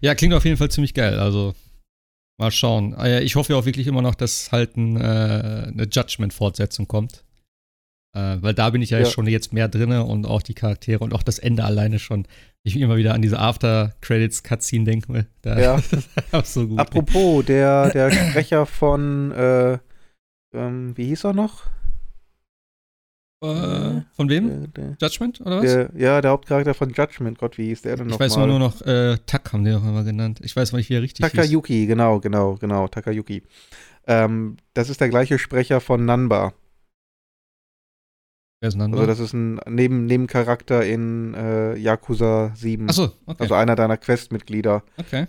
Ja, 0.00 0.14
klingt 0.14 0.34
auf 0.34 0.44
jeden 0.44 0.56
Fall 0.56 0.70
ziemlich 0.70 0.94
geil. 0.94 1.18
Also, 1.18 1.54
mal 2.38 2.50
schauen. 2.50 2.94
Ah, 2.94 3.18
ich 3.18 3.34
hoffe 3.34 3.54
ja 3.54 3.58
auch 3.58 3.66
wirklich 3.66 3.86
immer 3.86 4.02
noch, 4.02 4.14
dass 4.14 4.52
halt 4.52 4.76
ein, 4.76 4.96
äh, 4.96 5.00
eine 5.72 5.88
Judgment-Fortsetzung 5.90 6.86
kommt. 6.86 7.24
Äh, 8.16 8.42
weil 8.42 8.54
da 8.54 8.70
bin 8.70 8.80
ich 8.80 8.90
ja, 8.90 8.98
ja. 8.98 9.04
schon 9.04 9.26
jetzt 9.26 9.52
mehr 9.52 9.68
drin 9.68 9.92
und 9.92 10.26
auch 10.26 10.42
die 10.42 10.54
Charaktere 10.54 11.04
und 11.04 11.12
auch 11.12 11.22
das 11.22 11.38
Ende 11.38 11.64
alleine 11.64 11.98
schon. 11.98 12.26
Ich 12.62 12.76
immer 12.80 12.96
wieder 12.96 13.14
an 13.14 13.22
diese 13.22 13.38
After-Credits-Cutscene 13.38 14.84
denke. 14.84 15.26
Da, 15.42 15.58
ja. 15.58 15.78
so 16.44 16.66
gut. 16.66 16.80
Apropos, 16.80 17.44
der, 17.44 17.90
der 17.90 18.10
Sprecher 18.10 18.66
von 18.66 19.30
äh, 19.32 19.78
ähm, 20.56 20.96
wie 20.96 21.06
hieß 21.06 21.24
er 21.24 21.34
noch? 21.34 21.64
Äh, 23.42 24.00
von 24.12 24.28
wem? 24.28 24.72
Der, 24.72 24.96
Judgment 25.00 25.40
oder 25.42 25.58
was? 25.58 25.64
Der, 25.64 25.90
ja, 25.94 26.20
der 26.22 26.30
Hauptcharakter 26.30 26.72
von 26.72 26.92
Judgment. 26.92 27.38
Gott, 27.38 27.58
wie 27.58 27.66
hieß 27.66 27.82
der 27.82 27.96
denn 27.96 28.06
noch? 28.06 28.14
Ich 28.14 28.20
weiß 28.20 28.36
mal? 28.36 28.46
nur 28.46 28.58
noch, 28.58 28.80
äh, 28.82 29.18
Tak 29.26 29.52
haben 29.52 29.64
die 29.64 29.72
auch 29.72 29.84
immer 29.84 30.04
genannt. 30.04 30.40
Ich 30.42 30.56
weiß 30.56 30.72
nicht, 30.72 30.88
wie 30.88 30.94
er 30.94 31.02
richtig 31.02 31.24
Takayuki, 31.24 31.80
hieß. 31.80 31.88
genau, 31.88 32.20
genau, 32.20 32.54
genau, 32.54 32.88
Takayuki. 32.88 33.42
Ähm, 34.06 34.56
das 34.72 34.88
ist 34.88 35.00
der 35.00 35.10
gleiche 35.10 35.38
Sprecher 35.38 35.80
von 35.80 36.04
Nanba. 36.06 36.54
Wer 38.60 38.68
ist? 38.68 38.80
Also 38.80 39.06
das 39.06 39.18
ist 39.18 39.32
ein 39.32 39.60
Neben 39.68 40.06
Nebencharakter 40.06 40.84
in 40.84 41.34
äh, 41.34 41.76
Yakuza 41.76 42.52
7. 42.54 42.88
Achso, 42.88 43.12
okay. 43.26 43.36
Also 43.38 43.54
einer 43.54 43.76
deiner 43.76 43.96
Questmitglieder. 43.96 44.82
Okay. 44.96 45.26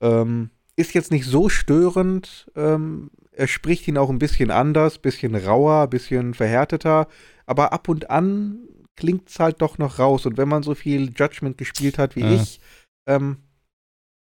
Ähm, 0.00 0.50
ist 0.76 0.94
jetzt 0.94 1.10
nicht 1.10 1.26
so 1.26 1.48
störend. 1.48 2.50
Ähm, 2.54 3.10
er 3.32 3.48
spricht 3.48 3.86
ihn 3.88 3.98
auch 3.98 4.10
ein 4.10 4.18
bisschen 4.18 4.50
anders, 4.50 4.98
bisschen 4.98 5.34
rauer, 5.34 5.88
bisschen 5.88 6.34
verhärteter, 6.34 7.08
aber 7.44 7.72
ab 7.72 7.88
und 7.88 8.10
an 8.10 8.60
klingt 8.96 9.28
es 9.28 9.38
halt 9.38 9.60
doch 9.60 9.78
noch 9.78 9.98
raus. 9.98 10.24
Und 10.26 10.38
wenn 10.38 10.48
man 10.48 10.62
so 10.62 10.74
viel 10.74 11.12
Judgment 11.14 11.58
gespielt 11.58 11.98
hat 11.98 12.16
wie 12.16 12.20
ja. 12.20 12.32
ich, 12.32 12.60
ähm, 13.06 13.38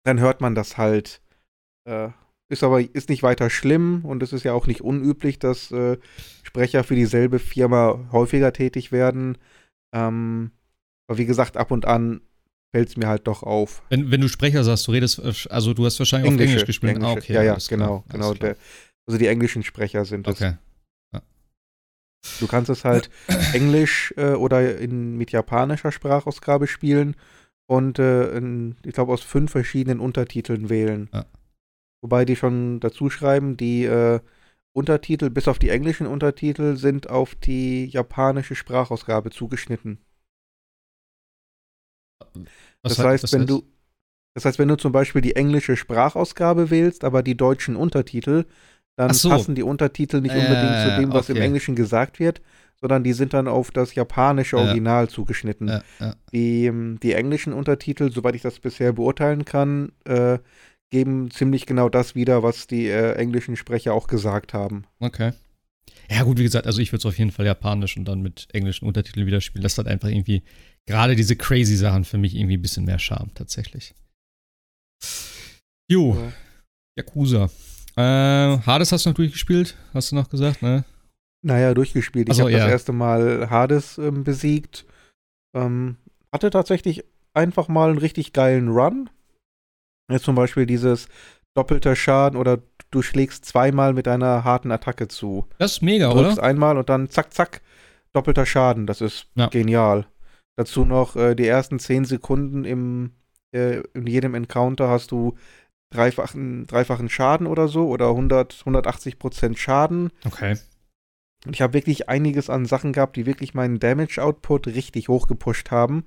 dann 0.04 0.20
hört 0.20 0.42
man 0.42 0.56
das 0.56 0.78
halt. 0.78 1.22
Äh, 1.86 2.10
ist 2.50 2.64
aber 2.64 2.82
ist 2.82 3.10
nicht 3.10 3.24
weiter 3.24 3.50
schlimm 3.50 4.06
und 4.06 4.22
es 4.22 4.34
ist 4.34 4.44
ja 4.44 4.54
auch 4.54 4.68
nicht 4.68 4.82
unüblich, 4.82 5.40
dass 5.40 5.72
äh, 5.72 5.98
Sprecher 6.44 6.84
für 6.84 6.96
dieselbe 6.96 7.40
Firma 7.40 8.08
häufiger 8.12 8.54
tätig 8.54 8.92
werden. 8.92 9.38
Ähm, 9.94 10.52
aber 11.08 11.18
wie 11.18 11.26
gesagt, 11.26 11.58
ab 11.58 11.72
und 11.72 11.86
an 11.86 12.22
fällt 12.72 12.90
es 12.90 12.98
mir 12.98 13.08
halt 13.08 13.28
doch 13.28 13.42
auf. 13.42 13.84
Wenn, 13.90 14.12
wenn 14.12 14.22
du 14.22 14.28
Sprecher 14.28 14.64
sagst, 14.64 14.88
du 14.88 14.92
redest, 14.92 15.50
also 15.50 15.74
du 15.74 15.86
hast 15.86 15.98
wahrscheinlich 15.98 16.30
Englische, 16.30 16.50
auf 16.50 16.52
Englisch 16.52 16.66
gespielt. 16.66 16.96
Englische, 16.96 17.16
ah, 17.16 17.18
okay, 17.18 17.34
ja, 17.34 17.44
ja, 17.44 17.58
genau, 17.68 18.04
genau. 18.10 18.34
Der, 18.34 18.58
also 19.08 19.18
die 19.18 19.28
englischen 19.28 19.64
Sprecher 19.64 20.06
sind 20.06 20.28
das. 20.28 20.36
Okay. 20.36 20.58
Ja. 21.14 21.22
Du 22.40 22.48
kannst 22.48 22.70
es 22.70 22.84
halt 22.86 23.10
Englisch 23.54 24.14
äh, 24.18 24.34
oder 24.34 24.78
in, 24.78 25.18
mit 25.18 25.32
japanischer 25.32 25.92
Sprachausgabe 25.92 26.68
spielen 26.68 27.16
und 27.68 27.98
äh, 27.98 28.36
in, 28.38 28.76
ich 28.84 28.94
glaube 28.94 29.14
aus 29.14 29.22
fünf 29.22 29.52
verschiedenen 29.52 30.00
Untertiteln 30.00 30.70
wählen. 30.70 31.10
Ja. 31.14 31.26
Wobei 32.06 32.24
die 32.24 32.36
schon 32.36 32.80
dazu 32.82 33.10
schreiben, 33.10 33.58
die 33.58 33.86
äh, 33.86 34.20
Untertitel, 34.74 35.32
bis 35.32 35.48
auf 35.48 35.58
die 35.58 35.70
englischen 35.70 36.06
Untertitel, 36.06 36.76
sind 36.76 37.10
auf 37.10 37.34
die 37.34 37.88
japanische 37.88 38.54
Sprachausgabe 38.54 39.32
zugeschnitten. 39.32 39.98
Was 42.84 42.98
das 42.98 43.00
heißt, 43.00 43.24
heißt 43.24 43.34
wenn 43.34 43.42
heißt? 43.42 43.50
du 43.50 43.64
das 44.36 44.46
heißt, 44.46 44.60
wenn 44.60 44.68
du 44.68 44.76
zum 44.76 44.92
Beispiel 44.92 45.24
die 45.24 45.36
englische 45.36 45.76
Sprachausgabe 45.76 46.70
wählst, 46.70 47.04
aber 47.04 47.24
die 47.24 47.36
deutschen 47.36 47.76
Untertitel, 47.76 48.46
dann 48.96 49.12
so. 49.12 49.30
passen 49.30 49.56
die 49.56 49.64
Untertitel 49.64 50.22
nicht 50.22 50.36
unbedingt 50.36 50.76
äh, 50.76 50.84
zu 50.84 51.02
dem, 51.02 51.12
was 51.12 51.32
okay. 51.32 51.40
im 51.40 51.44
Englischen 51.44 51.76
gesagt 51.76 52.20
wird, 52.20 52.44
sondern 52.80 53.04
die 53.04 53.14
sind 53.14 53.34
dann 53.34 53.48
auf 53.48 53.72
das 53.72 53.96
japanische 53.96 54.58
Original 54.58 55.06
ja. 55.06 55.10
zugeschnitten. 55.10 55.70
Ja, 55.70 55.84
ja. 56.00 56.16
Die, 56.32 56.68
ähm, 56.68 57.00
die 57.02 57.14
englischen 57.14 57.52
Untertitel, 57.52 58.12
soweit 58.12 58.36
ich 58.36 58.44
das 58.44 58.60
bisher 58.60 58.94
beurteilen 58.94 59.44
kann, 59.44 59.92
äh, 60.04 60.38
geben 60.96 61.30
ziemlich 61.30 61.66
genau 61.66 61.90
das 61.90 62.16
wieder, 62.16 62.42
was 62.42 62.68
die 62.68 62.88
äh, 62.88 63.16
englischen 63.16 63.58
Sprecher 63.58 63.94
auch 63.94 64.08
gesagt 64.08 64.54
haben. 64.54 64.86
Okay. 65.02 65.34
Ja, 66.10 66.24
gut, 66.24 66.40
wie 66.40 66.44
gesagt, 66.44 66.68
also 66.68 66.80
ich 66.80 66.94
würde 66.94 67.00
es 67.00 67.06
auf 67.06 67.18
jeden 67.18 67.32
Fall 67.32 67.46
japanisch 67.46 67.98
und 67.98 68.06
dann 68.06 68.22
mit 68.22 68.48
englischen 68.54 68.88
Untertiteln 68.88 69.28
wieder 69.28 69.42
spielen. 69.42 69.64
Das 69.64 69.78
hat 69.78 69.88
einfach 69.88 70.08
irgendwie 70.08 70.42
gerade 70.86 71.18
diese 71.18 71.36
crazy 71.36 71.76
Sachen 71.76 72.06
für 72.06 72.18
mich 72.18 72.34
irgendwie 72.34 72.56
ein 72.56 72.62
bisschen 72.62 72.86
mehr 72.86 72.98
Charme, 72.98 73.30
tatsächlich. 73.34 73.94
Jo, 75.92 76.16
ja. 76.16 76.32
Yakuza. 76.98 77.50
Äh, 77.98 78.58
Hades 78.66 78.94
hast 78.94 79.06
du 79.06 79.10
noch 79.10 79.16
durchgespielt, 79.16 79.76
hast 79.94 80.14
du 80.14 80.16
noch 80.16 80.30
gesagt, 80.30 80.62
ne? 80.62 80.86
Naja, 81.42 81.74
durchgespielt. 81.74 82.30
Ich 82.30 82.36
so, 82.36 82.44
habe 82.44 82.54
ja. 82.54 82.60
das 82.60 82.70
erste 82.70 82.94
Mal 82.94 83.50
Hades 83.50 83.98
ähm, 83.98 84.24
besiegt. 84.24 84.86
Ähm, 85.54 85.98
hatte 86.32 86.50
tatsächlich 86.52 87.04
einfach 87.34 87.68
mal 87.68 87.90
einen 87.90 87.98
richtig 87.98 88.32
geilen 88.32 88.70
Run. 88.70 89.10
Jetzt 90.12 90.26
zum 90.26 90.36
Beispiel 90.36 90.66
dieses 90.66 91.08
doppelter 91.56 91.96
Schaden 91.96 92.38
oder 92.38 92.60
du 92.92 93.02
schlägst 93.02 93.46
zweimal 93.46 93.94
mit 93.94 94.08
einer 94.08 94.44
harten 94.44 94.72
Attacke 94.72 95.08
zu. 95.08 95.48
Das 95.58 95.74
ist 95.74 95.82
mega, 95.82 96.14
du 96.14 96.20
oder? 96.20 96.44
einmal 96.44 96.78
und 96.78 96.90
dann 96.90 97.10
zack, 97.10 97.34
zack, 97.34 97.62
doppelter 98.14 98.46
Schaden. 98.46 98.88
Das 98.88 99.02
ist 99.02 99.28
ja. 99.36 99.48
genial. 99.48 100.06
Dazu 100.58 100.86
noch 100.86 101.16
äh, 101.16 101.36
die 101.36 101.48
ersten 101.48 101.80
zehn 101.80 102.06
Sekunden 102.06 102.64
im, 102.66 103.12
äh, 103.52 103.82
in 103.94 104.08
jedem 104.08 104.36
Encounter 104.36 104.90
hast 104.90 105.12
du 105.12 105.36
dreifachen, 105.92 106.68
dreifachen 106.68 107.10
Schaden 107.10 107.48
oder 107.48 107.68
so 107.68 107.88
oder 107.88 108.10
100, 108.10 108.60
180 108.62 109.20
Prozent 109.20 109.58
Schaden. 109.58 110.12
Okay. 110.26 110.58
Und 111.46 111.54
ich 111.54 111.62
habe 111.62 111.74
wirklich 111.74 112.10
einiges 112.10 112.50
an 112.50 112.66
Sachen 112.66 112.94
gehabt, 112.94 113.16
die 113.18 113.26
wirklich 113.26 113.54
meinen 113.54 113.80
Damage-Output 113.80 114.68
richtig 114.68 115.10
hochgepusht 115.10 115.72
haben. 115.72 116.04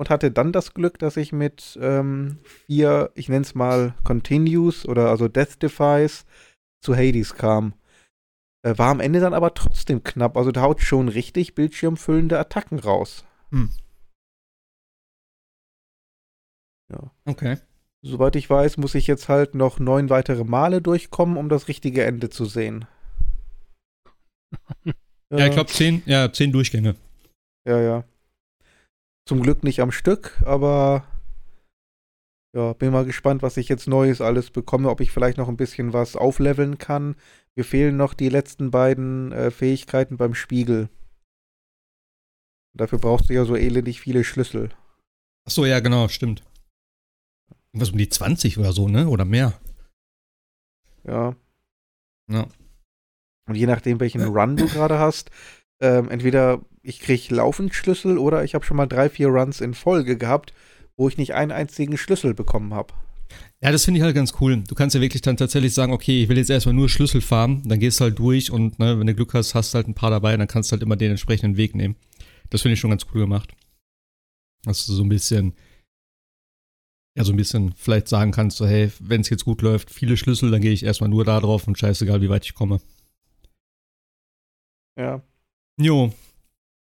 Und 0.00 0.08
hatte 0.08 0.30
dann 0.30 0.50
das 0.50 0.72
Glück, 0.72 0.98
dass 0.98 1.18
ich 1.18 1.30
mit 1.30 1.78
ähm, 1.78 2.38
vier, 2.42 3.10
ich 3.16 3.28
nenne 3.28 3.42
es 3.42 3.54
mal 3.54 3.94
Continues 4.02 4.88
oder 4.88 5.10
also 5.10 5.28
Death 5.28 5.62
Defies 5.62 6.24
zu 6.80 6.96
Hades 6.96 7.34
kam. 7.34 7.74
Äh, 8.62 8.78
war 8.78 8.88
am 8.88 9.00
Ende 9.00 9.20
dann 9.20 9.34
aber 9.34 9.52
trotzdem 9.52 10.02
knapp. 10.02 10.38
Also 10.38 10.52
da 10.52 10.62
haut 10.62 10.80
schon 10.80 11.10
richtig 11.10 11.54
bildschirmfüllende 11.54 12.38
Attacken 12.38 12.78
raus. 12.78 13.26
Hm. 13.50 13.68
Ja. 16.90 17.10
Okay. 17.26 17.58
Soweit 18.00 18.36
ich 18.36 18.48
weiß, 18.48 18.78
muss 18.78 18.94
ich 18.94 19.06
jetzt 19.06 19.28
halt 19.28 19.54
noch 19.54 19.78
neun 19.80 20.08
weitere 20.08 20.44
Male 20.44 20.80
durchkommen, 20.80 21.36
um 21.36 21.50
das 21.50 21.68
richtige 21.68 22.04
Ende 22.04 22.30
zu 22.30 22.46
sehen. 22.46 22.86
ja, 25.30 25.46
ich 25.46 25.52
glaube 25.52 25.70
zehn, 25.70 26.02
ja, 26.06 26.32
zehn 26.32 26.52
Durchgänge. 26.52 26.96
Ja, 27.68 27.78
ja. 27.78 28.04
Zum 29.26 29.42
Glück 29.42 29.62
nicht 29.62 29.80
am 29.80 29.92
Stück, 29.92 30.40
aber 30.44 31.04
ja, 32.52 32.72
bin 32.72 32.90
mal 32.90 33.04
gespannt, 33.04 33.42
was 33.42 33.56
ich 33.56 33.68
jetzt 33.68 33.86
Neues 33.86 34.20
alles 34.20 34.50
bekomme, 34.50 34.90
ob 34.90 35.00
ich 35.00 35.12
vielleicht 35.12 35.38
noch 35.38 35.48
ein 35.48 35.56
bisschen 35.56 35.92
was 35.92 36.16
aufleveln 36.16 36.78
kann. 36.78 37.14
Mir 37.54 37.64
fehlen 37.64 37.96
noch 37.96 38.14
die 38.14 38.28
letzten 38.28 38.70
beiden 38.70 39.30
äh, 39.32 39.50
Fähigkeiten 39.50 40.16
beim 40.16 40.34
Spiegel. 40.34 40.88
Dafür 42.76 42.98
brauchst 42.98 43.30
du 43.30 43.34
ja 43.34 43.44
so 43.44 43.56
elendig 43.56 44.00
viele 44.00 44.24
Schlüssel. 44.24 44.70
Ach 45.46 45.52
so, 45.52 45.64
ja, 45.64 45.80
genau, 45.80 46.08
stimmt. 46.08 46.42
Irgendwas 47.72 47.90
um 47.90 47.98
die 47.98 48.08
20 48.08 48.58
oder 48.58 48.72
so, 48.72 48.88
ne? 48.88 49.08
Oder 49.08 49.24
mehr. 49.24 49.60
Ja. 51.04 51.36
Ja. 52.28 52.48
Und 53.46 53.54
je 53.54 53.66
nachdem, 53.66 54.00
welchen 54.00 54.22
Run 54.36 54.56
du 54.56 54.66
gerade 54.66 54.98
hast, 54.98 55.30
ähm, 55.80 56.10
entweder 56.10 56.60
ich 56.82 57.00
kriege 57.00 57.34
laufend 57.34 57.74
Schlüssel 57.74 58.18
oder 58.18 58.44
ich 58.44 58.54
habe 58.54 58.64
schon 58.64 58.76
mal 58.76 58.86
drei, 58.86 59.08
vier 59.08 59.28
Runs 59.28 59.60
in 59.60 59.74
Folge 59.74 60.16
gehabt, 60.16 60.52
wo 60.96 61.08
ich 61.08 61.18
nicht 61.18 61.34
einen 61.34 61.52
einzigen 61.52 61.96
Schlüssel 61.96 62.34
bekommen 62.34 62.74
habe. 62.74 62.94
Ja, 63.62 63.70
das 63.70 63.84
finde 63.84 63.98
ich 63.98 64.04
halt 64.04 64.14
ganz 64.14 64.34
cool. 64.40 64.62
Du 64.66 64.74
kannst 64.74 64.94
ja 64.94 65.00
wirklich 65.00 65.22
dann 65.22 65.36
tatsächlich 65.36 65.74
sagen, 65.74 65.92
okay, 65.92 66.22
ich 66.22 66.28
will 66.28 66.38
jetzt 66.38 66.50
erstmal 66.50 66.74
nur 66.74 66.88
Schlüssel 66.88 67.20
farmen, 67.20 67.62
dann 67.68 67.78
gehst 67.78 68.00
du 68.00 68.04
halt 68.04 68.18
durch 68.18 68.50
und 68.50 68.78
ne, 68.78 68.98
wenn 68.98 69.06
du 69.06 69.14
Glück 69.14 69.34
hast, 69.34 69.54
hast 69.54 69.72
du 69.72 69.76
halt 69.76 69.88
ein 69.88 69.94
paar 69.94 70.10
dabei, 70.10 70.36
dann 70.36 70.48
kannst 70.48 70.70
du 70.70 70.72
halt 70.72 70.82
immer 70.82 70.96
den 70.96 71.10
entsprechenden 71.10 71.56
Weg 71.56 71.74
nehmen. 71.74 71.96
Das 72.48 72.62
finde 72.62 72.74
ich 72.74 72.80
schon 72.80 72.90
ganz 72.90 73.06
cool 73.12 73.20
gemacht. 73.20 73.52
Dass 74.64 74.86
du 74.86 74.92
so 74.92 75.02
ein 75.02 75.08
bisschen, 75.08 75.54
ja, 77.16 77.24
so 77.24 77.32
ein 77.32 77.36
bisschen 77.36 77.72
vielleicht 77.76 78.08
sagen 78.08 78.32
kannst, 78.32 78.56
so, 78.56 78.66
hey, 78.66 78.90
wenn 78.98 79.20
es 79.20 79.30
jetzt 79.30 79.44
gut 79.44 79.62
läuft, 79.62 79.90
viele 79.90 80.16
Schlüssel, 80.16 80.50
dann 80.50 80.60
gehe 80.60 80.72
ich 80.72 80.82
erstmal 80.82 81.10
nur 81.10 81.24
da 81.24 81.40
drauf 81.40 81.66
und 81.66 81.78
scheißegal, 81.78 82.20
wie 82.22 82.30
weit 82.30 82.44
ich 82.44 82.54
komme. 82.54 82.80
Ja. 84.98 85.22
Jo. 85.80 86.12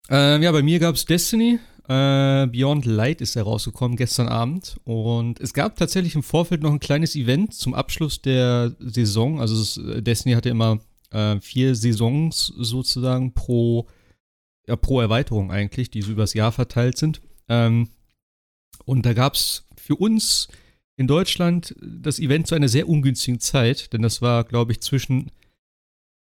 Äh, 0.10 0.42
ja, 0.42 0.52
bei 0.52 0.64
mir 0.64 0.80
gab 0.80 0.96
es 0.96 1.06
Destiny. 1.06 1.60
Äh, 1.88 2.48
Beyond 2.48 2.86
Light 2.86 3.22
ist 3.22 3.36
herausgekommen 3.36 3.96
gestern 3.96 4.28
Abend. 4.28 4.78
Und 4.86 5.40
es 5.40 5.54
gab 5.54 5.76
tatsächlich 5.76 6.16
im 6.16 6.24
Vorfeld 6.24 6.64
noch 6.64 6.72
ein 6.72 6.80
kleines 6.80 7.16
Event 7.16 7.54
zum 7.54 7.76
Abschluss 7.76 8.24
der 8.24 8.76
Saison. 8.80 9.40
Also 9.40 9.62
es, 9.62 9.78
äh, 9.78 10.02
Destiny 10.02 10.34
hatte 10.34 10.50
immer 10.50 10.80
äh, 11.12 11.40
vier 11.42 11.76
Saisons 11.76 12.48
sozusagen 12.58 13.36
pro, 13.36 13.88
ja, 14.68 14.76
pro 14.76 15.00
Erweiterung 15.00 15.52
eigentlich, 15.52 15.92
die 15.92 16.02
so 16.02 16.12
übers 16.12 16.34
Jahr 16.34 16.52
verteilt 16.52 16.98
sind. 16.98 17.22
Ähm, 17.50 17.90
und 18.86 19.06
da 19.06 19.14
gab 19.14 19.36
es 19.36 19.68
für 19.78 19.96
uns 19.96 20.48
in 20.98 21.06
Deutschland 21.06 21.76
das 21.80 22.18
Event 22.18 22.48
zu 22.48 22.56
einer 22.56 22.68
sehr 22.68 22.90
ungünstigen 22.90 23.40
Zeit, 23.40 23.94
denn 23.94 24.02
das 24.02 24.24
war, 24.24 24.44
glaube 24.44 24.72
ich, 24.72 24.82
zwischen 24.82 25.30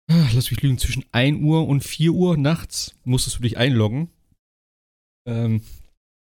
lass 0.09 0.49
mich 0.49 0.61
lügen, 0.61 0.77
zwischen 0.77 1.05
1 1.11 1.41
Uhr 1.43 1.67
und 1.67 1.83
4 1.83 2.11
Uhr 2.11 2.37
nachts 2.37 2.95
musstest 3.03 3.37
du 3.37 3.43
dich 3.43 3.57
einloggen. 3.57 4.09
Ähm, 5.27 5.61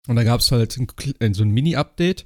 und 0.08 0.16
da 0.16 0.24
gab 0.24 0.40
es 0.40 0.52
halt 0.52 0.78
ein, 0.78 0.88
äh, 1.20 1.34
so 1.34 1.44
ein 1.44 1.52
Mini-Update. 1.52 2.26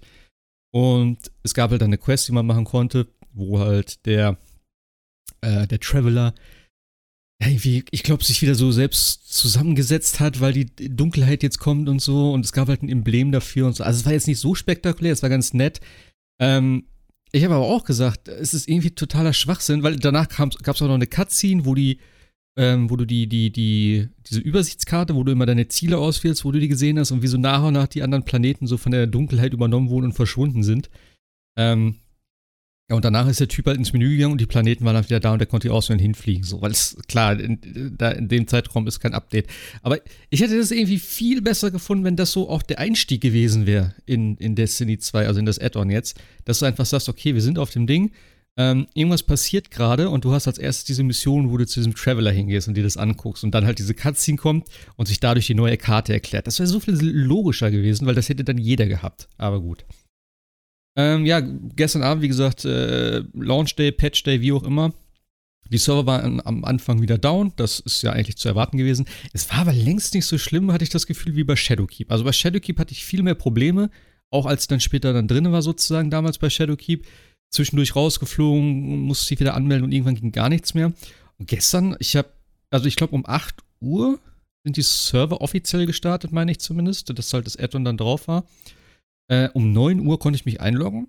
Und 0.73 1.31
es 1.43 1.53
gab 1.53 1.71
halt 1.71 1.81
eine 1.81 1.97
Quest, 1.97 2.27
die 2.27 2.33
man 2.33 2.45
machen 2.45 2.65
konnte, 2.65 3.07
wo 3.33 3.59
halt 3.59 4.05
der, 4.05 4.37
äh, 5.41 5.67
der 5.67 5.79
Traveler 5.79 6.35
irgendwie, 7.39 7.85
ich 7.91 8.03
glaube, 8.03 8.23
sich 8.23 8.41
wieder 8.41 8.55
so 8.55 8.71
selbst 8.71 9.31
zusammengesetzt 9.31 10.19
hat, 10.19 10.39
weil 10.39 10.53
die 10.53 10.65
Dunkelheit 10.95 11.43
jetzt 11.43 11.59
kommt 11.59 11.87
und 11.87 11.99
so. 11.99 12.33
Und 12.33 12.45
es 12.45 12.51
gab 12.51 12.67
halt 12.67 12.81
ein 12.81 12.89
Emblem 12.89 13.31
dafür 13.31 13.67
und 13.67 13.75
so. 13.75 13.83
Also 13.83 13.99
es 13.99 14.05
war 14.05 14.13
jetzt 14.13 14.27
nicht 14.27 14.39
so 14.39 14.55
spektakulär, 14.55 15.13
es 15.13 15.21
war 15.21 15.29
ganz 15.29 15.53
nett. 15.53 15.79
Ähm, 16.39 16.85
ich 17.31 17.43
habe 17.43 17.55
aber 17.55 17.65
auch 17.65 17.83
gesagt, 17.83 18.27
es 18.27 18.53
ist 18.53 18.67
irgendwie 18.67 18.91
totaler 18.91 19.33
Schwachsinn, 19.33 19.83
weil 19.83 19.97
danach 19.97 20.29
gab 20.29 20.51
es 20.53 20.81
auch 20.81 20.87
noch 20.87 20.95
eine 20.95 21.07
Cutscene, 21.07 21.65
wo 21.65 21.75
die, 21.75 21.99
ähm, 22.57 22.89
wo 22.89 22.95
du 22.95 23.05
die, 23.05 23.27
die, 23.27 23.51
die, 23.51 24.07
diese 24.27 24.39
Übersichtskarte, 24.39 25.15
wo 25.15 25.23
du 25.23 25.31
immer 25.31 25.45
deine 25.45 25.67
Ziele 25.67 25.97
auswählst, 25.97 26.45
wo 26.45 26.51
du 26.51 26.59
die 26.59 26.69
gesehen 26.69 26.97
hast 26.99 27.11
und 27.11 27.21
wie 27.21 27.27
so 27.27 27.37
nach 27.37 27.63
und 27.63 27.73
nach 27.73 27.87
die 27.87 28.01
anderen 28.01 28.23
Planeten 28.23 28.67
so 28.67 28.77
von 28.77 28.91
der 28.91 29.07
Dunkelheit 29.07 29.53
übernommen 29.53 29.89
wurden 29.89 30.07
und 30.07 30.13
verschwunden 30.13 30.63
sind. 30.63 30.89
Ähm, 31.57 31.95
Ja, 32.89 32.95
und 32.95 33.03
danach 33.03 33.27
ist 33.27 33.41
der 33.41 33.49
Typ 33.49 33.65
halt 33.65 33.77
ins 33.77 33.91
Menü 33.91 34.11
gegangen 34.11 34.31
und 34.31 34.39
die 34.39 34.45
Planeten 34.45 34.85
waren 34.85 34.93
dann 34.95 35.03
wieder 35.03 35.19
da 35.19 35.33
und 35.33 35.39
der 35.39 35.47
konnte 35.47 35.73
auswählen 35.73 35.99
hinfliegen. 35.99 36.43
So, 36.43 36.61
weil 36.61 36.71
es, 36.71 36.95
klar, 37.09 37.37
in, 37.37 37.95
da 37.97 38.11
in 38.11 38.29
dem 38.29 38.47
Zeitraum 38.47 38.87
ist 38.87 39.01
kein 39.01 39.13
Update. 39.13 39.47
Aber 39.81 39.99
ich 40.29 40.39
hätte 40.39 40.57
das 40.57 40.71
irgendwie 40.71 40.99
viel 40.99 41.41
besser 41.41 41.69
gefunden, 41.69 42.05
wenn 42.05 42.15
das 42.15 42.31
so 42.31 42.49
auch 42.49 42.61
der 42.61 42.79
Einstieg 42.79 43.19
gewesen 43.19 43.65
wäre 43.65 43.93
in, 44.05 44.37
in 44.37 44.55
Destiny 44.55 44.99
2, 44.99 45.27
also 45.27 45.37
in 45.39 45.45
das 45.45 45.59
Add-on 45.59 45.89
jetzt. 45.89 46.17
Dass 46.45 46.59
du 46.59 46.65
einfach 46.65 46.85
sagst, 46.85 47.09
okay, 47.09 47.33
wir 47.33 47.41
sind 47.41 47.59
auf 47.59 47.71
dem 47.71 47.87
Ding, 47.87 48.11
ähm, 48.55 48.87
irgendwas 48.93 49.21
passiert 49.21 49.69
gerade 49.69 50.09
und 50.09 50.23
du 50.23 50.31
hast 50.31 50.47
als 50.47 50.57
erstes 50.57 50.85
diese 50.85 51.03
Mission, 51.03 51.51
wo 51.51 51.57
du 51.57 51.67
zu 51.67 51.81
diesem 51.81 51.93
Traveler 51.93 52.31
hingehst 52.31 52.69
und 52.69 52.75
dir 52.75 52.83
das 52.83 52.95
anguckst 52.95 53.43
und 53.43 53.51
dann 53.51 53.65
halt 53.65 53.79
diese 53.79 53.93
Cutscene 53.95 54.37
kommt 54.37 54.65
und 54.95 55.07
sich 55.07 55.19
dadurch 55.19 55.45
die 55.47 55.55
neue 55.55 55.77
Karte 55.77 56.13
erklärt. 56.13 56.47
Das 56.47 56.57
wäre 56.57 56.67
so 56.67 56.79
viel 56.79 56.95
logischer 56.95 57.69
gewesen, 57.69 58.07
weil 58.07 58.15
das 58.15 58.29
hätte 58.29 58.45
dann 58.45 58.57
jeder 58.57 58.87
gehabt. 58.87 59.27
Aber 59.37 59.59
gut. 59.59 59.83
Ähm, 60.97 61.27
ja, 61.27 61.39
gestern 61.39 62.01
Abend, 62.01 62.23
wie 62.23 62.27
gesagt, 62.27 62.65
äh, 62.65 63.23
Launch 63.33 63.75
Day, 63.75 63.91
Patch 63.91 64.23
Day, 64.23 64.41
wie 64.41 64.51
auch 64.51 64.63
immer. 64.63 64.93
Die 65.69 65.77
Server 65.77 66.05
waren 66.07 66.41
am 66.43 66.65
Anfang 66.65 67.01
wieder 67.01 67.17
down, 67.17 67.53
das 67.55 67.79
ist 67.79 68.01
ja 68.01 68.13
eigentlich 68.13 68.37
zu 68.37 68.47
erwarten 68.47 68.77
gewesen. 68.77 69.05
Es 69.33 69.49
war 69.51 69.59
aber 69.59 69.73
längst 69.73 70.13
nicht 70.15 70.25
so 70.25 70.37
schlimm, 70.37 70.71
hatte 70.71 70.83
ich 70.83 70.89
das 70.89 71.05
Gefühl, 71.05 71.35
wie 71.35 71.43
bei 71.43 71.55
Shadowkeep. 71.55 72.11
Also 72.11 72.23
bei 72.23 72.31
Shadowkeep 72.31 72.79
hatte 72.79 72.93
ich 72.93 73.05
viel 73.05 73.21
mehr 73.21 73.35
Probleme, 73.35 73.91
auch 74.31 74.45
als 74.45 74.63
ich 74.63 74.67
dann 74.69 74.79
später 74.79 75.13
dann 75.13 75.27
drin 75.27 75.51
war, 75.51 75.61
sozusagen 75.61 76.09
damals 76.09 76.39
bei 76.39 76.49
Shadowkeep. 76.49 77.05
Zwischendurch 77.49 77.95
rausgeflogen, 77.95 79.01
musste 79.01 79.25
sich 79.25 79.39
wieder 79.39 79.53
anmelden 79.53 79.85
und 79.85 79.91
irgendwann 79.91 80.15
ging 80.15 80.31
gar 80.31 80.49
nichts 80.49 80.73
mehr. 80.73 80.93
Und 81.37 81.47
gestern, 81.47 81.95
ich 81.99 82.15
habe, 82.15 82.29
also 82.71 82.87
ich 82.87 82.95
glaube 82.95 83.15
um 83.15 83.25
8 83.25 83.55
Uhr 83.79 84.19
sind 84.63 84.77
die 84.77 84.81
Server 84.81 85.41
offiziell 85.41 85.85
gestartet, 85.85 86.31
meine 86.31 86.51
ich 86.51 86.59
zumindest, 86.59 87.17
dass 87.17 87.33
halt 87.33 87.45
das 87.45 87.57
Add-on 87.57 87.85
dann 87.85 87.97
drauf 87.97 88.27
war. 88.27 88.45
Äh, 89.29 89.49
um 89.53 89.71
9 89.73 90.05
Uhr 90.05 90.19
konnte 90.19 90.37
ich 90.37 90.45
mich 90.45 90.61
einloggen. 90.61 91.07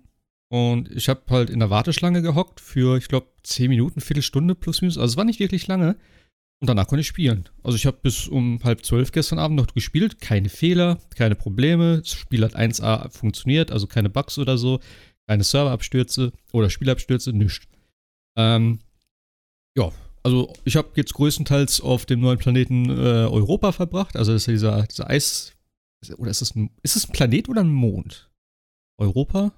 Und 0.51 0.91
ich 0.91 1.09
habe 1.09 1.21
halt 1.29 1.49
in 1.49 1.59
der 1.59 1.69
Warteschlange 1.69 2.21
gehockt 2.21 2.59
für, 2.59 2.97
ich 2.97 3.07
glaube, 3.07 3.27
10 3.43 3.69
Minuten, 3.69 4.01
Viertelstunde 4.01 4.55
plus 4.55 4.81
minus. 4.81 4.97
Also 4.97 5.13
es 5.13 5.17
war 5.17 5.25
nicht 5.25 5.39
wirklich 5.39 5.67
lange. 5.67 5.95
Und 6.61 6.67
danach 6.67 6.87
konnte 6.87 7.01
ich 7.01 7.07
spielen. 7.07 7.47
Also 7.63 7.77
ich 7.77 7.85
habe 7.85 7.99
bis 8.01 8.27
um 8.27 8.59
halb 8.63 8.85
zwölf 8.85 9.11
gestern 9.11 9.39
Abend 9.39 9.57
noch 9.57 9.67
gespielt. 9.67 10.19
Keine 10.19 10.49
Fehler, 10.49 10.99
keine 11.15 11.35
Probleme. 11.35 11.99
Das 11.99 12.11
Spiel 12.13 12.43
hat 12.43 12.55
1A 12.55 13.09
funktioniert, 13.09 13.71
also 13.71 13.87
keine 13.87 14.09
Bugs 14.09 14.37
oder 14.37 14.57
so. 14.57 14.79
Keine 15.27 15.43
Serverabstürze 15.43 16.33
oder 16.51 16.69
Spielabstürze, 16.69 17.31
nichts. 17.31 17.67
Ähm, 18.35 18.79
ja, 19.77 19.91
also 20.23 20.51
ich 20.65 20.75
habe 20.75 20.89
jetzt 20.95 21.13
größtenteils 21.13 21.79
auf 21.81 22.05
dem 22.05 22.19
neuen 22.19 22.39
Planeten 22.39 22.89
äh, 22.89 23.27
Europa 23.27 23.71
verbracht. 23.71 24.17
Also 24.17 24.33
das 24.33 24.41
ist 24.41 24.47
ja 24.47 24.53
dieser, 24.53 24.87
dieser 24.87 25.09
Eis, 25.09 25.53
oder 26.17 26.31
ist 26.31 26.41
es 26.41 26.55
ein, 26.55 26.71
ist 26.83 26.95
es 26.95 27.07
ein 27.07 27.11
Planet 27.11 27.49
oder 27.49 27.61
ein 27.61 27.71
Mond? 27.71 28.29
Europa? 28.99 29.53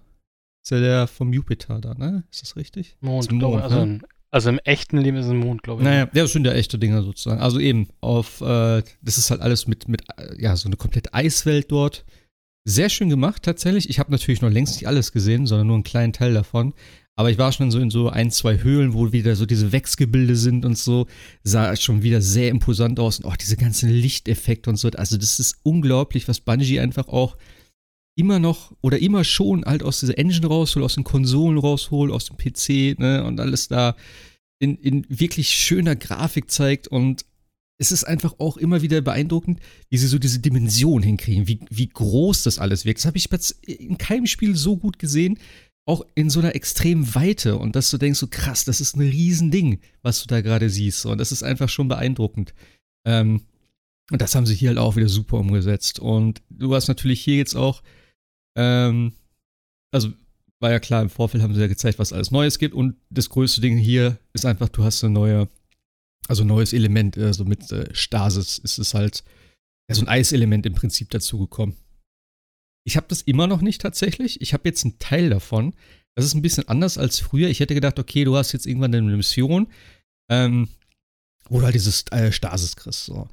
Ist 0.64 0.72
ja 0.72 0.80
der 0.80 1.08
vom 1.08 1.34
Jupiter 1.34 1.80
da, 1.80 1.94
ne? 1.94 2.24
Ist 2.32 2.42
das 2.44 2.56
richtig? 2.56 2.98
Mond, 3.02 3.26
das 3.26 3.34
Mond 3.34 3.62
also, 3.62 3.86
ne? 3.86 4.00
also, 4.30 4.50
im 4.50 4.60
echten 4.60 4.98
Leben 4.98 5.18
ist 5.18 5.26
es 5.26 5.32
ein 5.32 5.39
Mond, 5.39 5.64
glaube 5.64 5.82
ich. 5.82 5.86
Naja, 5.86 6.10
ja, 6.14 6.22
das 6.24 6.34
sind 6.34 6.46
ja 6.46 6.54
echte 6.54 6.78
Dinge 6.78 7.02
sozusagen. 7.02 7.42
Also 7.42 7.60
eben, 7.60 7.89
auf, 8.00 8.42
äh, 8.42 8.84
das 9.02 9.18
ist 9.18 9.32
halt 9.32 9.42
alles 9.42 9.68
mit, 9.68 9.88
mit, 9.88 10.04
ja, 10.38 10.56
so 10.56 10.70
eine 10.70 10.78
komplette 10.78 11.14
Eiswelt 11.14 11.72
dort. 11.72 12.06
Sehr 12.64 12.89
schön 12.89 13.10
gemacht, 13.10 13.42
tatsächlich. 13.42 13.89
Ich 13.89 13.98
habe 13.98 14.12
natürlich 14.12 14.42
noch 14.42 14.52
längst 14.52 14.76
nicht 14.76 14.88
alles 14.88 15.12
gesehen, 15.12 15.48
sondern 15.48 15.68
nur 15.68 15.76
einen 15.78 15.84
kleinen 15.84 16.14
Teil 16.14 16.34
davon. 16.34 16.74
Aber 17.18 17.30
ich 17.30 17.38
war 17.38 17.51
schon 17.51 17.72
so 17.72 17.80
in 17.80 17.89
so 17.89 18.09
ein, 18.09 18.32
zwei 18.32 18.64
Höhlen, 18.64 18.93
wo 18.93 19.12
wieder 19.12 19.36
so 19.36 19.45
diese 19.45 19.72
Wechsgebilde 19.72 20.36
sind 20.36 20.66
und 20.66 20.78
so. 20.78 21.07
Sah 21.43 21.76
schon 21.76 22.03
wieder 22.03 22.22
sehr 22.22 22.49
imposant 22.49 22.99
aus. 22.99 23.20
Und 23.20 23.26
auch 23.26 23.36
diese 23.36 23.57
ganzen 23.57 23.89
Lichteffekte 23.89 24.70
und 24.70 24.78
so. 24.78 24.89
Also, 24.89 25.18
das 25.18 25.39
ist 25.39 25.57
unglaublich, 25.64 26.28
was 26.28 26.39
Bungie 26.39 26.80
einfach 26.80 27.07
auch 27.07 27.38
immer 28.16 28.39
noch 28.39 28.74
oder 28.82 28.99
immer 28.99 29.24
schon 29.24 29.66
halt 29.66 29.84
aus 29.84 29.99
dieser 29.99 30.18
Engine 30.18 30.47
rausholt, 30.47 30.84
aus 30.86 30.95
den 30.95 31.03
Konsolen 31.03 31.57
rausholt, 31.57 32.12
aus 32.12 32.26
dem 32.26 32.38
PC, 32.38 32.99
ne, 32.99 33.24
und 33.24 33.39
alles 33.39 33.68
da 33.68 33.95
in, 34.59 34.78
in 34.78 35.05
wirklich 35.09 35.49
schöner 35.49 35.95
Grafik 35.95 36.51
zeigt 36.51 36.88
und 36.88 37.26
es 37.80 37.91
ist 37.91 38.03
einfach 38.03 38.36
auch 38.38 38.57
immer 38.57 38.84
wieder 38.84 39.01
beeindruckend, 39.01 39.59
wie 39.89 39.97
sie 39.97 40.05
so 40.05 40.20
diese 40.20 40.38
Dimension 40.38 41.01
hinkriegen, 41.01 41.47
wie, 41.47 41.62
wie 41.72 41.88
groß 41.88 42.43
das 42.43 42.59
alles 42.59 42.86
wirkt. 42.86 42.99
Das 42.99 43.07
habe 43.07 43.18
ich 43.18 43.28
in 43.66 43.97
keinem 43.97 44.28
Spiel 44.28 44.55
so 44.55 44.78
gut 44.78 44.99
gesehen 44.99 45.39
auch 45.86 46.06
in 46.16 46.30
so 46.30 46.40
einer 46.40 46.56
extremen 46.56 47.16
Weite 47.16 47.58
und 47.58 47.76
dass 47.76 47.90
du 47.90 47.98
denkst, 47.98 48.20
so 48.20 48.28
krass, 48.28 48.66
das 48.66 48.82
ist 48.82 48.96
ein 48.96 49.02
Riesending, 49.02 49.80
was 50.04 50.22
du 50.22 50.28
da 50.28 50.42
gerade 50.42 50.70
siehst. 50.70 51.06
Und 51.06 51.18
das 51.18 51.32
ist 51.32 51.44
einfach 51.44 51.70
schon 51.70 51.88
beeindruckend. 51.88 52.54
Ähm, 53.06 53.42
und 54.12 54.22
das 54.22 54.36
haben 54.36 54.46
sie 54.46 54.56
hier 54.56 54.70
halt 54.70 54.78
auch 54.78 54.96
wieder 54.96 55.10
super 55.10 55.38
umgesetzt. 55.38 56.00
Und 56.00 56.42
du 56.50 56.76
hast 56.76 56.88
natürlich 56.88 57.22
hier 57.22 57.38
jetzt 57.38 57.56
auch, 57.56 57.82
ähm, 58.56 59.14
also 59.92 60.12
war 60.60 60.72
ja 60.72 60.80
klar, 60.80 61.02
im 61.02 61.10
Vorfeld 61.10 61.44
haben 61.44 61.56
sie 61.56 61.62
ja 61.62 61.68
gezeigt, 61.68 61.98
was 61.98 62.14
alles 62.14 62.30
Neues 62.30 62.60
gibt. 62.60 62.76
Und 62.76 62.96
das 63.10 63.30
größte 63.30 63.62
Ding 63.62 63.78
hier 63.78 64.20
ist 64.34 64.46
einfach, 64.46 64.70
du 64.70 64.84
hast 64.84 65.04
eine 65.04 65.14
neue, 65.14 65.50
also 66.28 66.44
ein 66.44 66.48
neues 66.48 66.74
Element, 66.74 67.18
also 67.18 67.46
mit 67.46 67.72
äh, 67.72 67.94
Stasis 67.94 68.60
ist 68.60 68.78
es 68.78 68.94
halt, 68.94 69.24
ja, 69.90 69.96
so 69.96 70.02
ein 70.02 70.08
Eiselement 70.08 70.66
im 70.66 70.76
Prinzip 70.76 71.10
dazugekommen. 71.10 71.76
Ich 72.84 72.98
habe 72.98 73.08
das 73.10 73.22
immer 73.22 73.48
noch 73.48 73.62
nicht 73.62 73.82
tatsächlich. 73.82 74.42
Ich 74.42 74.54
habe 74.54 74.68
jetzt 74.68 74.84
einen 74.84 75.00
Teil 75.00 75.30
davon. 75.30 75.74
Das 76.16 76.26
ist 76.26 76.34
ein 76.34 76.42
bisschen 76.42 76.68
anders 76.68 76.98
als 76.98 77.20
früher. 77.20 77.50
Ich 77.50 77.60
hätte 77.60 77.74
gedacht, 77.74 78.00
okay, 78.00 78.24
du 78.24 78.36
hast 78.36 78.52
jetzt 78.52 78.66
irgendwann 78.66 78.94
eine 78.94 79.16
Mission, 79.16 79.68
ähm, 80.30 80.68
wo 81.50 81.60
du 81.60 81.66
halt 81.66 81.76
dieses 81.76 82.06
äh, 82.12 82.32
Stasis 82.32 82.76
kriegst. 82.76 83.06
So. 83.06 83.28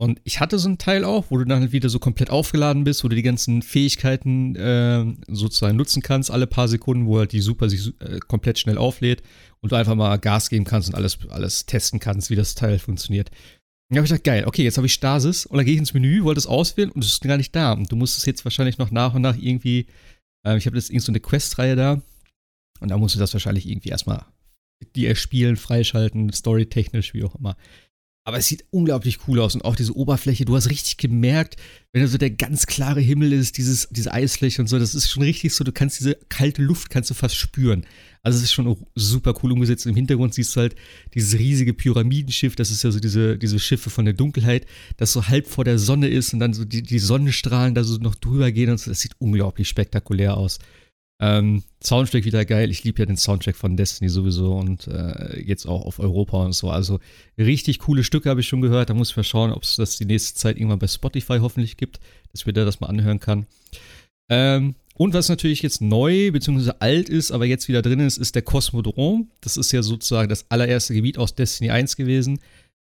Und 0.00 0.20
ich 0.22 0.38
hatte 0.38 0.60
so 0.60 0.68
einen 0.68 0.78
Teil 0.78 1.04
auch, 1.04 1.26
wo 1.28 1.38
du 1.38 1.44
dann 1.44 1.60
halt 1.60 1.72
wieder 1.72 1.88
so 1.88 1.98
komplett 1.98 2.30
aufgeladen 2.30 2.84
bist, 2.84 3.02
wo 3.02 3.08
du 3.08 3.16
die 3.16 3.22
ganzen 3.22 3.62
Fähigkeiten 3.62 4.54
äh, 4.54 5.04
sozusagen 5.26 5.76
nutzen 5.76 6.02
kannst, 6.02 6.30
alle 6.30 6.46
paar 6.46 6.68
Sekunden, 6.68 7.06
wo 7.06 7.18
halt 7.18 7.32
die 7.32 7.40
Super 7.40 7.68
sich 7.68 7.92
äh, 7.98 8.20
komplett 8.20 8.60
schnell 8.60 8.78
auflädt 8.78 9.22
und 9.60 9.72
du 9.72 9.76
einfach 9.76 9.96
mal 9.96 10.16
Gas 10.18 10.50
geben 10.50 10.64
kannst 10.64 10.88
und 10.88 10.94
alles, 10.94 11.18
alles 11.30 11.66
testen 11.66 11.98
kannst, 11.98 12.30
wie 12.30 12.36
das 12.36 12.54
Teil 12.54 12.78
funktioniert. 12.78 13.32
Dann 13.88 13.98
habe 13.98 14.04
ich 14.04 14.10
gedacht, 14.10 14.24
geil, 14.24 14.44
okay, 14.46 14.64
jetzt 14.64 14.76
habe 14.76 14.86
ich 14.86 14.92
Stasis 14.92 15.46
und 15.46 15.56
dann 15.56 15.64
gehe 15.64 15.74
ich 15.74 15.80
ins 15.80 15.94
Menü, 15.94 16.22
wollte 16.22 16.38
es 16.38 16.46
auswählen 16.46 16.90
und 16.90 17.02
es 17.02 17.12
ist 17.12 17.22
gar 17.22 17.38
nicht 17.38 17.56
da. 17.56 17.72
Und 17.72 17.90
du 17.90 17.96
musst 17.96 18.18
es 18.18 18.26
jetzt 18.26 18.44
wahrscheinlich 18.44 18.76
noch 18.76 18.90
nach 18.90 19.14
und 19.14 19.22
nach 19.22 19.36
irgendwie, 19.36 19.86
äh, 20.46 20.58
ich 20.58 20.66
habe 20.66 20.76
jetzt 20.76 20.90
irgend 20.90 21.04
so 21.04 21.12
eine 21.12 21.20
Questreihe 21.20 21.74
da 21.74 22.02
und 22.80 22.88
da 22.90 22.98
musst 22.98 23.14
du 23.14 23.18
das 23.18 23.32
wahrscheinlich 23.32 23.66
irgendwie 23.66 23.88
erstmal 23.88 24.26
die 24.94 25.06
erspielen, 25.06 25.56
freischalten, 25.56 26.32
storytechnisch, 26.32 27.14
wie 27.14 27.24
auch 27.24 27.34
immer. 27.34 27.56
Aber 28.24 28.36
es 28.36 28.46
sieht 28.46 28.66
unglaublich 28.70 29.26
cool 29.26 29.40
aus 29.40 29.54
und 29.54 29.64
auch 29.64 29.74
diese 29.74 29.96
Oberfläche, 29.96 30.44
du 30.44 30.54
hast 30.54 30.68
richtig 30.68 30.98
gemerkt, 30.98 31.56
wenn 31.92 32.06
so 32.06 32.18
der 32.18 32.30
ganz 32.30 32.66
klare 32.66 33.00
Himmel 33.00 33.32
ist, 33.32 33.56
dieses, 33.56 33.88
diese 33.90 34.12
Eisfläche 34.12 34.60
und 34.60 34.68
so, 34.68 34.78
das 34.78 34.94
ist 34.94 35.10
schon 35.10 35.22
richtig 35.22 35.54
so, 35.54 35.64
du 35.64 35.72
kannst 35.72 35.98
diese 35.98 36.14
kalte 36.28 36.60
Luft, 36.60 36.90
kannst 36.90 37.08
du 37.08 37.14
fast 37.14 37.36
spüren. 37.36 37.86
Also 38.22 38.38
es 38.38 38.44
ist 38.44 38.52
schon 38.52 38.76
super 38.94 39.34
cool 39.42 39.52
umgesetzt. 39.52 39.86
Im 39.86 39.94
Hintergrund 39.94 40.34
siehst 40.34 40.54
du 40.54 40.60
halt 40.60 40.76
dieses 41.14 41.38
riesige 41.38 41.74
Pyramidenschiff, 41.74 42.56
das 42.56 42.70
ist 42.70 42.82
ja 42.82 42.90
so 42.90 43.00
diese, 43.00 43.38
diese 43.38 43.58
Schiffe 43.58 43.90
von 43.90 44.04
der 44.04 44.14
Dunkelheit, 44.14 44.66
das 44.96 45.12
so 45.12 45.26
halb 45.28 45.46
vor 45.46 45.64
der 45.64 45.78
Sonne 45.78 46.08
ist 46.08 46.32
und 46.32 46.40
dann 46.40 46.54
so 46.54 46.64
die, 46.64 46.82
die 46.82 46.98
Sonnenstrahlen 46.98 47.74
da 47.74 47.84
so 47.84 47.96
noch 47.98 48.14
drüber 48.14 48.50
gehen 48.52 48.70
und 48.70 48.78
so, 48.78 48.90
das 48.90 49.00
sieht 49.00 49.14
unglaublich 49.18 49.68
spektakulär 49.68 50.36
aus. 50.36 50.58
Ähm, 51.20 51.64
Soundtrack 51.82 52.24
wieder 52.24 52.44
geil. 52.44 52.70
Ich 52.70 52.84
liebe 52.84 53.00
ja 53.00 53.06
den 53.06 53.16
Soundtrack 53.16 53.56
von 53.56 53.76
Destiny 53.76 54.08
sowieso 54.08 54.54
und 54.54 54.86
äh, 54.86 55.40
jetzt 55.40 55.66
auch 55.66 55.84
auf 55.84 55.98
Europa 55.98 56.44
und 56.44 56.52
so. 56.52 56.70
Also 56.70 57.00
richtig 57.36 57.80
coole 57.80 58.04
Stücke 58.04 58.30
habe 58.30 58.40
ich 58.40 58.46
schon 58.46 58.60
gehört. 58.60 58.90
Da 58.90 58.94
muss 58.94 59.10
ich 59.10 59.16
mal 59.16 59.24
schauen, 59.24 59.52
ob 59.52 59.64
es 59.64 59.76
das 59.76 59.96
die 59.96 60.04
nächste 60.04 60.38
Zeit 60.38 60.56
irgendwann 60.56 60.78
bei 60.78 60.86
Spotify 60.86 61.38
hoffentlich 61.40 61.76
gibt, 61.76 61.98
dass 62.30 62.46
wir 62.46 62.52
da 62.52 62.64
das 62.64 62.80
mal 62.80 62.86
anhören 62.86 63.18
kann. 63.18 63.46
Ähm, 64.30 64.76
und 64.98 65.14
was 65.14 65.28
natürlich 65.28 65.62
jetzt 65.62 65.80
neu 65.80 66.32
bzw. 66.32 66.72
alt 66.80 67.08
ist, 67.08 67.30
aber 67.30 67.46
jetzt 67.46 67.68
wieder 67.68 67.82
drin 67.82 68.00
ist, 68.00 68.18
ist 68.18 68.34
der 68.34 68.42
Kosmodrom. 68.42 69.30
Das 69.40 69.56
ist 69.56 69.70
ja 69.70 69.82
sozusagen 69.82 70.28
das 70.28 70.50
allererste 70.50 70.92
Gebiet 70.92 71.18
aus 71.18 71.36
Destiny 71.36 71.70
1 71.70 71.94
gewesen. 71.94 72.40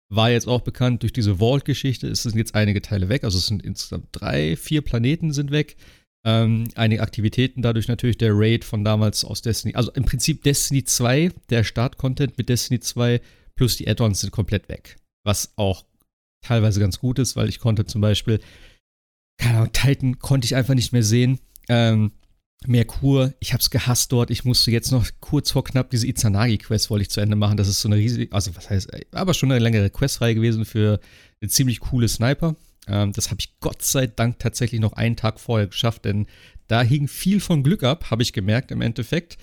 War 0.09 0.29
jetzt 0.29 0.45
auch 0.45 0.59
bekannt 0.59 1.03
durch 1.03 1.13
diese 1.13 1.37
Vault-Geschichte. 1.37 2.09
Es 2.09 2.23
sind 2.23 2.35
jetzt 2.35 2.53
einige 2.53 2.81
Teile 2.81 3.07
weg. 3.07 3.23
Also 3.23 3.37
es 3.37 3.47
sind 3.47 3.63
insgesamt 3.63 4.09
drei, 4.11 4.57
vier 4.57 4.81
Planeten 4.81 5.31
sind 5.31 5.51
weg. 5.51 5.77
Ähm, 6.25 6.67
einige 6.75 7.01
Aktivitäten 7.01 7.61
dadurch 7.61 7.87
natürlich 7.87 8.17
der 8.17 8.33
Raid 8.33 8.65
von 8.65 8.83
damals 8.83 9.23
aus 9.23 9.41
Destiny. 9.41 9.75
Also 9.75 9.93
im 9.93 10.03
Prinzip 10.03 10.43
Destiny 10.43 10.83
2, 10.83 11.31
der 11.49 11.63
Start-Content 11.63 12.37
mit 12.37 12.49
Destiny 12.49 12.81
2 12.81 13.21
plus 13.55 13.77
die 13.77 13.87
Add-ons 13.87 14.19
sind 14.19 14.31
komplett 14.31 14.67
weg. 14.67 14.97
Was 15.23 15.53
auch 15.55 15.85
teilweise 16.41 16.81
ganz 16.81 16.99
gut 16.99 17.19
ist, 17.19 17.37
weil 17.37 17.47
ich 17.47 17.59
konnte 17.59 17.85
zum 17.85 18.01
Beispiel, 18.01 18.41
keine 19.37 19.59
Ahnung, 19.59 19.71
Titan 19.71 20.19
konnte 20.19 20.43
ich 20.43 20.57
einfach 20.57 20.73
nicht 20.73 20.91
mehr 20.91 21.03
sehen. 21.03 21.39
Ähm, 21.71 22.11
Merkur, 22.67 23.33
ich 23.39 23.53
hab's 23.53 23.69
gehasst 23.69 24.11
dort. 24.11 24.29
Ich 24.29 24.43
musste 24.43 24.71
jetzt 24.71 24.91
noch 24.91 25.07
kurz 25.21 25.51
vor 25.51 25.63
knapp 25.63 25.89
diese 25.89 26.05
Izanagi-Quest 26.05 26.89
wollte 26.89 27.03
ich 27.03 27.09
zu 27.09 27.21
Ende 27.21 27.37
machen. 27.37 27.55
Das 27.55 27.69
ist 27.69 27.79
so 27.79 27.87
eine 27.87 27.95
riesige, 27.95 28.31
also 28.33 28.55
was 28.55 28.69
heißt, 28.69 28.91
aber 29.13 29.33
schon 29.33 29.51
eine 29.51 29.63
längere 29.63 29.89
Questreihe 29.89 30.35
gewesen 30.35 30.65
für 30.65 30.99
eine 31.41 31.49
ziemlich 31.49 31.79
coole 31.79 32.09
Sniper. 32.09 32.57
Ähm, 32.87 33.13
das 33.13 33.31
habe 33.31 33.37
ich 33.39 33.57
Gott 33.61 33.81
sei 33.81 34.05
Dank 34.05 34.37
tatsächlich 34.39 34.81
noch 34.81 34.93
einen 34.93 35.15
Tag 35.15 35.39
vorher 35.39 35.67
geschafft, 35.67 36.03
denn 36.03 36.27
da 36.67 36.83
hing 36.83 37.07
viel 37.07 37.39
von 37.39 37.63
Glück 37.63 37.83
ab, 37.83 38.11
habe 38.11 38.21
ich 38.21 38.33
gemerkt 38.33 38.71
im 38.71 38.81
Endeffekt. 38.81 39.37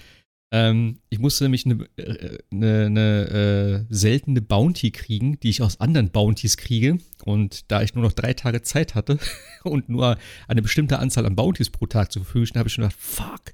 Ähm, 0.50 1.00
ich 1.10 1.18
musste 1.18 1.44
nämlich 1.44 1.66
eine, 1.66 1.86
äh, 1.96 2.38
eine 2.50 3.84
äh, 3.90 3.94
seltene 3.94 4.40
Bounty 4.40 4.90
kriegen, 4.90 5.38
die 5.40 5.50
ich 5.50 5.60
aus 5.62 5.80
anderen 5.80 6.10
Bounties 6.10 6.56
kriege. 6.56 6.98
Und 7.24 7.70
da 7.70 7.82
ich 7.82 7.94
nur 7.94 8.04
noch 8.04 8.12
drei 8.12 8.32
Tage 8.32 8.62
Zeit 8.62 8.94
hatte 8.94 9.18
und 9.64 9.88
nur 9.88 10.16
eine 10.46 10.62
bestimmte 10.62 10.98
Anzahl 10.98 11.26
an 11.26 11.36
Bounties 11.36 11.70
pro 11.70 11.86
Tag 11.86 12.12
zur 12.12 12.24
Verfügung 12.24 12.48
habe 12.56 12.68
ich 12.68 12.74
schon 12.74 12.82
gedacht, 12.82 12.98
fuck, 12.98 13.52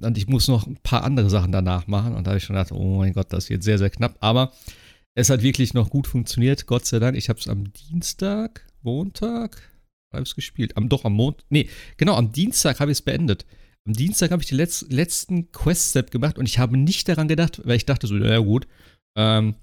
und 0.00 0.16
ich 0.16 0.26
muss 0.26 0.48
noch 0.48 0.66
ein 0.66 0.78
paar 0.82 1.04
andere 1.04 1.28
Sachen 1.28 1.52
danach 1.52 1.86
machen. 1.86 2.14
Und 2.14 2.26
da 2.26 2.30
habe 2.30 2.38
ich 2.38 2.44
schon 2.44 2.56
gedacht, 2.56 2.72
oh 2.72 2.98
mein 2.98 3.12
Gott, 3.12 3.32
das 3.32 3.50
wird 3.50 3.62
sehr, 3.62 3.78
sehr 3.78 3.90
knapp. 3.90 4.16
Aber 4.20 4.52
es 5.14 5.28
hat 5.28 5.42
wirklich 5.42 5.74
noch 5.74 5.90
gut 5.90 6.06
funktioniert, 6.06 6.66
Gott 6.66 6.86
sei 6.86 6.98
Dank. 6.98 7.16
Ich 7.16 7.28
habe 7.28 7.38
es 7.38 7.48
am 7.48 7.72
Dienstag, 7.72 8.66
Montag, 8.80 9.70
habe 10.12 10.22
es 10.22 10.34
gespielt. 10.34 10.76
Am, 10.76 10.88
doch, 10.88 11.04
am 11.04 11.12
Montag, 11.12 11.44
nee, 11.50 11.68
genau, 11.98 12.14
am 12.14 12.32
Dienstag 12.32 12.80
habe 12.80 12.90
ich 12.90 12.98
es 12.98 13.02
beendet. 13.02 13.44
Am 13.86 13.94
Dienstag 13.94 14.30
habe 14.30 14.42
ich 14.42 14.48
den 14.48 14.58
Letz-, 14.58 14.86
letzten 14.88 15.50
Quest-Step 15.50 16.10
gemacht 16.10 16.38
und 16.38 16.46
ich 16.46 16.58
habe 16.58 16.76
nicht 16.76 17.08
daran 17.08 17.28
gedacht, 17.28 17.60
weil 17.64 17.76
ich 17.76 17.86
dachte 17.86 18.06
so, 18.06 18.16
ja 18.16 18.38
gut, 18.38 18.66
ähm, 19.16 19.56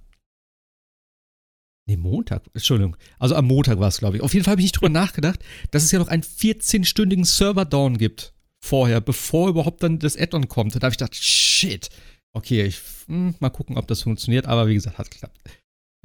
Nee, 1.89 1.97
Montag. 1.97 2.43
Entschuldigung. 2.53 2.95
Also 3.17 3.33
am 3.33 3.47
Montag 3.47 3.79
war 3.79 3.87
es, 3.87 3.97
glaube 3.97 4.17
ich. 4.17 4.21
Auf 4.21 4.35
jeden 4.35 4.43
Fall 4.43 4.51
habe 4.51 4.61
ich 4.61 4.65
nicht 4.65 4.79
drüber 4.79 4.89
nachgedacht, 4.89 5.43
dass 5.71 5.83
es 5.83 5.91
ja 5.91 5.97
noch 5.97 6.07
einen 6.07 6.21
14-stündigen 6.21 7.25
Server-Down 7.25 7.97
gibt. 7.97 8.35
Vorher, 8.63 9.01
bevor 9.01 9.49
überhaupt 9.49 9.81
dann 9.81 9.97
das 9.97 10.15
Add-on 10.15 10.47
kommt. 10.47 10.75
Da 10.75 10.81
habe 10.81 10.91
ich 10.91 10.99
gedacht, 10.99 11.15
shit. 11.15 11.89
Okay, 12.31 12.63
ich 12.63 12.79
hm, 13.07 13.33
mal 13.39 13.49
gucken, 13.49 13.75
ob 13.75 13.87
das 13.87 14.03
funktioniert. 14.03 14.45
Aber 14.45 14.67
wie 14.67 14.75
gesagt, 14.75 14.99
hat 14.99 15.09
geklappt. 15.09 15.41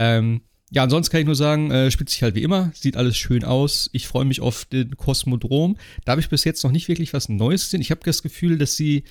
Ähm, 0.01 0.41
ja, 0.71 0.83
ansonsten 0.83 1.13
kann 1.13 1.21
ich 1.21 1.27
nur 1.27 1.37
sagen, 1.37 1.71
äh, 1.71 1.91
spielt 1.91 2.11
sich 2.11 2.23
halt 2.23 2.35
wie 2.35 2.43
immer. 2.43 2.73
Sieht 2.75 2.97
alles 2.97 3.17
schön 3.17 3.45
aus. 3.45 3.91
Ich 3.93 4.09
freue 4.09 4.25
mich 4.25 4.41
auf 4.41 4.65
den 4.65 4.97
Kosmodrom. 4.97 5.77
Da 6.05 6.13
habe 6.13 6.21
ich 6.21 6.29
bis 6.29 6.45
jetzt 6.45 6.65
noch 6.65 6.73
nicht 6.73 6.89
wirklich 6.89 7.13
was 7.13 7.29
Neues 7.29 7.65
gesehen. 7.65 7.81
Ich 7.81 7.91
habe 7.91 8.01
das 8.05 8.23
Gefühl, 8.23 8.59
dass 8.59 8.77
sie 8.77 9.05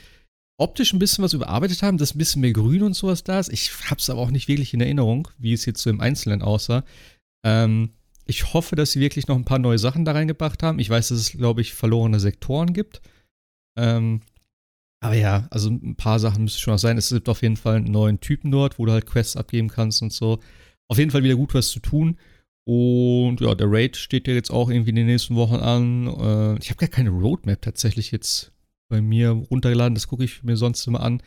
optisch 0.57 0.93
ein 0.93 0.99
bisschen 0.99 1.23
was 1.23 1.34
überarbeitet 1.34 1.81
haben, 1.84 1.97
dass 1.97 2.15
ein 2.15 2.17
bisschen 2.17 2.41
mehr 2.41 2.53
Grün 2.53 2.84
und 2.84 2.95
sowas 2.95 3.23
da 3.23 3.39
ist. 3.39 3.51
Ich 3.51 3.71
habe 3.89 3.99
es 3.99 4.09
aber 4.09 4.21
auch 4.21 4.31
nicht 4.31 4.47
wirklich 4.47 4.73
in 4.73 4.81
Erinnerung, 4.81 5.27
wie 5.38 5.53
es 5.53 5.65
jetzt 5.65 5.81
so 5.81 5.89
im 5.89 6.01
Einzelnen 6.01 6.41
aussah. 6.41 6.84
Ähm, 7.45 7.91
ich 8.25 8.53
hoffe, 8.53 8.75
dass 8.75 8.91
sie 8.91 8.99
wirklich 8.99 9.27
noch 9.27 9.35
ein 9.35 9.45
paar 9.45 9.59
neue 9.59 9.80
Sachen 9.80 10.05
da 10.05 10.13
reingebracht 10.13 10.63
haben. 10.63 10.80
Ich 10.80 10.89
weiß, 10.89 11.09
dass 11.09 11.19
es, 11.19 11.31
glaube 11.31 11.61
ich, 11.61 11.73
verlorene 11.73 12.19
Sektoren 12.19 12.73
gibt. 12.73 13.01
Ähm, 13.77 14.21
aber 15.01 15.15
ja, 15.15 15.47
also 15.49 15.69
ein 15.69 15.95
paar 15.95 16.19
Sachen 16.19 16.43
müsste 16.43 16.61
schon 16.61 16.73
noch 16.73 16.80
sein. 16.80 16.97
Es 16.97 17.09
gibt 17.09 17.27
auf 17.27 17.41
jeden 17.41 17.57
Fall 17.57 17.75
einen 17.75 17.91
neuen 17.91 18.21
Typen 18.21 18.51
dort, 18.51 18.80
wo 18.80 18.85
du 18.85 18.93
halt 18.93 19.05
Quests 19.05 19.35
abgeben 19.35 19.67
kannst 19.67 20.01
und 20.01 20.13
so. 20.13 20.39
Auf 20.94 20.99
jeden 20.99 21.10
Fall 21.10 21.24
wieder 21.24 21.36
gut 21.36 21.56
was 21.56 21.70
zu 21.70 21.80
tun. 21.80 22.20
Und 22.65 23.41
ja, 23.41 23.56
der 23.56 23.68
Raid 23.68 23.98
steht 23.98 24.28
ja 24.28 24.36
jetzt 24.36 24.52
auch 24.52 24.70
irgendwie 24.70 24.91
in 24.91 24.95
den 24.95 25.07
nächsten 25.07 25.36
Wochen 25.36 25.56
an. 25.56 26.06
Äh, 26.06 26.60
ich 26.60 26.70
habe 26.70 26.78
gar 26.78 26.88
keine 26.88 27.10
Roadmap 27.10 27.61
tatsächlich 27.64 28.11
jetzt 28.11 28.52
bei 28.90 29.02
mir 29.02 29.32
runtergeladen. 29.32 29.95
Das 29.95 30.07
gucke 30.07 30.24
ich 30.24 30.44
mir 30.44 30.56
sonst 30.56 30.86
immer 30.86 31.02
an, 31.02 31.24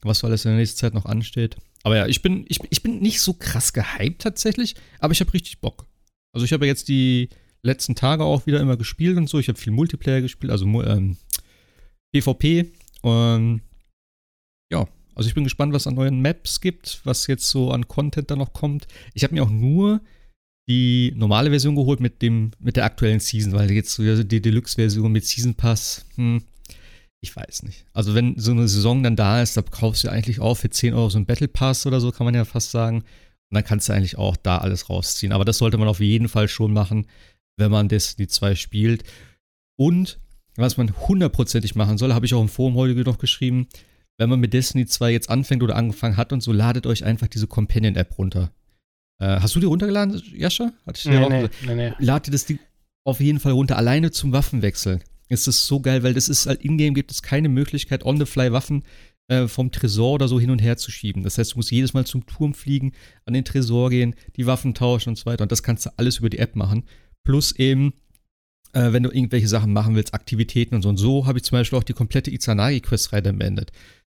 was 0.00 0.24
alles 0.24 0.46
in 0.46 0.52
der 0.52 0.58
nächsten 0.58 0.78
Zeit 0.78 0.94
noch 0.94 1.04
ansteht. 1.04 1.56
Aber 1.82 1.96
ja, 1.96 2.06
ich 2.06 2.22
bin, 2.22 2.46
ich, 2.48 2.58
ich 2.70 2.82
bin 2.82 3.00
nicht 3.00 3.20
so 3.20 3.34
krass 3.34 3.74
gehypt 3.74 4.22
tatsächlich, 4.22 4.76
aber 4.98 5.12
ich 5.12 5.20
habe 5.20 5.34
richtig 5.34 5.60
Bock. 5.60 5.86
Also 6.32 6.46
ich 6.46 6.54
habe 6.54 6.66
jetzt 6.66 6.88
die 6.88 7.28
letzten 7.62 7.94
Tage 7.94 8.24
auch 8.24 8.46
wieder 8.46 8.60
immer 8.60 8.78
gespielt 8.78 9.18
und 9.18 9.28
so. 9.28 9.38
Ich 9.38 9.48
habe 9.48 9.58
viel 9.58 9.72
Multiplayer 9.74 10.22
gespielt, 10.22 10.50
also 10.50 10.64
ähm, 10.82 11.18
PvP. 12.14 12.72
Und 13.02 13.60
ja, 14.72 14.88
also 15.14 15.28
ich 15.28 15.34
bin 15.34 15.44
gespannt, 15.44 15.72
was 15.72 15.86
an 15.86 15.94
neuen 15.94 16.20
Maps 16.20 16.60
gibt, 16.60 17.00
was 17.04 17.26
jetzt 17.26 17.48
so 17.48 17.70
an 17.70 17.88
Content 17.88 18.30
da 18.30 18.36
noch 18.36 18.52
kommt. 18.52 18.86
Ich 19.14 19.24
habe 19.24 19.34
mir 19.34 19.42
auch 19.42 19.50
nur 19.50 20.00
die 20.68 21.12
normale 21.16 21.50
Version 21.50 21.74
geholt 21.74 22.00
mit 22.00 22.22
dem 22.22 22.52
mit 22.58 22.76
der 22.76 22.84
aktuellen 22.84 23.20
Season, 23.20 23.52
weil 23.52 23.70
jetzt 23.72 23.94
so 23.94 24.22
die 24.22 24.40
Deluxe-Version 24.40 25.10
mit 25.10 25.26
Season 25.26 25.54
Pass, 25.54 26.06
hm, 26.14 26.42
ich 27.20 27.34
weiß 27.34 27.62
nicht. 27.62 27.84
Also 27.92 28.14
wenn 28.14 28.38
so 28.38 28.50
eine 28.50 28.68
Saison 28.68 29.02
dann 29.02 29.16
da 29.16 29.42
ist, 29.42 29.56
da 29.56 29.62
kaufst 29.62 30.04
du 30.04 30.08
eigentlich 30.08 30.40
auch 30.40 30.56
für 30.56 30.70
10 30.70 30.94
Euro 30.94 31.08
so 31.08 31.18
einen 31.18 31.26
Battle 31.26 31.48
Pass 31.48 31.86
oder 31.86 32.00
so, 32.00 32.10
kann 32.10 32.24
man 32.24 32.34
ja 32.34 32.44
fast 32.44 32.70
sagen. 32.70 32.98
Und 32.98 33.54
dann 33.56 33.64
kannst 33.64 33.88
du 33.88 33.92
eigentlich 33.92 34.18
auch 34.18 34.36
da 34.36 34.58
alles 34.58 34.88
rausziehen. 34.88 35.32
Aber 35.32 35.44
das 35.44 35.58
sollte 35.58 35.78
man 35.78 35.88
auf 35.88 36.00
jeden 36.00 36.28
Fall 36.28 36.48
schon 36.48 36.72
machen, 36.72 37.06
wenn 37.58 37.70
man 37.70 37.88
Destiny 37.88 38.26
2 38.26 38.54
spielt. 38.54 39.04
Und 39.76 40.18
was 40.56 40.76
man 40.76 40.92
hundertprozentig 41.06 41.74
machen 41.74 41.98
soll, 41.98 42.12
habe 42.12 42.26
ich 42.26 42.34
auch 42.34 42.40
im 42.40 42.48
Forum 42.48 42.74
heute 42.74 42.94
noch 43.02 43.18
geschrieben, 43.18 43.68
wenn 44.18 44.30
man 44.30 44.40
mit 44.40 44.52
Destiny 44.52 44.86
2 44.86 45.12
jetzt 45.12 45.30
anfängt 45.30 45.62
oder 45.62 45.76
angefangen 45.76 46.16
hat 46.16 46.32
und 46.32 46.42
so, 46.42 46.52
ladet 46.52 46.86
euch 46.86 47.04
einfach 47.04 47.28
diese 47.28 47.46
Companion-App 47.46 48.18
runter. 48.18 48.52
Äh, 49.18 49.40
hast 49.40 49.54
du 49.54 49.60
die 49.60 49.66
runtergeladen, 49.66 50.20
Jascha? 50.34 50.72
Hatte 50.86 50.98
ich 50.98 51.04
nee, 51.06 51.18
auch 51.18 51.28
nee, 51.28 51.48
nee, 51.66 51.74
nee. 51.74 51.92
Lad 51.98 52.26
dir 52.26 52.30
das 52.32 52.46
Ding 52.46 52.58
auf 53.04 53.20
jeden 53.20 53.40
Fall 53.40 53.52
runter, 53.52 53.76
alleine 53.76 54.10
zum 54.10 54.32
Waffenwechsel 54.32 55.00
ist 55.32 55.46
das 55.46 55.66
so 55.66 55.80
geil, 55.80 56.02
weil 56.02 56.14
das 56.14 56.28
ist 56.28 56.46
halt 56.46 56.62
in-game 56.62 56.94
gibt 56.94 57.10
es 57.10 57.22
keine 57.22 57.48
Möglichkeit, 57.48 58.04
on-the-fly 58.04 58.52
Waffen 58.52 58.84
äh, 59.28 59.48
vom 59.48 59.72
Tresor 59.72 60.12
oder 60.12 60.28
so 60.28 60.38
hin 60.38 60.50
und 60.50 60.60
her 60.60 60.76
zu 60.76 60.90
schieben. 60.90 61.22
Das 61.22 61.38
heißt, 61.38 61.52
du 61.52 61.56
musst 61.56 61.70
jedes 61.70 61.94
Mal 61.94 62.04
zum 62.04 62.26
Turm 62.26 62.54
fliegen, 62.54 62.92
an 63.24 63.32
den 63.32 63.44
Tresor 63.44 63.90
gehen, 63.90 64.14
die 64.36 64.46
Waffen 64.46 64.74
tauschen 64.74 65.10
und 65.10 65.16
so 65.16 65.26
weiter. 65.26 65.42
Und 65.42 65.52
das 65.52 65.62
kannst 65.62 65.86
du 65.86 65.90
alles 65.96 66.18
über 66.18 66.28
die 66.28 66.38
App 66.38 66.54
machen. 66.54 66.84
Plus 67.24 67.52
eben, 67.52 67.94
äh, 68.74 68.92
wenn 68.92 69.02
du 69.02 69.10
irgendwelche 69.10 69.48
Sachen 69.48 69.72
machen 69.72 69.94
willst, 69.94 70.12
Aktivitäten 70.12 70.74
und 70.74 70.82
so. 70.82 70.90
Und 70.90 70.98
so 70.98 71.26
habe 71.26 71.38
ich 71.38 71.44
zum 71.44 71.56
Beispiel 71.56 71.78
auch 71.78 71.84
die 71.84 71.94
komplette 71.94 72.30
Izanagi-Quest-Reihe 72.30 73.32
beendet. 73.32 73.72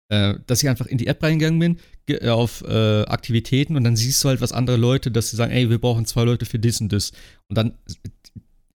Äh, 0.10 0.36
dass 0.46 0.64
ich 0.64 0.70
einfach 0.70 0.86
in 0.86 0.98
die 0.98 1.08
App 1.08 1.22
reingegangen 1.22 1.60
bin, 1.60 1.78
äh, 2.08 2.30
auf 2.30 2.64
äh, 2.66 3.02
Aktivitäten 3.04 3.76
und 3.76 3.84
dann 3.84 3.98
siehst 3.98 4.24
du 4.24 4.30
halt, 4.30 4.40
was 4.40 4.54
andere 4.54 4.78
Leute, 4.78 5.12
dass 5.12 5.32
sie 5.32 5.36
sagen, 5.36 5.52
ey, 5.52 5.70
wir 5.70 5.80
brauchen 5.80 6.06
zwei 6.06 6.24
Leute 6.24 6.46
für 6.46 6.60
das 6.60 6.80
und 6.80 6.94
das. 6.94 7.12
Und 7.50 7.58
dann 7.58 7.74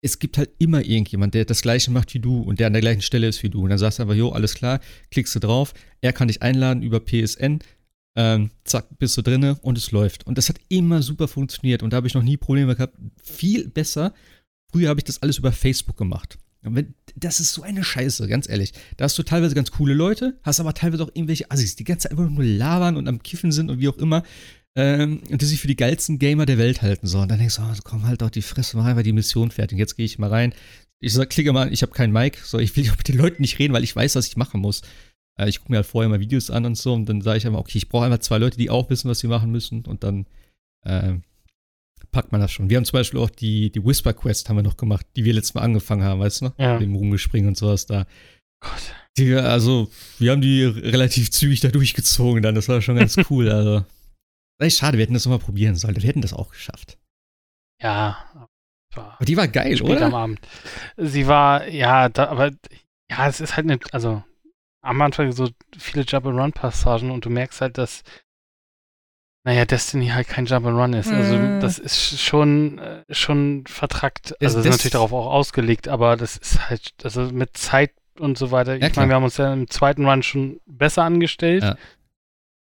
es 0.01 0.19
gibt 0.19 0.37
halt 0.37 0.51
immer 0.59 0.81
irgendjemand, 0.83 1.33
der 1.33 1.45
das 1.45 1.61
gleiche 1.61 1.91
macht 1.91 2.13
wie 2.13 2.19
du 2.19 2.41
und 2.41 2.59
der 2.59 2.67
an 2.67 2.73
der 2.73 2.81
gleichen 2.81 3.01
Stelle 3.01 3.27
ist 3.27 3.43
wie 3.43 3.49
du. 3.49 3.63
Und 3.63 3.69
dann 3.69 3.77
sagst 3.77 3.99
du 3.99 4.03
einfach, 4.03 4.15
jo, 4.15 4.29
alles 4.29 4.55
klar, 4.55 4.79
klickst 5.11 5.35
du 5.35 5.39
drauf, 5.39 5.73
er 6.01 6.13
kann 6.13 6.29
dich 6.29 6.41
einladen 6.41 6.81
über 6.81 6.99
PSN, 6.99 7.59
ähm, 8.15 8.49
zack, 8.63 8.87
bist 8.97 9.17
du 9.17 9.21
drinne 9.21 9.57
und 9.61 9.77
es 9.77 9.91
läuft. 9.91 10.25
Und 10.25 10.37
das 10.37 10.49
hat 10.49 10.57
immer 10.69 11.01
super 11.01 11.27
funktioniert 11.27 11.83
und 11.83 11.91
da 11.91 11.97
habe 11.97 12.07
ich 12.07 12.13
noch 12.13 12.23
nie 12.23 12.37
Probleme 12.37 12.75
gehabt. 12.75 12.95
Viel 13.21 13.67
besser. 13.67 14.13
Früher 14.71 14.89
habe 14.89 14.99
ich 14.99 15.05
das 15.05 15.21
alles 15.21 15.37
über 15.37 15.51
Facebook 15.51 15.97
gemacht. 15.97 16.37
Das 17.15 17.39
ist 17.39 17.53
so 17.53 17.61
eine 17.61 17.83
Scheiße, 17.83 18.27
ganz 18.27 18.49
ehrlich. 18.49 18.73
Da 18.97 19.05
hast 19.05 19.17
du 19.17 19.23
teilweise 19.23 19.55
ganz 19.55 19.71
coole 19.71 19.93
Leute, 19.93 20.37
hast 20.43 20.59
aber 20.59 20.73
teilweise 20.73 21.03
auch 21.03 21.11
irgendwelche 21.13 21.49
Assis, 21.49 21.75
die 21.75 21.85
ganze 21.85 22.03
Zeit 22.03 22.11
einfach 22.17 22.29
nur 22.29 22.43
labern 22.43 22.97
und 22.97 23.07
am 23.07 23.23
Kiffen 23.23 23.51
sind 23.51 23.69
und 23.69 23.79
wie 23.79 23.87
auch 23.87 23.97
immer 23.97 24.23
ähm, 24.75 25.21
die 25.29 25.45
sich 25.45 25.59
für 25.59 25.67
die 25.67 25.75
geilsten 25.75 26.19
Gamer 26.19 26.45
der 26.45 26.57
Welt 26.57 26.81
halten 26.81 27.07
sollen. 27.07 27.29
Dann 27.29 27.39
denkst 27.39 27.57
du, 27.57 27.61
oh, 27.61 27.75
komm 27.83 28.05
halt 28.05 28.21
doch 28.21 28.29
die 28.29 28.41
Fresse, 28.41 28.77
mach 28.77 28.85
einfach 28.85 29.03
die 29.03 29.13
Mission 29.13 29.51
fertig. 29.51 29.77
Jetzt 29.77 29.95
gehe 29.95 30.05
ich 30.05 30.19
mal 30.19 30.29
rein. 30.29 30.53
Ich 30.99 31.13
sag, 31.13 31.29
klicke 31.29 31.53
mal, 31.53 31.71
ich 31.73 31.81
habe 31.81 31.91
keinen 31.91 32.13
Mic, 32.13 32.37
so 32.43 32.59
ich 32.59 32.75
will 32.75 32.89
mit 32.97 33.07
den 33.07 33.17
Leuten 33.17 33.41
nicht 33.41 33.59
reden, 33.59 33.73
weil 33.73 33.83
ich 33.83 33.95
weiß, 33.95 34.15
was 34.15 34.27
ich 34.27 34.37
machen 34.37 34.61
muss. 34.61 34.81
Äh, 35.37 35.49
ich 35.49 35.59
gucke 35.59 35.71
mir 35.71 35.77
halt 35.77 35.87
vorher 35.87 36.09
mal 36.09 36.19
Videos 36.19 36.49
an 36.49 36.65
und 36.65 36.77
so 36.77 36.93
und 36.93 37.07
dann 37.07 37.21
sage 37.21 37.37
ich 37.37 37.47
einfach, 37.47 37.59
okay, 37.59 37.77
ich 37.77 37.89
brauche 37.89 38.05
einfach 38.05 38.19
zwei 38.19 38.37
Leute, 38.37 38.57
die 38.57 38.69
auch 38.69 38.89
wissen, 38.89 39.09
was 39.09 39.19
sie 39.19 39.27
machen 39.27 39.51
müssen 39.51 39.85
und 39.85 40.03
dann 40.03 40.27
äh, 40.83 41.15
packt 42.11 42.31
man 42.31 42.41
das 42.41 42.51
schon. 42.51 42.69
Wir 42.69 42.77
haben 42.77 42.85
zum 42.85 42.97
Beispiel 42.97 43.19
auch 43.19 43.29
die, 43.29 43.71
die 43.71 43.83
Whisper 43.83 44.13
Quest 44.13 44.49
haben 44.49 44.55
wir 44.55 44.63
noch 44.63 44.77
gemacht, 44.77 45.05
die 45.15 45.23
wir 45.25 45.33
letztes 45.33 45.53
Mal 45.53 45.61
angefangen 45.61 46.03
haben, 46.03 46.19
weißt 46.19 46.41
du 46.41 46.45
noch? 46.45 46.57
Ja. 46.57 46.73
Mit 46.73 46.83
dem 46.83 46.95
Rumgespringen 46.95 47.49
und 47.49 47.57
sowas 47.57 47.85
da. 47.85 48.05
Gott. 48.61 48.95
Die, 49.17 49.33
also, 49.35 49.89
wir 50.17 50.31
haben 50.31 50.41
die 50.41 50.63
relativ 50.63 51.31
zügig 51.31 51.59
da 51.59 51.69
durchgezogen 51.69 52.41
dann, 52.41 52.55
das 52.55 52.67
war 52.69 52.81
schon 52.81 52.95
ganz 52.95 53.17
cool, 53.29 53.49
also. 53.49 53.85
Echt 54.61 54.77
schade, 54.77 54.97
wir 54.97 55.03
hätten 55.03 55.13
das 55.13 55.25
nochmal 55.25 55.39
probieren 55.39 55.75
sollen. 55.75 55.95
Wir 55.95 56.09
hätten 56.09 56.21
das 56.21 56.33
auch 56.33 56.51
geschafft. 56.51 56.97
Ja. 57.81 58.49
Aber 58.93 59.25
die 59.25 59.37
war 59.37 59.47
geil, 59.47 59.77
spät 59.77 59.89
oder? 59.89 60.07
am 60.07 60.15
Abend. 60.15 60.39
Sie 60.97 61.27
war, 61.27 61.67
ja, 61.67 62.09
da, 62.09 62.27
aber 62.27 62.51
ja, 63.09 63.27
es 63.27 63.39
ist 63.39 63.55
halt 63.55 63.67
nicht, 63.67 63.93
also 63.93 64.23
am 64.81 65.01
Anfang 65.01 65.31
so 65.31 65.49
viele 65.77 66.03
Jump-and-Run-Passagen 66.03 67.11
und 67.11 67.25
du 67.25 67.29
merkst 67.29 67.61
halt, 67.61 67.77
dass 67.77 68.03
naja, 69.49 69.65
Destiny 69.65 70.09
halt 70.09 70.27
kein 70.27 70.45
Jump-and-Run 70.45 70.93
ist. 70.93 71.11
Also 71.11 71.35
mhm. 71.35 71.59
das 71.59 71.79
ist 71.79 72.21
schon, 72.21 72.77
äh, 72.77 73.03
schon 73.09 73.63
vertrackt. 73.65 74.35
Also 74.39 74.57
das 74.57 74.65
ist 74.67 74.71
natürlich 74.73 74.91
darauf 74.91 75.11
auch 75.11 75.25
ausgelegt, 75.25 75.87
aber 75.87 76.17
das 76.17 76.37
ist 76.37 76.69
halt, 76.69 76.93
also 77.03 77.21
mit 77.23 77.57
Zeit 77.57 77.89
und 78.19 78.37
so 78.37 78.51
weiter. 78.51 78.75
Ja, 78.75 78.85
ich 78.85 78.95
meine, 78.95 79.09
wir 79.09 79.15
haben 79.15 79.23
uns 79.23 79.37
ja 79.37 79.51
im 79.51 79.67
zweiten 79.67 80.05
Run 80.05 80.21
schon 80.21 80.59
besser 80.67 81.01
angestellt. 81.01 81.63
Ja. 81.63 81.77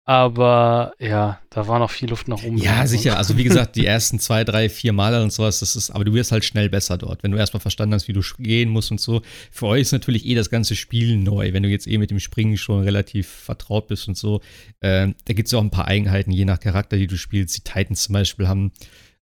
Aber 0.09 0.93
ja, 1.01 1.41
da 1.51 1.67
war 1.67 1.81
noch 1.81 1.91
viel 1.91 2.09
Luft 2.09 2.29
nach 2.29 2.41
oben. 2.45 2.59
Ja, 2.59 2.87
sicher. 2.87 3.19
Also 3.19 3.37
wie 3.37 3.43
gesagt, 3.43 3.75
die 3.75 3.85
ersten 3.85 4.21
zwei, 4.21 4.45
drei, 4.45 4.69
vier 4.69 4.93
Male 4.93 5.21
und 5.21 5.33
sowas, 5.33 5.59
das 5.59 5.75
ist, 5.75 5.91
aber 5.91 6.05
du 6.05 6.15
wirst 6.15 6.31
halt 6.31 6.45
schnell 6.45 6.69
besser 6.69 6.97
dort, 6.97 7.25
wenn 7.25 7.33
du 7.33 7.39
erstmal 7.39 7.61
verstanden 7.61 7.95
hast, 7.95 8.07
wie 8.07 8.13
du 8.13 8.21
gehen 8.39 8.71
musst 8.71 8.93
und 8.93 9.01
so. 9.01 9.23
Für 9.51 9.67
euch 9.67 9.83
ist 9.83 9.91
natürlich 9.91 10.25
eh 10.25 10.37
das 10.37 10.49
ganze 10.49 10.77
Spiel 10.77 11.17
neu, 11.17 11.53
wenn 11.53 11.65
du 11.65 11.69
jetzt 11.69 11.89
eh 11.89 11.99
mit 11.99 12.13
dem 12.13 12.21
Springen 12.21 12.57
schon 12.57 12.85
relativ 12.85 13.27
vertraut 13.27 13.89
bist 13.89 14.07
und 14.07 14.17
so. 14.17 14.43
Äh, 14.79 15.09
da 15.25 15.35
gibt 15.35 15.47
es 15.47 15.53
ja 15.53 15.59
auch 15.59 15.65
ein 15.65 15.73
paar 15.73 15.89
Eigenheiten, 15.89 16.31
je 16.31 16.45
nach 16.45 16.61
Charakter, 16.61 16.97
die 16.97 17.09
du 17.09 17.19
spielst. 17.19 17.57
Die 17.57 17.63
Titans 17.63 18.05
zum 18.05 18.13
Beispiel 18.13 18.47
haben 18.47 18.71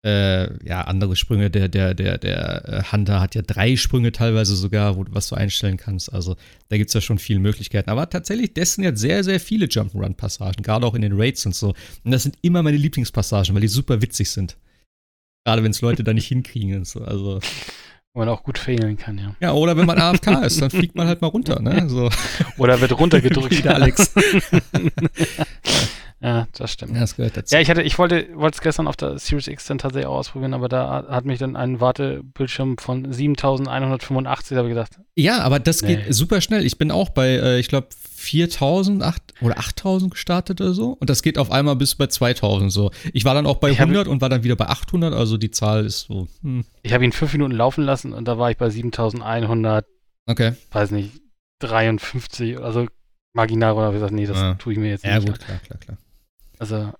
äh, 0.05 0.65
ja, 0.65 0.81
andere 0.81 1.15
Sprünge. 1.15 1.49
Der, 1.49 1.67
der, 1.67 1.93
der, 1.93 2.17
der 2.17 2.69
äh, 2.69 2.83
Hunter 2.91 3.19
hat 3.19 3.35
ja 3.35 3.41
drei 3.41 3.75
Sprünge 3.75 4.11
teilweise 4.11 4.55
sogar, 4.55 4.95
wo, 4.95 5.05
was 5.09 5.27
du 5.27 5.35
einstellen 5.35 5.77
kannst. 5.77 6.11
Also 6.13 6.35
da 6.69 6.77
gibt 6.77 6.89
es 6.89 6.93
ja 6.93 7.01
schon 7.01 7.19
viele 7.19 7.39
Möglichkeiten. 7.39 7.89
Aber 7.89 8.09
tatsächlich, 8.09 8.53
Destiny 8.53 8.87
hat 8.87 8.97
sehr, 8.97 9.23
sehr 9.23 9.39
viele 9.39 9.65
Jump'n'Run-Passagen, 9.65 10.63
gerade 10.63 10.85
auch 10.85 10.95
in 10.95 11.01
den 11.01 11.19
Raids 11.19 11.45
und 11.45 11.55
so. 11.55 11.73
Und 12.03 12.11
das 12.11 12.23
sind 12.23 12.37
immer 12.41 12.63
meine 12.63 12.77
Lieblingspassagen, 12.77 13.53
weil 13.53 13.61
die 13.61 13.67
super 13.67 14.01
witzig 14.01 14.29
sind. 14.29 14.57
Gerade 15.45 15.63
wenn 15.63 15.71
es 15.71 15.81
Leute 15.81 16.03
da 16.03 16.13
nicht 16.13 16.27
hinkriegen 16.27 16.77
und 16.77 16.87
so. 16.87 17.01
Also. 17.01 17.39
Wo 18.13 18.19
man 18.21 18.29
auch 18.29 18.43
gut 18.43 18.57
fehlen 18.57 18.97
kann, 18.97 19.17
ja. 19.17 19.35
Ja, 19.39 19.53
oder 19.53 19.77
wenn 19.77 19.85
man 19.85 19.99
AFK 19.99 20.27
ist, 20.45 20.61
dann 20.61 20.69
fliegt 20.69 20.95
man 20.95 21.07
halt 21.07 21.21
mal 21.21 21.27
runter, 21.27 21.61
ne? 21.61 21.85
So. 21.89 22.09
Oder 22.57 22.79
wird 22.81 22.91
runtergedrückt. 22.99 23.57
Wieder 23.57 23.75
Alex. 23.75 24.13
Ja, 26.21 26.47
das 26.57 26.73
stimmt. 26.73 26.93
Ja, 26.95 26.99
das 26.99 27.15
gehört 27.15 27.37
dazu. 27.37 27.55
Ja, 27.55 27.61
ich 27.61 27.69
hatte, 27.69 27.81
ich 27.81 27.97
wollte, 27.97 28.27
wollte 28.35 28.55
es 28.57 28.61
gestern 28.61 28.87
auf 28.87 28.97
der 28.97 29.17
Series 29.19 29.47
X 29.47 29.65
dann 29.67 29.77
tatsächlich 29.77 30.07
auch 30.07 30.17
ausprobieren, 30.17 30.53
aber 30.53 30.67
da 30.67 31.05
hat 31.09 31.23
mich 31.23 31.39
dann 31.39 31.55
ein 31.55 31.79
Wartebildschirm 31.79 32.77
von 32.77 33.11
7185, 33.13 34.49
da 34.49 34.57
habe 34.57 34.67
ich 34.67 34.73
gedacht. 34.75 34.99
Ja, 35.15 35.39
aber 35.39 35.59
das 35.59 35.81
Nee. 35.81 35.95
geht 35.95 36.13
super 36.13 36.41
schnell. 36.41 36.65
Ich 36.65 36.77
bin 36.77 36.91
auch 36.91 37.09
bei, 37.09 37.29
äh, 37.29 37.59
ich 37.59 37.69
glaube, 37.69 37.87
4000 38.17 39.01
8, 39.01 39.21
oder 39.41 39.57
8000 39.59 40.11
gestartet 40.11 40.59
oder 40.59 40.73
so. 40.73 40.91
Und 40.99 41.09
das 41.09 41.21
geht 41.23 41.37
auf 41.37 41.51
einmal 41.51 41.77
bis 41.77 41.95
bei 41.95 42.07
2000 42.07 42.69
so. 42.69 42.91
Ich 43.13 43.23
war 43.23 43.33
dann 43.33 43.45
auch 43.45 43.57
bei 43.57 43.69
Ich 43.71 43.79
hab- 43.79 43.87
100 43.87 44.09
und 44.09 44.19
war 44.19 44.27
dann 44.27 44.43
wieder 44.43 44.57
bei 44.57 44.67
800. 44.67 45.13
Also 45.13 45.37
die 45.37 45.51
Zahl 45.51 45.85
ist 45.85 46.01
so, 46.01 46.27
hm, 46.41 46.65
Ich 46.81 46.91
habe 46.93 47.05
ihn 47.05 47.13
fünf 47.13 47.31
Minuten 47.31 47.53
laufen 47.53 47.85
lassen 47.85 48.11
und 48.11 48.27
da 48.27 48.37
war 48.37 48.51
ich 48.51 48.57
bei 48.57 48.69
7100, 48.69 49.85
okay. 50.27 50.51
weiß 50.71 50.91
nicht, 50.91 51.11
53, 51.59 52.59
also 52.59 52.87
marginal 53.33 53.73
oder 53.73 53.91
gesagt, 53.93 54.11
nee, 54.11 54.25
das 54.25 54.37
Ja. 54.37 54.53
tue 54.55 54.73
ich 54.73 54.79
mir 54.79 54.89
jetzt 54.89 55.05
Ja, 55.05 55.15
nicht. 55.15 55.27
gut, 55.27 55.39
klar, 55.39 55.59
klar, 55.59 55.79
klar. 55.79 55.97
Also, 56.59 56.91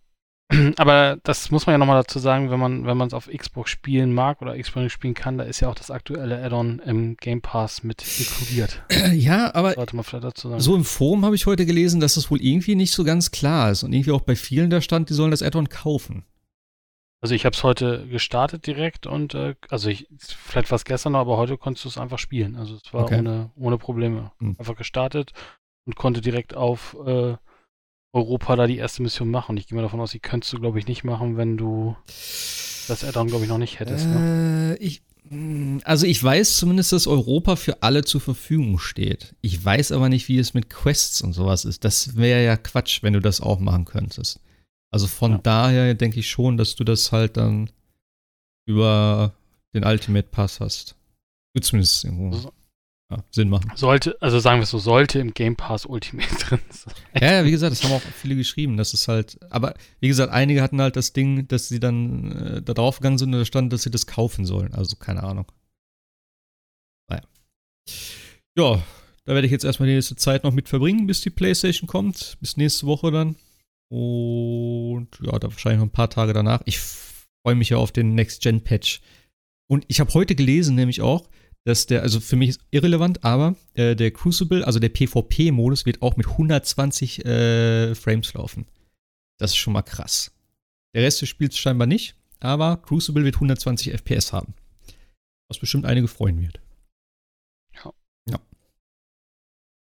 aber 0.77 1.17
das 1.23 1.51
muss 1.51 1.67
man 1.67 1.75
ja 1.75 1.77
nochmal 1.77 2.01
dazu 2.01 2.17
sagen, 2.17 2.49
wenn 2.49 2.59
man 2.59 2.85
wenn 2.87 2.97
man 2.97 3.07
es 3.07 3.13
auf 3.13 3.27
Xbox 3.31 3.69
spielen 3.69 4.13
mag 4.13 4.41
oder 4.41 4.57
Xbox 4.57 4.91
spielen 4.91 5.13
kann, 5.13 5.37
da 5.37 5.43
ist 5.43 5.59
ja 5.59 5.69
auch 5.69 5.75
das 5.75 5.91
aktuelle 5.91 6.43
Add-on 6.43 6.79
im 6.79 7.17
Game 7.17 7.41
Pass 7.41 7.83
mit 7.83 8.03
inkludiert. 8.19 8.81
Ja, 9.13 9.53
aber 9.53 9.73
Sollte 9.73 9.95
man 9.95 10.03
vielleicht 10.03 10.23
dazu 10.23 10.49
sagen. 10.49 10.59
so 10.61 10.75
im 10.75 10.83
Forum 10.85 11.23
habe 11.25 11.35
ich 11.35 11.45
heute 11.45 11.65
gelesen, 11.67 11.99
dass 11.99 12.15
das 12.15 12.31
wohl 12.31 12.41
irgendwie 12.41 12.73
nicht 12.75 12.91
so 12.93 13.03
ganz 13.03 13.29
klar 13.31 13.69
ist. 13.69 13.83
Und 13.83 13.93
irgendwie 13.93 14.11
auch 14.11 14.21
bei 14.21 14.35
vielen 14.35 14.69
da 14.71 14.81
stand, 14.81 15.09
die 15.09 15.13
sollen 15.13 15.31
das 15.31 15.43
Add-on 15.43 15.69
kaufen. 15.69 16.25
Also 17.21 17.35
ich 17.35 17.45
habe 17.45 17.53
es 17.53 17.63
heute 17.63 18.07
gestartet 18.07 18.65
direkt 18.65 19.05
und 19.05 19.33
äh, 19.33 19.55
also 19.69 19.89
ich, 19.89 20.07
vielleicht 20.19 20.71
war 20.71 20.77
es 20.77 20.85
gestern 20.85 21.11
noch, 21.13 21.19
aber 21.19 21.35
heute 21.37 21.57
konntest 21.57 21.83
du 21.83 21.89
es 21.89 21.97
einfach 21.97 22.17
spielen. 22.17 22.55
Also 22.55 22.75
es 22.75 22.93
war 22.93 23.03
Okay. 23.03 23.19
ohne, 23.19 23.51
ohne 23.57 23.77
Probleme. 23.77 24.31
Hm. 24.39 24.55
Einfach 24.57 24.77
gestartet 24.77 25.33
und 25.85 25.97
konnte 25.97 26.21
direkt 26.21 26.55
auf 26.55 26.95
äh, 27.05 27.35
Europa 28.13 28.55
da 28.55 28.67
die 28.67 28.77
erste 28.77 29.01
Mission 29.01 29.29
machen. 29.29 29.57
Ich 29.57 29.67
gehe 29.67 29.75
mal 29.75 29.81
davon 29.81 29.99
aus, 29.99 30.11
die 30.11 30.19
könntest 30.19 30.53
du, 30.53 30.59
glaube 30.59 30.79
ich, 30.79 30.87
nicht 30.87 31.03
machen, 31.03 31.37
wenn 31.37 31.57
du 31.57 31.95
das 32.87 33.03
Add-on, 33.03 33.27
glaube 33.27 33.43
ich, 33.43 33.49
noch 33.49 33.57
nicht 33.59 33.79
hättest. 33.79 34.09
Ne? 34.09 34.77
Äh, 34.79 34.83
ich, 34.83 35.03
mh, 35.29 35.81
also 35.83 36.05
ich 36.07 36.23
weiß 36.23 36.57
zumindest, 36.57 36.91
dass 36.91 37.05
Europa 37.05 37.55
für 37.55 37.83
alle 37.83 38.03
zur 38.03 38.19
Verfügung 38.21 38.79
steht. 38.79 39.35
Ich 39.41 39.63
weiß 39.63 39.91
aber 39.91 40.09
nicht, 40.09 40.27
wie 40.27 40.39
es 40.39 40.53
mit 40.55 40.69
Quests 40.71 41.21
und 41.21 41.33
sowas 41.33 41.65
ist. 41.65 41.85
Das 41.85 42.15
wäre 42.15 42.43
ja 42.43 42.57
Quatsch, 42.57 43.03
wenn 43.03 43.13
du 43.13 43.19
das 43.19 43.41
auch 43.41 43.59
machen 43.59 43.85
könntest. 43.85 44.39
Also 44.91 45.05
von 45.05 45.33
Ja. 45.33 45.37
daher 45.43 45.93
denke 45.93 46.19
ich 46.19 46.29
schon, 46.29 46.57
dass 46.57 46.75
du 46.75 46.83
das 46.83 47.11
halt 47.11 47.37
dann 47.37 47.69
über 48.65 49.33
den 49.75 49.83
Ultimate 49.85 50.27
Pass 50.29 50.59
hast. 50.59 50.95
Zumindest 51.61 52.05
irgendwo 52.05 52.35
So. 52.37 52.53
Ja, 53.11 53.23
Sinn 53.31 53.49
machen. 53.49 53.71
Sollte, 53.75 54.17
also 54.21 54.39
sagen 54.39 54.59
wir 54.59 54.63
es 54.63 54.69
so, 54.69 54.77
sollte 54.77 55.19
im 55.19 55.33
Game 55.33 55.55
Pass 55.55 55.85
Ultimate 55.85 56.33
drin 56.39 56.59
sein. 56.69 56.93
Ja, 57.19 57.31
ja, 57.33 57.45
wie 57.45 57.51
gesagt, 57.51 57.71
das 57.71 57.83
haben 57.83 57.93
auch 57.93 58.01
viele 58.01 58.35
geschrieben. 58.35 58.77
Das 58.77 58.93
ist 58.93 59.07
halt, 59.07 59.39
aber 59.51 59.73
wie 59.99 60.07
gesagt, 60.07 60.31
einige 60.31 60.61
hatten 60.61 60.81
halt 60.81 60.95
das 60.95 61.13
Ding, 61.13 61.47
dass 61.47 61.67
sie 61.67 61.79
dann 61.79 62.31
äh, 62.31 62.61
da 62.61 62.73
drauf 62.73 62.97
gegangen 62.97 63.17
sind 63.17 63.33
und 63.33 63.39
da 63.39 63.45
stand, 63.45 63.73
dass 63.73 63.83
sie 63.83 63.91
das 63.91 64.05
kaufen 64.05 64.45
sollen. 64.45 64.73
Also 64.73 64.95
keine 64.95 65.23
Ahnung. 65.23 65.51
Naja. 67.09 67.23
Ja, 68.55 68.83
da 69.25 69.33
werde 69.33 69.45
ich 69.45 69.51
jetzt 69.51 69.65
erstmal 69.65 69.87
die 69.87 69.95
nächste 69.95 70.15
Zeit 70.15 70.43
noch 70.43 70.53
mit 70.53 70.69
verbringen, 70.69 71.07
bis 71.07 71.21
die 71.21 71.31
PlayStation 71.31 71.87
kommt. 71.87 72.37
Bis 72.41 72.57
nächste 72.57 72.85
Woche 72.85 73.11
dann. 73.11 73.35
Und 73.91 75.09
ja, 75.21 75.37
da 75.39 75.49
wahrscheinlich 75.51 75.79
noch 75.79 75.87
ein 75.87 75.91
paar 75.91 76.11
Tage 76.11 76.33
danach. 76.33 76.61
Ich 76.65 76.79
freue 76.79 77.55
mich 77.55 77.69
ja 77.69 77.77
auf 77.77 77.91
den 77.91 78.13
Next-Gen-Patch. 78.13 79.01
Und 79.67 79.85
ich 79.87 79.99
habe 79.99 80.13
heute 80.13 80.35
gelesen, 80.35 80.75
nämlich 80.75 81.01
auch, 81.01 81.27
dass 81.65 81.85
der, 81.85 82.01
also 82.01 82.19
für 82.19 82.35
mich 82.35 82.49
ist 82.49 82.61
irrelevant, 82.71 83.23
aber 83.23 83.55
äh, 83.73 83.95
der 83.95 84.11
Crucible, 84.11 84.63
also 84.65 84.79
der 84.79 84.89
PvP-Modus, 84.89 85.85
wird 85.85 86.01
auch 86.01 86.17
mit 86.17 86.27
120 86.27 87.25
äh, 87.25 87.95
Frames 87.95 88.33
laufen. 88.33 88.65
Das 89.39 89.51
ist 89.51 89.57
schon 89.57 89.73
mal 89.73 89.81
krass. 89.81 90.31
Der 90.93 91.03
Rest 91.03 91.21
des 91.21 91.29
Spiels 91.29 91.57
scheinbar 91.57 91.87
nicht, 91.87 92.15
aber 92.39 92.77
Crucible 92.77 93.23
wird 93.23 93.35
120 93.35 93.93
FPS 93.93 94.33
haben. 94.33 94.53
Was 95.49 95.59
bestimmt 95.59 95.85
einige 95.85 96.07
freuen 96.07 96.41
wird. 96.41 96.59
Ja. 97.75 97.93
Ja. 98.29 98.39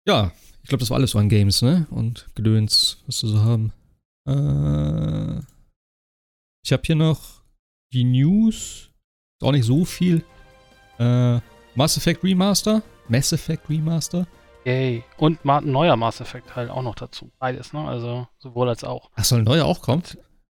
Ja, 0.06 0.32
ich 0.62 0.68
glaube, 0.68 0.80
das 0.80 0.90
war 0.90 0.96
alles 0.96 1.12
so 1.12 1.18
an 1.18 1.28
Games, 1.28 1.62
ne? 1.62 1.86
Und 1.90 2.28
Gedöns, 2.34 3.02
was 3.06 3.22
wir 3.22 3.30
so 3.30 3.40
haben. 3.40 3.72
Äh, 4.26 5.40
ich 6.64 6.72
habe 6.72 6.82
hier 6.84 6.96
noch 6.96 7.42
die 7.92 8.04
News. 8.04 8.90
Ist 9.40 9.46
auch 9.46 9.52
nicht 9.52 9.64
so 9.64 9.84
viel. 9.84 10.24
Äh, 10.98 11.40
Mass 11.78 11.96
Effect 11.96 12.24
Remaster. 12.24 12.82
Mass 13.08 13.32
Effect 13.32 13.68
Remaster. 13.70 14.26
Yay. 14.64 15.04
Und 15.16 15.44
ein 15.44 15.70
neuer 15.70 15.94
Mass 15.96 16.20
Effect 16.20 16.48
Teil 16.50 16.70
auch 16.70 16.82
noch 16.82 16.96
dazu. 16.96 17.30
Beides, 17.38 17.72
ne? 17.72 17.86
Also 17.86 18.26
sowohl 18.38 18.68
als 18.68 18.82
auch. 18.82 19.10
Ach, 19.14 19.22
soll 19.24 19.38
ein 19.38 19.44
neuer 19.44 19.64
auch 19.64 19.80
kommen? 19.80 20.02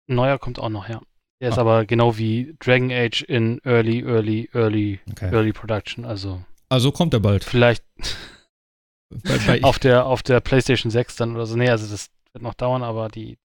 Ein 0.09 0.15
neuer 0.15 0.39
kommt 0.39 0.57
auch 0.57 0.69
noch, 0.69 0.89
ja. 0.89 0.99
Der 1.39 1.49
ist 1.49 1.59
Ah. 1.59 1.61
aber 1.61 1.85
genau 1.85 2.17
wie 2.17 2.55
Dragon 2.59 2.91
Age 2.91 3.21
in 3.21 3.59
Early, 3.63 4.01
Early, 4.03 4.49
Early, 4.53 4.99
Okay. 5.11 5.31
Early 5.31 5.53
Production. 5.53 6.05
Also 6.05 6.43
Also 6.69 6.91
kommt 6.91 7.13
er 7.13 7.19
bald. 7.19 7.43
vielleicht 7.43 7.83
Bei, 9.23 9.37
bei, 9.45 9.63
auf 9.63 9.77
der, 9.77 10.07
auf 10.07 10.23
der 10.23 10.39
PlayStation 10.39 10.89
6 10.89 11.17
dann 11.17 11.35
oder 11.35 11.45
so. 11.45 11.55
Nee, 11.55 11.69
also 11.69 11.87
das 11.87 12.09
wird 12.33 12.41
noch 12.43 12.55
dauern, 12.55 12.81
aber 12.81 13.09
die 13.09 13.37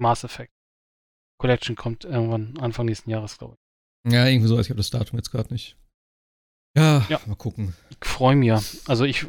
Mass 0.00 0.24
Effect 0.24 0.50
Collection 1.38 1.76
kommt 1.76 2.06
irgendwann 2.06 2.56
Anfang 2.58 2.86
nächsten 2.86 3.10
Jahres, 3.10 3.36
glaube 3.36 3.56
ich. 4.06 4.12
ja, 4.14 4.26
irgendwie 4.26 4.48
so. 4.48 4.58
Ich 4.58 4.70
habe 4.70 4.78
das 4.78 4.88
Datum 4.88 5.18
jetzt 5.18 5.30
gerade 5.30 5.52
nicht. 5.52 5.76
Ja, 6.76 7.04
Ja. 7.08 7.20
mal 7.26 7.36
gucken. 7.36 7.74
Ich 7.90 8.08
freue 8.08 8.36
mich. 8.36 8.52
Also 8.86 9.04
ich, 9.04 9.26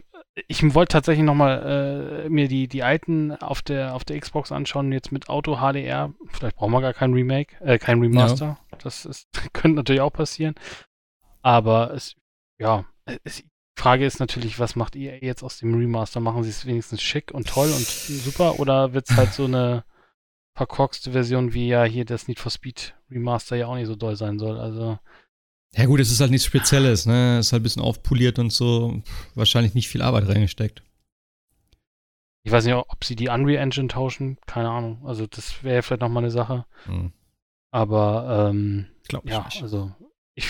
ich 0.48 0.74
wollte 0.74 0.94
tatsächlich 0.94 1.26
nochmal 1.26 2.26
äh, 2.26 2.30
mir 2.30 2.48
die, 2.48 2.68
die 2.68 2.84
alten 2.84 3.32
auf 3.32 3.61
der, 3.61 3.95
auf 3.95 4.03
der 4.03 4.19
Xbox 4.19 4.52
anschauen, 4.52 4.91
jetzt 4.91 5.11
mit 5.11 5.30
Auto 5.30 5.57
HDR. 5.57 6.14
Vielleicht 6.32 6.57
brauchen 6.57 6.74
wir 6.74 6.82
gar 6.82 6.94
kein 6.94 7.14
Remake, 7.14 7.56
äh, 7.64 7.80
kein 7.80 7.99
Remaster. 8.02 8.57
Das 8.84 9.06
ist, 9.06 9.28
könnte 9.53 9.78
natürlich 9.78 10.02
auch 10.02 10.11
passieren. 10.14 10.56
Aber 11.41 11.94
es, 11.94 12.15
ja, 12.60 12.86
es, 13.24 13.38
die 13.38 13.82
Frage 13.82 14.06
ist 14.06 14.19
natürlich, 14.19 14.60
was 14.60 14.76
macht 14.76 14.95
EA 14.95 15.18
jetzt 15.22 15.44
aus 15.44 15.60
dem 15.60 15.74
Remaster? 15.74 16.19
Machen 16.19 16.44
sie 16.44 16.49
es 16.49 16.65
wenigstens 16.65 17.02
schick 17.02 17.32
und 17.32 17.48
toll 17.48 17.68
und 17.68 17.86
super 17.86 18.60
oder 18.60 18.94
wird 18.94 19.10
es 19.10 19.15
halt 19.15 19.34
so 19.34 19.45
eine 19.45 19.84
verkorkste 20.57 21.11
Version, 21.11 21.53
wie 21.53 21.68
ja 21.68 21.84
hier 21.84 22.03
das 22.03 22.28
Need 22.28 22.40
for 22.40 22.52
Speed 22.52 22.95
Remaster 23.11 23.56
ja 23.56 23.68
auch 23.68 23.76
nicht 23.76 23.86
so 23.88 23.95
doll 23.95 24.15
sein 24.15 24.40
soll? 24.40 24.60
Also, 24.60 24.98
Ja, 25.76 25.85
gut, 25.85 25.99
es 25.99 26.11
ist 26.11 26.19
halt 26.22 26.31
nichts 26.31 26.45
Spezielles, 26.48 27.06
ne? 27.06 27.38
Es 27.39 27.48
ist 27.48 27.52
halt 27.53 27.61
ein 27.61 27.64
bisschen 27.64 27.81
aufpoliert 27.84 28.39
und 28.39 28.52
so. 28.52 29.02
Wahrscheinlich 29.35 29.73
nicht 29.76 29.89
viel 29.89 30.02
Arbeit 30.02 30.27
reingesteckt. 30.27 30.81
Ich 32.44 32.52
weiß 32.52 32.65
nicht, 32.65 32.76
ob 32.76 33.03
sie 33.03 33.15
die 33.15 33.27
Unreal 33.27 33.61
Engine 33.61 33.88
tauschen. 33.89 34.38
Keine 34.48 34.69
Ahnung. 34.69 35.06
Also 35.06 35.27
das 35.27 35.64
wäre 35.64 35.76
ja 35.76 35.81
vielleicht 35.81 36.02
nochmal 36.02 36.23
eine 36.23 36.31
Sache. 36.31 36.65
Hm, 36.85 37.11
Aber 37.72 38.49
ähm, 38.49 38.88
Glaube 39.07 39.27
ich 39.27 39.34
ja, 39.34 39.44
nicht. 39.45 39.61
also 39.61 39.94
ich 40.35 40.48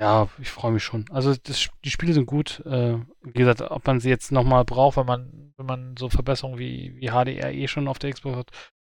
ja, 0.00 0.28
ich 0.40 0.50
freue 0.50 0.72
mich 0.72 0.82
schon. 0.82 1.04
Also 1.10 1.34
das, 1.34 1.68
die 1.84 1.90
Spiele 1.90 2.12
sind 2.12 2.26
gut. 2.26 2.60
Äh, 2.66 2.98
wie 3.22 3.32
gesagt, 3.32 3.60
ob 3.60 3.86
man 3.86 4.00
sie 4.00 4.08
jetzt 4.08 4.32
nochmal 4.32 4.64
braucht, 4.64 4.96
wenn 4.96 5.06
man, 5.06 5.52
wenn 5.56 5.66
man 5.66 5.94
so 5.96 6.08
Verbesserungen 6.08 6.58
wie, 6.58 6.96
wie 6.96 7.10
HDR 7.10 7.52
eh 7.52 7.68
schon 7.68 7.86
auf 7.88 7.98
der 8.00 8.12
Xbox 8.12 8.36
hat, 8.36 8.50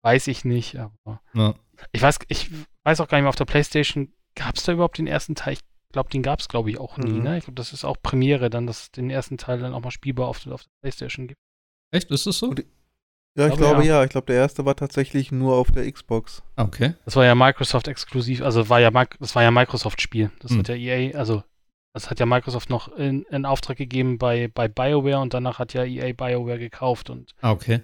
weiß 0.03 0.27
ich 0.27 0.45
nicht. 0.45 0.77
Aber 0.77 1.21
Ja. 1.33 1.55
ich 1.91 2.01
weiß, 2.01 2.19
ich 2.27 2.49
weiß 2.83 3.01
auch 3.01 3.07
gar 3.07 3.17
nicht 3.17 3.23
mehr, 3.23 3.29
auf 3.29 3.35
der 3.35 3.45
Playstation 3.45 4.13
gab 4.35 4.55
es 4.55 4.63
da 4.63 4.73
überhaupt 4.73 4.97
den 4.97 5.07
ersten 5.07 5.35
Teil? 5.35 5.53
Ich 5.53 5.59
glaube, 5.91 6.09
den 6.09 6.23
gab 6.23 6.39
es, 6.39 6.47
glaube 6.49 6.69
ich, 6.69 6.77
auch 6.79 6.97
nie. 6.97 7.11
Mhm. 7.11 7.23
Ne? 7.23 7.37
Ich 7.37 7.45
glaube, 7.45 7.55
das 7.55 7.71
ist 7.73 7.85
auch 7.85 7.97
Premiere, 8.01 8.49
dann, 8.49 8.67
dass 8.67 8.83
es 8.83 8.91
den 8.91 9.09
ersten 9.09 9.37
Teil 9.37 9.59
dann 9.59 9.73
auch 9.73 9.81
mal 9.81 9.91
spielbar 9.91 10.27
auf, 10.27 10.39
der- 10.43 10.53
auf 10.53 10.63
der 10.63 10.69
Playstation 10.81 11.27
gibt. 11.27 11.39
Echt? 11.91 12.11
Ist 12.11 12.27
das 12.27 12.39
so? 12.39 12.49
Und- 12.49 12.59
Ja, 13.37 13.47
ich 13.47 13.55
glaube, 13.55 13.57
glaube 13.57 13.85
ja. 13.85 13.97
ja. 13.99 14.03
Ich 14.03 14.09
glaube, 14.09 14.27
der 14.27 14.35
erste 14.37 14.65
war 14.65 14.75
tatsächlich 14.75 15.31
nur 15.31 15.55
auf 15.55 15.71
der 15.71 15.89
Xbox. 15.91 16.41
Okay. 16.55 16.93
Das 17.05 17.15
war 17.17 17.25
ja 17.25 17.35
Microsoft 17.35 17.87
exklusiv, 17.89 18.41
also 18.41 18.69
war 18.69 18.79
ja 18.79 18.91
das 19.19 19.35
war 19.35 19.43
ja 19.43 19.51
Microsoft-Spiel. 19.51 20.31
Das 20.39 20.51
Hm. 20.51 20.59
hat 20.59 20.67
ja 20.69 20.75
EA, 20.75 21.17
also 21.17 21.43
das 21.93 22.09
hat 22.09 22.19
ja 22.19 22.25
Microsoft 22.25 22.69
noch 22.69 22.89
in, 22.97 23.23
in 23.23 23.45
Auftrag 23.45 23.77
gegeben 23.77 24.17
bei, 24.17 24.47
bei 24.49 24.67
BioWare 24.69 25.19
und 25.19 25.33
danach 25.33 25.59
hat 25.59 25.73
ja 25.73 25.83
EA 25.85 26.13
BioWare 26.13 26.59
gekauft 26.59 27.09
und 27.09 27.33
Ah, 27.41 27.51
okay. 27.51 27.81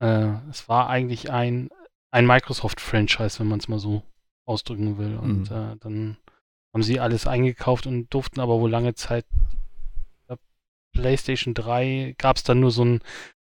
äh, 0.00 0.32
es 0.50 0.68
war 0.68 0.88
eigentlich 0.88 1.30
ein, 1.30 1.70
ein 2.12 2.26
Microsoft-Franchise, 2.26 3.38
wenn 3.40 3.48
man 3.48 3.58
es 3.60 3.68
mal 3.68 3.78
so 3.78 4.02
ausdrücken 4.48 4.98
will. 4.98 5.16
Und 5.16 5.50
Mhm. 5.50 5.56
äh, 5.56 5.76
dann 5.80 6.16
haben 6.74 6.82
sie 6.82 7.00
alles 7.00 7.26
eingekauft 7.26 7.86
und 7.86 8.12
durften 8.12 8.40
aber 8.40 8.60
wohl 8.60 8.70
lange 8.70 8.94
Zeit 8.94 9.26
PlayStation 10.92 11.54
3 11.54 12.14
gab 12.18 12.36
es 12.36 12.42
dann 12.42 12.60
nur 12.60 12.70
so 12.70 12.84
ein, 12.84 13.00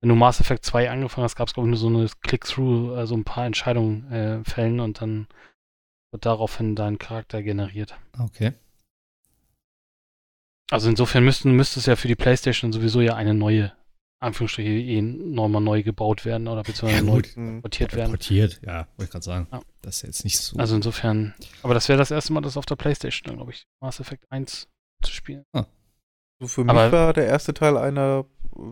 wenn 0.00 0.08
du 0.08 0.14
Mass 0.14 0.40
Effect 0.40 0.64
2 0.64 0.90
angefangen 0.90 1.24
hast, 1.24 1.36
gab 1.36 1.48
es 1.48 1.54
glaube 1.54 1.68
ich 1.68 1.70
nur 1.70 1.78
so 1.78 1.88
eine 1.88 2.08
Click-Through, 2.20 2.94
also 2.94 3.14
ein 3.16 3.24
paar 3.24 3.46
Entscheidungen 3.46 4.10
äh, 4.12 4.44
fällen 4.44 4.80
und 4.80 5.00
dann 5.00 5.28
wird 6.10 6.26
daraufhin 6.26 6.74
dein 6.74 6.98
Charakter 6.98 7.42
generiert. 7.42 7.96
Okay. 8.18 8.52
Also 10.70 10.90
insofern 10.90 11.24
müssten, 11.24 11.52
müsste 11.52 11.80
es 11.80 11.86
ja 11.86 11.96
für 11.96 12.08
die 12.08 12.16
PlayStation 12.16 12.72
sowieso 12.72 13.00
ja 13.00 13.14
eine 13.14 13.32
neue, 13.34 13.72
Anführungsstriche, 14.20 14.68
eh 14.68 15.00
nochmal 15.02 15.62
neu 15.62 15.82
gebaut 15.82 16.24
werden 16.24 16.48
oder 16.48 16.62
beziehungsweise 16.64 17.04
neu 17.04 17.22
Mhm. 17.36 17.62
portiert 17.62 17.94
werden. 17.94 18.10
Portiert, 18.10 18.60
ja, 18.66 18.88
wollte 18.96 19.04
ich 19.04 19.10
gerade 19.10 19.24
sagen. 19.24 19.46
Ja. 19.52 19.60
Das 19.82 19.96
ist 19.96 20.02
jetzt 20.02 20.24
nicht 20.24 20.38
so. 20.40 20.58
Also 20.58 20.74
insofern, 20.74 21.34
aber 21.62 21.74
das 21.74 21.88
wäre 21.88 21.98
das 21.98 22.10
erste 22.10 22.32
Mal, 22.32 22.40
das 22.40 22.56
auf 22.56 22.66
der 22.66 22.76
PlayStation, 22.76 23.36
glaube 23.36 23.52
ich, 23.52 23.66
Mass 23.80 24.00
Effect 24.00 24.24
1 24.30 24.68
zu 25.02 25.12
spielen. 25.12 25.44
So 26.40 26.46
für 26.48 26.64
mich 26.64 26.70
Aber- 26.70 26.90
war 26.92 27.12
der 27.12 27.26
erste 27.26 27.54
Teil 27.54 27.76
einer, 27.76 28.24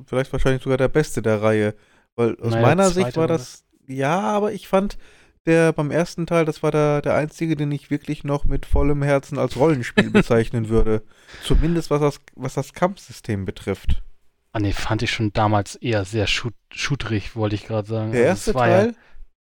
vielleicht 0.06 0.32
wahrscheinlich 0.32 0.62
sogar 0.62 0.78
der 0.78 0.88
beste 0.88 1.22
der 1.22 1.42
Reihe. 1.42 1.74
Weil 2.16 2.34
aus 2.40 2.52
Naja, 2.52 2.66
meiner 2.66 2.90
Sicht 2.90 3.16
war 3.16 3.24
oder 3.24 3.34
das 3.38 3.64
Ja, 3.88 4.20
aber 4.20 4.52
ich 4.52 4.66
fand, 4.68 4.98
der 5.46 5.72
beim 5.72 5.90
ersten 5.92 6.26
Teil, 6.26 6.44
das 6.44 6.62
war 6.64 6.72
der, 6.72 7.02
der 7.02 7.14
einzige, 7.14 7.54
den 7.54 7.70
ich 7.70 7.88
wirklich 7.90 8.24
noch 8.24 8.46
mit 8.46 8.66
vollem 8.66 9.02
Herzen 9.02 9.38
als 9.38 9.56
Rollenspiel 9.56 10.10
bezeichnen 10.10 10.68
würde. 10.68 11.02
Zumindest 11.44 11.90
was 11.90 12.00
das, 12.00 12.20
was 12.34 12.54
das 12.54 12.72
Kampfsystem 12.72 13.44
betrifft. 13.44 14.02
Ah 14.56 14.58
ne, 14.58 14.72
fand 14.72 15.02
ich 15.02 15.10
schon 15.10 15.34
damals 15.34 15.74
eher 15.74 16.06
sehr 16.06 16.26
shooterig, 16.26 17.36
wollte 17.36 17.54
ich 17.54 17.66
gerade 17.66 17.86
sagen. 17.86 18.12
Der 18.12 18.30
also 18.30 18.50
erste 18.50 18.52
Teil? 18.54 18.94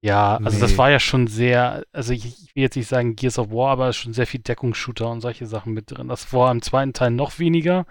Ja, 0.01 0.37
ja 0.39 0.43
also 0.43 0.57
Nee. 0.57 0.61
das 0.61 0.75
war 0.79 0.89
ja 0.89 0.99
schon 0.99 1.27
sehr, 1.27 1.83
also 1.91 2.13
ich, 2.13 2.25
ich 2.25 2.55
will 2.55 2.63
jetzt 2.63 2.75
nicht 2.75 2.87
sagen 2.87 3.15
Gears 3.15 3.37
of 3.37 3.51
War, 3.51 3.69
aber 3.69 3.93
schon 3.93 4.13
sehr 4.13 4.25
viel 4.25 4.39
Deckungsshooter 4.39 5.07
und 5.07 5.21
solche 5.21 5.45
Sachen 5.45 5.73
mit 5.73 5.91
drin. 5.91 6.07
Das 6.07 6.33
war 6.33 6.51
im 6.51 6.63
zweiten 6.63 6.93
Teil 6.93 7.11
noch 7.11 7.37
weniger. 7.37 7.85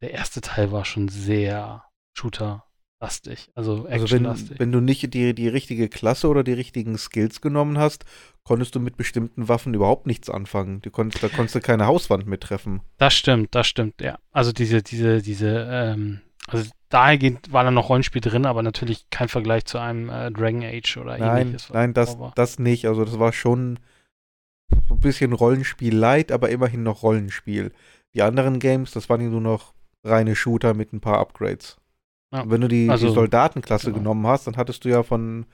Der 0.00 0.12
erste 0.12 0.40
Teil 0.40 0.70
war 0.70 0.84
schon 0.84 1.08
sehr 1.08 1.82
Shooter-lastig, 2.16 3.50
also 3.56 3.86
Also 3.86 4.04
Action-lastig. 4.04 4.50
wenn, 4.50 4.58
wenn 4.66 4.72
du 4.72 4.80
nicht 4.80 5.14
die, 5.14 5.34
die 5.34 5.48
richtige 5.48 5.88
Klasse 5.88 6.28
oder 6.28 6.44
die 6.44 6.52
richtigen 6.52 6.96
Skills 6.96 7.40
genommen 7.40 7.76
hast, 7.76 8.04
konntest 8.44 8.72
du 8.76 8.78
mit 8.78 8.96
bestimmten 8.96 9.48
Waffen 9.48 9.74
überhaupt 9.74 10.06
nichts 10.06 10.30
anfangen. 10.30 10.80
Du 10.80 10.92
konntest, 10.92 11.24
da 11.24 11.28
konntest 11.28 11.56
du 11.56 11.60
keine 11.60 11.86
Hauswand 11.86 12.28
mit 12.28 12.42
treffen. 12.42 12.82
Das 12.98 13.14
stimmt, 13.14 13.52
das 13.56 13.66
stimmt, 13.66 14.00
ja. 14.00 14.20
Also 14.30 14.52
diese, 14.52 14.80
diese, 14.84 15.22
diese, 15.22 15.66
ähm, 15.68 16.20
also 16.46 16.70
dahingehend 16.88 17.52
war 17.52 17.64
da 17.64 17.70
noch 17.70 17.88
Rollenspiel 17.88 18.20
drin, 18.20 18.46
aber 18.46 18.62
natürlich 18.62 19.10
kein 19.10 19.28
Vergleich 19.28 19.64
zu 19.64 19.78
einem 19.78 20.08
äh, 20.08 20.30
Dragon 20.30 20.62
Age 20.62 20.96
oder 20.98 21.18
Nein, 21.18 21.48
ähnliches. 21.48 21.70
nein, 21.72 21.94
das, 21.94 22.16
das 22.34 22.58
nicht. 22.58 22.86
Also 22.86 23.04
das 23.04 23.18
war 23.18 23.32
schon 23.32 23.78
ein 24.90 25.00
bisschen 25.00 25.32
Rollenspiel 25.32 25.94
light, 25.96 26.32
aber 26.32 26.50
immerhin 26.50 26.82
noch 26.82 27.02
Rollenspiel. 27.02 27.72
Die 28.14 28.22
anderen 28.22 28.58
Games, 28.60 28.92
das 28.92 29.08
waren 29.08 29.20
ja 29.20 29.28
nur 29.28 29.40
noch 29.40 29.74
reine 30.04 30.36
Shooter 30.36 30.74
mit 30.74 30.92
ein 30.92 31.00
paar 31.00 31.18
Upgrades. 31.18 31.76
Ja, 32.32 32.48
wenn 32.48 32.60
du 32.60 32.68
die, 32.68 32.90
also, 32.90 33.08
die 33.08 33.14
Soldatenklasse 33.14 33.86
genau. 33.86 33.98
genommen 33.98 34.26
hast, 34.26 34.46
dann 34.46 34.56
hattest 34.56 34.84
du 34.84 34.88
ja 34.88 35.02
von 35.02 35.46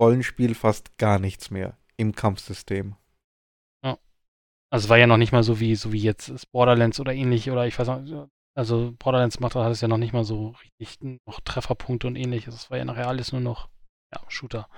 Rollenspiel 0.00 0.54
fast 0.54 0.98
gar 0.98 1.18
nichts 1.18 1.50
mehr 1.50 1.76
im 1.96 2.14
Kampfsystem. 2.14 2.96
Also 4.70 4.86
es 4.86 4.88
war 4.88 4.98
ja 4.98 5.06
noch 5.06 5.16
nicht 5.16 5.32
mal 5.32 5.42
so 5.42 5.60
wie, 5.60 5.74
so 5.76 5.92
wie 5.92 6.00
jetzt 6.00 6.50
Borderlands 6.50 6.98
oder 6.98 7.14
ähnlich, 7.14 7.50
oder 7.50 7.66
ich 7.66 7.78
weiß 7.78 7.86
noch, 7.86 8.28
also 8.56 8.94
Borderlands 8.98 9.38
macht 9.38 9.54
hat 9.54 9.70
es 9.70 9.80
ja 9.80 9.88
noch 9.88 9.98
nicht 9.98 10.12
mal 10.12 10.24
so 10.24 10.54
richtig 10.62 10.98
noch 11.26 11.40
Trefferpunkte 11.40 12.06
und 12.06 12.16
ähnliches. 12.16 12.54
Es 12.54 12.70
war 12.70 12.78
ja 12.78 12.84
nachher 12.84 13.08
alles 13.08 13.32
nur 13.32 13.40
noch, 13.40 13.68
ja, 14.14 14.20
Shooter. 14.28 14.68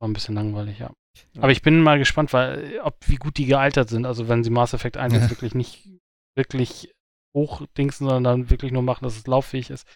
War 0.00 0.08
ein 0.08 0.14
bisschen 0.14 0.34
langweilig, 0.34 0.78
ja. 0.78 0.90
Ja. 1.34 1.42
Aber 1.42 1.52
ich 1.52 1.60
bin 1.60 1.80
mal 1.82 1.98
gespannt, 1.98 2.32
weil, 2.32 2.80
ob 2.82 2.96
wie 3.06 3.16
gut 3.16 3.36
die 3.36 3.44
gealtert 3.44 3.90
sind. 3.90 4.06
Also 4.06 4.28
wenn 4.28 4.42
sie 4.42 4.50
Mass 4.50 4.72
Effect 4.72 4.96
1 4.96 5.12
jetzt 5.12 5.30
wirklich 5.30 5.54
nicht 5.54 5.88
wirklich 6.36 6.92
hochdingsen, 7.36 8.06
sondern 8.06 8.24
dann 8.24 8.50
wirklich 8.50 8.72
nur 8.72 8.82
machen, 8.82 9.04
dass 9.04 9.16
es 9.16 9.26
lauffähig 9.26 9.70
ist, 9.70 9.86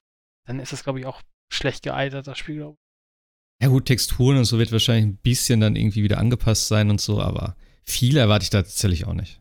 dann 0.46 0.60
ist 0.60 0.72
es, 0.72 0.84
glaube 0.84 1.00
ich, 1.00 1.06
auch 1.06 1.22
schlecht 1.52 1.82
gealtert, 1.82 2.26
das 2.26 2.38
Spiel, 2.38 2.56
glaube 2.56 2.76
Ja 3.62 3.68
gut, 3.68 3.86
Texturen 3.86 4.36
und 4.36 4.44
so 4.44 4.58
wird 4.58 4.72
wahrscheinlich 4.72 5.06
ein 5.06 5.16
bisschen 5.16 5.60
dann 5.60 5.76
irgendwie 5.76 6.02
wieder 6.02 6.18
angepasst 6.18 6.68
sein 6.68 6.90
und 6.90 7.00
so, 7.00 7.20
aber 7.20 7.56
viel 7.84 8.16
erwarte 8.16 8.44
ich 8.44 8.50
da 8.50 8.62
tatsächlich 8.62 9.06
auch 9.06 9.14
nicht. 9.14 9.40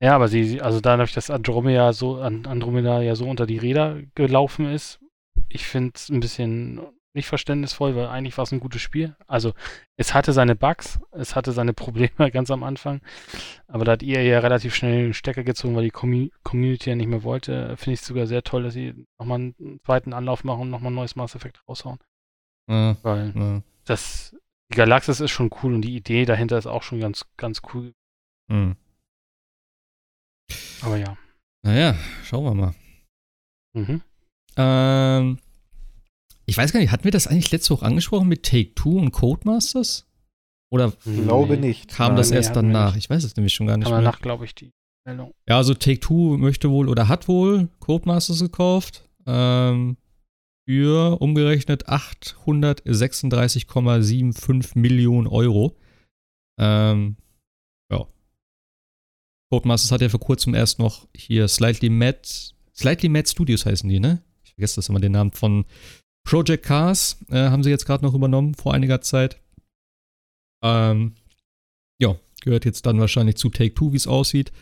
Ja, 0.00 0.14
aber 0.14 0.28
sie, 0.28 0.60
also 0.60 0.80
dadurch, 0.80 1.12
dass 1.14 1.30
Andromeda 1.30 1.92
so, 1.92 2.16
An- 2.20 2.46
Andromeda 2.46 3.00
ja 3.02 3.14
so 3.14 3.28
unter 3.28 3.46
die 3.46 3.58
Räder 3.58 4.00
gelaufen 4.14 4.66
ist, 4.66 5.00
ich 5.48 5.66
finde 5.66 5.92
es 5.94 6.08
ein 6.08 6.20
bisschen 6.20 6.80
nicht 7.14 7.26
verständnisvoll, 7.26 7.96
weil 7.96 8.06
eigentlich 8.06 8.36
war 8.36 8.44
es 8.44 8.52
ein 8.52 8.60
gutes 8.60 8.80
Spiel. 8.82 9.16
Also 9.26 9.52
es 9.96 10.14
hatte 10.14 10.32
seine 10.32 10.54
Bugs, 10.54 11.00
es 11.10 11.34
hatte 11.34 11.52
seine 11.52 11.72
Probleme 11.74 12.30
ganz 12.30 12.50
am 12.50 12.62
Anfang, 12.62 13.00
aber 13.66 13.84
da 13.84 13.92
hat 13.92 14.02
ihr 14.02 14.22
ja 14.22 14.38
relativ 14.40 14.74
schnell 14.74 15.04
den 15.04 15.14
Stecker 15.14 15.42
gezogen, 15.42 15.74
weil 15.74 15.84
die 15.84 15.90
Commu 15.90 16.28
Community 16.44 16.90
ja 16.90 16.96
nicht 16.96 17.08
mehr 17.08 17.22
wollte. 17.24 17.76
Finde 17.76 17.94
ich 17.94 18.00
sogar 18.02 18.26
sehr 18.26 18.42
toll, 18.42 18.62
dass 18.62 18.74
sie 18.74 19.06
nochmal 19.18 19.38
einen 19.38 19.80
zweiten 19.84 20.12
Anlauf 20.12 20.44
machen 20.44 20.62
und 20.62 20.70
nochmal 20.70 20.92
ein 20.92 20.96
neues 20.96 21.16
Mass 21.16 21.34
Effect 21.34 21.62
raushauen. 21.68 21.98
Ja, 22.68 22.96
Weil 23.02 23.32
ja, 23.34 23.62
das, 23.86 24.36
die 24.70 24.76
Galaxis 24.76 25.20
ist 25.20 25.30
schon 25.30 25.50
cool 25.62 25.74
und 25.74 25.82
die 25.82 25.96
Idee 25.96 26.24
dahinter 26.24 26.58
ist 26.58 26.66
auch 26.66 26.82
schon 26.82 27.00
ganz, 27.00 27.24
ganz 27.36 27.62
cool. 27.72 27.94
hm. 28.48 28.76
Aber 30.82 30.96
ja. 30.96 31.16
Naja, 31.62 31.96
schauen 32.24 32.44
wir 32.44 32.54
mal. 32.54 32.74
Mhm. 33.74 34.00
Ähm, 34.56 35.38
ich 36.46 36.56
weiß 36.56 36.72
gar 36.72 36.80
nicht, 36.80 36.90
hatten 36.92 37.04
wir 37.04 37.10
das 37.10 37.26
eigentlich 37.26 37.50
letzte 37.50 37.74
Woche 37.74 37.84
angesprochen 37.86 38.28
mit 38.28 38.44
Take-Two 38.44 38.98
und 38.98 39.10
Codemasters? 39.12 40.06
Oder 40.70 40.92
Ich 41.04 41.22
glaube 41.22 41.56
Nee. 41.56 41.68
nicht. 41.68 41.88
kam 41.90 42.08
Nein. 42.08 42.16
das 42.16 42.30
nee, 42.30 42.36
erst 42.36 42.54
danach? 42.56 42.96
Ich 42.96 43.08
weiß 43.10 43.24
es 43.24 43.36
nämlich 43.36 43.54
schon 43.54 43.66
gar 43.66 43.76
nicht 43.76 43.88
mehr. 43.88 43.98
danach, 43.98 44.20
glaube 44.20 44.44
ich, 44.44 44.54
die 44.54 44.70
Meldung. 45.06 45.32
Ja, 45.48 45.56
also 45.56 45.74
Take-Two 45.74 46.36
möchte 46.38 46.70
wohl 46.70 46.88
oder 46.88 47.08
hat 47.08 47.28
wohl 47.28 47.68
Codemasters 47.80 48.40
gekauft. 48.40 49.08
Ähm, 49.26 49.96
für 50.68 51.20
umgerechnet 51.22 51.88
836,75 51.88 54.78
Millionen 54.78 55.26
Euro. 55.26 55.76
Ähm. 56.58 57.16
Codemasters 59.50 59.92
hat 59.92 60.02
ja 60.02 60.08
vor 60.08 60.20
kurzem 60.20 60.54
erst 60.54 60.78
noch 60.78 61.08
hier 61.14 61.48
Slightly 61.48 61.88
Mad, 61.88 62.20
Slightly 62.76 63.08
Mad 63.08 63.28
Studios 63.28 63.64
heißen 63.66 63.88
die, 63.88 64.00
ne? 64.00 64.22
Ich 64.44 64.54
vergesse 64.54 64.76
das 64.76 64.88
immer 64.88 65.00
den 65.00 65.12
Namen 65.12 65.32
von 65.32 65.64
Project 66.24 66.64
Cars, 66.64 67.24
äh, 67.30 67.48
haben 67.48 67.62
sie 67.62 67.70
jetzt 67.70 67.86
gerade 67.86 68.04
noch 68.04 68.14
übernommen 68.14 68.54
vor 68.54 68.74
einiger 68.74 69.00
Zeit. 69.00 69.40
Ähm, 70.62 71.14
ja, 72.00 72.16
gehört 72.42 72.64
jetzt 72.64 72.84
dann 72.86 73.00
wahrscheinlich 73.00 73.36
zu 73.36 73.48
Take-Two, 73.48 73.92
wie 73.92 73.96
es 73.96 74.06
aussieht. 74.06 74.52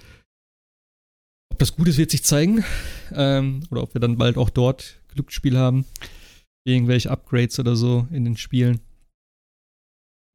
Ob 1.52 1.58
das 1.58 1.74
gut 1.74 1.88
ist, 1.88 1.98
wird 1.98 2.10
sich 2.10 2.22
zeigen. 2.22 2.64
Ähm, 3.12 3.62
oder 3.70 3.82
ob 3.82 3.94
wir 3.94 4.00
dann 4.00 4.18
bald 4.18 4.36
auch 4.36 4.50
dort 4.50 5.00
Glücksspiel 5.08 5.56
haben. 5.56 5.86
Irgendwelche 6.64 7.10
Upgrades 7.10 7.58
oder 7.58 7.76
so 7.76 8.06
in 8.12 8.24
den 8.24 8.36
Spielen. 8.36 8.80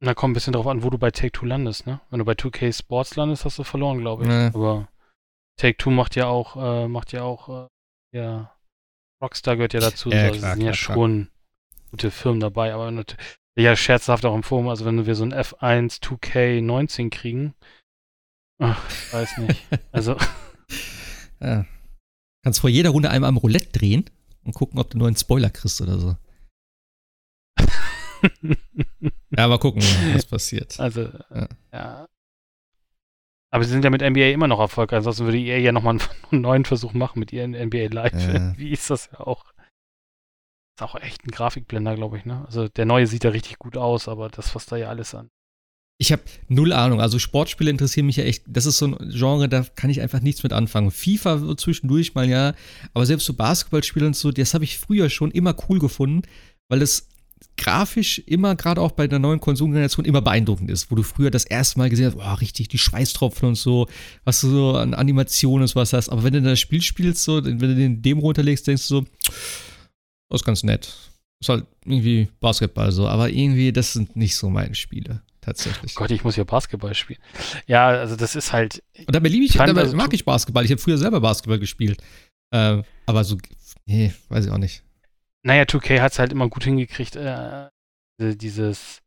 Na, 0.04 0.14
kommt 0.14 0.32
ein 0.32 0.34
bisschen 0.34 0.52
drauf 0.52 0.66
an, 0.66 0.82
wo 0.82 0.90
du 0.90 0.98
bei 0.98 1.12
Take-Two 1.12 1.46
landest, 1.46 1.86
ne? 1.86 2.00
Wenn 2.10 2.18
du 2.18 2.24
bei 2.24 2.32
2K 2.32 2.72
Sports 2.76 3.14
landest, 3.14 3.44
hast 3.44 3.58
du 3.58 3.62
verloren, 3.64 3.98
glaube 3.98 4.24
ich. 4.24 4.28
Ja. 4.30 4.48
Aber 4.48 4.88
Take-Two 5.60 5.90
macht 5.90 6.16
ja 6.16 6.26
auch, 6.26 6.56
äh, 6.56 6.88
macht 6.88 7.12
ja 7.12 7.22
auch, 7.22 7.66
äh, 7.66 7.68
ja, 8.18 8.52
Rockstar 9.22 9.54
gehört 9.56 9.74
ja 9.74 9.80
dazu. 9.80 10.10
Ja, 10.10 10.32
so, 10.32 10.38
klar, 10.40 10.56
sind 10.56 10.64
ja 10.64 10.72
klar, 10.72 10.84
klar. 10.84 10.94
schon 10.96 11.28
gute 11.92 12.10
Firmen 12.10 12.40
dabei, 12.40 12.74
aber 12.74 12.90
nat- 12.90 13.16
ja, 13.56 13.76
scherzhaft 13.76 14.24
auch 14.24 14.34
im 14.34 14.42
Forum, 14.42 14.68
also 14.68 14.84
wenn 14.86 15.06
wir 15.06 15.14
so 15.14 15.24
ein 15.24 15.32
F1 15.32 16.00
2K19 16.02 17.10
kriegen, 17.10 17.54
ach, 18.58 18.84
ich 18.90 19.12
weiß 19.12 19.38
nicht. 19.38 19.62
Also, 19.92 20.16
Ja. 21.40 21.64
Kannst 22.44 22.60
vor 22.60 22.70
jeder 22.70 22.90
Runde 22.90 23.10
einmal 23.10 23.28
am 23.28 23.36
Roulette 23.36 23.70
drehen 23.70 24.10
und 24.42 24.52
gucken, 24.54 24.80
ob 24.80 24.90
du 24.90 24.98
nur 24.98 25.06
einen 25.06 25.16
Spoiler 25.16 25.50
kriegst 25.50 25.80
oder 25.80 25.98
so. 25.98 26.16
Ja, 29.36 29.48
mal 29.48 29.58
gucken, 29.58 29.82
was 30.12 30.26
passiert. 30.26 30.78
Also, 30.78 31.02
Ja. 31.02 31.26
ja. 31.34 31.48
ja. 31.72 32.06
Aber 33.50 33.64
sie 33.64 33.70
sind 33.70 33.84
ja 33.84 33.90
mit 33.90 34.00
NBA 34.00 34.30
immer 34.30 34.48
noch 34.48 34.60
erfolgreich, 34.60 34.98
ansonsten 34.98 35.26
würde 35.26 35.38
EA 35.38 35.58
ja 35.58 35.72
nochmal 35.72 35.98
einen, 35.98 36.08
einen 36.30 36.40
neuen 36.40 36.64
Versuch 36.64 36.94
machen 36.94 37.18
mit 37.18 37.32
ihren 37.32 37.52
NBA 37.52 37.88
Live. 37.90 38.14
Ja. 38.14 38.54
Wie 38.56 38.70
ist 38.70 38.88
das 38.88 39.10
ja 39.12 39.20
auch? 39.20 39.44
Ist 40.74 40.82
auch 40.82 40.94
echt 40.94 41.26
ein 41.26 41.30
Grafikblender, 41.30 41.94
glaube 41.94 42.16
ich, 42.16 42.24
ne? 42.24 42.44
Also 42.46 42.68
der 42.68 42.86
neue 42.86 43.06
sieht 43.06 43.24
ja 43.24 43.30
richtig 43.30 43.58
gut 43.58 43.76
aus, 43.76 44.08
aber 44.08 44.30
das, 44.30 44.54
was 44.54 44.64
da 44.64 44.76
ja 44.76 44.88
alles 44.88 45.14
an. 45.14 45.28
Ich 45.98 46.12
habe 46.12 46.22
null 46.48 46.72
Ahnung. 46.72 47.00
Also 47.02 47.18
Sportspiele 47.18 47.70
interessieren 47.70 48.06
mich 48.06 48.16
ja 48.16 48.24
echt. 48.24 48.44
Das 48.48 48.64
ist 48.64 48.78
so 48.78 48.86
ein 48.86 49.10
Genre, 49.10 49.50
da 49.50 49.64
kann 49.76 49.90
ich 49.90 50.00
einfach 50.00 50.20
nichts 50.20 50.42
mit 50.42 50.54
anfangen. 50.54 50.90
FIFA 50.90 51.54
zwischendurch 51.58 52.14
mal 52.14 52.28
ja, 52.28 52.54
aber 52.94 53.04
selbst 53.04 53.26
so 53.26 53.34
Basketballspiele 53.34 54.06
und 54.06 54.16
so, 54.16 54.32
das 54.32 54.54
habe 54.54 54.64
ich 54.64 54.78
früher 54.78 55.10
schon 55.10 55.30
immer 55.30 55.54
cool 55.68 55.78
gefunden, 55.78 56.22
weil 56.68 56.80
es 56.80 57.11
grafisch 57.56 58.18
immer, 58.26 58.56
gerade 58.56 58.80
auch 58.80 58.92
bei 58.92 59.06
der 59.06 59.18
neuen 59.18 59.40
Konsumgeneration, 59.40 60.04
immer 60.04 60.20
beeindruckend 60.20 60.70
ist, 60.70 60.90
wo 60.90 60.94
du 60.94 61.02
früher 61.02 61.30
das 61.30 61.44
erste 61.44 61.78
Mal 61.78 61.90
gesehen 61.90 62.06
hast, 62.06 62.16
boah, 62.16 62.40
richtig, 62.40 62.68
die 62.68 62.78
Schweißtropfen 62.78 63.48
und 63.48 63.54
so, 63.56 63.88
was 64.24 64.40
du 64.40 64.50
so 64.50 64.76
an 64.76 64.94
Animationen 64.94 65.62
und 65.62 65.68
sowas 65.68 65.92
hast. 65.92 66.08
Aber 66.08 66.24
wenn 66.24 66.32
du 66.32 66.42
das 66.42 66.60
Spiel 66.60 66.82
spielst, 66.82 67.24
so, 67.24 67.44
wenn 67.44 67.58
du 67.58 67.74
den 67.74 68.02
Demo 68.02 68.20
runterlegst, 68.22 68.66
denkst 68.66 68.88
du 68.88 69.00
so, 69.00 69.06
das 70.30 70.40
ist 70.40 70.44
ganz 70.44 70.62
nett. 70.62 70.92
Ist 71.40 71.48
halt 71.48 71.66
irgendwie 71.84 72.28
Basketball 72.40 72.92
so, 72.92 73.08
aber 73.08 73.28
irgendwie, 73.28 73.72
das 73.72 73.92
sind 73.92 74.16
nicht 74.16 74.36
so 74.36 74.48
meine 74.48 74.74
Spiele, 74.74 75.22
tatsächlich. 75.40 75.94
Gott, 75.94 76.10
ich 76.10 76.24
muss 76.24 76.36
ja 76.36 76.44
Basketball 76.44 76.94
spielen. 76.94 77.20
Ja, 77.66 77.88
also 77.88 78.16
das 78.16 78.36
ist 78.36 78.52
halt. 78.52 78.82
Und 78.98 79.14
dabei 79.14 79.28
liebe 79.28 79.44
ich, 79.44 79.52
dabei 79.52 79.82
also- 79.82 79.96
mag 79.96 80.12
ich 80.14 80.24
Basketball. 80.24 80.64
Ich 80.64 80.70
habe 80.70 80.80
früher 80.80 80.98
selber 80.98 81.20
Basketball 81.20 81.58
gespielt. 81.58 82.00
Äh, 82.54 82.82
aber 83.06 83.24
so, 83.24 83.36
nee, 83.86 84.12
weiß 84.28 84.46
ich 84.46 84.50
auch 84.50 84.58
nicht. 84.58 84.82
Naja, 85.44 85.64
2K 85.64 86.00
hat 86.00 86.12
es 86.12 86.18
halt 86.18 86.32
immer 86.32 86.48
gut 86.48 86.64
hingekriegt, 86.64 87.16
äh, 87.16 87.68
dieses, 88.20 89.02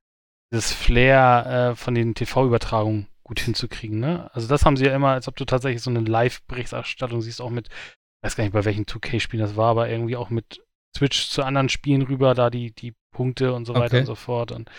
dieses 0.51 0.73
Flair 0.73 1.71
äh, 1.71 1.75
von 1.75 1.95
den 1.95 2.13
TV-Übertragungen 2.15 3.07
gut 3.23 3.39
hinzukriegen, 3.39 3.99
ne? 3.99 4.29
Also 4.33 4.47
das 4.47 4.65
haben 4.65 4.77
sie 4.77 4.85
ja 4.85 4.95
immer, 4.95 5.09
als 5.09 5.27
ob 5.27 5.35
du 5.35 5.45
tatsächlich 5.45 5.81
so 5.81 5.89
eine 5.89 6.01
Live-Berichterstattung 6.01 7.21
siehst, 7.21 7.41
auch 7.41 7.49
mit, 7.49 7.69
ich 7.69 8.23
weiß 8.23 8.35
gar 8.35 8.43
nicht, 8.43 8.53
bei 8.53 8.65
welchen 8.65 8.85
2K-Spielen 8.85 9.41
das 9.41 9.55
war, 9.55 9.71
aber 9.71 9.89
irgendwie 9.89 10.15
auch 10.15 10.29
mit 10.29 10.61
Switch 10.95 11.29
zu 11.29 11.43
anderen 11.43 11.69
Spielen 11.69 12.03
rüber, 12.03 12.33
da 12.35 12.49
die, 12.49 12.71
die 12.71 12.93
Punkte 13.11 13.53
und 13.53 13.65
so 13.65 13.73
weiter 13.73 13.85
Okay. 13.85 13.99
und 14.01 14.05
so 14.05 14.15
fort. 14.15 14.51
Und, 14.51 14.69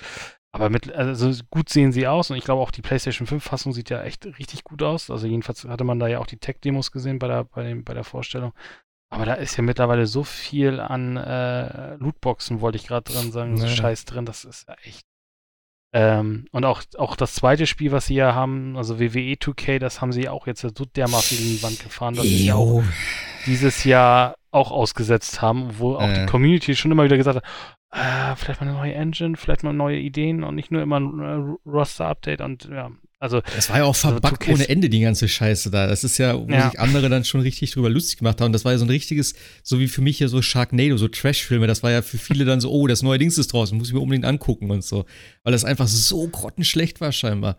aber 0.52 0.70
mit, 0.70 0.92
also 0.92 1.30
gut 1.50 1.68
sehen 1.68 1.92
sie 1.92 2.06
aus 2.06 2.30
und 2.30 2.36
ich 2.36 2.44
glaube 2.44 2.62
auch 2.62 2.70
die 2.70 2.82
PlayStation 2.82 3.26
5-Fassung 3.26 3.72
sieht 3.72 3.90
ja 3.90 4.02
echt 4.02 4.26
richtig 4.38 4.62
gut 4.62 4.82
aus. 4.82 5.10
Also 5.10 5.26
jedenfalls 5.26 5.64
hatte 5.64 5.84
man 5.84 5.98
da 5.98 6.06
ja 6.06 6.18
auch 6.20 6.26
die 6.26 6.38
Tech-Demos 6.38 6.92
gesehen 6.92 7.18
bei 7.18 7.28
der, 7.28 7.44
bei, 7.44 7.62
dem, 7.64 7.84
bei 7.84 7.94
der 7.94 8.04
Vorstellung. 8.04 8.52
Aber 9.08 9.24
da 9.24 9.34
ist 9.34 9.56
ja 9.56 9.62
mittlerweile 9.62 10.06
so 10.06 10.24
viel 10.24 10.80
an 10.80 11.16
äh, 11.16 11.94
Lootboxen, 11.96 12.60
wollte 12.60 12.76
ich 12.76 12.86
gerade 12.86 13.12
dran 13.12 13.30
sagen, 13.30 13.56
so 13.56 13.68
Scheiß 13.68 14.04
drin, 14.04 14.26
das 14.26 14.44
ist 14.44 14.66
ja 14.68 14.74
echt. 14.82 15.06
Ähm, 15.92 16.46
und 16.50 16.64
auch, 16.64 16.82
auch 16.98 17.16
das 17.16 17.34
zweite 17.34 17.66
Spiel, 17.66 17.92
was 17.92 18.06
sie 18.06 18.16
ja 18.16 18.34
haben, 18.34 18.76
also 18.76 18.98
WWE 18.98 19.34
2K, 19.34 19.78
das 19.78 20.00
haben 20.00 20.12
sie 20.12 20.28
auch 20.28 20.46
jetzt 20.46 20.60
so 20.60 20.70
dermaßen 20.70 21.38
in 21.38 21.44
die 21.44 21.62
Wand 21.62 21.80
gefahren, 21.80 22.14
dass 22.14 22.24
sie 22.24 22.52
auch 22.52 22.82
dieses 23.46 23.84
Jahr 23.84 24.34
auch 24.50 24.72
ausgesetzt 24.72 25.40
haben, 25.40 25.78
wo 25.78 25.94
auch 25.94 26.08
äh. 26.08 26.20
die 26.20 26.26
Community 26.26 26.74
schon 26.74 26.90
immer 26.90 27.04
wieder 27.04 27.16
gesagt 27.16 27.36
hat, 27.36 27.44
äh, 27.92 28.36
vielleicht 28.36 28.60
mal 28.60 28.68
eine 28.68 28.76
neue 28.76 28.94
Engine, 28.94 29.36
vielleicht 29.36 29.62
mal 29.62 29.72
neue 29.72 29.98
Ideen 29.98 30.42
und 30.44 30.56
nicht 30.56 30.70
nur 30.70 30.82
immer 30.82 30.98
ein 30.98 31.20
äh, 31.20 31.68
Roster-Update 31.68 32.40
und 32.40 32.68
ja, 32.70 32.90
also. 33.18 33.40
Das 33.40 33.70
war 33.70 33.78
ja 33.78 33.84
auch 33.84 33.96
verbuggt 33.96 34.42
also, 34.42 34.52
ohne 34.52 34.68
Ende, 34.68 34.88
die 34.88 35.00
ganze 35.00 35.28
Scheiße 35.28 35.70
da. 35.70 35.86
Das 35.86 36.04
ist 36.04 36.18
ja, 36.18 36.38
wo 36.38 36.50
ja. 36.50 36.70
sich 36.70 36.78
andere 36.78 37.08
dann 37.08 37.24
schon 37.24 37.40
richtig 37.40 37.70
drüber 37.72 37.88
lustig 37.88 38.18
gemacht 38.18 38.40
haben. 38.40 38.52
Das 38.52 38.64
war 38.64 38.72
ja 38.72 38.78
so 38.78 38.84
ein 38.84 38.90
richtiges, 38.90 39.34
so 39.62 39.78
wie 39.78 39.88
für 39.88 40.02
mich 40.02 40.20
ja 40.20 40.28
so 40.28 40.42
Sharknado, 40.42 40.96
so 40.96 41.08
Trash-Filme. 41.08 41.66
Das 41.66 41.82
war 41.82 41.90
ja 41.90 42.02
für 42.02 42.18
viele 42.18 42.44
dann 42.44 42.60
so, 42.60 42.70
oh, 42.70 42.86
das 42.86 43.02
neue 43.02 43.18
Dings 43.18 43.38
ist 43.38 43.52
draußen, 43.52 43.76
muss 43.76 43.88
ich 43.88 43.94
mir 43.94 44.00
unbedingt 44.00 44.26
angucken 44.26 44.70
und 44.70 44.84
so. 44.84 45.06
Weil 45.44 45.52
das 45.52 45.64
einfach 45.64 45.86
so 45.86 46.28
grottenschlecht 46.28 47.00
war 47.00 47.12
scheinbar. 47.12 47.56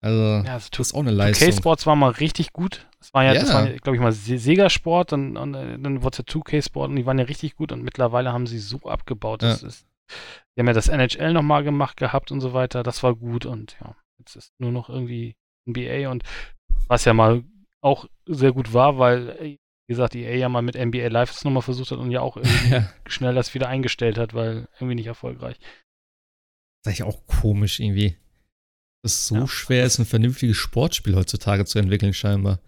Also, 0.00 0.20
ja, 0.20 0.54
also, 0.54 0.68
das 0.70 0.88
ist 0.88 0.94
auch 0.94 1.00
eine 1.00 1.12
Leistung. 1.12 1.48
K-Sports 1.48 1.86
war 1.86 1.94
mal 1.94 2.10
richtig 2.10 2.52
gut. 2.52 2.88
Das 2.98 3.14
war 3.14 3.24
ja, 3.24 3.34
ja. 3.34 3.40
das 3.40 3.52
war, 3.52 3.68
glaube 3.68 3.96
ich, 3.96 4.02
mal 4.02 4.12
Sega-Sport, 4.12 5.12
dann, 5.12 5.36
und, 5.36 5.52
dann 5.52 6.02
wurde 6.02 6.22
es 6.26 6.34
ja 6.34 6.40
2K-Sport 6.40 6.90
und 6.90 6.96
die 6.96 7.06
waren 7.06 7.18
ja 7.18 7.24
richtig 7.24 7.56
gut 7.56 7.72
und 7.72 7.82
mittlerweile 7.82 8.32
haben 8.32 8.46
sie 8.46 8.58
so 8.58 8.80
abgebaut. 8.80 9.42
Das 9.42 9.62
ja. 9.62 9.68
ist, 9.68 9.86
die 10.56 10.60
haben 10.60 10.66
ja 10.66 10.72
das 10.72 10.88
NHL 10.88 11.32
nochmal 11.32 11.62
gemacht 11.62 11.96
gehabt 11.98 12.32
und 12.32 12.40
so 12.40 12.52
weiter. 12.52 12.82
Das 12.82 13.02
war 13.02 13.14
gut 13.14 13.46
und 13.46 13.76
ja. 13.80 13.94
Jetzt 14.22 14.36
ist 14.36 14.52
nur 14.58 14.70
noch 14.70 14.88
irgendwie 14.88 15.34
NBA 15.68 16.08
und 16.08 16.22
was 16.86 17.04
ja 17.04 17.12
mal 17.12 17.42
auch 17.80 18.06
sehr 18.26 18.52
gut 18.52 18.72
war, 18.72 18.98
weil, 18.98 19.36
wie 19.40 19.58
gesagt, 19.88 20.14
EA 20.14 20.36
ja 20.36 20.48
mal 20.48 20.62
mit 20.62 20.76
NBA 20.76 21.08
Live 21.08 21.32
das 21.32 21.44
nochmal 21.44 21.62
versucht 21.62 21.90
hat 21.90 21.98
und 21.98 22.12
ja 22.12 22.20
auch 22.20 22.36
irgendwie 22.42 22.70
ja. 22.70 22.92
schnell 23.06 23.34
das 23.34 23.52
wieder 23.54 23.68
eingestellt 23.68 24.16
hat, 24.16 24.32
weil 24.32 24.68
irgendwie 24.74 24.94
nicht 24.94 25.06
erfolgreich. 25.08 25.58
Das 25.58 26.94
ist 26.94 27.00
eigentlich 27.00 27.14
auch 27.14 27.26
komisch 27.26 27.80
irgendwie. 27.80 28.16
Dass 29.02 29.14
es 29.14 29.26
so 29.26 29.34
ja. 29.34 29.48
schwer 29.48 29.84
ist, 29.84 29.98
ein 29.98 30.06
vernünftiges 30.06 30.56
Sportspiel 30.56 31.16
heutzutage 31.16 31.64
zu 31.64 31.80
entwickeln, 31.80 32.14
scheinbar. 32.14 32.60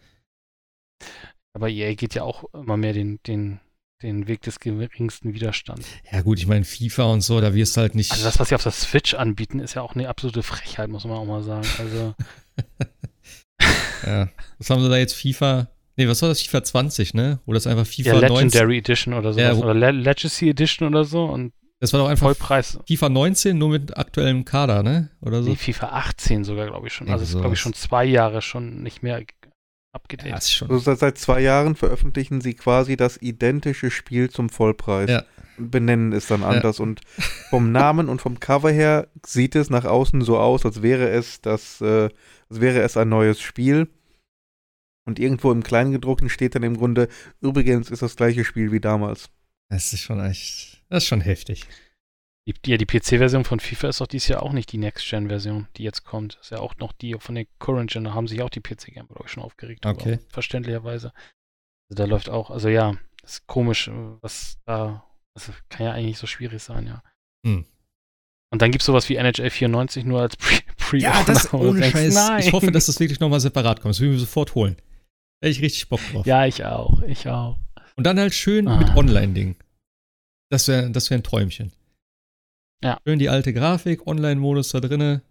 Aber 1.53 1.69
EA 1.69 1.95
geht 1.95 2.17
ja 2.17 2.25
auch 2.25 2.53
immer 2.53 2.77
mehr 2.77 2.93
den, 2.93 3.23
den 3.23 3.61
den 4.03 4.29
Weg 4.29 4.43
des 4.43 4.61
geringsten 4.61 5.35
Widerstands. 5.35 5.89
Ja, 6.11 6.23
gut, 6.23 6.39
ich 6.39 6.47
meine, 6.47 6.65
FIFA 6.65 7.05
und 7.05 7.21
so, 7.23 7.41
da 7.41 7.55
wirst 7.55 7.77
du 7.77 7.81
halt 7.81 7.95
nicht. 7.95 8.13
Also, 8.13 8.25
das, 8.25 8.39
was 8.39 8.49
sie 8.49 8.55
auf 8.55 8.63
der 8.63 8.73
Switch 8.73 9.15
anbieten, 9.15 9.61
ist 9.61 9.75
ja 9.75 9.83
auch 9.83 9.95
eine 9.95 10.09
absolute 10.09 10.43
Frechheit, 10.43 10.89
muss 10.89 11.05
man 11.05 11.17
auch 11.17 11.25
mal 11.25 11.43
sagen. 11.43 11.67
Also. 11.79 12.15
ja. 14.07 14.29
Was 14.59 14.71
haben 14.71 14.83
sie 14.83 14.89
da 14.89 14.97
jetzt? 14.97 15.15
FIFA. 15.15 15.69
Nee, 15.97 16.09
was 16.09 16.23
war 16.23 16.29
das? 16.29 16.43
FIFA 16.43 16.65
20, 16.65 17.15
ne? 17.15 17.41
Oder 17.47 17.59
ist 17.59 17.67
einfach 17.67 17.87
FIFA 17.87 18.15
ja, 18.15 18.19
Legendary 18.19 18.43
19? 18.51 18.71
Edition 18.71 19.15
oder 19.15 19.33
so. 19.33 19.41
Ja, 19.41 19.55
oder 19.55 19.75
Le 19.75 19.93
Legacy 19.93 20.51
Edition 20.51 20.89
oder 20.89 21.05
so. 21.05 21.25
Und 21.25 21.53
das 21.81 21.93
war 21.93 22.01
doch 22.01 22.09
einfach 22.09 22.27
Vollpreis. 22.27 22.79
FIFA 22.87 23.09
19, 23.11 23.57
nur 23.57 23.69
mit 23.69 23.97
aktuellem 23.97 24.45
Kader, 24.45 24.83
ne? 24.83 25.11
Oder 25.21 25.43
so? 25.43 25.51
Nee, 25.51 25.57
FIFA 25.57 25.89
18 25.89 26.45
sogar, 26.45 26.67
glaube 26.67 26.89
ich 26.89 26.93
schon. 26.93 27.09
Also, 27.09 27.25
ist, 27.25 27.39
glaube 27.39 27.55
ich, 27.55 27.61
schon 27.61 27.75
zwei 27.75 28.05
Jahre 28.05 28.43
schon 28.43 28.83
nicht 28.83 29.03
mehr 29.03 29.23
abgedatet. 29.95 30.33
Ja, 30.33 30.41
schon 30.41 30.71
also 30.71 30.95
seit 30.95 31.19
zwei 31.19 31.41
Jahren 31.41 31.77
veröffentlichen 31.77 32.41
sie 32.41 32.55
quasi 32.55 32.97
das 32.97 33.17
identische 33.21 33.91
Spiel 33.91 34.31
zum 34.31 34.49
Vollpreis. 34.49 35.11
Ja. 35.11 35.25
Benennen 35.57 36.13
es 36.13 36.27
dann 36.27 36.43
anders. 36.43 36.79
Ja. 36.79 36.85
Und 36.85 37.01
vom 37.49 37.71
Namen 37.71 38.09
und 38.09 38.21
vom 38.21 38.41
Cover 38.41 38.73
her 38.73 39.09
sieht 39.25 39.55
es 39.55 39.71
nach 39.71 39.85
außen 39.85 40.23
so 40.23 40.39
aus, 40.39 40.65
als 40.67 40.83
wäre 40.83 41.09
es 41.11 41.41
das, 41.41 41.81
äh, 41.81 42.09
als 42.51 42.61
wäre 42.61 42.81
es 42.83 42.97
ein 42.97 43.09
neues 43.09 43.41
Spiel. 43.41 43.89
Und 45.07 45.19
irgendwo 45.19 45.53
im 45.53 45.63
Kleingedruckten 45.63 46.29
steht 46.29 46.55
dann 46.55 46.63
im 46.63 46.77
Grunde, 46.77 47.09
übrigens 47.41 47.91
ist 47.91 48.03
das 48.03 48.17
gleiche 48.17 48.45
Spiel 48.45 48.73
wie 48.73 48.81
damals. 48.81 49.31
Das 49.69 49.93
ist 49.93 50.01
schon 50.01 50.21
echt, 50.21 50.83
das 50.89 51.05
ist 51.05 51.09
schon 51.09 51.21
heftig. 51.21 51.67
Die, 52.47 52.55
ja, 52.67 52.77
die 52.77 52.85
PC-Version 52.85 53.45
von 53.45 53.59
FIFA 53.59 53.89
ist 53.89 54.01
doch 54.01 54.07
dieses 54.07 54.29
Jahr 54.29 54.43
auch 54.43 54.53
nicht 54.53 54.71
die 54.71 54.79
Next-Gen-Version, 54.79 55.69
die 55.77 55.83
jetzt 55.83 56.05
kommt. 56.05 56.39
Ist 56.41 56.51
ja 56.51 56.59
auch 56.59 56.77
noch 56.77 56.93
die 56.93 57.15
von 57.19 57.35
der 57.35 57.47
Current-Gen. 57.59 58.05
Da 58.05 58.13
haben 58.13 58.29
sich 58.29 58.43
auch 58.43 58.51
die 58.51 58.61
PC-Gamer, 58.61 59.09
glaube 59.09 59.25
ich, 59.25 59.33
schon 59.33 59.43
aufgeregt. 59.43 59.87
Okay. 59.87 60.19
verständlicherweise. 60.29 61.13
Also 61.91 62.03
da 62.03 62.05
läuft 62.05 62.29
auch, 62.29 62.51
also 62.51 62.69
ja, 62.69 62.97
ist 63.23 63.47
komisch, 63.47 63.91
was 64.21 64.59
da, 64.67 65.07
das 65.35 65.51
kann 65.71 65.87
ja 65.87 65.93
eigentlich 65.93 66.19
so 66.19 66.27
schwierig 66.27 66.63
sein, 66.63 66.87
ja. 66.87 67.03
Hm. 67.47 67.65
Und 68.53 68.63
dann 68.63 68.71
gibt 68.71 68.83
es 68.83 68.87
sowas 68.87 69.09
wie 69.09 69.17
NHL 69.17 69.51
94 69.51 70.05
nur 70.05 70.21
als 70.21 70.37
Pre, 70.37 70.61
Pre 70.77 70.99
Ja, 70.99 71.25
das 71.25 71.53
ohne 71.53 71.81
denkst, 71.81 71.91
Scheiß. 71.91 72.15
Nein. 72.15 72.41
Ich 72.41 72.53
hoffe, 72.53 72.71
dass 72.71 72.87
das 72.87 73.01
wirklich 73.01 73.21
nochmal 73.21 73.41
separat 73.41 73.81
kommt. 73.81 73.95
Das 73.95 74.01
will 74.01 74.09
ich 74.09 74.15
mir 74.15 74.21
sofort 74.21 74.55
holen. 74.55 74.77
Da 75.41 75.49
hätte 75.49 75.59
ich 75.59 75.63
richtig 75.63 75.89
Bock 75.89 76.01
drauf. 76.13 76.27
Ja, 76.27 76.47
ich 76.47 76.65
auch. 76.65 77.03
Ich 77.03 77.29
auch. 77.29 77.59
Und 77.97 78.05
dann 78.05 78.19
halt 78.19 78.35
schön 78.35 78.69
ah. 78.69 78.77
mit 78.77 78.97
Online-Ding. 78.97 79.57
Das 80.51 80.69
wäre 80.69 80.91
das 80.91 81.11
wär 81.11 81.19
ein 81.19 81.25
Träumchen. 81.25 81.73
Ja. 82.85 83.01
Schön 83.07 83.19
die 83.19 83.31
alte 83.31 83.55
Grafik, 83.55 84.07
Online-Modus 84.07 84.69
da 84.69 84.81
drinne. 84.81 85.23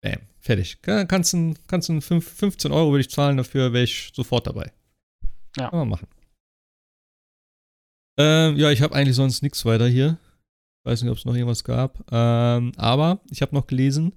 Bam, 0.00 0.20
fertig. 0.40 0.78
Kannst 0.80 1.34
du 1.34 1.54
kannst 1.66 1.92
15 1.92 2.72
Euro 2.72 2.92
würde 2.92 3.02
ich 3.02 3.10
zahlen 3.10 3.36
dafür, 3.36 3.74
wäre 3.74 3.84
ich 3.84 4.10
sofort 4.14 4.46
dabei. 4.46 4.72
Ja. 5.58 5.68
Kann 5.68 5.80
man 5.80 5.88
machen. 5.90 6.08
Ähm, 8.18 8.56
ja, 8.56 8.70
ich 8.70 8.80
habe 8.80 8.94
eigentlich 8.94 9.16
sonst 9.16 9.42
nichts 9.42 9.66
weiter 9.66 9.86
hier. 9.86 10.16
Ich 10.78 10.90
weiß 10.90 11.02
nicht, 11.02 11.10
ob 11.10 11.18
es 11.18 11.26
noch 11.26 11.34
irgendwas 11.34 11.62
gab. 11.62 12.02
Ähm, 12.10 12.72
aber 12.76 13.20
ich 13.30 13.42
habe 13.42 13.54
noch 13.54 13.66
gelesen, 13.66 14.14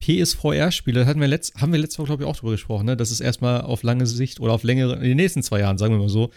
PSVR-Spiele, 0.00 1.06
hatten 1.06 1.20
wir 1.20 1.28
letzt, 1.28 1.60
haben 1.60 1.72
wir 1.72 1.80
letztes 1.80 1.98
Mal, 1.98 2.04
glaube 2.04 2.22
ich, 2.22 2.28
auch 2.28 2.36
drüber 2.36 2.52
gesprochen, 2.52 2.86
ne? 2.86 2.96
Das 2.96 3.10
ist 3.10 3.20
erstmal 3.20 3.62
auf 3.62 3.82
lange 3.82 4.06
Sicht 4.06 4.38
oder 4.38 4.52
auf 4.52 4.62
längere, 4.62 4.94
in 4.94 5.02
den 5.02 5.16
nächsten 5.16 5.42
zwei 5.42 5.60
Jahren, 5.60 5.78
sagen 5.78 5.94
wir 5.94 5.98
mal 5.98 6.08
so, 6.08 6.30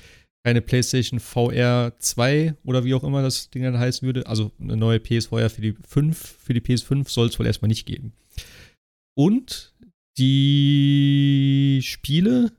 keine 0.44 0.62
PlayStation 0.62 1.20
VR 1.20 1.94
2 1.98 2.56
oder 2.66 2.84
wie 2.84 2.94
auch 2.94 3.04
immer 3.04 3.22
das 3.22 3.50
Ding 3.50 3.64
dann 3.64 3.80
heißen 3.80 4.06
würde. 4.06 4.28
Also 4.28 4.52
eine 4.60 4.76
neue 4.76 5.00
PSVR 5.00 5.50
für 5.50 5.62
die 5.62 5.76
5, 5.88 6.18
für 6.18 6.54
die 6.54 6.62
PS5 6.62 7.10
soll 7.10 7.28
es 7.28 7.40
wohl 7.40 7.46
erstmal 7.46 7.70
nicht 7.70 7.86
geben. 7.86 8.14
Und 9.16 9.74
die 10.18 11.80
Spiele 11.82 12.52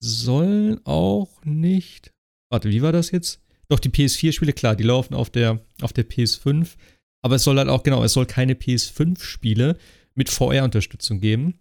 sollen 0.00 0.80
auch 0.84 1.44
nicht. 1.44 2.12
Warte, 2.50 2.70
wie 2.70 2.82
war 2.82 2.92
das 2.92 3.10
jetzt? 3.10 3.42
Doch, 3.68 3.80
die 3.80 3.90
PS4-Spiele, 3.90 4.52
klar, 4.52 4.76
die 4.76 4.84
laufen 4.84 5.14
auf 5.14 5.28
der, 5.28 5.60
auf 5.82 5.92
der 5.92 6.08
PS5. 6.08 6.76
Aber 7.22 7.34
es 7.34 7.42
soll 7.42 7.58
halt 7.58 7.68
auch, 7.68 7.82
genau, 7.82 8.04
es 8.04 8.12
soll 8.12 8.26
keine 8.26 8.54
PS5-Spiele 8.54 9.76
mit 10.14 10.30
VR-Unterstützung 10.30 11.20
geben, 11.20 11.58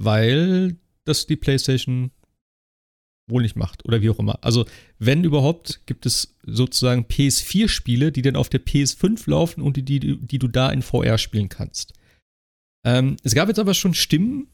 weil 0.00 0.76
das 1.04 1.26
die 1.26 1.36
PlayStation 1.36 2.10
wohl 3.26 3.42
nicht 3.42 3.56
macht 3.56 3.84
oder 3.84 4.02
wie 4.02 4.10
auch 4.10 4.18
immer. 4.18 4.38
Also, 4.42 4.66
wenn 4.98 5.24
überhaupt, 5.24 5.80
gibt 5.86 6.06
es 6.06 6.36
sozusagen 6.42 7.04
PS4-Spiele, 7.04 8.12
die 8.12 8.22
dann 8.22 8.36
auf 8.36 8.48
der 8.48 8.64
PS5 8.64 9.28
laufen 9.30 9.62
und 9.62 9.76
die, 9.76 9.82
die, 9.82 10.18
die 10.18 10.38
du 10.38 10.48
da 10.48 10.70
in 10.70 10.82
VR 10.82 11.18
spielen 11.18 11.48
kannst. 11.48 11.94
Ähm, 12.86 13.16
es 13.22 13.34
gab 13.34 13.48
jetzt 13.48 13.58
aber 13.58 13.74
schon 13.74 13.94
Stimmen, 13.94 14.48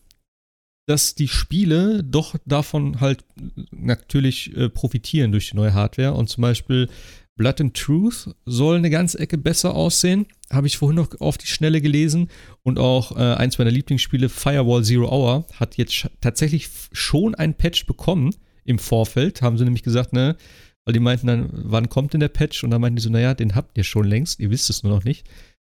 dass 0.87 1.15
die 1.15 1.29
Spiele 1.29 2.03
doch 2.03 2.37
davon 2.47 3.01
halt 3.01 3.25
natürlich 3.71 4.57
äh, 4.57 4.69
profitieren 4.69 5.33
durch 5.33 5.51
die 5.51 5.57
neue 5.57 5.75
Hardware 5.75 6.15
und 6.15 6.29
zum 6.29 6.43
Beispiel 6.43 6.89
Blood 7.37 7.61
and 7.61 7.77
Truth 7.77 8.35
soll 8.45 8.77
eine 8.77 8.91
ganze 8.91 9.19
Ecke 9.19 9.39
besser 9.39 9.75
aussehen. 9.75 10.27
Habe 10.51 10.67
ich 10.67 10.77
vorhin 10.77 10.97
noch 10.97 11.21
auf 11.21 11.39
die 11.39 11.47
Schnelle 11.47 11.81
gelesen. 11.81 12.29
Und 12.65 12.79
auch 12.79 13.17
äh, 13.17 13.35
eins 13.35 13.57
meiner 13.57 13.71
Lieblingsspiele, 13.71 14.29
Firewall 14.29 14.85
Zero 14.85 15.09
Hour, 15.11 15.47
hat 15.55 15.79
jetzt 15.79 16.11
tatsächlich 16.21 16.69
schon 16.93 17.35
ein 17.35 17.55
Patch 17.55 17.87
bekommen 17.87 18.35
im 18.71 18.79
Vorfeld, 18.79 19.43
haben 19.43 19.59
sie 19.59 19.65
nämlich 19.65 19.83
gesagt, 19.83 20.13
ne, 20.13 20.37
weil 20.85 20.95
die 20.95 21.01
meinten 21.01 21.27
dann, 21.27 21.51
wann 21.53 21.89
kommt 21.89 22.15
denn 22.15 22.21
der 22.21 22.29
Patch? 22.29 22.65
Und 22.65 22.71
dann 22.71 22.81
meinten 22.81 22.97
die 22.97 23.03
so, 23.03 23.11
naja, 23.11 23.35
den 23.35 23.55
habt 23.55 23.77
ihr 23.77 23.85
schon 23.85 24.07
längst, 24.07 24.41
ihr 24.41 24.51
wisst 24.51 24.71
es 24.71 24.83
nur 24.83 24.93
noch 24.93 25.05
nicht. 25.05 25.29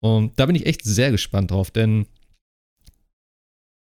Und 0.00 0.38
da 0.38 0.46
bin 0.46 0.56
ich 0.56 0.66
echt 0.66 0.84
sehr 0.84 1.10
gespannt 1.10 1.50
drauf, 1.50 1.70
denn 1.70 2.06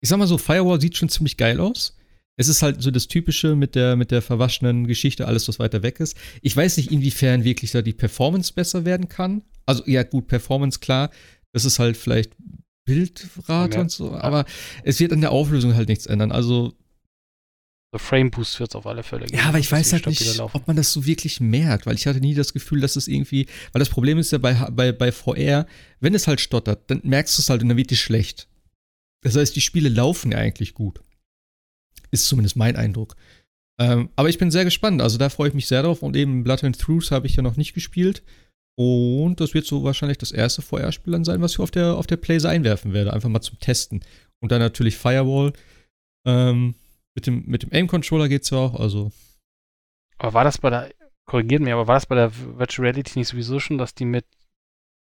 ich 0.03 0.09
sag 0.09 0.19
mal 0.19 0.27
so, 0.27 0.39
Firewall 0.39 0.81
sieht 0.81 0.97
schon 0.97 1.09
ziemlich 1.09 1.37
geil 1.37 1.61
aus. 1.61 1.97
Es 2.37 2.49
ist 2.49 2.63
halt 2.63 2.81
so 2.83 2.91
das 2.91 3.07
Typische 3.07 3.55
mit 3.55 3.75
der, 3.75 3.97
mit 3.97 4.11
der 4.11 4.23
verwaschenen 4.23 4.87
Geschichte, 4.87 5.27
alles, 5.27 5.47
was 5.47 5.59
weiter 5.59 5.83
weg 5.83 6.01
ist. 6.01 6.17
Ich 6.41 6.57
weiß 6.57 6.79
nicht, 6.79 6.91
inwiefern 6.91 7.45
wirklich 7.45 7.71
da 7.71 7.83
die 7.83 7.93
Performance 7.93 8.55
besser 8.55 8.87
werden 8.87 9.09
kann. 9.09 9.43
Also, 9.67 9.83
ja, 9.87 10.03
gut, 10.05 10.27
Performance, 10.27 10.81
klar. 10.81 11.11
Das 11.53 11.67
ist 11.67 11.79
halt 11.79 11.99
vielleicht 11.99 12.33
Bildrate 12.87 13.75
ja. 13.75 13.81
und 13.83 13.91
so, 13.91 14.15
aber 14.15 14.47
es 14.85 15.01
wird 15.01 15.13
an 15.13 15.21
der 15.21 15.33
Auflösung 15.33 15.75
halt 15.75 15.89
nichts 15.89 16.07
ändern. 16.07 16.33
Also, 16.33 16.75
so 17.93 17.99
Frame 17.99 18.31
Boost 18.31 18.61
wird 18.61 18.71
es 18.71 18.77
auf 18.77 18.87
alle 18.87 19.03
Fälle 19.03 19.27
geben. 19.27 19.39
Ja, 19.39 19.49
aber 19.49 19.59
ich 19.59 19.71
weiß 19.71 19.93
halt 19.93 20.07
nicht, 20.07 20.41
ob 20.41 20.67
man 20.67 20.77
das 20.77 20.93
so 20.93 21.07
wirklich 21.07 21.41
merkt, 21.41 21.87
weil 21.87 21.97
ich 21.97 22.07
hatte 22.07 22.21
nie 22.21 22.35
das 22.35 22.53
Gefühl, 22.53 22.81
dass 22.81 22.97
es 22.97 23.09
irgendwie, 23.09 23.47
weil 23.73 23.81
das 23.81 23.89
Problem 23.89 24.19
ist 24.19 24.31
ja 24.31 24.39
bei, 24.39 24.55
bei, 24.71 24.93
bei 24.93 25.11
VR, 25.11 25.67
wenn 25.99 26.15
es 26.15 26.29
halt 26.29 26.41
stottert, 26.41 26.89
dann 26.89 27.01
merkst 27.03 27.37
du 27.37 27.43
es 27.43 27.51
halt 27.51 27.63
und 27.63 27.69
dann 27.69 27.77
wird 27.77 27.91
es 27.91 27.99
schlecht. 27.99 28.49
Das 29.23 29.37
heißt, 29.37 29.57
die 29.57 29.61
Spiele 29.61 29.89
laufen 29.89 30.33
ja 30.33 30.39
eigentlich 30.39 30.75
gut. 30.75 31.01
Ist 32.13 32.27
zumindest 32.27 32.57
mein 32.57 32.77
Eindruck. 32.77 33.17
Ähm, 33.81 34.11
aber 34.15 34.29
ich 34.29 34.39
bin 34.39 34.51
sehr 34.51 34.65
gespannt, 34.65 35.03
also 35.03 35.19
da 35.19 35.29
freue 35.29 35.49
ich 35.49 35.55
mich 35.55 35.67
sehr 35.67 35.83
drauf 35.83 36.03
und 36.03 36.15
eben 36.15 36.45
Blood 36.45 36.65
and 36.65 36.79
Truths 36.79 37.11
habe 37.11 37.27
ich 37.27 37.37
ja 37.37 37.43
noch 37.43 37.57
nicht 37.57 37.75
gespielt. 37.75 38.23
Und 38.79 39.41
das 39.41 39.53
wird 39.53 39.67
so 39.67 39.83
wahrscheinlich 39.83 40.19
das 40.19 40.33
erste 40.33 40.63
VR-Spiel 40.63 41.13
dann 41.13 41.25
sein, 41.25 41.43
was 41.43 41.53
ich 41.53 41.59
auf 41.59 41.71
der, 41.71 41.97
auf 41.97 42.07
der 42.07 42.17
Playse 42.17 42.49
einwerfen 42.49 42.93
werde, 42.93 43.13
einfach 43.13 43.29
mal 43.29 43.41
zum 43.41 43.59
Testen. 43.59 44.03
Und 44.41 44.53
dann 44.53 44.61
natürlich 44.61 44.97
Firewall. 44.97 45.53
Ähm, 46.27 46.75
mit 47.15 47.27
dem, 47.27 47.45
mit 47.47 47.63
dem 47.63 47.73
Aim-Controller 47.73 48.29
geht 48.29 48.43
es 48.43 48.51
ja 48.51 48.59
auch, 48.59 48.79
also. 48.79 49.13
Aber 50.19 50.35
war 50.35 50.45
das 50.45 50.59
bei 50.59 50.71
der, 50.71 50.91
korrigiert 51.27 51.63
mir, 51.63 51.75
aber 51.75 51.87
war 51.87 51.95
das 51.95 52.07
bei 52.07 52.15
der 52.15 52.33
Virtual 52.59 52.87
Reality 52.87 53.19
nicht 53.19 53.29
sowieso 53.29 53.59
schon, 53.59 53.79
dass 53.79 53.95
die 53.95 54.05
mit 54.05 54.27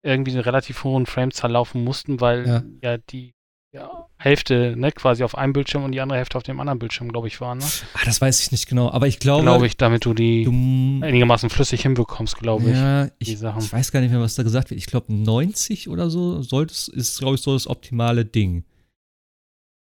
irgendwie 0.02 0.32
eine 0.32 0.44
relativ 0.44 0.84
hohen 0.84 1.06
Framezahl 1.06 1.50
laufen 1.50 1.82
mussten, 1.82 2.20
weil 2.20 2.46
ja, 2.46 2.62
ja 2.82 2.98
die 2.98 3.34
ja, 3.74 4.06
Hälfte, 4.16 4.74
ne, 4.76 4.92
quasi 4.92 5.24
auf 5.24 5.36
einem 5.36 5.52
Bildschirm 5.52 5.82
und 5.82 5.92
die 5.92 6.00
andere 6.00 6.18
Hälfte 6.18 6.36
auf 6.36 6.44
dem 6.44 6.60
anderen 6.60 6.78
Bildschirm, 6.78 7.10
glaube 7.10 7.26
ich, 7.26 7.40
war, 7.40 7.56
ne? 7.56 7.64
Ah, 7.94 8.00
das 8.04 8.20
weiß 8.20 8.40
ich 8.40 8.52
nicht 8.52 8.68
genau, 8.68 8.88
aber 8.90 9.08
ich 9.08 9.18
glaube. 9.18 9.42
Glaube 9.42 9.66
ich, 9.66 9.76
damit 9.76 10.04
du 10.04 10.14
die 10.14 10.44
du, 10.44 11.04
einigermaßen 11.04 11.50
flüssig 11.50 11.82
hinbekommst, 11.82 12.38
glaube 12.38 12.70
ich. 12.70 12.76
Ja, 12.76 13.06
ich, 13.18 13.32
ich, 13.32 13.42
weiß 13.42 13.90
gar 13.90 14.00
nicht 14.00 14.12
mehr, 14.12 14.20
was 14.20 14.36
da 14.36 14.44
gesagt 14.44 14.70
wird. 14.70 14.78
Ich 14.78 14.86
glaube, 14.86 15.12
90 15.12 15.88
oder 15.88 16.08
so 16.08 16.42
sollte 16.42 16.72
ist, 16.92 17.18
glaube 17.18 17.34
ich, 17.34 17.40
so 17.40 17.52
das 17.52 17.66
optimale 17.66 18.24
Ding. 18.24 18.64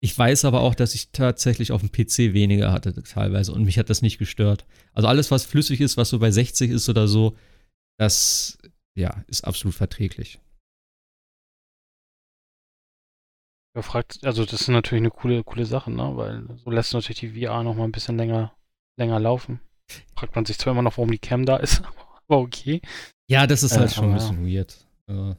Ich 0.05 0.19
weiß 0.19 0.45
aber 0.47 0.63
auch, 0.63 0.75
dass 0.75 0.97
ich 0.97 1.13
tatsächlich 1.13 1.71
auf 1.71 1.81
dem 1.81 1.93
PC 1.93 2.35
weniger 2.35 2.73
hatte, 2.73 2.93
teilweise, 3.05 3.53
und 3.53 3.63
mich 3.63 3.79
hat 3.79 3.89
das 3.89 4.03
nicht 4.03 4.19
gestört. 4.19 4.67
Also 4.95 5.07
alles, 5.07 5.31
was 5.31 5.45
flüssig 5.45 5.81
ist, 5.81 5.97
was 5.97 6.09
so 6.09 6.19
bei 6.19 6.33
60 6.33 6.73
ist 6.73 6.89
oder 6.89 7.07
so, 7.07 7.37
das, 7.99 8.59
ja, 8.97 9.23
ist 9.29 9.45
absolut 9.45 9.77
verträglich. 9.77 10.41
Ja, 13.77 13.83
fragt, 13.83 14.27
also 14.27 14.45
das 14.45 14.63
ist 14.63 14.69
natürlich 14.69 15.03
eine 15.03 15.13
coole, 15.13 15.45
coole 15.45 15.67
Sache, 15.67 15.93
ne? 15.93 16.17
Weil 16.17 16.49
so 16.65 16.71
lässt 16.73 16.93
natürlich 16.95 17.21
die 17.21 17.41
VR 17.41 17.63
noch 17.63 17.77
mal 17.77 17.85
ein 17.85 17.93
bisschen 17.93 18.17
länger, 18.17 18.57
länger 18.99 19.21
laufen. 19.21 19.61
Fragt 20.17 20.35
man 20.35 20.45
sich 20.45 20.59
zwar 20.59 20.73
immer 20.73 20.83
noch, 20.83 20.99
warum 20.99 21.13
die 21.13 21.21
Cam 21.21 21.47
da 21.47 21.59
ist, 21.59 21.81
aber 22.27 22.41
okay. 22.41 22.83
Ja, 23.31 23.47
das 23.47 23.63
ist 23.63 23.77
halt 23.77 23.93
äh, 23.93 23.95
schon 23.95 24.07
ein 24.07 24.15
bisschen 24.15 24.49
ja. 24.49 24.59
weird. 24.59 24.85
Also. 25.07 25.37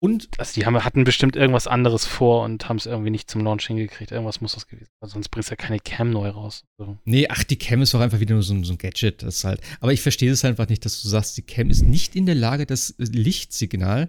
Und 0.00 0.28
also 0.38 0.54
die 0.54 0.64
haben, 0.64 0.84
hatten 0.84 1.02
bestimmt 1.02 1.34
irgendwas 1.34 1.66
anderes 1.66 2.06
vor 2.06 2.44
und 2.44 2.68
haben 2.68 2.76
es 2.76 2.86
irgendwie 2.86 3.10
nicht 3.10 3.28
zum 3.28 3.42
Launch 3.42 3.66
hingekriegt. 3.66 4.12
Irgendwas 4.12 4.40
muss 4.40 4.54
das 4.54 4.68
gewesen 4.68 4.90
sein. 5.00 5.10
Sonst 5.10 5.28
bringst 5.30 5.50
du 5.50 5.52
ja 5.52 5.56
keine 5.56 5.80
Cam 5.80 6.10
neu 6.10 6.28
raus. 6.28 6.64
Also. 6.78 6.96
Nee, 7.04 7.26
ach, 7.28 7.42
die 7.42 7.56
Cam 7.56 7.82
ist 7.82 7.94
doch 7.94 8.00
einfach 8.00 8.20
wieder 8.20 8.34
nur 8.34 8.44
so, 8.44 8.62
so 8.62 8.72
ein 8.72 8.78
Gadget. 8.78 9.24
Das 9.24 9.42
halt. 9.42 9.60
Aber 9.80 9.92
ich 9.92 10.00
verstehe 10.00 10.30
es 10.30 10.44
einfach 10.44 10.68
nicht, 10.68 10.84
dass 10.84 11.02
du 11.02 11.08
sagst, 11.08 11.36
die 11.36 11.42
Cam 11.42 11.68
ist 11.70 11.82
nicht 11.82 12.14
in 12.14 12.26
der 12.26 12.36
Lage, 12.36 12.64
das 12.64 12.94
Lichtsignal 12.98 14.08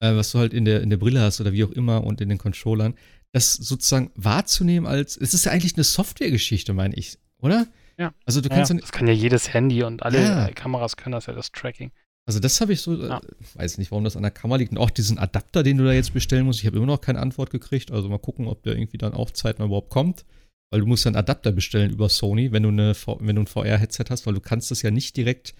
äh, 0.00 0.16
was 0.16 0.32
du 0.32 0.38
halt 0.38 0.52
in 0.52 0.64
der, 0.64 0.82
in 0.82 0.90
der 0.90 0.96
Brille 0.96 1.20
hast 1.20 1.40
oder 1.40 1.52
wie 1.52 1.64
auch 1.64 1.70
immer 1.70 2.04
und 2.04 2.20
in 2.20 2.28
den 2.28 2.38
Controllern, 2.38 2.94
das 3.32 3.52
sozusagen 3.52 4.10
wahrzunehmen 4.16 4.86
als, 4.86 5.16
es 5.16 5.34
ist 5.34 5.44
ja 5.44 5.52
eigentlich 5.52 5.76
eine 5.76 5.84
Softwaregeschichte, 5.84 6.72
meine 6.72 6.94
ich, 6.96 7.18
oder? 7.38 7.66
Ja. 7.96 8.12
Also 8.24 8.40
du 8.40 8.48
kannst 8.48 8.70
ja, 8.70 8.76
ja, 8.76 8.80
das 8.80 8.92
kann 8.92 9.06
ja 9.06 9.12
jedes 9.12 9.52
Handy 9.52 9.84
und 9.84 10.02
alle 10.02 10.22
ja. 10.22 10.50
Kameras 10.52 10.96
können 10.96 11.12
das 11.12 11.26
ja, 11.26 11.34
das 11.34 11.52
Tracking. 11.52 11.92
Also 12.26 12.38
das 12.38 12.60
habe 12.60 12.72
ich 12.72 12.80
so, 12.80 12.94
ja. 12.94 13.18
äh, 13.18 13.20
weiß 13.54 13.78
nicht, 13.78 13.90
warum 13.90 14.04
das 14.04 14.16
an 14.16 14.22
der 14.22 14.30
Kamera 14.30 14.58
liegt. 14.58 14.72
Und 14.72 14.78
auch 14.78 14.90
diesen 14.90 15.18
Adapter, 15.18 15.62
den 15.62 15.78
du 15.78 15.84
da 15.84 15.92
jetzt 15.92 16.14
bestellen 16.14 16.46
musst, 16.46 16.60
ich 16.60 16.66
habe 16.66 16.76
immer 16.76 16.86
noch 16.86 17.00
keine 17.00 17.20
Antwort 17.20 17.50
gekriegt. 17.50 17.90
Also 17.90 18.08
mal 18.08 18.18
gucken, 18.18 18.46
ob 18.46 18.62
der 18.62 18.74
irgendwie 18.74 18.98
dann 18.98 19.14
auch 19.14 19.30
zeitnah 19.30 19.64
überhaupt 19.64 19.90
kommt. 19.90 20.24
Weil 20.72 20.80
du 20.80 20.86
musst 20.86 21.06
einen 21.06 21.16
Adapter 21.16 21.50
bestellen 21.50 21.90
über 21.90 22.08
Sony, 22.08 22.52
wenn 22.52 22.62
du, 22.62 22.68
eine, 22.68 22.94
wenn 23.18 23.36
du 23.36 23.42
ein 23.42 23.46
VR-Headset 23.48 24.04
hast, 24.08 24.26
weil 24.26 24.34
du 24.34 24.40
kannst 24.40 24.70
das 24.70 24.82
ja 24.82 24.92
nicht 24.92 25.16
direkt. 25.16 25.54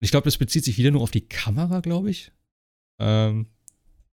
Ich 0.00 0.12
glaube, 0.12 0.26
das 0.26 0.38
bezieht 0.38 0.64
sich 0.64 0.78
wieder 0.78 0.92
nur 0.92 1.02
auf 1.02 1.10
die 1.10 1.26
Kamera, 1.26 1.80
glaube 1.80 2.10
ich. 2.10 2.30
Ähm, 3.00 3.46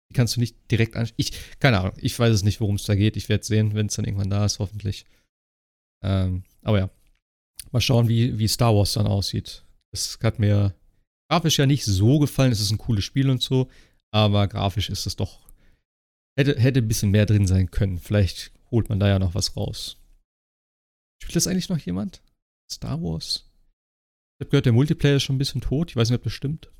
die 0.08 0.14
kannst 0.14 0.36
du 0.36 0.40
nicht 0.40 0.70
direkt 0.70 0.94
anschauen. 0.94 1.14
Ich, 1.16 1.32
keine 1.58 1.80
Ahnung, 1.80 1.94
ich 1.96 2.16
weiß 2.16 2.32
es 2.32 2.44
nicht, 2.44 2.60
worum 2.60 2.76
es 2.76 2.84
da 2.84 2.94
geht. 2.94 3.16
Ich 3.16 3.28
werde 3.28 3.44
sehen, 3.44 3.74
wenn 3.74 3.86
es 3.86 3.96
dann 3.96 4.04
irgendwann 4.04 4.30
da 4.30 4.44
ist, 4.44 4.60
hoffentlich. 4.60 5.06
Ähm, 6.04 6.44
aber 6.62 6.78
ja. 6.78 6.90
Mal 7.72 7.80
schauen, 7.80 8.08
wie, 8.08 8.38
wie 8.38 8.48
Star 8.48 8.74
Wars 8.74 8.92
dann 8.92 9.06
aussieht. 9.06 9.64
Das 9.90 10.18
hat 10.22 10.38
mir 10.38 10.74
grafisch 11.28 11.58
ja 11.58 11.66
nicht 11.66 11.84
so 11.84 12.18
gefallen. 12.18 12.52
Es 12.52 12.60
ist 12.60 12.70
ein 12.70 12.78
cooles 12.78 13.04
Spiel 13.04 13.30
und 13.30 13.42
so. 13.42 13.68
Aber 14.10 14.48
grafisch 14.48 14.90
ist 14.90 15.06
es 15.06 15.16
doch. 15.16 15.40
Hätte, 16.36 16.58
hätte 16.58 16.80
ein 16.80 16.88
bisschen 16.88 17.10
mehr 17.10 17.26
drin 17.26 17.46
sein 17.46 17.70
können. 17.70 17.98
Vielleicht 17.98 18.52
holt 18.70 18.88
man 18.88 19.00
da 19.00 19.08
ja 19.08 19.18
noch 19.18 19.34
was 19.34 19.56
raus. 19.56 19.98
Spielt 21.22 21.36
das 21.36 21.46
eigentlich 21.46 21.68
noch 21.68 21.78
jemand? 21.78 22.22
Star 22.70 23.02
Wars? 23.02 23.50
Ich 24.38 24.44
habe 24.44 24.50
gehört, 24.50 24.66
der 24.66 24.72
Multiplayer 24.72 25.16
ist 25.16 25.24
schon 25.24 25.36
ein 25.36 25.40
bisschen 25.40 25.60
tot. 25.60 25.90
Ich 25.90 25.96
weiß 25.96 26.10
nicht, 26.10 26.18
ob 26.18 26.24
das 26.24 26.32
stimmt. 26.32 26.70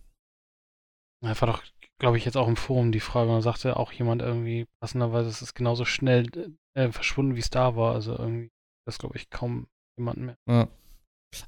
Einfach 1.25 1.47
doch 1.49 1.63
glaube 1.99 2.17
ich, 2.17 2.25
jetzt 2.25 2.37
auch 2.37 2.49
im 2.49 2.57
Forum 2.57 2.93
die 2.93 3.01
Frage. 3.01 3.31
Und 3.31 3.37
da 3.37 3.43
sagte 3.43 3.77
auch 3.77 3.93
jemand 3.93 4.23
irgendwie, 4.23 4.67
passenderweise, 4.81 5.29
es 5.29 5.43
ist 5.43 5.55
genauso 5.55 5.85
schnell 5.85 6.27
äh, 6.75 6.91
verschwunden, 6.91 7.35
wie 7.35 7.41
es 7.41 7.51
da 7.51 7.77
war. 7.77 7.95
Also 7.95 8.17
irgendwie, 8.17 8.51
das 8.87 8.99
glaube 8.99 9.17
ich 9.17 9.31
kaum 9.31 9.67
jemanden 9.99 10.27
mehr. 10.27 10.39
Ja. 10.49 10.69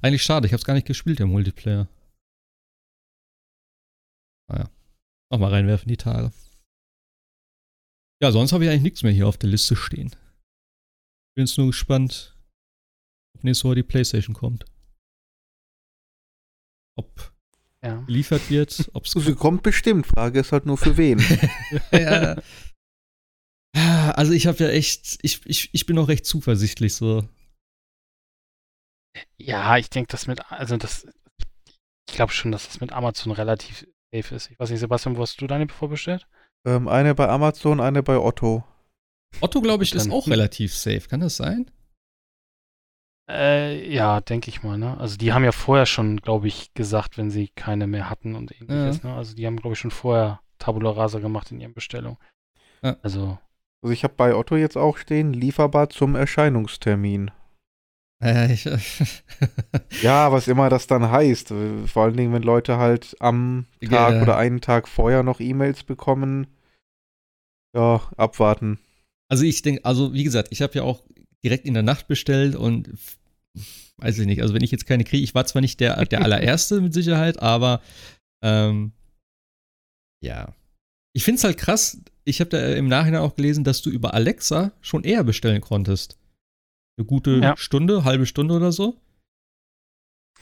Eigentlich 0.01 0.23
schade, 0.23 0.45
ich 0.45 0.53
habe 0.53 0.59
es 0.59 0.65
gar 0.65 0.75
nicht 0.75 0.87
gespielt, 0.87 1.19
der 1.19 1.25
Multiplayer. 1.25 1.87
Nochmal 5.31 5.51
reinwerfen 5.51 5.87
die 5.87 5.97
Tage. 5.97 6.33
Ja, 8.21 8.31
sonst 8.31 8.51
habe 8.51 8.65
ich 8.65 8.69
eigentlich 8.69 8.83
nichts 8.83 9.03
mehr 9.03 9.13
hier 9.13 9.27
auf 9.27 9.37
der 9.37 9.49
Liste 9.49 9.75
stehen. 9.75 10.09
Bin 11.35 11.45
jetzt 11.45 11.57
nur 11.57 11.67
gespannt, 11.67 12.37
ob 13.35 13.43
nächste 13.43 13.63
Woche 13.63 13.75
die 13.75 13.83
Playstation 13.83 14.35
kommt. 14.35 14.65
Ob 16.97 17.33
ja. 17.81 18.01
geliefert 18.01 18.49
wird. 18.49 18.89
Ob's 18.93 19.11
Sie 19.11 19.35
kommt 19.35 19.63
bestimmt. 19.63 20.05
Frage 20.05 20.41
ist 20.41 20.51
halt 20.51 20.65
nur 20.65 20.77
für 20.77 20.97
wen. 20.97 21.19
ja. 21.91 22.35
Also 23.73 24.33
ich 24.33 24.47
habe 24.47 24.59
ja 24.65 24.69
echt, 24.69 25.17
ich, 25.21 25.45
ich, 25.45 25.73
ich 25.73 25.85
bin 25.85 25.97
auch 25.97 26.09
recht 26.09 26.25
zuversichtlich 26.25 26.93
so. 26.93 27.27
Ja, 29.37 29.77
ich 29.77 29.89
denke, 29.89 30.11
das 30.11 30.27
mit, 30.27 30.51
also 30.51 30.75
das, 30.75 31.07
ich 32.07 32.15
glaube 32.15 32.33
schon, 32.33 32.51
dass 32.51 32.67
das 32.67 32.81
mit 32.81 32.91
Amazon 32.91 33.31
relativ 33.31 33.87
safe 34.13 34.35
ist. 34.35 34.51
Ich 34.51 34.59
weiß 34.59 34.69
nicht, 34.69 34.79
Sebastian, 34.79 35.17
wo 35.17 35.21
hast 35.21 35.41
du 35.41 35.47
deine 35.47 35.67
vorbestellt? 35.67 36.27
Ähm, 36.65 36.87
eine 36.87 37.15
bei 37.15 37.27
Amazon, 37.27 37.79
eine 37.79 38.03
bei 38.03 38.17
Otto. 38.17 38.63
Otto, 39.39 39.61
glaube 39.61 39.83
ich, 39.83 39.95
ist 39.95 40.11
auch 40.11 40.27
relativ 40.27 40.75
safe. 40.75 41.07
Kann 41.07 41.21
das 41.21 41.37
sein? 41.37 41.71
Äh, 43.29 43.89
ja, 43.93 44.19
denke 44.19 44.49
ich 44.49 44.61
mal, 44.61 44.77
ne? 44.77 44.97
Also 44.97 45.15
die 45.17 45.31
haben 45.31 45.45
ja 45.45 45.53
vorher 45.53 45.85
schon, 45.85 46.17
glaube 46.17 46.47
ich, 46.47 46.73
gesagt, 46.73 47.17
wenn 47.17 47.31
sie 47.31 47.47
keine 47.47 47.87
mehr 47.87 48.09
hatten 48.09 48.35
und 48.35 48.51
ähnliches, 48.51 49.03
ja. 49.03 49.09
ne? 49.09 49.15
Also 49.15 49.35
die 49.35 49.47
haben, 49.47 49.55
glaube 49.55 49.73
ich, 49.73 49.79
schon 49.79 49.91
vorher 49.91 50.41
Tabula 50.59 50.91
Rasa 50.91 51.19
gemacht 51.19 51.51
in 51.51 51.59
ihren 51.59 51.73
Bestellungen. 51.73 52.17
Ja. 52.83 52.97
Also. 53.01 53.37
Also 53.81 53.93
ich 53.93 54.03
habe 54.03 54.13
bei 54.15 54.35
Otto 54.35 54.57
jetzt 54.57 54.77
auch 54.77 54.97
stehen, 54.97 55.33
lieferbar 55.33 55.89
zum 55.89 56.15
Erscheinungstermin. 56.15 57.31
Ja, 60.01 60.31
was 60.31 60.47
immer 60.47 60.69
das 60.69 60.87
dann 60.87 61.09
heißt. 61.09 61.53
Vor 61.87 62.03
allen 62.03 62.15
Dingen, 62.15 62.33
wenn 62.33 62.43
Leute 62.43 62.77
halt 62.77 63.15
am 63.19 63.65
Tag 63.81 64.13
ja. 64.13 64.21
oder 64.21 64.37
einen 64.37 64.61
Tag 64.61 64.87
vorher 64.87 65.23
noch 65.23 65.39
E-Mails 65.39 65.83
bekommen. 65.83 66.47
Ja, 67.75 68.01
abwarten. 68.17 68.79
Also 69.29 69.43
ich 69.43 69.61
denke, 69.61 69.85
also 69.85 70.13
wie 70.13 70.23
gesagt, 70.23 70.49
ich 70.51 70.61
habe 70.61 70.73
ja 70.75 70.83
auch 70.83 71.03
direkt 71.43 71.65
in 71.65 71.73
der 71.73 71.83
Nacht 71.83 72.07
bestellt 72.07 72.55
und 72.55 72.89
weiß 73.97 74.19
ich 74.19 74.25
nicht, 74.25 74.41
also 74.41 74.53
wenn 74.53 74.63
ich 74.63 74.71
jetzt 74.71 74.85
keine 74.85 75.03
kriege, 75.03 75.23
ich 75.23 75.33
war 75.33 75.45
zwar 75.45 75.61
nicht 75.61 75.79
der, 75.79 76.03
der 76.05 76.21
allererste 76.23 76.81
mit 76.81 76.93
Sicherheit, 76.93 77.41
aber 77.41 77.81
ähm, 78.43 78.91
ja. 80.23 80.53
Ich 81.13 81.23
finde 81.23 81.37
es 81.39 81.43
halt 81.43 81.57
krass, 81.57 82.01
ich 82.23 82.39
habe 82.39 82.49
da 82.49 82.73
im 82.73 82.87
Nachhinein 82.87 83.21
auch 83.21 83.35
gelesen, 83.35 83.63
dass 83.63 83.81
du 83.81 83.89
über 83.89 84.13
Alexa 84.13 84.71
schon 84.81 85.03
eher 85.03 85.23
bestellen 85.23 85.61
konntest. 85.61 86.17
Eine 86.97 87.05
gute 87.05 87.37
ja. 87.37 87.57
Stunde, 87.57 88.03
halbe 88.03 88.25
Stunde 88.25 88.55
oder 88.55 88.71
so. 88.71 88.99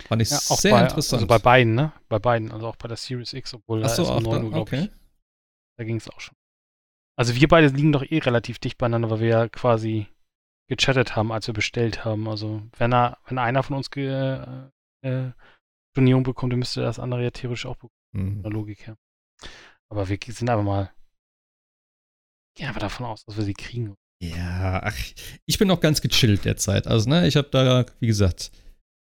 Fand 0.02 0.22
ich 0.22 0.30
ja, 0.30 0.38
sehr 0.38 0.72
bei, 0.72 0.84
interessant. 0.84 1.24
Also 1.24 1.28
bei 1.28 1.40
beiden, 1.40 1.76
ne? 1.76 1.94
Bei 2.08 2.20
beiden, 2.20 2.52
also 2.52 2.68
auch 2.68 2.76
bei 2.76 2.88
der 2.88 2.98
Series 2.98 3.34
X, 3.34 3.54
obwohl 3.54 3.84
Ach 3.84 3.90
so, 3.90 4.04
da 4.04 4.18
ist 4.18 4.26
um 4.26 4.32
9 4.32 4.44
Uhr, 4.46 4.52
glaube 4.52 4.76
ich. 4.76 4.90
Da 5.78 5.84
ging 5.84 5.98
es 5.98 6.10
auch 6.10 6.20
schon. 6.20 6.36
Also 7.18 7.36
wir 7.36 7.48
beide 7.48 7.68
liegen 7.68 7.92
doch 7.92 8.04
eh 8.04 8.20
relativ 8.20 8.60
dicht 8.60 8.78
beieinander, 8.78 9.10
weil 9.10 9.20
wir 9.20 9.28
ja 9.28 9.48
quasi 9.50 10.08
gechattet 10.70 11.16
haben, 11.16 11.32
als 11.32 11.48
wir 11.48 11.54
bestellt 11.54 12.06
haben. 12.06 12.30
Also 12.30 12.62
wenn 12.78 12.94
er, 12.94 13.18
wenn 13.26 13.38
einer 13.38 13.64
von 13.64 13.76
uns 13.76 13.92
ge, 13.92 14.70
äh, 15.02 15.32
Stornierung 15.92 16.24
bekommt, 16.24 16.54
dann 16.54 16.60
müsste 16.60 16.82
das 16.82 17.00
andere 17.00 17.24
ja 17.24 17.32
theoretisch 17.32 17.66
auch 17.66 17.76
bekommen. 17.76 17.94
Mhm. 18.14 18.34
Von 18.36 18.44
der 18.44 18.52
Logik 18.52 18.88
her. 18.88 18.98
Aber 19.90 20.08
wir 20.08 20.18
sind 20.22 20.50
aber 20.50 20.64
mal. 20.64 20.94
Gehen 22.56 22.68
einfach 22.68 22.82
davon 22.82 23.06
aus, 23.06 23.26
dass 23.26 23.38
wir 23.38 23.44
sie 23.44 23.54
kriegen. 23.54 23.96
Ja, 24.22 24.82
ach, 24.84 24.98
ich 25.46 25.58
bin 25.58 25.68
noch 25.68 25.80
ganz 25.80 26.02
gechillt 26.02 26.46
derzeit. 26.46 26.88
Also, 26.88 27.10
ne, 27.10 27.28
ich 27.28 27.36
habe 27.38 27.48
da, 27.52 27.86
wie 28.00 28.08
gesagt, 28.08 28.52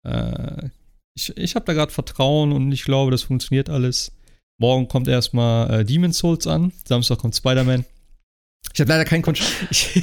äh, 0.08 0.70
ich, 1.16 1.36
ich 1.38 1.56
habe 1.56 1.66
da 1.66 1.74
gerade 1.74 1.92
Vertrauen 1.92 2.52
und 2.52 2.72
ich 2.72 2.84
glaube, 2.84 3.12
das 3.12 3.24
funktioniert 3.24 3.70
alles. 3.70 4.12
Morgen 4.60 4.88
kommt 4.88 5.08
erstmal 5.08 5.82
äh, 5.82 5.86
Demon's 5.86 6.20
Souls 6.20 6.46
an. 6.46 6.72
Samstag 6.86 7.18
kommt 7.18 7.36
Spider-Man. 7.36 7.84
Ich 8.74 8.80
habe 8.80 8.90
leider 8.90 9.06
keinen 9.06 9.22
Controller. 9.22 9.50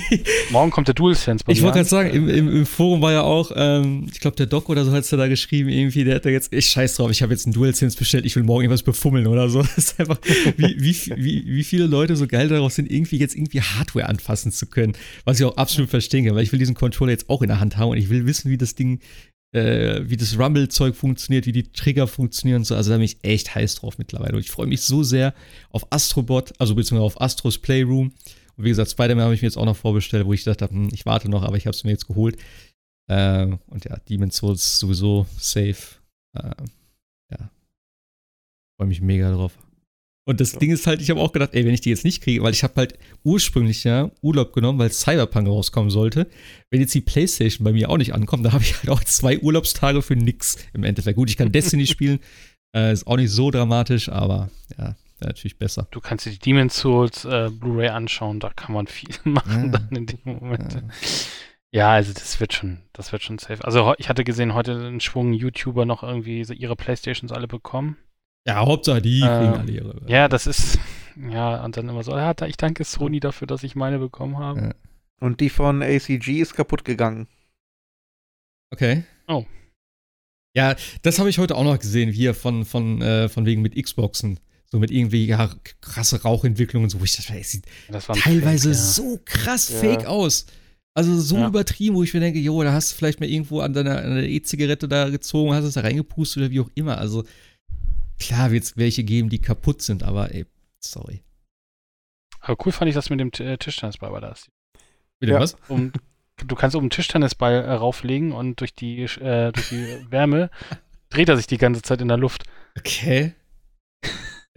Morgen 0.50 0.70
kommt 0.70 0.88
der 0.88 0.94
DualSense 0.94 1.44
bei 1.44 1.52
Ich 1.52 1.62
wollte 1.62 1.76
gerade 1.76 1.88
sagen, 1.88 2.10
im, 2.10 2.28
im, 2.28 2.48
im, 2.48 2.66
Forum 2.66 3.00
war 3.00 3.12
ja 3.12 3.22
auch, 3.22 3.50
ähm, 3.54 4.06
ich 4.12 4.20
glaube, 4.20 4.36
der 4.36 4.46
Doc 4.46 4.68
oder 4.68 4.84
so 4.84 4.92
hat 4.92 5.04
es 5.04 5.10
da 5.10 5.28
geschrieben, 5.28 5.68
irgendwie, 5.68 6.04
der 6.04 6.16
hat 6.16 6.24
da 6.24 6.30
jetzt, 6.30 6.52
ich 6.52 6.68
scheiß 6.68 6.96
drauf, 6.96 7.10
ich 7.10 7.22
habe 7.22 7.32
jetzt 7.32 7.46
einen 7.46 7.54
DualSense 7.54 7.96
bestellt, 7.96 8.26
ich 8.26 8.36
will 8.36 8.42
morgen 8.42 8.64
irgendwas 8.64 8.82
befummeln 8.82 9.26
oder 9.26 9.48
so. 9.48 9.58
Das 9.78 9.92
ist 9.92 10.00
einfach, 10.00 10.18
wie, 10.56 10.76
wie, 10.80 10.96
wie, 11.16 11.46
wie 11.46 11.64
viele 11.64 11.86
Leute 11.86 12.16
so 12.16 12.26
geil 12.26 12.48
darauf 12.48 12.72
sind, 12.72 12.90
irgendwie 12.90 13.18
jetzt 13.18 13.36
irgendwie 13.36 13.60
Hardware 13.60 14.08
anfassen 14.08 14.50
zu 14.50 14.66
können. 14.66 14.94
Was 15.24 15.38
ich 15.38 15.44
auch 15.44 15.56
absolut 15.56 15.90
verstehe, 15.90 16.34
weil 16.34 16.42
ich 16.42 16.52
will 16.52 16.58
diesen 16.58 16.74
Controller 16.74 17.12
jetzt 17.12 17.28
auch 17.28 17.42
in 17.42 17.48
der 17.48 17.60
Hand 17.60 17.76
haben 17.76 17.90
und 17.90 17.96
ich 17.98 18.08
will 18.08 18.26
wissen, 18.26 18.50
wie 18.50 18.56
das 18.56 18.74
Ding, 18.74 19.00
äh, 19.52 20.02
wie 20.04 20.16
das 20.16 20.38
Rumble-Zeug 20.38 20.94
funktioniert, 20.94 21.46
wie 21.46 21.52
die 21.52 21.72
Trigger 21.72 22.06
funktionieren 22.06 22.60
und 22.60 22.64
so. 22.64 22.74
Also 22.74 22.90
da 22.90 22.96
bin 22.96 23.04
ich 23.04 23.18
echt 23.22 23.54
heiß 23.54 23.76
drauf 23.76 23.98
mittlerweile. 23.98 24.34
Und 24.34 24.40
ich 24.40 24.50
freue 24.50 24.66
mich 24.66 24.82
so 24.82 25.02
sehr 25.02 25.34
auf 25.70 25.86
Astrobot, 25.90 26.52
also 26.58 26.74
beziehungsweise 26.74 27.06
auf 27.06 27.20
Astros 27.20 27.58
Playroom. 27.58 28.12
Und 28.59 28.64
wie 28.64 28.70
gesagt, 28.70 28.90
Spider-Man 28.90 29.24
habe 29.24 29.35
ich 29.35 29.43
mir 29.43 29.47
jetzt 29.47 29.56
auch 29.56 29.64
noch 29.64 29.76
vorbestellt, 29.76 30.26
wo 30.26 30.32
ich 30.32 30.43
dachte, 30.43 30.68
hm, 30.68 30.90
ich 30.93 31.06
warte 31.06 31.28
noch, 31.28 31.44
aber 31.44 31.56
ich 31.56 31.66
habe 31.66 31.74
es 31.74 31.85
mir 31.85 31.93
jetzt 31.93 32.09
geholt. 32.09 32.36
Äh, 33.09 33.56
und 33.68 33.85
ja, 33.85 33.97
Demon's 34.09 34.36
Souls 34.36 34.80
sowieso 34.80 35.26
safe. 35.39 35.76
Äh, 36.36 36.51
ja. 37.30 37.51
Freue 38.76 38.89
mich 38.89 39.01
mega 39.01 39.32
drauf. 39.32 39.56
Und 40.28 40.40
das 40.40 40.52
ja. 40.52 40.59
Ding 40.59 40.72
ist 40.72 40.86
halt, 40.86 41.01
ich 41.01 41.09
habe 41.09 41.20
auch 41.20 41.32
gedacht, 41.32 41.55
ey, 41.55 41.64
wenn 41.64 41.72
ich 41.72 41.80
die 41.80 41.89
jetzt 41.89 42.05
nicht 42.05 42.20
kriege, 42.20 42.43
weil 42.43 42.52
ich 42.52 42.62
habe 42.62 42.74
halt 42.76 42.98
ursprünglich 43.24 43.85
ja 43.85 44.10
Urlaub 44.20 44.52
genommen, 44.52 44.78
weil 44.78 44.93
Cyberpunk 44.93 45.47
rauskommen 45.48 45.90
sollte. 45.90 46.28
Wenn 46.70 46.80
jetzt 46.80 46.94
die 46.94 47.01
Playstation 47.01 47.64
bei 47.64 47.72
mir 47.72 47.89
auch 47.89 47.97
nicht 47.97 48.12
ankommt, 48.12 48.44
da 48.44 48.52
habe 48.52 48.62
ich 48.62 48.76
halt 48.76 48.90
auch 48.90 49.02
zwei 49.05 49.39
Urlaubstage 49.39 50.02
für 50.02 50.16
nix 50.16 50.59
im 50.74 50.85
Endeffekt. 50.85 51.16
Gut, 51.16 51.30
ich 51.30 51.36
kann 51.36 51.52
Destiny 51.52 51.86
spielen, 51.86 52.18
äh, 52.76 52.93
ist 52.93 53.06
auch 53.06 53.16
nicht 53.16 53.30
so 53.30 53.51
dramatisch, 53.51 54.09
aber 54.09 54.51
ja, 54.76 54.97
natürlich 55.26 55.58
besser. 55.58 55.88
Du 55.90 56.00
kannst 56.00 56.26
dir 56.26 56.30
die 56.30 56.38
Demon's 56.38 56.76
Souls 56.76 57.24
äh, 57.24 57.50
Blu-ray 57.50 57.88
anschauen, 57.88 58.40
da 58.40 58.50
kann 58.50 58.74
man 58.74 58.86
viel 58.86 59.14
machen 59.24 59.72
ja. 59.72 59.78
dann 59.78 59.88
in 59.90 60.06
dem 60.06 60.18
Moment. 60.24 60.74
Ja. 60.74 60.82
ja. 61.70 61.90
also 61.92 62.12
das 62.12 62.40
wird 62.40 62.52
schon, 62.52 62.78
das 62.92 63.12
wird 63.12 63.22
schon 63.22 63.38
safe. 63.38 63.64
Also 63.64 63.94
ich 63.98 64.08
hatte 64.08 64.24
gesehen, 64.24 64.54
heute 64.54 64.72
einen 64.72 65.00
Schwung 65.00 65.32
YouTuber 65.32 65.84
noch 65.86 66.02
irgendwie 66.02 66.44
so 66.44 66.52
ihre 66.52 66.76
Playstations 66.76 67.32
alle 67.32 67.48
bekommen. 67.48 67.96
Ja, 68.46 68.64
Hauptsache 68.64 69.02
die 69.02 69.20
kriegen 69.20 69.54
ähm, 69.54 69.60
alle 69.60 69.72
ihre. 69.72 70.02
Ja, 70.06 70.28
das 70.28 70.46
ist, 70.46 70.78
ja, 71.30 71.62
und 71.64 71.76
dann 71.76 71.88
immer 71.88 72.02
so, 72.02 72.16
ja, 72.16 72.34
ich 72.46 72.56
danke 72.56 72.84
Sony 72.84 73.20
dafür, 73.20 73.46
dass 73.46 73.62
ich 73.62 73.76
meine 73.76 73.98
bekommen 73.98 74.38
habe. 74.38 74.60
Ja. 74.60 74.74
Und 75.20 75.40
die 75.40 75.50
von 75.50 75.82
ACG 75.82 76.40
ist 76.40 76.54
kaputt 76.54 76.84
gegangen. 76.84 77.28
Okay. 78.70 79.04
Oh. 79.26 79.44
Ja, 80.54 80.76
das 81.02 81.18
habe 81.18 81.28
ich 81.28 81.38
heute 81.38 81.56
auch 81.56 81.64
noch 81.64 81.78
gesehen, 81.78 82.10
hier 82.10 82.34
von, 82.34 82.64
von, 82.64 83.02
äh, 83.02 83.28
von 83.28 83.46
wegen 83.46 83.62
mit 83.62 83.74
Xboxen. 83.80 84.40
So 84.70 84.78
mit 84.78 84.90
irgendwie 84.90 85.26
ja, 85.26 85.50
krasse 85.80 86.22
Rauchentwicklungen, 86.22 86.90
so 86.90 87.00
wo 87.00 87.04
ich 87.04 87.16
das, 87.16 87.26
das 87.26 87.50
sieht 87.50 87.64
das 87.88 88.06
teilweise 88.06 88.74
Fake, 88.74 88.78
ja. 88.78 88.92
so 88.92 89.20
krass 89.24 89.70
ja. 89.70 89.78
fake 89.78 90.06
aus. 90.06 90.46
Also 90.94 91.18
so 91.20 91.36
ja. 91.36 91.48
übertrieben, 91.48 91.94
wo 91.94 92.02
ich 92.02 92.12
mir 92.12 92.20
denke, 92.20 92.38
jo, 92.38 92.62
da 92.62 92.72
hast 92.72 92.92
du 92.92 92.96
vielleicht 92.96 93.20
mal 93.20 93.28
irgendwo 93.28 93.60
an 93.60 93.72
deiner, 93.72 94.02
an 94.02 94.18
E-Zigarette 94.18 94.88
da 94.88 95.08
gezogen, 95.08 95.54
hast 95.54 95.64
es 95.64 95.74
da 95.74 95.82
reingepustet 95.82 96.42
oder 96.42 96.50
wie 96.50 96.60
auch 96.60 96.70
immer. 96.74 96.98
Also 96.98 97.24
Klar 98.18 98.50
wird 98.50 98.64
es 98.64 98.76
welche 98.76 99.04
geben, 99.04 99.28
die 99.28 99.40
kaputt 99.40 99.82
sind, 99.82 100.02
aber 100.02 100.34
ey, 100.34 100.44
sorry. 100.80 101.22
Aber 102.40 102.56
cool 102.64 102.72
fand 102.72 102.88
ich 102.88 102.94
das 102.94 103.10
mit 103.10 103.20
dem 103.20 103.30
äh, 103.38 103.56
Tischtennisball 103.56 104.12
war 104.12 104.20
das. 104.20 104.50
Mit 105.20 105.28
dem 105.30 105.34
ja. 105.34 105.40
was? 105.40 105.56
Um, 105.68 105.92
du 106.36 106.54
kannst 106.54 106.74
oben 106.74 106.84
einen 106.84 106.90
Tischtennisball 106.90 107.64
äh, 107.64 107.72
rauflegen 107.72 108.32
und 108.32 108.60
durch 108.60 108.74
die, 108.74 109.02
äh, 109.02 109.52
durch 109.52 109.68
die 109.68 110.06
Wärme 110.10 110.50
dreht 111.10 111.28
er 111.28 111.36
sich 111.36 111.46
die 111.46 111.58
ganze 111.58 111.82
Zeit 111.82 112.00
in 112.00 112.08
der 112.08 112.16
Luft. 112.16 112.44
Okay. 112.76 113.34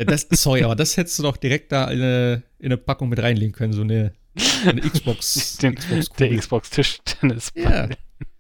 Das, 0.06 0.28
sorry, 0.32 0.64
aber 0.64 0.76
das 0.76 0.98
hättest 0.98 1.19
du 1.19 1.23
doch 1.23 1.38
direkt 1.38 1.72
da 1.72 1.90
in 1.90 2.02
eine, 2.02 2.44
in 2.60 2.68
eine 2.68 2.78
Packung 2.78 3.10
mit 3.10 3.19
reinlegen 3.19 3.53
können, 3.53 3.73
so 3.73 3.82
eine, 3.82 4.14
eine 4.65 4.82
Xbox. 4.82 5.57
Den, 5.61 5.76
Xbox 5.76 6.10
der 6.18 6.38
Xbox 6.38 6.69
Tischtennisball. 6.69 7.90
Ja. 7.90 7.90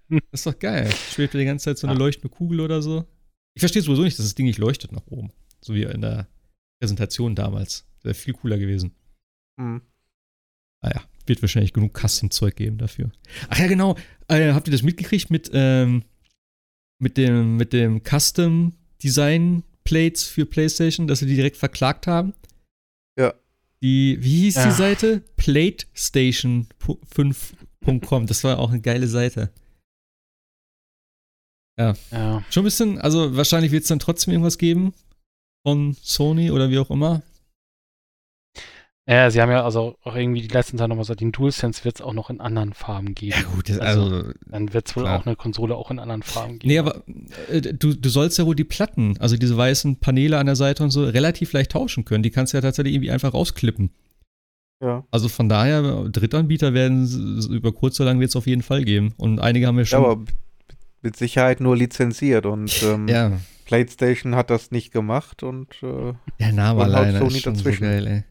Das 0.09 0.41
ist 0.41 0.45
doch 0.45 0.59
geil. 0.59 0.91
Schwebt 1.13 1.33
die 1.33 1.45
ganze 1.45 1.65
Zeit 1.65 1.77
so 1.77 1.87
eine 1.87 1.95
ja. 1.95 1.99
leuchtende 1.99 2.29
Kugel 2.29 2.59
oder 2.59 2.81
so. 2.81 3.05
Ich 3.53 3.61
verstehe 3.61 3.81
sowieso 3.81 4.03
nicht, 4.03 4.17
dass 4.17 4.25
das 4.25 4.35
Ding 4.35 4.45
nicht 4.45 4.59
leuchtet 4.59 4.91
nach 4.91 5.07
oben. 5.07 5.31
So 5.61 5.73
wie 5.73 5.83
in 5.83 6.01
der 6.01 6.27
Präsentation 6.81 7.35
damals. 7.35 7.87
Wäre 8.03 8.15
viel 8.15 8.33
cooler 8.33 8.57
gewesen. 8.57 8.95
Mhm. 9.57 9.81
Naja, 10.83 11.01
wird 11.27 11.41
wahrscheinlich 11.41 11.73
genug 11.73 11.97
Custom-Zeug 11.97 12.55
geben 12.55 12.77
dafür. 12.77 13.11
Ach 13.49 13.59
ja, 13.59 13.67
genau. 13.67 13.95
Äh, 14.27 14.53
habt 14.53 14.67
ihr 14.67 14.71
das 14.71 14.83
mitgekriegt 14.83 15.29
mit, 15.29 15.51
ähm, 15.53 16.03
mit 16.99 17.17
dem, 17.17 17.57
mit 17.57 17.71
dem 17.73 18.01
Custom-Design-Plates 19.91 20.27
für 20.27 20.45
PlayStation, 20.45 21.07
dass 21.07 21.19
sie 21.19 21.25
die 21.25 21.35
direkt 21.35 21.57
verklagt 21.57 22.07
haben? 22.07 22.33
Ja. 23.19 23.33
Die, 23.83 24.17
wie 24.21 24.39
hieß 24.41 24.55
ja. 24.55 24.65
die 24.65 24.71
Seite? 24.71 25.21
PlateStation5.com. 25.37 28.27
Das 28.27 28.43
war 28.43 28.59
auch 28.59 28.71
eine 28.71 28.81
geile 28.81 29.07
Seite. 29.07 29.49
Ja. 31.79 31.93
ja. 32.11 32.43
Schon 32.49 32.63
ein 32.63 32.65
bisschen, 32.65 32.99
also 32.99 33.33
wahrscheinlich 33.35 33.71
wird 33.71 33.83
es 33.83 33.89
dann 33.89 33.99
trotzdem 33.99 34.33
irgendwas 34.33 34.57
geben 34.57 34.93
von 35.65 35.95
Sony 36.01 36.51
oder 36.51 36.69
wie 36.69 36.79
auch 36.79 36.89
immer. 36.89 37.21
Ja, 39.07 39.31
sie 39.31 39.41
haben 39.41 39.49
ja 39.49 39.63
also 39.63 39.97
auch 40.03 40.15
irgendwie 40.15 40.41
die 40.41 40.47
letzten 40.47 40.77
Tage 40.77 40.89
nochmal 40.89 41.03
gesagt, 41.03 41.21
den 41.21 41.31
DualSense 41.31 41.83
wird 41.83 41.95
es 41.95 42.01
auch 42.01 42.13
noch 42.13 42.29
in 42.29 42.39
anderen 42.39 42.73
Farben 42.73 43.15
geben. 43.15 43.35
Ja, 43.35 43.49
gut, 43.49 43.69
also, 43.71 44.03
also 44.03 44.31
dann 44.45 44.73
wird 44.73 44.87
es 44.87 44.95
wohl 44.95 45.03
klar. 45.03 45.19
auch 45.19 45.25
eine 45.25 45.35
Konsole 45.35 45.75
auch 45.75 45.89
in 45.89 45.97
anderen 45.97 46.21
Farben 46.21 46.59
geben. 46.59 46.67
Nee, 46.67 46.77
aber 46.77 47.03
äh, 47.49 47.61
du, 47.61 47.95
du 47.95 48.09
sollst 48.09 48.37
ja 48.37 48.45
wohl 48.45 48.55
die 48.55 48.63
Platten, 48.63 49.17
also 49.19 49.37
diese 49.37 49.57
weißen 49.57 49.97
Paneele 49.97 50.37
an 50.37 50.45
der 50.45 50.55
Seite 50.55 50.83
und 50.83 50.91
so, 50.91 51.03
relativ 51.03 51.51
leicht 51.53 51.71
tauschen 51.71 52.05
können. 52.05 52.21
Die 52.21 52.29
kannst 52.29 52.53
du 52.53 52.57
ja 52.57 52.61
tatsächlich 52.61 52.93
irgendwie 52.93 53.11
einfach 53.11 53.33
rausklippen. 53.33 53.89
Ja. 54.81 55.03
Also 55.11 55.29
von 55.29 55.49
daher, 55.49 56.09
Drittanbieter 56.09 56.73
werden 56.73 57.07
über 57.49 57.71
kurz 57.71 57.99
oder 57.99 58.09
lang 58.09 58.19
wird 58.19 58.29
es 58.29 58.35
auf 58.35 58.47
jeden 58.47 58.63
Fall 58.63 58.83
geben. 58.83 59.13
Und 59.17 59.39
einige 59.39 59.67
haben 59.67 59.77
ja 59.77 59.85
schon. 59.85 60.01
Ja, 60.01 60.09
aber 60.09 60.25
mit 61.01 61.15
Sicherheit 61.15 61.59
nur 61.59 61.75
lizenziert 61.75 62.45
und 62.45 62.83
ähm, 62.83 63.07
ja. 63.07 63.31
PlayStation 63.65 64.35
hat 64.35 64.49
das 64.49 64.71
nicht 64.71 64.91
gemacht 64.91 65.43
und 65.43 65.67
äh, 65.81 66.13
der 66.39 66.51
Name 66.51 66.83
alleine 66.83 67.19
Sony 67.19 67.37
ist 67.37 67.43
schon 67.43 67.53
dazwischen. 67.55 67.83
so 67.83 67.89
geil, 67.89 68.07
ey. 68.07 68.23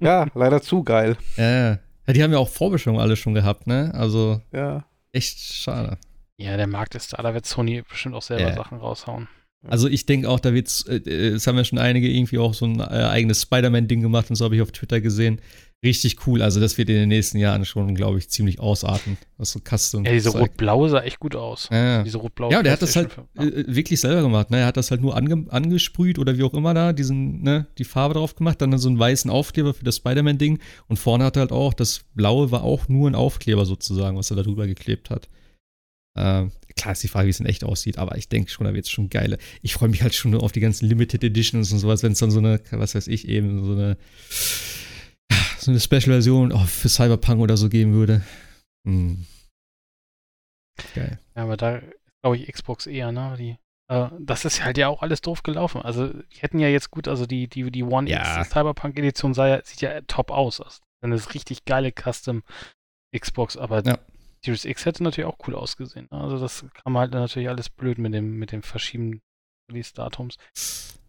Ja, 0.00 0.26
leider 0.34 0.60
zu 0.60 0.82
geil. 0.82 1.16
Ja, 1.36 1.78
ja. 2.06 2.12
die 2.12 2.22
haben 2.22 2.32
ja 2.32 2.38
auch 2.38 2.48
Vorbestellungen 2.48 3.02
alle 3.02 3.16
schon 3.16 3.34
gehabt, 3.34 3.66
ne? 3.66 3.92
Also 3.94 4.40
ja. 4.52 4.84
echt 5.12 5.38
schade. 5.38 5.98
Ja, 6.36 6.56
der 6.56 6.66
Markt 6.66 6.94
ist 6.94 7.12
da, 7.12 7.22
da 7.22 7.34
wird 7.34 7.46
Sony 7.46 7.82
bestimmt 7.88 8.14
auch 8.14 8.22
selber 8.22 8.48
ja. 8.48 8.54
Sachen 8.54 8.78
raushauen. 8.78 9.28
Also 9.66 9.88
ich 9.88 10.04
denke 10.04 10.28
auch, 10.28 10.40
da 10.40 10.52
wird's, 10.52 10.82
äh, 10.82 10.96
äh, 10.96 11.28
es 11.28 11.46
haben 11.46 11.56
ja 11.56 11.64
schon 11.64 11.78
einige 11.78 12.08
irgendwie 12.08 12.38
auch 12.38 12.54
so 12.54 12.66
ein 12.66 12.80
äh, 12.80 12.84
eigenes 12.84 13.42
Spider-Man-Ding 13.42 14.02
gemacht 14.02 14.28
und 14.28 14.36
so 14.36 14.44
habe 14.44 14.56
ich 14.56 14.62
auf 14.62 14.72
Twitter 14.72 15.00
gesehen 15.00 15.40
richtig 15.84 16.26
cool. 16.26 16.42
Also 16.42 16.58
das 16.58 16.76
wird 16.78 16.88
in 16.88 16.96
den 16.96 17.08
nächsten 17.08 17.38
Jahren 17.38 17.64
schon, 17.64 17.94
glaube 17.94 18.18
ich, 18.18 18.28
ziemlich 18.28 18.58
ausarten, 18.58 19.16
was 19.36 19.52
so 19.52 19.60
Custom. 19.60 20.04
Ja, 20.04 20.12
diese 20.12 20.30
rot-blaue 20.30 20.88
sah 20.88 21.02
echt 21.02 21.20
gut 21.20 21.36
aus. 21.36 21.68
Ja, 21.70 22.02
diese 22.02 22.18
rot-blaue. 22.18 22.52
Ja, 22.52 22.62
der 22.62 22.72
hat 22.72 22.82
das 22.82 22.96
halt 22.96 23.16
ja. 23.36 23.44
Äh, 23.44 23.64
wirklich 23.68 24.00
selber 24.00 24.22
gemacht. 24.22 24.50
Ne? 24.50 24.58
Er 24.58 24.66
hat 24.66 24.76
das 24.76 24.90
halt 24.90 25.02
nur 25.02 25.16
ange 25.16 25.46
angesprüht 25.50 26.18
oder 26.18 26.36
wie 26.36 26.42
auch 26.42 26.54
immer 26.54 26.74
da, 26.74 26.92
diesen, 26.92 27.42
ne, 27.42 27.66
die 27.78 27.84
Farbe 27.84 28.14
drauf 28.14 28.34
gemacht, 28.34 28.60
dann 28.60 28.76
so 28.78 28.88
einen 28.88 28.98
weißen 28.98 29.30
Aufkleber 29.30 29.74
für 29.74 29.84
das 29.84 29.96
Spider-Man-Ding 29.96 30.58
und 30.88 30.96
vorne 30.96 31.24
hat 31.24 31.36
er 31.36 31.40
halt 31.40 31.52
auch, 31.52 31.74
das 31.74 32.00
blaue 32.14 32.50
war 32.50 32.64
auch 32.64 32.88
nur 32.88 33.08
ein 33.08 33.14
Aufkleber 33.14 33.66
sozusagen, 33.66 34.16
was 34.16 34.30
er 34.30 34.36
da 34.36 34.42
drüber 34.42 34.66
geklebt 34.66 35.10
hat. 35.10 35.28
Äh, 36.16 36.46
klar 36.76 36.92
ist 36.92 37.02
die 37.02 37.08
Frage, 37.08 37.26
wie 37.26 37.30
es 37.30 37.40
in 37.40 37.46
echt 37.46 37.64
aussieht, 37.64 37.98
aber 37.98 38.16
ich 38.16 38.28
denke 38.28 38.50
schon, 38.50 38.66
da 38.66 38.74
wird 38.74 38.86
es 38.86 38.90
schon 38.90 39.10
geile. 39.10 39.38
Ich 39.62 39.74
freue 39.74 39.88
mich 39.88 40.02
halt 40.02 40.14
schon 40.14 40.34
auf 40.34 40.52
die 40.52 40.60
ganzen 40.60 40.86
Limited 40.86 41.24
Editions 41.24 41.72
und 41.72 41.78
sowas, 41.78 42.02
wenn 42.02 42.12
es 42.12 42.18
dann 42.18 42.30
so 42.30 42.38
eine, 42.38 42.60
was 42.70 42.94
weiß 42.94 43.08
ich, 43.08 43.28
eben 43.28 43.64
so 43.64 43.72
eine 43.72 43.96
so 45.64 45.70
eine 45.70 45.80
Special-Version 45.80 46.52
oh, 46.52 46.64
für 46.64 46.88
Cyberpunk 46.88 47.40
oder 47.40 47.56
so 47.56 47.68
geben 47.68 47.92
würde. 47.94 48.22
Hm. 48.86 49.26
Geil. 50.94 51.18
Ja, 51.36 51.42
aber 51.42 51.56
da 51.56 51.80
glaube 52.22 52.36
ich 52.36 52.52
Xbox 52.52 52.86
eher, 52.86 53.12
ne? 53.12 53.36
Die, 53.38 53.56
äh, 53.88 54.08
das 54.18 54.44
ist 54.44 54.64
halt 54.64 54.78
ja 54.78 54.88
auch 54.88 55.02
alles 55.02 55.20
doof 55.20 55.42
gelaufen. 55.42 55.82
Also, 55.82 56.08
die 56.08 56.38
hätten 56.38 56.58
ja 56.58 56.68
jetzt 56.68 56.90
gut, 56.90 57.08
also 57.08 57.26
die, 57.26 57.48
die, 57.48 57.70
die 57.70 57.82
One 57.82 58.08
ja. 58.08 58.40
X 58.40 58.50
Cyberpunk 58.50 58.98
Edition 58.98 59.34
sah 59.34 59.48
ja, 59.48 59.64
sieht 59.64 59.80
ja 59.80 60.00
top 60.02 60.30
aus. 60.30 60.60
Also, 60.60 60.80
eine 61.00 61.16
richtig 61.34 61.64
geile 61.64 61.92
Custom 61.92 62.42
Xbox, 63.16 63.56
aber 63.56 63.84
ja. 63.84 63.98
Series 64.44 64.64
X 64.64 64.84
hätte 64.84 65.02
natürlich 65.02 65.28
auch 65.28 65.38
cool 65.46 65.54
ausgesehen. 65.54 66.08
Ne? 66.10 66.18
Also, 66.18 66.38
das 66.38 66.64
kam 66.82 66.98
halt 66.98 67.12
natürlich 67.12 67.48
alles 67.48 67.70
blöd 67.70 67.98
mit 67.98 68.12
dem, 68.14 68.38
mit 68.38 68.52
dem 68.52 68.62
Verschieben 68.62 69.20
Release-Datums. 69.70 70.36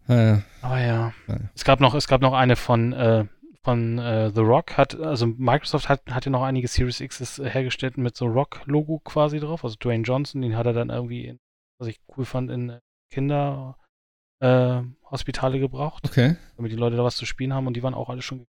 Ja, 0.08 0.42
aber 0.62 0.80
ja. 0.80 1.12
Es 1.54 1.64
gab 1.64 1.80
noch, 1.80 1.94
es 1.94 2.06
gab 2.06 2.20
noch 2.20 2.32
eine 2.32 2.56
von, 2.56 2.92
äh, 2.92 3.24
von 3.66 3.98
äh, 3.98 4.30
The 4.32 4.42
Rock 4.42 4.76
hat, 4.76 4.94
also 4.94 5.26
Microsoft 5.26 5.88
hat, 5.88 6.08
hat 6.08 6.24
ja 6.24 6.30
noch 6.30 6.44
einige 6.44 6.68
Series 6.68 7.00
X's 7.00 7.38
hergestellt 7.38 7.98
mit 7.98 8.16
so 8.16 8.26
Rock-Logo 8.26 9.00
quasi 9.00 9.40
drauf. 9.40 9.64
Also 9.64 9.74
Dwayne 9.80 10.04
Johnson, 10.04 10.40
den 10.40 10.56
hat 10.56 10.66
er 10.66 10.72
dann 10.72 10.90
irgendwie, 10.90 11.26
in, 11.26 11.40
was 11.80 11.88
ich 11.88 11.98
cool 12.16 12.24
fand, 12.24 12.48
in 12.48 12.78
Kinderhospitale 13.12 15.56
äh, 15.56 15.58
gebraucht. 15.58 16.04
Okay. 16.04 16.36
Damit 16.56 16.70
die 16.70 16.76
Leute 16.76 16.94
da 16.94 17.02
was 17.02 17.16
zu 17.16 17.26
spielen 17.26 17.54
haben 17.54 17.66
und 17.66 17.74
die 17.74 17.82
waren 17.82 17.94
auch 17.94 18.08
alle 18.08 18.22
schon 18.22 18.46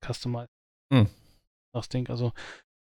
gecustomized. 0.00 0.50
Hm. 0.92 1.06
Das 1.72 1.88
Ding, 1.88 2.10
also 2.10 2.32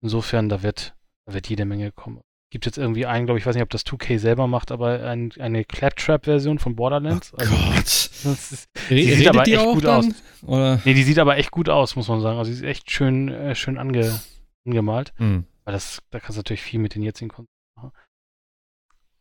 insofern, 0.04 0.50
da 0.50 0.64
wird, 0.64 0.98
da 1.28 1.34
wird 1.34 1.48
jede 1.48 1.64
Menge 1.64 1.94
kommen 1.94 2.20
gibt 2.50 2.66
jetzt 2.66 2.78
irgendwie 2.78 3.06
einen, 3.06 3.26
glaube 3.26 3.40
ich, 3.40 3.46
weiß 3.46 3.56
nicht, 3.56 3.64
ob 3.64 3.70
das 3.70 3.86
2K 3.86 4.20
selber 4.20 4.48
macht, 4.48 4.72
aber 4.72 5.04
ein, 5.04 5.32
eine 5.40 5.66
Claptrap-Version 5.66 6.60
von 6.60 6.76
Borderlands. 6.76 7.34
Oh 7.34 7.38
also, 7.38 7.56
Gott. 7.56 7.86
Ist, 8.24 8.70
die 8.90 8.94
Redet 8.94 9.18
sieht 9.18 9.28
aber 9.28 9.48
echt 9.48 9.64
gut 9.64 9.84
dann? 9.84 10.00
aus. 10.00 10.16
Oder? 10.44 10.82
Nee, 10.86 10.94
die 10.94 11.04
sieht 11.04 11.20
aber 11.20 11.38
echt 11.38 11.52
gut 11.52 11.70
aus, 11.70 11.96
muss 11.96 12.08
man 12.08 12.22
sagen. 12.22 12.38
Also 12.38 12.52
sie 12.52 12.58
ist 12.58 12.64
echt 12.64 12.90
schön, 12.90 13.30
äh, 13.30 13.54
schön 13.54 13.78
ange, 13.78 14.20
angemalt. 14.66 15.14
Mhm. 15.18 15.46
Weil 15.66 15.74
das, 15.74 16.02
da 16.10 16.20
kannst 16.20 16.38
du 16.38 16.40
natürlich 16.40 16.62
viel 16.62 16.80
mit 16.80 16.96
den 16.96 17.04
jetzigen 17.04 17.30
Konsolen 17.30 17.48
machen. 17.76 17.92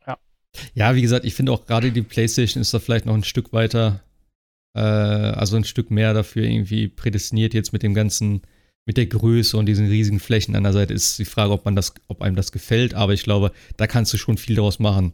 Ja. 0.06 0.18
Ja, 0.74 0.94
wie 0.94 1.02
gesagt, 1.02 1.24
ich 1.24 1.34
finde 1.34 1.52
auch 1.52 1.66
gerade 1.66 1.90
die 1.90 2.02
PlayStation 2.02 2.60
ist 2.60 2.72
da 2.72 2.78
vielleicht 2.78 3.06
noch 3.06 3.14
ein 3.14 3.24
Stück 3.24 3.52
weiter, 3.52 4.02
äh, 4.74 4.80
also 4.80 5.56
ein 5.56 5.64
Stück 5.64 5.90
mehr 5.90 6.14
dafür 6.14 6.44
irgendwie 6.44 6.88
prädestiniert 6.88 7.54
jetzt 7.54 7.72
mit 7.72 7.82
dem 7.82 7.94
ganzen 7.94 8.42
mit 8.86 8.96
der 8.96 9.06
Größe 9.06 9.56
und 9.56 9.66
diesen 9.66 9.88
riesigen 9.88 10.20
Flächen 10.20 10.54
an 10.54 10.62
der 10.62 10.72
Seite 10.72 10.94
ist 10.94 11.18
die 11.18 11.24
Frage, 11.24 11.52
ob 11.52 11.64
man 11.64 11.76
das, 11.76 11.92
ob 12.08 12.22
einem 12.22 12.36
das 12.36 12.52
gefällt, 12.52 12.94
aber 12.94 13.12
ich 13.12 13.24
glaube, 13.24 13.52
da 13.76 13.86
kannst 13.86 14.12
du 14.12 14.16
schon 14.16 14.38
viel 14.38 14.56
daraus 14.56 14.78
machen. 14.78 15.12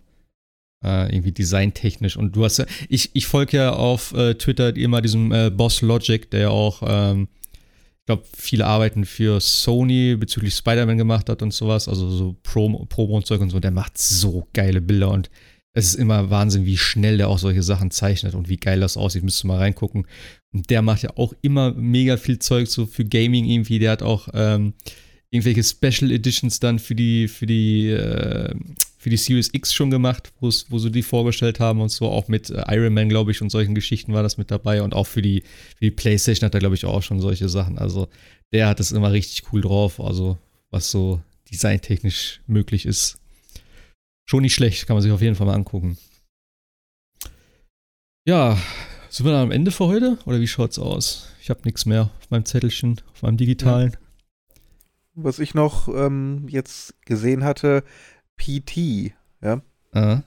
Äh, 0.85 1.15
irgendwie 1.15 1.33
designtechnisch. 1.33 2.17
Und 2.17 2.35
du 2.35 2.45
hast 2.45 2.59
ja, 2.59 2.67
ich, 2.89 3.11
ich 3.15 3.27
folge 3.27 3.57
ja 3.57 3.73
auf 3.73 4.13
äh, 4.15 4.35
Twitter 4.35 4.77
immer 4.77 5.01
diesem 5.01 5.31
äh, 5.31 5.49
Boss 5.49 5.81
Logic, 5.81 6.29
der 6.31 6.41
ja 6.41 6.49
auch 6.49 6.83
ähm, 6.85 7.29
ich 8.03 8.07
glaube, 8.07 8.25
viele 8.37 8.67
Arbeiten 8.67 9.05
für 9.05 9.41
Sony 9.41 10.17
bezüglich 10.17 10.57
Spider-Man 10.57 10.99
gemacht 10.99 11.29
hat 11.29 11.41
und 11.41 11.55
sowas, 11.55 11.87
also 11.87 12.11
so 12.11 12.35
Promo, 12.43 12.85
Promo 12.87 13.15
und 13.17 13.27
Zeug 13.27 13.41
und 13.41 13.51
so. 13.51 13.61
Der 13.61 13.71
macht 13.71 13.97
so 13.97 14.49
geile 14.53 14.81
Bilder 14.81 15.13
und 15.13 15.31
es 15.75 15.87
ist 15.87 15.95
immer 15.95 16.31
Wahnsinn, 16.31 16.67
wie 16.67 16.77
schnell 16.77 17.17
der 17.17 17.29
auch 17.29 17.39
solche 17.39 17.63
Sachen 17.63 17.91
zeichnet 17.91 18.35
und 18.35 18.49
wie 18.49 18.59
geil 18.59 18.81
das 18.81 18.97
aussieht. 18.97 19.23
Müsst 19.23 19.43
ihr 19.45 19.49
mal 19.49 19.59
reingucken. 19.59 20.07
Und 20.53 20.69
der 20.69 20.83
macht 20.83 21.03
ja 21.03 21.11
auch 21.17 21.33
immer 21.41 21.73
mega 21.73 22.19
viel 22.19 22.39
Zeug 22.39 22.69
so 22.69 22.85
für 22.85 23.05
Gaming 23.05 23.47
irgendwie. 23.47 23.79
Der 23.79 23.93
hat 23.93 24.03
auch 24.03 24.29
ähm, 24.35 24.75
irgendwelche 25.31 25.65
Special 25.65 26.11
Editions 26.11 26.61
dann 26.61 26.79
für 26.79 26.95
die, 26.95 27.27
für 27.27 27.47
die, 27.47 27.89
äh, 27.89 28.55
für 28.99 29.09
die 29.09 29.17
Series 29.17 29.49
X 29.53 29.73
schon 29.73 29.91
gemacht, 29.91 30.33
wo 30.41 30.51
sie 30.51 30.91
die 30.91 31.03
vorgestellt 31.03 31.59
haben 31.59 31.81
und 31.81 31.89
so. 31.89 32.11
Auch 32.11 32.29
mit 32.29 32.51
äh, 32.51 32.63
Iron 32.69 32.93
Man, 32.93 33.09
glaube 33.09 33.31
ich, 33.31 33.41
und 33.41 33.49
solchen 33.49 33.75
Geschichten 33.75 34.13
war 34.13 34.23
das 34.23 34.37
mit 34.37 34.51
dabei. 34.51 34.83
Und 34.83 34.93
auch 34.93 35.07
für 35.07 35.23
die, 35.23 35.43
für 35.79 35.87
die 35.87 35.91
PlayStation 35.91 36.47
hat 36.47 36.55
er, 36.55 36.61
glaube 36.61 36.75
ich, 36.75 36.85
auch 36.85 37.03
schon 37.03 37.21
solche 37.21 37.49
Sachen. 37.49 37.79
Also 37.79 38.09
der 38.53 38.69
hat 38.69 38.79
es 38.79 38.93
immer 38.93 39.11
richtig 39.11 39.51
cool 39.53 39.63
drauf. 39.63 40.01
Also 40.01 40.37
was 40.71 40.91
so 40.91 41.23
designtechnisch 41.51 42.43
möglich 42.47 42.85
ist. 42.85 43.22
Schon 44.25 44.43
nicht 44.43 44.55
schlecht, 44.55 44.87
kann 44.87 44.95
man 44.95 45.03
sich 45.03 45.13
auf 45.13 45.23
jeden 45.23 45.35
Fall 45.35 45.47
mal 45.47 45.55
angucken. 45.55 45.99
Ja, 48.25 48.57
sind 49.11 49.27
wir 49.27 49.33
dann 49.33 49.43
am 49.43 49.51
Ende 49.51 49.71
für 49.71 49.87
heute? 49.87 50.17
Oder 50.27 50.41
wie 50.41 50.47
schaut's 50.47 50.79
aus? 50.79 51.29
Ich 51.41 51.51
habe 51.51 51.61
nichts 51.65 51.87
mehr 51.87 52.03
auf 52.03 52.31
meinem 52.31 52.45
Zettelchen, 52.45 53.01
auf 53.13 53.23
meinem 53.23 53.37
digitalen. 53.37 53.97
Was 55.15 55.39
ich 55.39 55.55
noch 55.55 55.89
ähm, 55.89 56.47
jetzt 56.49 56.95
gesehen 57.05 57.45
hatte, 57.45 57.85
PT, 58.37 59.13
ja. 59.43 59.61
Ah. 59.93 60.23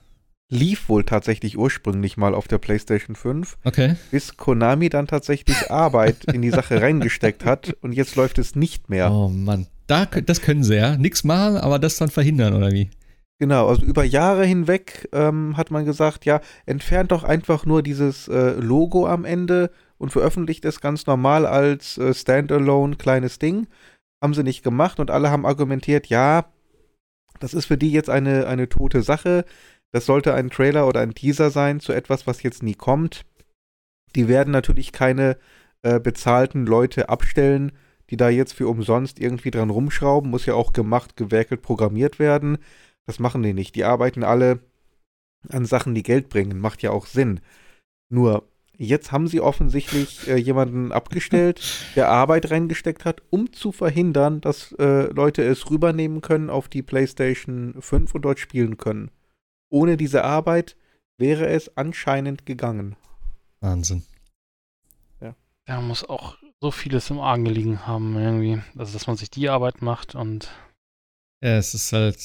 Lief 0.48 0.88
wohl 0.88 1.02
tatsächlich 1.02 1.58
ursprünglich 1.58 2.16
mal 2.16 2.34
auf 2.34 2.46
der 2.46 2.58
PlayStation 2.58 3.16
5. 3.16 3.58
Okay. 3.64 3.96
Bis 4.12 4.36
Konami 4.36 4.88
dann 4.88 5.08
tatsächlich 5.08 5.70
Arbeit 5.72 6.24
in 6.26 6.42
die 6.42 6.50
Sache 6.50 6.80
reingesteckt 6.80 7.44
hat 7.44 7.76
und 7.80 7.92
jetzt 7.92 8.14
läuft 8.14 8.38
es 8.38 8.54
nicht 8.54 8.88
mehr. 8.88 9.10
Oh 9.10 9.28
Mann. 9.28 9.66
Da, 9.88 10.04
das 10.04 10.42
können 10.42 10.62
sie 10.62 10.76
ja. 10.76 10.96
Nichts 10.96 11.24
machen, 11.24 11.56
aber 11.56 11.78
das 11.78 11.96
dann 11.96 12.10
verhindern, 12.10 12.54
oder 12.54 12.70
wie? 12.70 12.90
Genau, 13.38 13.68
also 13.68 13.84
über 13.84 14.02
Jahre 14.02 14.46
hinweg 14.46 15.08
ähm, 15.12 15.56
hat 15.58 15.70
man 15.70 15.84
gesagt, 15.84 16.24
ja, 16.24 16.40
entfernt 16.64 17.12
doch 17.12 17.22
einfach 17.22 17.66
nur 17.66 17.82
dieses 17.82 18.28
äh, 18.28 18.52
Logo 18.52 19.06
am 19.06 19.26
Ende 19.26 19.70
und 19.98 20.10
veröffentlicht 20.10 20.64
es 20.64 20.80
ganz 20.80 21.06
normal 21.06 21.44
als 21.44 21.98
äh, 21.98 22.14
Standalone 22.14 22.96
kleines 22.96 23.38
Ding. 23.38 23.66
Haben 24.22 24.32
sie 24.32 24.42
nicht 24.42 24.62
gemacht 24.62 25.00
und 25.00 25.10
alle 25.10 25.30
haben 25.30 25.44
argumentiert, 25.44 26.06
ja, 26.06 26.46
das 27.38 27.52
ist 27.52 27.66
für 27.66 27.76
die 27.76 27.92
jetzt 27.92 28.08
eine, 28.08 28.46
eine 28.46 28.70
tote 28.70 29.02
Sache. 29.02 29.44
Das 29.92 30.06
sollte 30.06 30.32
ein 30.32 30.48
Trailer 30.48 30.88
oder 30.88 31.00
ein 31.00 31.14
Teaser 31.14 31.50
sein 31.50 31.80
zu 31.80 31.92
etwas, 31.92 32.26
was 32.26 32.42
jetzt 32.42 32.62
nie 32.62 32.74
kommt. 32.74 33.26
Die 34.14 34.28
werden 34.28 34.50
natürlich 34.50 34.92
keine 34.92 35.36
äh, 35.82 36.00
bezahlten 36.00 36.64
Leute 36.64 37.10
abstellen, 37.10 37.72
die 38.08 38.16
da 38.16 38.30
jetzt 38.30 38.54
für 38.54 38.68
umsonst 38.68 39.20
irgendwie 39.20 39.50
dran 39.50 39.68
rumschrauben. 39.68 40.30
Muss 40.30 40.46
ja 40.46 40.54
auch 40.54 40.72
gemacht, 40.72 41.16
gewerkelt, 41.16 41.60
programmiert 41.60 42.18
werden. 42.18 42.58
Das 43.06 43.18
machen 43.18 43.42
die 43.42 43.54
nicht. 43.54 43.74
Die 43.74 43.84
arbeiten 43.84 44.24
alle 44.24 44.60
an 45.48 45.64
Sachen, 45.64 45.94
die 45.94 46.02
Geld 46.02 46.28
bringen. 46.28 46.58
Macht 46.58 46.82
ja 46.82 46.90
auch 46.90 47.06
Sinn. 47.06 47.40
Nur, 48.08 48.48
jetzt 48.76 49.12
haben 49.12 49.28
sie 49.28 49.40
offensichtlich 49.40 50.28
äh, 50.28 50.36
jemanden 50.36 50.92
abgestellt, 50.92 51.62
der 51.96 52.08
Arbeit 52.08 52.50
reingesteckt 52.50 53.04
hat, 53.04 53.22
um 53.30 53.52
zu 53.52 53.72
verhindern, 53.72 54.40
dass 54.40 54.72
äh, 54.72 55.12
Leute 55.12 55.42
es 55.42 55.70
rübernehmen 55.70 56.20
können 56.20 56.50
auf 56.50 56.68
die 56.68 56.82
PlayStation 56.82 57.74
5 57.78 58.14
und 58.14 58.22
dort 58.22 58.38
spielen 58.38 58.76
können. 58.76 59.10
Ohne 59.70 59.96
diese 59.96 60.24
Arbeit 60.24 60.76
wäre 61.18 61.46
es 61.46 61.76
anscheinend 61.76 62.46
gegangen. 62.46 62.96
Wahnsinn. 63.60 64.04
Ja. 65.20 65.34
Da 65.64 65.80
muss 65.80 66.08
auch 66.08 66.36
so 66.60 66.70
vieles 66.70 67.10
im 67.10 67.18
Argen 67.18 67.44
gelegen 67.44 67.86
haben, 67.86 68.16
irgendwie. 68.16 68.62
Also, 68.76 68.92
dass 68.92 69.06
man 69.06 69.16
sich 69.16 69.30
die 69.30 69.48
Arbeit 69.48 69.82
macht 69.82 70.14
und. 70.14 70.50
Ja, 71.42 71.56
es 71.56 71.74
ist 71.74 71.92
halt 71.92 72.18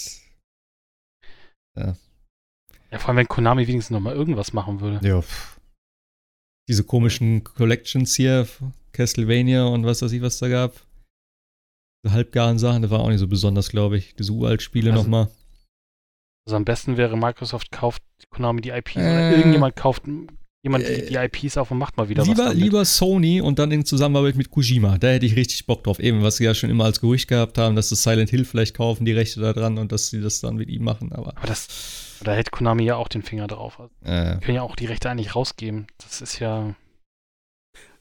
ja. 1.75 1.95
Ja, 2.91 2.99
vor 2.99 3.09
allem, 3.09 3.17
wenn 3.17 3.27
Konami 3.27 3.67
wenigstens 3.67 3.93
noch 3.93 4.01
mal 4.01 4.13
irgendwas 4.13 4.51
machen 4.51 4.81
würde. 4.81 5.05
Ja. 5.07 5.23
Diese 6.67 6.83
komischen 6.83 7.43
Collections 7.43 8.15
hier, 8.15 8.47
Castlevania 8.91 9.65
und 9.65 9.85
was 9.85 10.01
weiß 10.01 10.11
ich, 10.11 10.21
was 10.21 10.39
da 10.39 10.49
gab. 10.49 10.73
Diese 12.03 12.13
halbgaren 12.13 12.59
Sachen, 12.59 12.81
das 12.81 12.91
war 12.91 12.99
auch 12.99 13.09
nicht 13.09 13.19
so 13.19 13.27
besonders, 13.27 13.69
glaube 13.69 13.97
ich. 13.97 14.15
Diese 14.15 14.33
Uralt-Spiele 14.33 14.91
also, 14.91 15.03
nochmal. 15.03 15.29
Also 16.45 16.57
am 16.57 16.65
besten 16.65 16.97
wäre, 16.97 17.17
Microsoft 17.17 17.71
kauft 17.71 18.03
Konami 18.29 18.61
die 18.61 18.69
IPs 18.69 18.95
äh, 18.95 18.99
oder 18.99 19.31
irgendjemand 19.37 19.75
kauft 19.75 20.03
jemand 20.63 20.87
die, 20.87 21.05
die, 21.07 21.15
IPs 21.15 21.57
auf 21.57 21.71
und 21.71 21.77
macht 21.77 21.97
mal 21.97 22.09
wieder 22.09 22.23
lieber, 22.23 22.37
was 22.37 22.45
damit. 22.45 22.57
Lieber 22.57 22.85
Sony 22.85 23.41
und 23.41 23.59
dann 23.59 23.71
in 23.71 23.85
Zusammenarbeit 23.85 24.35
mit 24.35 24.51
Kojima. 24.51 24.97
Da 24.97 25.09
hätte 25.09 25.25
ich 25.25 25.35
richtig 25.35 25.65
Bock 25.65 25.83
drauf. 25.83 25.99
Eben, 25.99 26.21
was 26.21 26.37
sie 26.37 26.43
ja 26.43 26.53
schon 26.53 26.69
immer 26.69 26.85
als 26.85 27.01
Gerücht 27.01 27.27
gehabt 27.27 27.57
haben, 27.57 27.75
dass 27.75 27.89
sie 27.89 27.95
Silent 27.95 28.29
Hill 28.29 28.45
vielleicht 28.45 28.75
kaufen, 28.75 29.05
die 29.05 29.13
Rechte 29.13 29.41
da 29.41 29.53
dran 29.53 29.77
und 29.77 29.91
dass 29.91 30.09
sie 30.09 30.21
das 30.21 30.39
dann 30.41 30.55
mit 30.55 30.69
ihm 30.69 30.83
machen. 30.83 31.11
Aber, 31.13 31.35
aber 31.37 31.47
das, 31.47 32.19
da 32.23 32.33
hält 32.33 32.51
Konami 32.51 32.83
ja 32.83 32.95
auch 32.95 33.07
den 33.07 33.23
Finger 33.23 33.47
drauf. 33.47 33.79
Also, 33.79 33.91
äh. 34.03 34.39
Können 34.39 34.55
ja 34.55 34.61
auch 34.61 34.75
die 34.75 34.85
Rechte 34.85 35.09
eigentlich 35.09 35.35
rausgeben. 35.35 35.87
Das 35.97 36.21
ist 36.21 36.39
ja. 36.39 36.75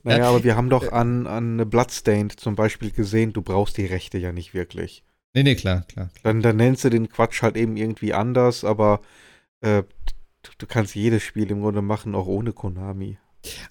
Naja, 0.03 0.28
aber 0.28 0.45
wir 0.45 0.57
haben 0.57 0.70
doch 0.70 0.93
an, 0.93 1.27
an 1.27 1.69
Bloodstained 1.69 2.41
zum 2.41 2.57
Beispiel 2.57 2.91
gesehen, 2.91 3.35
du 3.35 3.43
brauchst 3.43 3.77
die 3.77 3.85
Rechte 3.85 4.16
ja 4.16 4.32
nicht 4.32 4.55
wirklich. 4.55 5.05
Nee, 5.35 5.43
nee, 5.43 5.55
klar, 5.55 5.82
klar. 5.82 6.11
Dann, 6.23 6.41
dann 6.41 6.57
nennst 6.57 6.85
du 6.85 6.91
den 6.91 7.11
Quatsch 7.11 7.43
halt 7.43 7.57
eben 7.57 7.77
irgendwie 7.77 8.15
anders, 8.15 8.65
aber 8.65 9.01
äh, 9.61 9.82
du, 10.43 10.51
du 10.59 10.67
kannst 10.67 10.95
jedes 10.95 11.23
Spiel 11.23 11.51
im 11.51 11.61
Grunde 11.61 11.83
machen, 11.83 12.15
auch 12.15 12.27
ohne 12.27 12.53
Konami. 12.53 13.19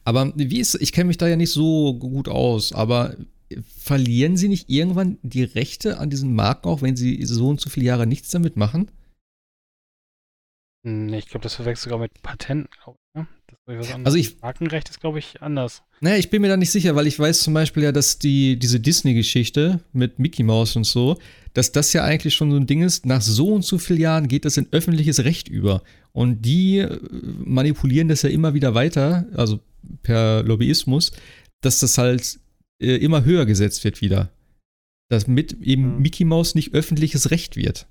Aber 0.04 0.32
wie 0.36 0.60
ist, 0.60 0.76
ich 0.82 0.92
kenne 0.92 1.10
mich 1.10 1.18
da 1.18 1.28
ja 1.28 1.36
nicht 1.36 1.52
so 1.52 1.94
gut 1.94 2.28
aus, 2.28 2.74
aber 2.74 3.16
verlieren 3.64 4.38
sie 4.38 4.48
nicht 4.48 4.70
irgendwann 4.70 5.18
die 5.22 5.44
Rechte 5.44 6.00
an 6.00 6.10
diesen 6.10 6.34
Marken 6.34 6.68
auch, 6.68 6.82
wenn 6.82 6.96
sie 6.96 7.24
so 7.26 7.50
und 7.50 7.60
so 7.60 7.70
viele 7.70 7.86
Jahre 7.86 8.08
nichts 8.08 8.30
damit 8.30 8.58
machen? 8.58 8.92
Nee, 10.84 11.20
ich 11.20 11.28
glaube, 11.28 11.44
das 11.44 11.56
verwechselt 11.56 11.86
sogar 11.86 12.00
mit 12.00 12.22
Patenten, 12.22 12.70
glaube 12.84 13.00
ich. 13.68 13.96
Ne? 13.96 14.02
also 14.04 14.18
ich, 14.18 14.42
Markenrecht 14.42 14.90
ist, 14.90 15.00
glaube 15.00 15.20
ich, 15.20 15.42
anders. 15.42 15.84
Naja, 16.02 16.18
ich 16.18 16.30
bin 16.30 16.42
mir 16.42 16.48
da 16.48 16.58
nicht 16.58 16.72
sicher, 16.72 16.96
weil 16.96 17.08
ich 17.08 17.20
weiß 17.20 17.42
zum 17.42 17.54
Beispiel 17.54 17.84
ja, 17.84 17.92
dass 17.92 18.20
die, 18.20 18.58
diese 18.58 18.80
Disney-Geschichte 18.80 19.80
mit 19.94 20.20
Mickey 20.20 20.44
Mouse 20.44 20.76
und 20.76 20.86
so, 20.86 21.18
dass 21.54 21.72
das 21.72 21.94
ja 21.94 22.04
eigentlich 22.04 22.36
schon 22.36 22.52
so 22.52 22.58
ein 22.58 22.68
Ding 22.68 22.82
ist, 22.82 23.06
nach 23.06 23.22
so 23.22 23.54
und 23.54 23.64
so 23.64 23.78
vielen 23.78 24.00
Jahren 24.00 24.28
geht 24.28 24.46
das 24.46 24.58
in 24.58 24.68
öffentliches 24.72 25.24
Recht 25.24 25.50
über. 25.50 25.84
Und 26.12 26.42
die 26.44 26.80
äh, 26.80 27.00
manipulieren 27.44 28.08
das 28.08 28.22
ja 28.22 28.30
immer 28.30 28.54
wieder 28.54 28.76
weiter, 28.76 29.26
also 29.36 29.60
per 30.04 30.44
Lobbyismus, 30.44 31.12
dass 31.62 31.80
das 31.80 31.98
halt 31.98 32.40
äh, 32.82 32.96
immer 32.96 33.26
höher 33.26 33.46
gesetzt 33.46 33.84
wird 33.84 34.02
wieder. 34.02 34.30
Dass 35.10 35.28
mit 35.28 35.62
eben 35.62 35.96
mhm. 35.96 36.02
Mickey 36.02 36.26
Mouse 36.26 36.56
nicht 36.56 36.74
öffentliches 36.74 37.32
Recht 37.32 37.56
wird. 37.56 37.88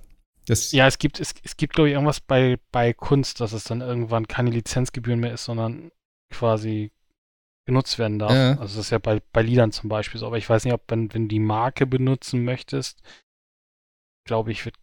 Das 0.48 0.72
ja, 0.72 0.86
es 0.86 0.98
gibt, 0.98 1.20
es, 1.20 1.34
es 1.42 1.56
gibt, 1.56 1.74
glaube 1.74 1.88
ich, 1.88 1.94
irgendwas 1.94 2.20
bei, 2.20 2.58
bei 2.72 2.94
Kunst, 2.94 3.40
dass 3.40 3.52
es 3.52 3.64
dann 3.64 3.82
irgendwann 3.82 4.26
keine 4.26 4.50
Lizenzgebühren 4.50 5.20
mehr 5.20 5.34
ist, 5.34 5.44
sondern 5.44 5.90
quasi 6.30 6.90
genutzt 7.66 7.98
werden 7.98 8.18
darf. 8.18 8.32
Ja. 8.32 8.52
Also 8.52 8.76
das 8.76 8.86
ist 8.86 8.90
ja 8.90 8.98
bei, 8.98 9.20
bei 9.32 9.42
Liedern 9.42 9.72
zum 9.72 9.90
Beispiel 9.90 10.18
so. 10.18 10.26
Aber 10.26 10.38
ich 10.38 10.48
weiß 10.48 10.64
nicht, 10.64 10.72
ob 10.72 10.82
wenn, 10.88 11.12
wenn 11.12 11.24
du 11.24 11.28
die 11.28 11.38
Marke 11.38 11.86
benutzen 11.86 12.44
möchtest, 12.44 13.02
glaube 14.24 14.50
ich, 14.50 14.64
wird, 14.64 14.76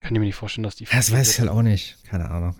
kann 0.00 0.14
ich 0.14 0.18
mir 0.18 0.26
nicht 0.26 0.34
vorstellen, 0.34 0.64
dass 0.64 0.76
die. 0.76 0.86
Das 0.86 1.12
weiß 1.12 1.30
ich 1.30 1.40
halt 1.40 1.50
auch 1.50 1.62
nicht. 1.62 2.02
Keine 2.04 2.30
Ahnung. 2.30 2.56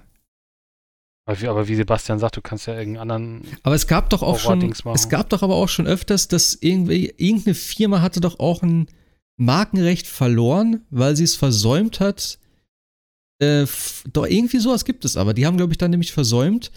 Aber 1.24 1.40
wie, 1.40 1.48
aber 1.48 1.68
wie 1.68 1.74
Sebastian 1.74 2.18
sagt, 2.18 2.36
du 2.36 2.42
kannst 2.42 2.66
ja 2.66 2.74
irgendeinen 2.74 3.12
anderen. 3.12 3.58
Aber 3.62 3.74
es 3.74 3.86
gab 3.86 4.10
doch 4.10 4.22
auch 4.22 4.38
schon. 4.38 4.74
Es 4.92 5.08
gab 5.08 5.30
doch 5.30 5.42
aber 5.42 5.54
auch 5.54 5.68
schon 5.68 5.86
öfters, 5.86 6.28
dass 6.28 6.54
irgendwie, 6.54 7.14
irgendeine 7.16 7.54
Firma 7.54 8.02
hatte 8.02 8.20
doch 8.20 8.40
auch 8.40 8.62
ein 8.62 8.88
Markenrecht 9.36 10.06
verloren, 10.06 10.84
weil 10.90 11.16
sie 11.16 11.24
es 11.24 11.36
versäumt 11.36 12.00
hat, 12.00 12.38
äh, 13.42 13.66
doch 14.12 14.26
irgendwie 14.26 14.58
sowas 14.58 14.84
gibt 14.84 15.04
es 15.04 15.16
aber. 15.16 15.34
Die 15.34 15.46
haben, 15.46 15.56
glaube 15.56 15.72
ich, 15.72 15.78
dann 15.78 15.90
nämlich 15.90 16.12
versäumt, 16.12 16.70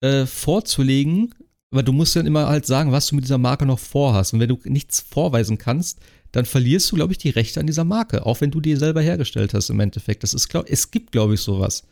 äh, 0.00 0.24
vorzulegen, 0.24 1.34
weil 1.70 1.82
du 1.82 1.92
musst 1.92 2.14
dann 2.14 2.26
immer 2.26 2.46
halt 2.46 2.64
sagen, 2.64 2.92
was 2.92 3.08
du 3.08 3.16
mit 3.16 3.24
dieser 3.24 3.38
Marke 3.38 3.66
noch 3.66 3.78
vorhast. 3.78 4.32
Und 4.32 4.40
wenn 4.40 4.48
du 4.48 4.58
nichts 4.64 5.00
vorweisen 5.00 5.58
kannst, 5.58 5.98
dann 6.30 6.44
verlierst 6.44 6.90
du, 6.90 6.96
glaube 6.96 7.12
ich, 7.12 7.18
die 7.18 7.30
Rechte 7.30 7.60
an 7.60 7.66
dieser 7.66 7.84
Marke, 7.84 8.24
auch 8.24 8.40
wenn 8.40 8.50
du 8.50 8.60
die 8.60 8.76
selber 8.76 9.02
hergestellt 9.02 9.52
hast 9.52 9.68
im 9.68 9.80
Endeffekt. 9.80 10.22
Das 10.22 10.32
ist, 10.32 10.48
glaub, 10.48 10.68
es 10.68 10.90
gibt, 10.90 11.12
glaube 11.12 11.34
ich, 11.34 11.40
sowas. 11.40 11.82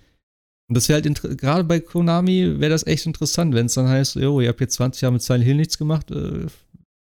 Und 0.69 0.77
das 0.77 0.89
wäre 0.89 1.03
halt, 1.03 1.39
gerade 1.39 1.65
bei 1.65 1.81
Konami 1.81 2.61
wäre 2.61 2.71
das 2.71 2.87
echt 2.87 3.05
interessant, 3.05 3.55
wenn 3.55 3.67
es 3.67 3.75
dann 3.75 3.89
heißt, 3.89 4.15
jo, 4.15 4.41
ihr 4.41 4.49
habt 4.49 4.61
jetzt 4.61 4.75
20 4.75 5.03
Jahre 5.03 5.15
mit 5.15 5.23
Silent 5.23 5.45
Hill 5.45 5.57
nichts 5.57 5.77
gemacht, 5.77 6.11
äh, 6.13 6.47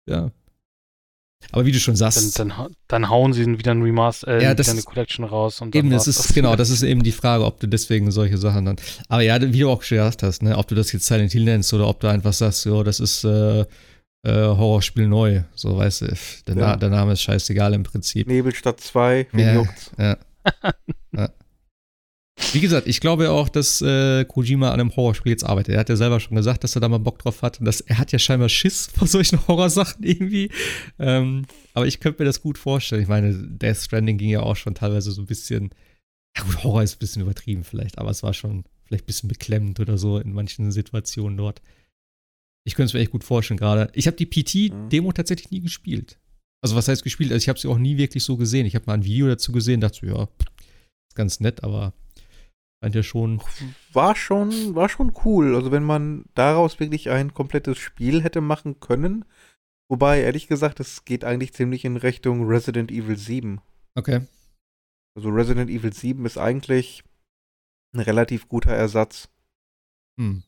ja, 0.10 0.32
aber 1.52 1.66
wie 1.66 1.72
du 1.72 1.80
schon 1.80 1.96
sagst. 1.96 2.40
Dann, 2.40 2.50
dann, 2.50 2.76
dann 2.88 3.10
hauen 3.10 3.34
sie 3.34 3.46
wieder 3.46 3.72
ein 3.72 3.82
Remaster, 3.82 4.28
äh, 4.28 4.44
ja, 4.44 4.54
das, 4.54 4.70
eine 4.70 4.84
Collection 4.84 5.26
raus. 5.26 5.62
Und 5.62 5.76
eben, 5.76 5.90
das 5.90 6.08
ist, 6.08 6.20
das. 6.20 6.34
genau, 6.34 6.56
das 6.56 6.70
ist 6.70 6.84
eben 6.84 7.04
die 7.04 7.12
Frage, 7.12 7.46
ob 7.46 7.60
du 7.60 7.68
deswegen 7.68 8.12
solche 8.12 8.38
Sachen 8.38 8.66
dann. 8.66 8.76
Aber 9.10 9.22
ja, 9.22 9.42
wie 9.42 9.60
du 9.60 9.70
auch 9.70 9.84
schon 9.84 9.98
gesagt 9.98 10.24
hast, 10.24 10.44
ne, 10.44 10.58
ob 10.58 10.68
du 10.68 10.76
das 10.76 10.92
jetzt 10.92 11.06
Silent 11.06 11.32
Hill 11.32 11.44
nennst 11.44 11.74
oder 11.74 11.88
ob 11.88 12.00
du 12.00 12.08
einfach 12.08 12.34
sagst, 12.34 12.66
jo, 12.66 12.84
das 12.84 13.00
ist 13.00 13.24
äh, 13.24 13.62
äh, 13.62 13.66
Horrorspiel 14.26 15.08
neu. 15.08 15.42
So, 15.56 15.78
weißt 15.78 16.02
du, 16.02 16.14
der, 16.48 16.56
ja. 16.56 16.76
der, 16.76 16.90
Name 16.90 17.14
ist 17.14 17.22
scheißegal 17.22 17.74
im 17.74 17.84
Prinzip. 17.84 18.28
Nebelstadt 18.28 18.80
2, 18.80 19.28
wie 19.32 19.42
ja, 19.42 19.54
juckt's? 19.56 19.92
Ja. 19.98 20.18
ja. 21.16 21.30
Wie 22.54 22.60
gesagt, 22.60 22.88
ich 22.88 23.00
glaube 23.00 23.32
auch, 23.32 23.48
dass 23.48 23.82
äh, 23.82 24.26
Kojima 24.26 24.72
an 24.72 24.80
einem 24.80 24.96
Horrorspiel 24.96 25.32
jetzt 25.32 25.46
arbeitet. 25.46 25.74
Er 25.74 25.80
hat 25.80 25.90
ja 25.90 25.96
selber 25.96 26.20
schon 26.20 26.36
gesagt, 26.36 26.64
dass 26.64 26.76
er 26.76 26.82
da 26.82 26.90
mal 26.90 26.98
Bock 26.98 27.20
drauf 27.20 27.42
hat. 27.42 27.60
Und 27.60 27.66
das, 27.66 27.82
er 27.82 27.98
hat 27.98 28.12
ja 28.12 28.20
scheinbar 28.20 28.50
Schiss 28.50 28.88
vor 28.94 29.08
solchen 29.08 29.46
Horrorsachen 29.48 30.04
irgendwie. 30.04 30.52
Ähm, 31.00 31.46
aber 31.74 31.88
ich 31.88 32.00
könnte 32.00 32.22
mir 32.22 32.26
das 32.26 32.42
gut 32.42 32.58
vorstellen. 32.58 33.02
Ich 33.02 33.08
meine, 33.08 33.34
Death 33.34 33.78
Stranding 33.78 34.18
ging 34.18 34.30
ja 34.30 34.42
auch 34.42 34.56
schon 34.56 34.76
teilweise 34.76 35.12
so 35.12 35.22
ein 35.22 35.28
bisschen. 35.28 35.70
Ja, 36.38 36.44
gut, 36.44 36.64
Horror 36.64 36.84
ist 36.84 36.96
ein 36.96 37.00
bisschen 37.00 37.22
übertrieben 37.22 37.64
vielleicht, 37.64 37.98
aber 37.98 38.10
es 38.10 38.24
war 38.24 38.34
schon 38.34 38.64
vielleicht 38.86 39.04
ein 39.04 39.08
bisschen 39.08 39.30
beklemmend 39.30 39.80
oder 39.80 39.98
so 39.98 40.18
in 40.18 40.34
manchen 40.34 40.72
Situationen 40.72 41.38
dort. 41.38 41.62
Ich 42.66 42.76
könnte 42.76 42.88
es 42.88 42.94
mir 42.94 43.00
echt 43.00 43.12
gut 43.12 43.24
vorstellen, 43.24 43.58
gerade. 43.58 43.90
Ich 43.94 44.08
habe 44.08 44.18
die 44.18 44.26
PT-Demo 44.26 45.10
mhm. 45.10 45.14
tatsächlich 45.14 45.52
nie 45.52 45.62
gespielt. 45.62 46.20
Also, 46.62 46.76
was 46.76 46.88
heißt 46.88 47.04
gespielt? 47.04 47.32
Also, 47.32 47.44
ich 47.44 47.50
habe 47.50 47.60
sie 47.60 47.68
auch 47.68 47.78
nie 47.78 47.98
wirklich 47.98 48.24
so 48.24 48.38
gesehen. 48.38 48.66
Ich 48.66 48.76
habe 48.76 48.86
mal 48.86 48.94
ein 48.94 49.06
Video 49.06 49.28
dazu 49.28 49.52
gesehen, 49.52 49.82
dachte 49.82 50.00
so, 50.02 50.06
ja, 50.06 50.28
ist 51.10 51.16
ganz 51.16 51.40
nett, 51.40 51.64
aber 51.64 51.94
fand 52.82 52.96
ja 52.96 53.04
schon. 53.04 53.42
War 53.94 54.16
schon, 54.16 54.76
war 54.76 54.90
schon 54.90 55.14
cool. 55.24 55.56
Also, 55.56 55.72
wenn 55.72 55.84
man 55.84 56.26
daraus 56.34 56.80
wirklich 56.80 57.10
ein 57.10 57.34
komplettes 57.34 57.78
Spiel 57.78 58.24
hätte 58.24 58.42
machen 58.42 58.80
können. 58.80 59.26
Wobei, 59.90 60.22
ehrlich 60.22 60.48
gesagt, 60.48 60.80
es 60.80 61.06
geht 61.06 61.24
eigentlich 61.24 61.54
ziemlich 61.54 61.86
in 61.86 61.98
Richtung 61.98 62.46
Resident 62.46 62.92
Evil 62.92 63.18
7. 63.18 63.62
Okay. 63.96 64.22
Also, 65.16 65.30
Resident 65.30 65.70
Evil 65.70 65.94
7 65.94 66.26
ist 66.26 66.38
eigentlich 66.38 67.04
ein 67.94 68.00
relativ 68.00 68.48
guter 68.48 68.72
Ersatz. 68.72 69.30
Hm. 70.20 70.44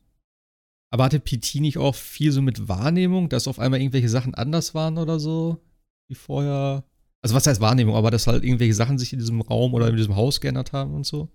Aber 0.90 1.04
hatte 1.04 1.20
PT 1.20 1.56
nicht 1.56 1.78
auch 1.78 1.94
viel 1.94 2.32
so 2.32 2.40
mit 2.40 2.68
Wahrnehmung, 2.68 3.28
dass 3.28 3.48
auf 3.48 3.58
einmal 3.58 3.80
irgendwelche 3.80 4.08
Sachen 4.08 4.34
anders 4.34 4.74
waren 4.74 4.98
oder 4.98 5.18
so? 5.18 5.60
Wie 6.08 6.14
vorher? 6.14 6.84
Also 7.20 7.34
was 7.34 7.46
heißt 7.46 7.60
Wahrnehmung, 7.60 7.96
aber 7.96 8.10
dass 8.10 8.26
halt 8.26 8.44
irgendwelche 8.44 8.74
Sachen 8.74 8.98
sich 8.98 9.12
in 9.12 9.18
diesem 9.18 9.40
Raum 9.40 9.74
oder 9.74 9.88
in 9.88 9.96
diesem 9.96 10.14
Haus 10.14 10.40
geändert 10.40 10.72
haben 10.72 10.94
und 10.94 11.04
so? 11.04 11.30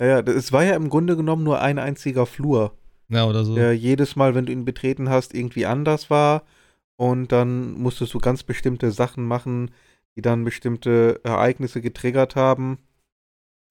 Ja, 0.00 0.20
es 0.20 0.52
war 0.52 0.64
ja 0.64 0.76
im 0.76 0.88
Grunde 0.88 1.16
genommen 1.16 1.44
nur 1.44 1.60
ein 1.60 1.78
einziger 1.78 2.26
Flur. 2.26 2.72
Ja, 3.08 3.26
oder 3.26 3.44
so. 3.44 3.54
Der 3.54 3.76
jedes 3.76 4.16
Mal, 4.16 4.34
wenn 4.34 4.46
du 4.46 4.52
ihn 4.52 4.64
betreten 4.64 5.08
hast, 5.08 5.34
irgendwie 5.34 5.66
anders 5.66 6.10
war. 6.10 6.44
Und 6.96 7.32
dann 7.32 7.72
musstest 7.72 8.14
du 8.14 8.18
ganz 8.18 8.42
bestimmte 8.42 8.90
Sachen 8.90 9.24
machen, 9.24 9.70
die 10.16 10.22
dann 10.22 10.44
bestimmte 10.44 11.20
Ereignisse 11.24 11.80
getriggert 11.80 12.36
haben. 12.36 12.78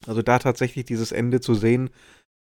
Also 0.06 0.22
da 0.22 0.40
tatsächlich 0.40 0.86
dieses 0.86 1.12
Ende 1.12 1.42
zu 1.42 1.54
sehen, 1.54 1.90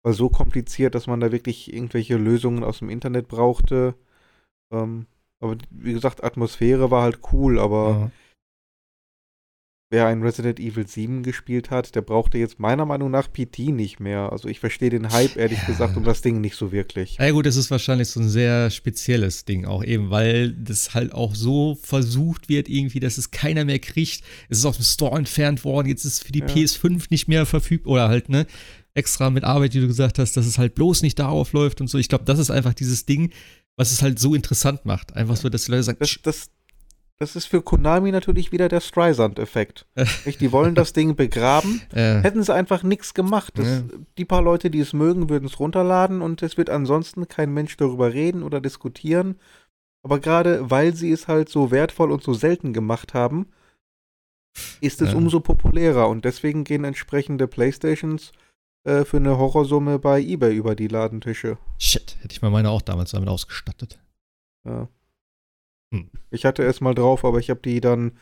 war 0.02 0.12
so 0.12 0.28
kompliziert, 0.28 0.94
dass 0.94 1.06
man 1.06 1.20
da 1.20 1.32
wirklich 1.32 1.72
irgendwelche 1.72 2.16
Lösungen 2.16 2.62
aus 2.62 2.78
dem 2.78 2.90
Internet 2.90 3.28
brauchte. 3.28 3.94
Ähm, 4.72 5.06
aber 5.40 5.56
wie 5.70 5.92
gesagt, 5.92 6.22
Atmosphäre 6.22 6.90
war 6.90 7.02
halt 7.02 7.20
cool, 7.32 7.58
aber 7.58 7.88
ja. 7.90 8.10
Wer 9.90 10.06
ein 10.06 10.22
Resident 10.22 10.58
Evil 10.58 10.86
7 10.86 11.22
gespielt 11.22 11.70
hat, 11.70 11.94
der 11.94 12.02
brauchte 12.02 12.38
jetzt 12.38 12.58
meiner 12.58 12.84
Meinung 12.84 13.10
nach 13.10 13.32
PT 13.32 13.70
nicht 13.70 14.00
mehr. 14.00 14.32
Also 14.32 14.48
ich 14.48 14.58
verstehe 14.58 14.90
den 14.90 15.12
Hype 15.12 15.36
ehrlich 15.36 15.60
ja. 15.60 15.66
gesagt 15.66 15.96
um 15.96 16.04
das 16.04 16.22
Ding 16.22 16.40
nicht 16.40 16.56
so 16.56 16.72
wirklich. 16.72 17.18
Ja 17.20 17.30
gut, 17.30 17.46
das 17.46 17.56
ist 17.56 17.70
wahrscheinlich 17.70 18.08
so 18.08 18.20
ein 18.20 18.28
sehr 18.28 18.70
spezielles 18.70 19.44
Ding 19.44 19.64
auch 19.64 19.84
eben, 19.84 20.10
weil 20.10 20.52
das 20.52 20.94
halt 20.94 21.12
auch 21.12 21.34
so 21.34 21.78
versucht 21.80 22.48
wird 22.48 22.68
irgendwie, 22.68 23.00
dass 23.00 23.16
es 23.16 23.30
keiner 23.30 23.64
mehr 23.64 23.78
kriegt. 23.78 24.22
Es 24.48 24.58
ist 24.58 24.64
aus 24.64 24.76
dem 24.76 24.84
Store 24.84 25.16
entfernt 25.16 25.64
worden, 25.64 25.88
jetzt 25.88 26.04
ist 26.04 26.14
es 26.14 26.22
für 26.22 26.32
die 26.32 26.40
ja. 26.40 26.46
PS5 26.46 27.06
nicht 27.10 27.28
mehr 27.28 27.46
verfügbar 27.46 27.92
oder 27.92 28.08
halt, 28.08 28.28
ne? 28.28 28.46
extra 28.94 29.28
mit 29.28 29.44
Arbeit, 29.44 29.74
wie 29.74 29.80
du 29.80 29.86
gesagt 29.86 30.18
hast, 30.18 30.36
dass 30.38 30.46
es 30.46 30.56
halt 30.58 30.74
bloß 30.74 31.02
nicht 31.02 31.18
darauf 31.18 31.52
läuft 31.52 31.80
und 31.80 31.88
so. 31.88 31.98
Ich 31.98 32.08
glaube, 32.08 32.24
das 32.24 32.38
ist 32.38 32.50
einfach 32.50 32.72
dieses 32.72 33.04
Ding, 33.04 33.30
was 33.76 33.92
es 33.92 34.02
halt 34.02 34.18
so 34.18 34.34
interessant 34.34 34.86
macht. 34.86 35.14
Einfach 35.14 35.36
so, 35.36 35.50
dass 35.50 35.66
die 35.66 35.72
Leute 35.72 35.82
sagen, 35.82 35.98
das, 36.00 36.18
das, 36.22 36.50
das 37.18 37.34
ist 37.34 37.47
für 37.47 37.62
Konami 37.62 38.12
natürlich 38.12 38.52
wieder 38.52 38.68
der 38.68 38.80
Streisand-Effekt. 38.80 39.86
die 40.40 40.52
wollen 40.52 40.74
das 40.74 40.93
Ding 40.93 41.16
begraben. 41.16 41.80
Äh. 41.93 42.20
Hätten 42.20 42.43
sie 42.43 42.55
einfach 42.55 42.82
nichts 42.82 43.14
gemacht. 43.14 43.55
Das, 43.56 43.66
ja. 43.66 43.82
Die 44.18 44.24
paar 44.24 44.43
Leute, 44.43 44.70
die 44.70 44.80
es 44.80 44.93
mögen, 44.93 45.30
würden 45.30 45.47
es 45.47 45.59
runterladen 45.59 46.20
und 46.20 46.43
es 46.43 46.56
wird 46.56 46.68
ansonsten 46.68 47.26
kein 47.28 47.52
Mensch 47.55 47.76
darüber 47.76 48.12
reden 48.12 48.43
oder 48.43 48.60
diskutieren. 48.60 49.38
Aber 50.02 50.20
gerade 50.20 50.70
weil 50.70 50.94
sie 50.94 51.10
es 51.10 51.26
halt 51.26 51.48
so 51.48 51.70
wertvoll 51.70 52.12
und 52.12 52.22
so 52.22 52.34
selten 52.34 52.72
gemacht 52.72 53.14
haben, 53.14 53.48
ist 54.80 55.02
es 55.02 55.12
ja. 55.12 55.16
umso 55.16 55.40
populärer 55.40 56.09
und 56.09 56.24
deswegen 56.24 56.64
gehen 56.64 56.84
entsprechende 56.84 57.47
Playstations 57.48 58.32
äh, 58.84 59.05
für 59.05 59.16
eine 59.16 59.36
Horrorsumme 59.36 59.98
bei 59.98 60.20
eBay 60.20 60.55
über 60.55 60.74
die 60.74 60.88
Ladentische. 60.88 61.59
Shit, 61.78 62.16
hätte 62.20 62.32
ich 62.32 62.43
mal 62.43 62.51
meine 62.51 62.70
auch 62.70 62.82
damals 62.82 63.10
damit 63.10 63.28
ausgestattet. 63.28 63.98
Ja. 64.64 64.88
Hm. 65.94 66.10
Ich 66.30 66.44
hatte 66.44 66.64
es 66.64 66.80
mal 66.80 66.94
drauf, 66.94 67.24
aber 67.24 67.38
ich 67.38 67.50
habe 67.50 67.60
die 67.60 67.80
dann 67.80 68.18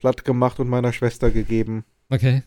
platt 0.00 0.24
gemacht 0.24 0.60
und 0.60 0.68
meiner 0.68 0.92
Schwester 0.92 1.30
gegeben. 1.30 1.84
Okay. 2.10 2.42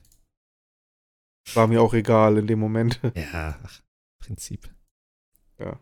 War 1.54 1.68
mir 1.68 1.82
auch 1.82 1.94
egal 1.94 2.38
in 2.38 2.48
dem 2.48 2.60
Moment. 2.60 3.00
Ja, 3.16 3.60
ach, 3.64 3.82
Prinzip. 4.20 4.70
Ja. 5.60 5.80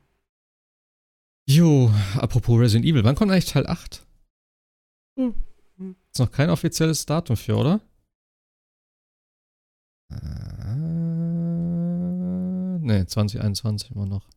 Jo, 1.47 1.91
apropos 2.15 2.59
Resident 2.59 2.85
Evil, 2.85 3.03
wann 3.03 3.15
kommt 3.15 3.31
eigentlich 3.31 3.45
Teil 3.45 3.67
8? 3.67 4.05
Hm. 5.19 5.35
Ist 6.11 6.19
noch 6.19 6.31
kein 6.31 6.49
offizielles 6.49 7.05
Datum 7.05 7.35
für, 7.35 7.55
oder? 7.57 7.81
Ne, 12.79 13.05
2021 13.07 13.91
immer 13.91 14.05
noch. 14.05 14.29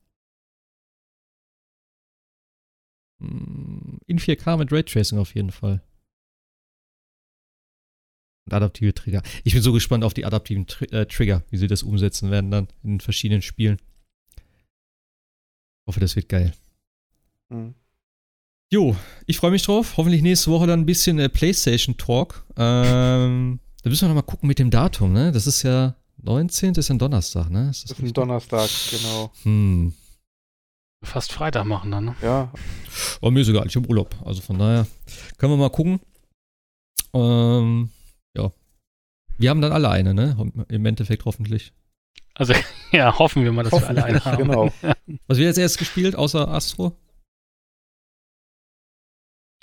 In 3.20 4.18
4K 4.18 4.56
mit 4.56 4.72
Raytracing 4.72 5.18
auf 5.18 5.34
jeden 5.34 5.50
Fall. 5.50 5.82
Und 8.46 8.54
adaptive 8.54 8.94
Trigger. 8.94 9.22
Ich 9.44 9.52
bin 9.52 9.62
so 9.62 9.72
gespannt 9.72 10.04
auf 10.04 10.14
die 10.14 10.24
adaptiven 10.24 10.66
Tri 10.66 10.86
äh, 10.86 11.06
Trigger, 11.06 11.42
wie 11.50 11.56
sie 11.58 11.66
das 11.66 11.82
umsetzen 11.82 12.30
werden 12.30 12.50
dann 12.50 12.68
in 12.82 13.00
verschiedenen 13.00 13.42
Spielen. 13.42 13.78
Ich 14.36 15.86
hoffe, 15.86 16.00
das 16.00 16.16
wird 16.16 16.28
geil. 16.28 16.54
Mhm. 17.48 17.74
Jo, 18.70 18.96
ich 19.26 19.38
freue 19.38 19.50
mich 19.50 19.62
drauf. 19.62 19.96
Hoffentlich 19.96 20.22
nächste 20.22 20.50
Woche 20.50 20.66
dann 20.66 20.80
ein 20.80 20.86
bisschen 20.86 21.18
äh, 21.18 21.28
PlayStation 21.28 21.96
Talk. 21.96 22.44
Ähm, 22.56 23.60
da 23.82 23.90
müssen 23.90 24.02
wir 24.02 24.08
nochmal 24.08 24.24
gucken 24.24 24.46
mit 24.46 24.58
dem 24.58 24.70
Datum, 24.70 25.12
ne? 25.12 25.32
Das 25.32 25.46
ist 25.46 25.62
ja 25.62 25.94
19. 26.22 26.74
ist 26.74 26.90
ein 26.90 26.98
Donnerstag, 26.98 27.48
ne? 27.50 27.70
Ist 27.70 27.84
das, 27.84 27.90
das 27.90 27.98
ist 27.98 28.04
ein 28.04 28.12
Donnerstag, 28.12 28.68
genau. 28.90 29.32
Hm. 29.42 29.94
Fast 31.04 31.32
Freitag 31.32 31.64
machen 31.64 31.90
dann, 31.90 32.06
ne? 32.06 32.16
Ja. 32.22 32.52
Aber 33.20 33.30
mir 33.30 33.40
ist 33.40 33.48
egal, 33.48 33.66
ich 33.66 33.76
habe 33.76 33.88
Urlaub. 33.88 34.14
Also 34.24 34.42
von 34.42 34.58
daher 34.58 34.86
können 35.36 35.52
wir 35.52 35.56
mal 35.56 35.70
gucken. 35.70 36.00
Ähm, 37.14 37.90
ja. 38.36 38.50
Wir 39.38 39.50
haben 39.50 39.60
dann 39.60 39.72
alle 39.72 39.90
eine, 39.90 40.14
ne? 40.14 40.36
Im 40.68 40.86
Endeffekt 40.86 41.24
hoffentlich. 41.24 41.72
Also, 42.34 42.54
ja, 42.92 43.16
hoffen 43.18 43.44
wir 43.44 43.52
mal, 43.52 43.62
dass 43.62 43.72
wir 43.72 43.88
alle 43.88 44.04
eine 44.04 44.24
haben. 44.24 44.38
Genau. 44.38 44.72
Was 45.26 45.38
wird 45.38 45.46
jetzt 45.46 45.58
erst 45.58 45.78
gespielt, 45.78 46.16
außer 46.16 46.48
Astro? 46.48 46.96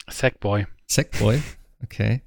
Sackboy. 0.09 0.67
Sackboy? 0.87 1.41
Okay. 1.83 2.21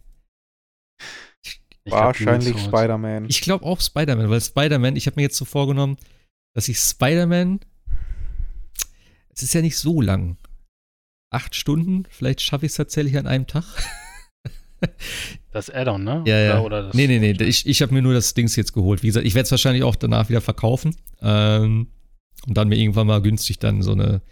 Wahrscheinlich 1.86 2.58
Spider-Man. 2.58 3.26
Ich 3.28 3.40
glaube 3.40 3.64
auch 3.64 3.80
Spider-Man, 3.80 4.28
weil 4.28 4.40
Spider-Man, 4.40 4.96
ich 4.96 5.06
habe 5.06 5.16
mir 5.16 5.22
jetzt 5.22 5.36
so 5.36 5.44
vorgenommen, 5.44 5.96
dass 6.54 6.68
ich 6.68 6.78
Spider-Man, 6.78 7.60
es 9.38 9.44
ist 9.44 9.54
ja 9.54 9.62
nicht 9.62 9.78
so 9.78 10.00
lang. 10.00 10.36
Acht 11.30 11.54
Stunden, 11.54 12.04
vielleicht 12.10 12.40
schaffe 12.40 12.66
ich 12.66 12.72
es 12.72 12.76
tatsächlich 12.76 13.16
an 13.16 13.26
einem 13.26 13.46
Tag. 13.46 13.64
Das 15.50 15.70
Add-on, 15.70 16.04
ne? 16.04 16.22
Ja, 16.24 16.38
ja. 16.38 16.60
Oder, 16.60 16.88
oder 16.88 16.90
nee, 16.94 17.08
nee, 17.08 17.18
nee. 17.18 17.32
Ich, 17.42 17.66
ich 17.66 17.82
habe 17.82 17.92
mir 17.92 18.00
nur 18.00 18.14
das 18.14 18.34
Dings 18.34 18.54
jetzt 18.54 18.72
geholt. 18.72 19.02
Wie 19.02 19.08
gesagt, 19.08 19.26
ich 19.26 19.34
werde 19.34 19.46
es 19.46 19.50
wahrscheinlich 19.50 19.82
auch 19.82 19.96
danach 19.96 20.28
wieder 20.28 20.40
verkaufen. 20.40 20.94
Ähm, 21.20 21.88
und 22.46 22.56
dann 22.56 22.68
mir 22.68 22.76
irgendwann 22.76 23.08
mal 23.08 23.20
günstig 23.20 23.58
dann 23.58 23.82
so 23.82 23.90
eine 23.90 24.22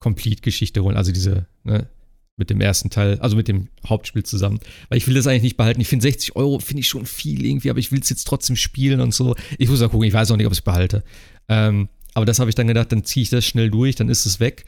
Complete-Geschichte 0.00 0.82
holen. 0.82 0.98
Also 0.98 1.12
diese, 1.12 1.46
ne, 1.64 1.88
mit 2.36 2.50
dem 2.50 2.60
ersten 2.60 2.90
Teil, 2.90 3.18
also 3.20 3.36
mit 3.36 3.48
dem 3.48 3.68
Hauptspiel 3.86 4.24
zusammen. 4.24 4.60
Weil 4.90 4.98
ich 4.98 5.06
will 5.06 5.14
das 5.14 5.26
eigentlich 5.26 5.44
nicht 5.44 5.56
behalten. 5.56 5.80
Ich 5.80 5.88
finde 5.88 6.02
60 6.02 6.36
Euro 6.36 6.58
finde 6.58 6.80
ich 6.80 6.88
schon 6.88 7.06
viel 7.06 7.46
irgendwie, 7.46 7.70
aber 7.70 7.78
ich 7.78 7.90
will 7.90 8.00
es 8.00 8.10
jetzt 8.10 8.24
trotzdem 8.24 8.56
spielen 8.56 9.00
und 9.00 9.14
so. 9.14 9.34
Ich 9.56 9.70
muss 9.70 9.80
mal 9.80 9.88
gucken, 9.88 10.06
ich 10.06 10.12
weiß 10.14 10.30
auch 10.30 10.36
nicht, 10.36 10.46
ob 10.46 10.52
ich 10.52 10.58
es 10.58 10.64
behalte. 10.64 11.04
Ähm, 11.48 11.88
aber 12.16 12.24
das 12.24 12.38
habe 12.38 12.48
ich 12.48 12.54
dann 12.54 12.66
gedacht, 12.66 12.90
dann 12.92 13.04
ziehe 13.04 13.24
ich 13.24 13.30
das 13.30 13.44
schnell 13.44 13.70
durch, 13.70 13.94
dann 13.94 14.08
ist 14.08 14.24
es 14.24 14.40
weg 14.40 14.64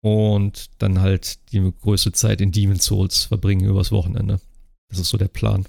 und 0.00 0.70
dann 0.78 1.00
halt 1.00 1.50
die 1.50 1.72
größte 1.82 2.12
Zeit 2.12 2.40
in 2.40 2.52
Demon's 2.52 2.84
Souls 2.84 3.24
verbringen 3.24 3.68
übers 3.68 3.90
Wochenende. 3.90 4.40
Das 4.88 5.00
ist 5.00 5.08
so 5.08 5.18
der 5.18 5.26
Plan. 5.26 5.66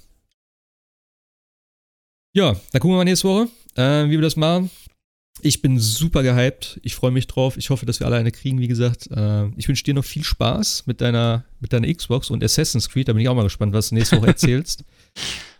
Ja, 2.32 2.52
dann 2.52 2.80
gucken 2.80 2.90
wir 2.92 2.98
mal 2.98 3.04
nächste 3.04 3.26
Woche, 3.26 3.48
äh, 3.74 4.04
wie 4.04 4.12
wir 4.12 4.22
das 4.22 4.36
machen. 4.36 4.70
Ich 5.42 5.62
bin 5.62 5.80
super 5.80 6.22
gehypt. 6.22 6.78
Ich 6.84 6.94
freue 6.94 7.10
mich 7.10 7.26
drauf. 7.26 7.56
Ich 7.56 7.70
hoffe, 7.70 7.86
dass 7.86 7.98
wir 7.98 8.06
alle 8.06 8.16
eine 8.16 8.30
kriegen, 8.30 8.60
wie 8.60 8.68
gesagt. 8.68 9.10
Äh, 9.10 9.48
ich 9.56 9.66
wünsche 9.66 9.82
dir 9.82 9.94
noch 9.94 10.04
viel 10.04 10.22
Spaß 10.22 10.84
mit 10.86 11.00
deiner, 11.00 11.44
mit 11.58 11.72
deiner 11.72 11.92
Xbox 11.92 12.30
und 12.30 12.44
Assassin's 12.44 12.88
Creed. 12.88 13.08
Da 13.08 13.14
bin 13.14 13.22
ich 13.22 13.28
auch 13.28 13.34
mal 13.34 13.42
gespannt, 13.42 13.72
was 13.72 13.88
du 13.88 13.96
nächste 13.96 14.18
Woche 14.18 14.26
erzählst. 14.28 14.84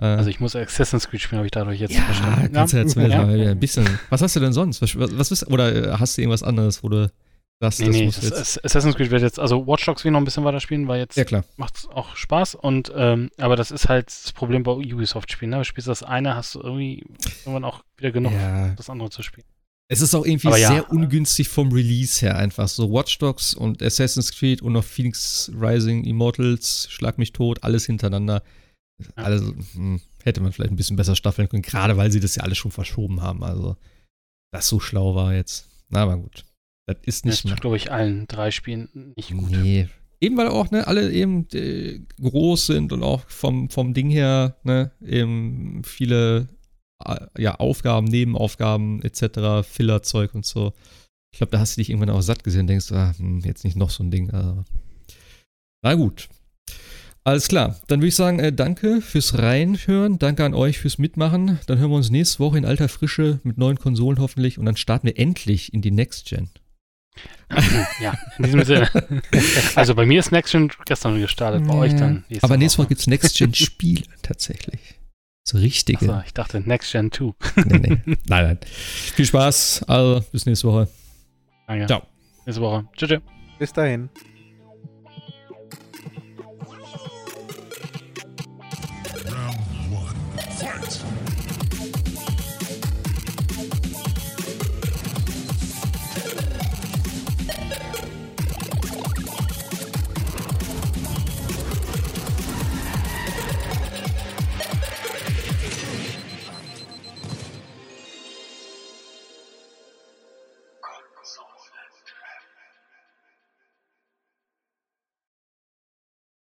Äh, 0.00 0.04
also 0.04 0.30
ich 0.30 0.40
muss 0.40 0.54
Assassin's 0.54 1.08
Creed 1.08 1.20
spielen, 1.20 1.38
habe 1.38 1.46
ich 1.46 1.52
dadurch 1.52 1.80
jetzt 1.80 1.94
ja, 1.94 2.02
verstanden. 2.02 2.52
Kannst 2.52 2.74
ja, 2.74 2.80
jetzt 2.80 2.96
ja. 2.96 3.24
mal 3.24 3.40
ein 3.40 3.58
bisschen. 3.58 3.86
Was 4.10 4.22
hast 4.22 4.36
du 4.36 4.40
denn 4.40 4.52
sonst? 4.52 4.82
Was, 4.82 4.98
was, 4.98 5.30
was 5.30 5.46
oder 5.48 5.98
hast 5.98 6.16
du 6.16 6.22
irgendwas 6.22 6.42
anderes, 6.42 6.82
wo 6.82 6.88
du 6.88 7.10
Das, 7.58 7.78
nee, 7.78 7.86
das 7.86 7.96
nee, 7.96 8.04
muss 8.04 8.22
jetzt 8.22 8.64
Assassin's 8.64 8.96
Creed 8.96 9.10
wird 9.10 9.22
jetzt, 9.22 9.38
also 9.38 9.66
Watch 9.66 9.86
Dogs 9.86 10.04
will 10.04 10.12
noch 10.12 10.20
ein 10.20 10.24
bisschen 10.24 10.44
weiterspielen, 10.44 10.88
weil 10.88 10.98
jetzt 11.00 11.16
ja, 11.16 11.24
klar. 11.24 11.44
macht 11.56 11.88
auch 11.94 12.14
Spaß 12.14 12.54
und 12.54 12.92
ähm, 12.94 13.30
aber 13.38 13.56
das 13.56 13.70
ist 13.70 13.88
halt 13.88 14.08
das 14.08 14.32
Problem 14.32 14.62
bei 14.62 14.72
Ubisoft-Spielen. 14.72 15.50
Ne? 15.50 15.58
Du 15.58 15.64
spielst 15.64 15.88
das 15.88 16.02
eine, 16.02 16.36
hast 16.36 16.54
du 16.54 16.60
irgendwie 16.60 17.02
irgendwann 17.46 17.64
auch 17.64 17.82
wieder 17.96 18.10
genug, 18.10 18.32
ja. 18.32 18.74
das 18.76 18.90
andere 18.90 19.08
zu 19.08 19.22
spielen. 19.22 19.46
Es 19.88 20.02
ist 20.02 20.14
auch 20.14 20.26
irgendwie 20.26 20.48
ja, 20.48 20.68
sehr 20.68 20.90
ungünstig 20.90 21.48
vom 21.48 21.72
Release 21.72 22.20
her 22.20 22.36
einfach. 22.36 22.68
So 22.68 22.92
Watch 22.92 23.18
Dogs 23.18 23.54
und 23.54 23.82
Assassin's 23.82 24.32
Creed 24.32 24.60
und 24.60 24.72
noch 24.72 24.84
Phoenix 24.84 25.50
Rising, 25.58 26.04
Immortals, 26.04 26.88
Schlag 26.90 27.18
mich 27.18 27.32
tot, 27.32 27.62
alles 27.62 27.86
hintereinander. 27.86 28.42
Ja. 28.98 29.24
Also 29.24 29.54
hätte 30.22 30.40
man 30.40 30.52
vielleicht 30.52 30.72
ein 30.72 30.76
bisschen 30.76 30.96
besser 30.96 31.16
staffeln 31.16 31.48
können, 31.48 31.62
gerade 31.62 31.96
weil 31.96 32.10
sie 32.10 32.20
das 32.20 32.36
ja 32.36 32.42
alles 32.42 32.58
schon 32.58 32.70
verschoben 32.70 33.20
haben. 33.20 33.42
Also 33.42 33.76
das 34.52 34.68
so 34.68 34.80
schlau 34.80 35.14
war 35.14 35.34
jetzt. 35.34 35.68
Na, 35.88 36.02
aber 36.02 36.16
gut. 36.16 36.44
Das 36.86 36.96
ist 37.02 37.24
nicht. 37.24 37.44
Das 37.44 37.50
tut, 37.50 37.60
glaube 37.60 37.76
ich, 37.76 37.92
allen 37.92 38.26
drei 38.26 38.50
Spielen 38.50 39.12
nicht 39.16 39.32
gut. 39.32 39.50
Nee. 39.50 39.88
Eben 40.20 40.36
weil 40.38 40.48
auch, 40.48 40.70
ne, 40.70 40.86
alle 40.86 41.12
eben 41.12 41.46
äh, 41.52 42.00
groß 42.20 42.66
sind 42.66 42.92
und 42.92 43.02
auch 43.02 43.28
vom, 43.28 43.68
vom 43.68 43.92
Ding 43.92 44.08
her, 44.08 44.56
ne, 44.62 44.92
eben 45.04 45.82
viele 45.84 46.48
äh, 47.04 47.26
ja, 47.36 47.56
Aufgaben, 47.56 48.06
Nebenaufgaben 48.06 49.02
etc., 49.02 49.68
Fillerzeug 49.68 50.34
und 50.34 50.46
so. 50.46 50.72
Ich 51.32 51.38
glaube, 51.38 51.50
da 51.50 51.58
hast 51.58 51.76
du 51.76 51.80
dich 51.80 51.90
irgendwann 51.90 52.10
auch 52.10 52.22
satt 52.22 52.44
gesehen 52.44 52.62
und 52.62 52.68
denkst, 52.68 52.90
ah, 52.92 53.14
hm, 53.18 53.40
jetzt 53.40 53.64
nicht 53.64 53.76
noch 53.76 53.90
so 53.90 54.02
ein 54.02 54.10
Ding. 54.10 54.30
Also. 54.30 54.64
Na 55.82 55.94
gut. 55.94 56.28
Alles 57.26 57.48
klar. 57.48 57.80
Dann 57.88 57.98
würde 57.98 58.06
ich 58.06 58.14
sagen, 58.14 58.38
äh, 58.38 58.52
danke 58.52 59.00
fürs 59.00 59.36
Reinhören. 59.36 60.20
Danke 60.20 60.44
an 60.44 60.54
euch 60.54 60.78
fürs 60.78 60.96
Mitmachen. 60.96 61.58
Dann 61.66 61.78
hören 61.78 61.90
wir 61.90 61.96
uns 61.96 62.08
nächste 62.08 62.38
Woche 62.38 62.56
in 62.56 62.64
alter 62.64 62.88
Frische 62.88 63.40
mit 63.42 63.58
neuen 63.58 63.80
Konsolen 63.80 64.20
hoffentlich 64.20 64.60
und 64.60 64.64
dann 64.64 64.76
starten 64.76 65.08
wir 65.08 65.18
endlich 65.18 65.74
in 65.74 65.82
die 65.82 65.90
Next 65.90 66.28
Gen. 66.28 66.50
ja, 68.00 68.14
in 68.38 68.44
diesem 68.44 68.62
Sinne. 68.62 68.88
Also 69.74 69.96
bei 69.96 70.06
mir 70.06 70.20
ist 70.20 70.30
Next 70.30 70.52
Gen 70.52 70.70
gestern 70.84 71.18
gestartet, 71.18 71.66
bei 71.66 71.74
ja. 71.74 71.80
euch 71.80 71.96
dann. 71.96 72.24
Nächste 72.28 72.44
Aber 72.44 72.56
nächste 72.56 72.78
Woche 72.78 72.88
gibt 72.88 73.00
es 73.00 73.08
Next 73.08 73.36
Gen 73.36 73.52
Spiele 73.52 74.04
tatsächlich. 74.22 75.00
So 75.42 75.58
richtige. 75.58 76.08
Achso, 76.08 76.22
ich 76.24 76.32
dachte 76.32 76.60
Next 76.60 76.92
Gen 76.92 77.10
2. 77.10 77.32
nee, 77.64 77.78
nee. 77.78 77.88
Nein, 78.06 78.44
nein. 78.44 78.58
Viel 78.62 79.26
Spaß. 79.26 79.82
Also 79.88 80.24
bis 80.30 80.46
nächste 80.46 80.68
Woche. 80.68 80.88
Danke. 81.66 81.86
Ciao. 81.86 82.02
Nächste 82.44 82.62
Woche. 82.62 82.84
Tschüss. 82.96 83.18
Bis 83.58 83.72
dahin. 83.72 84.10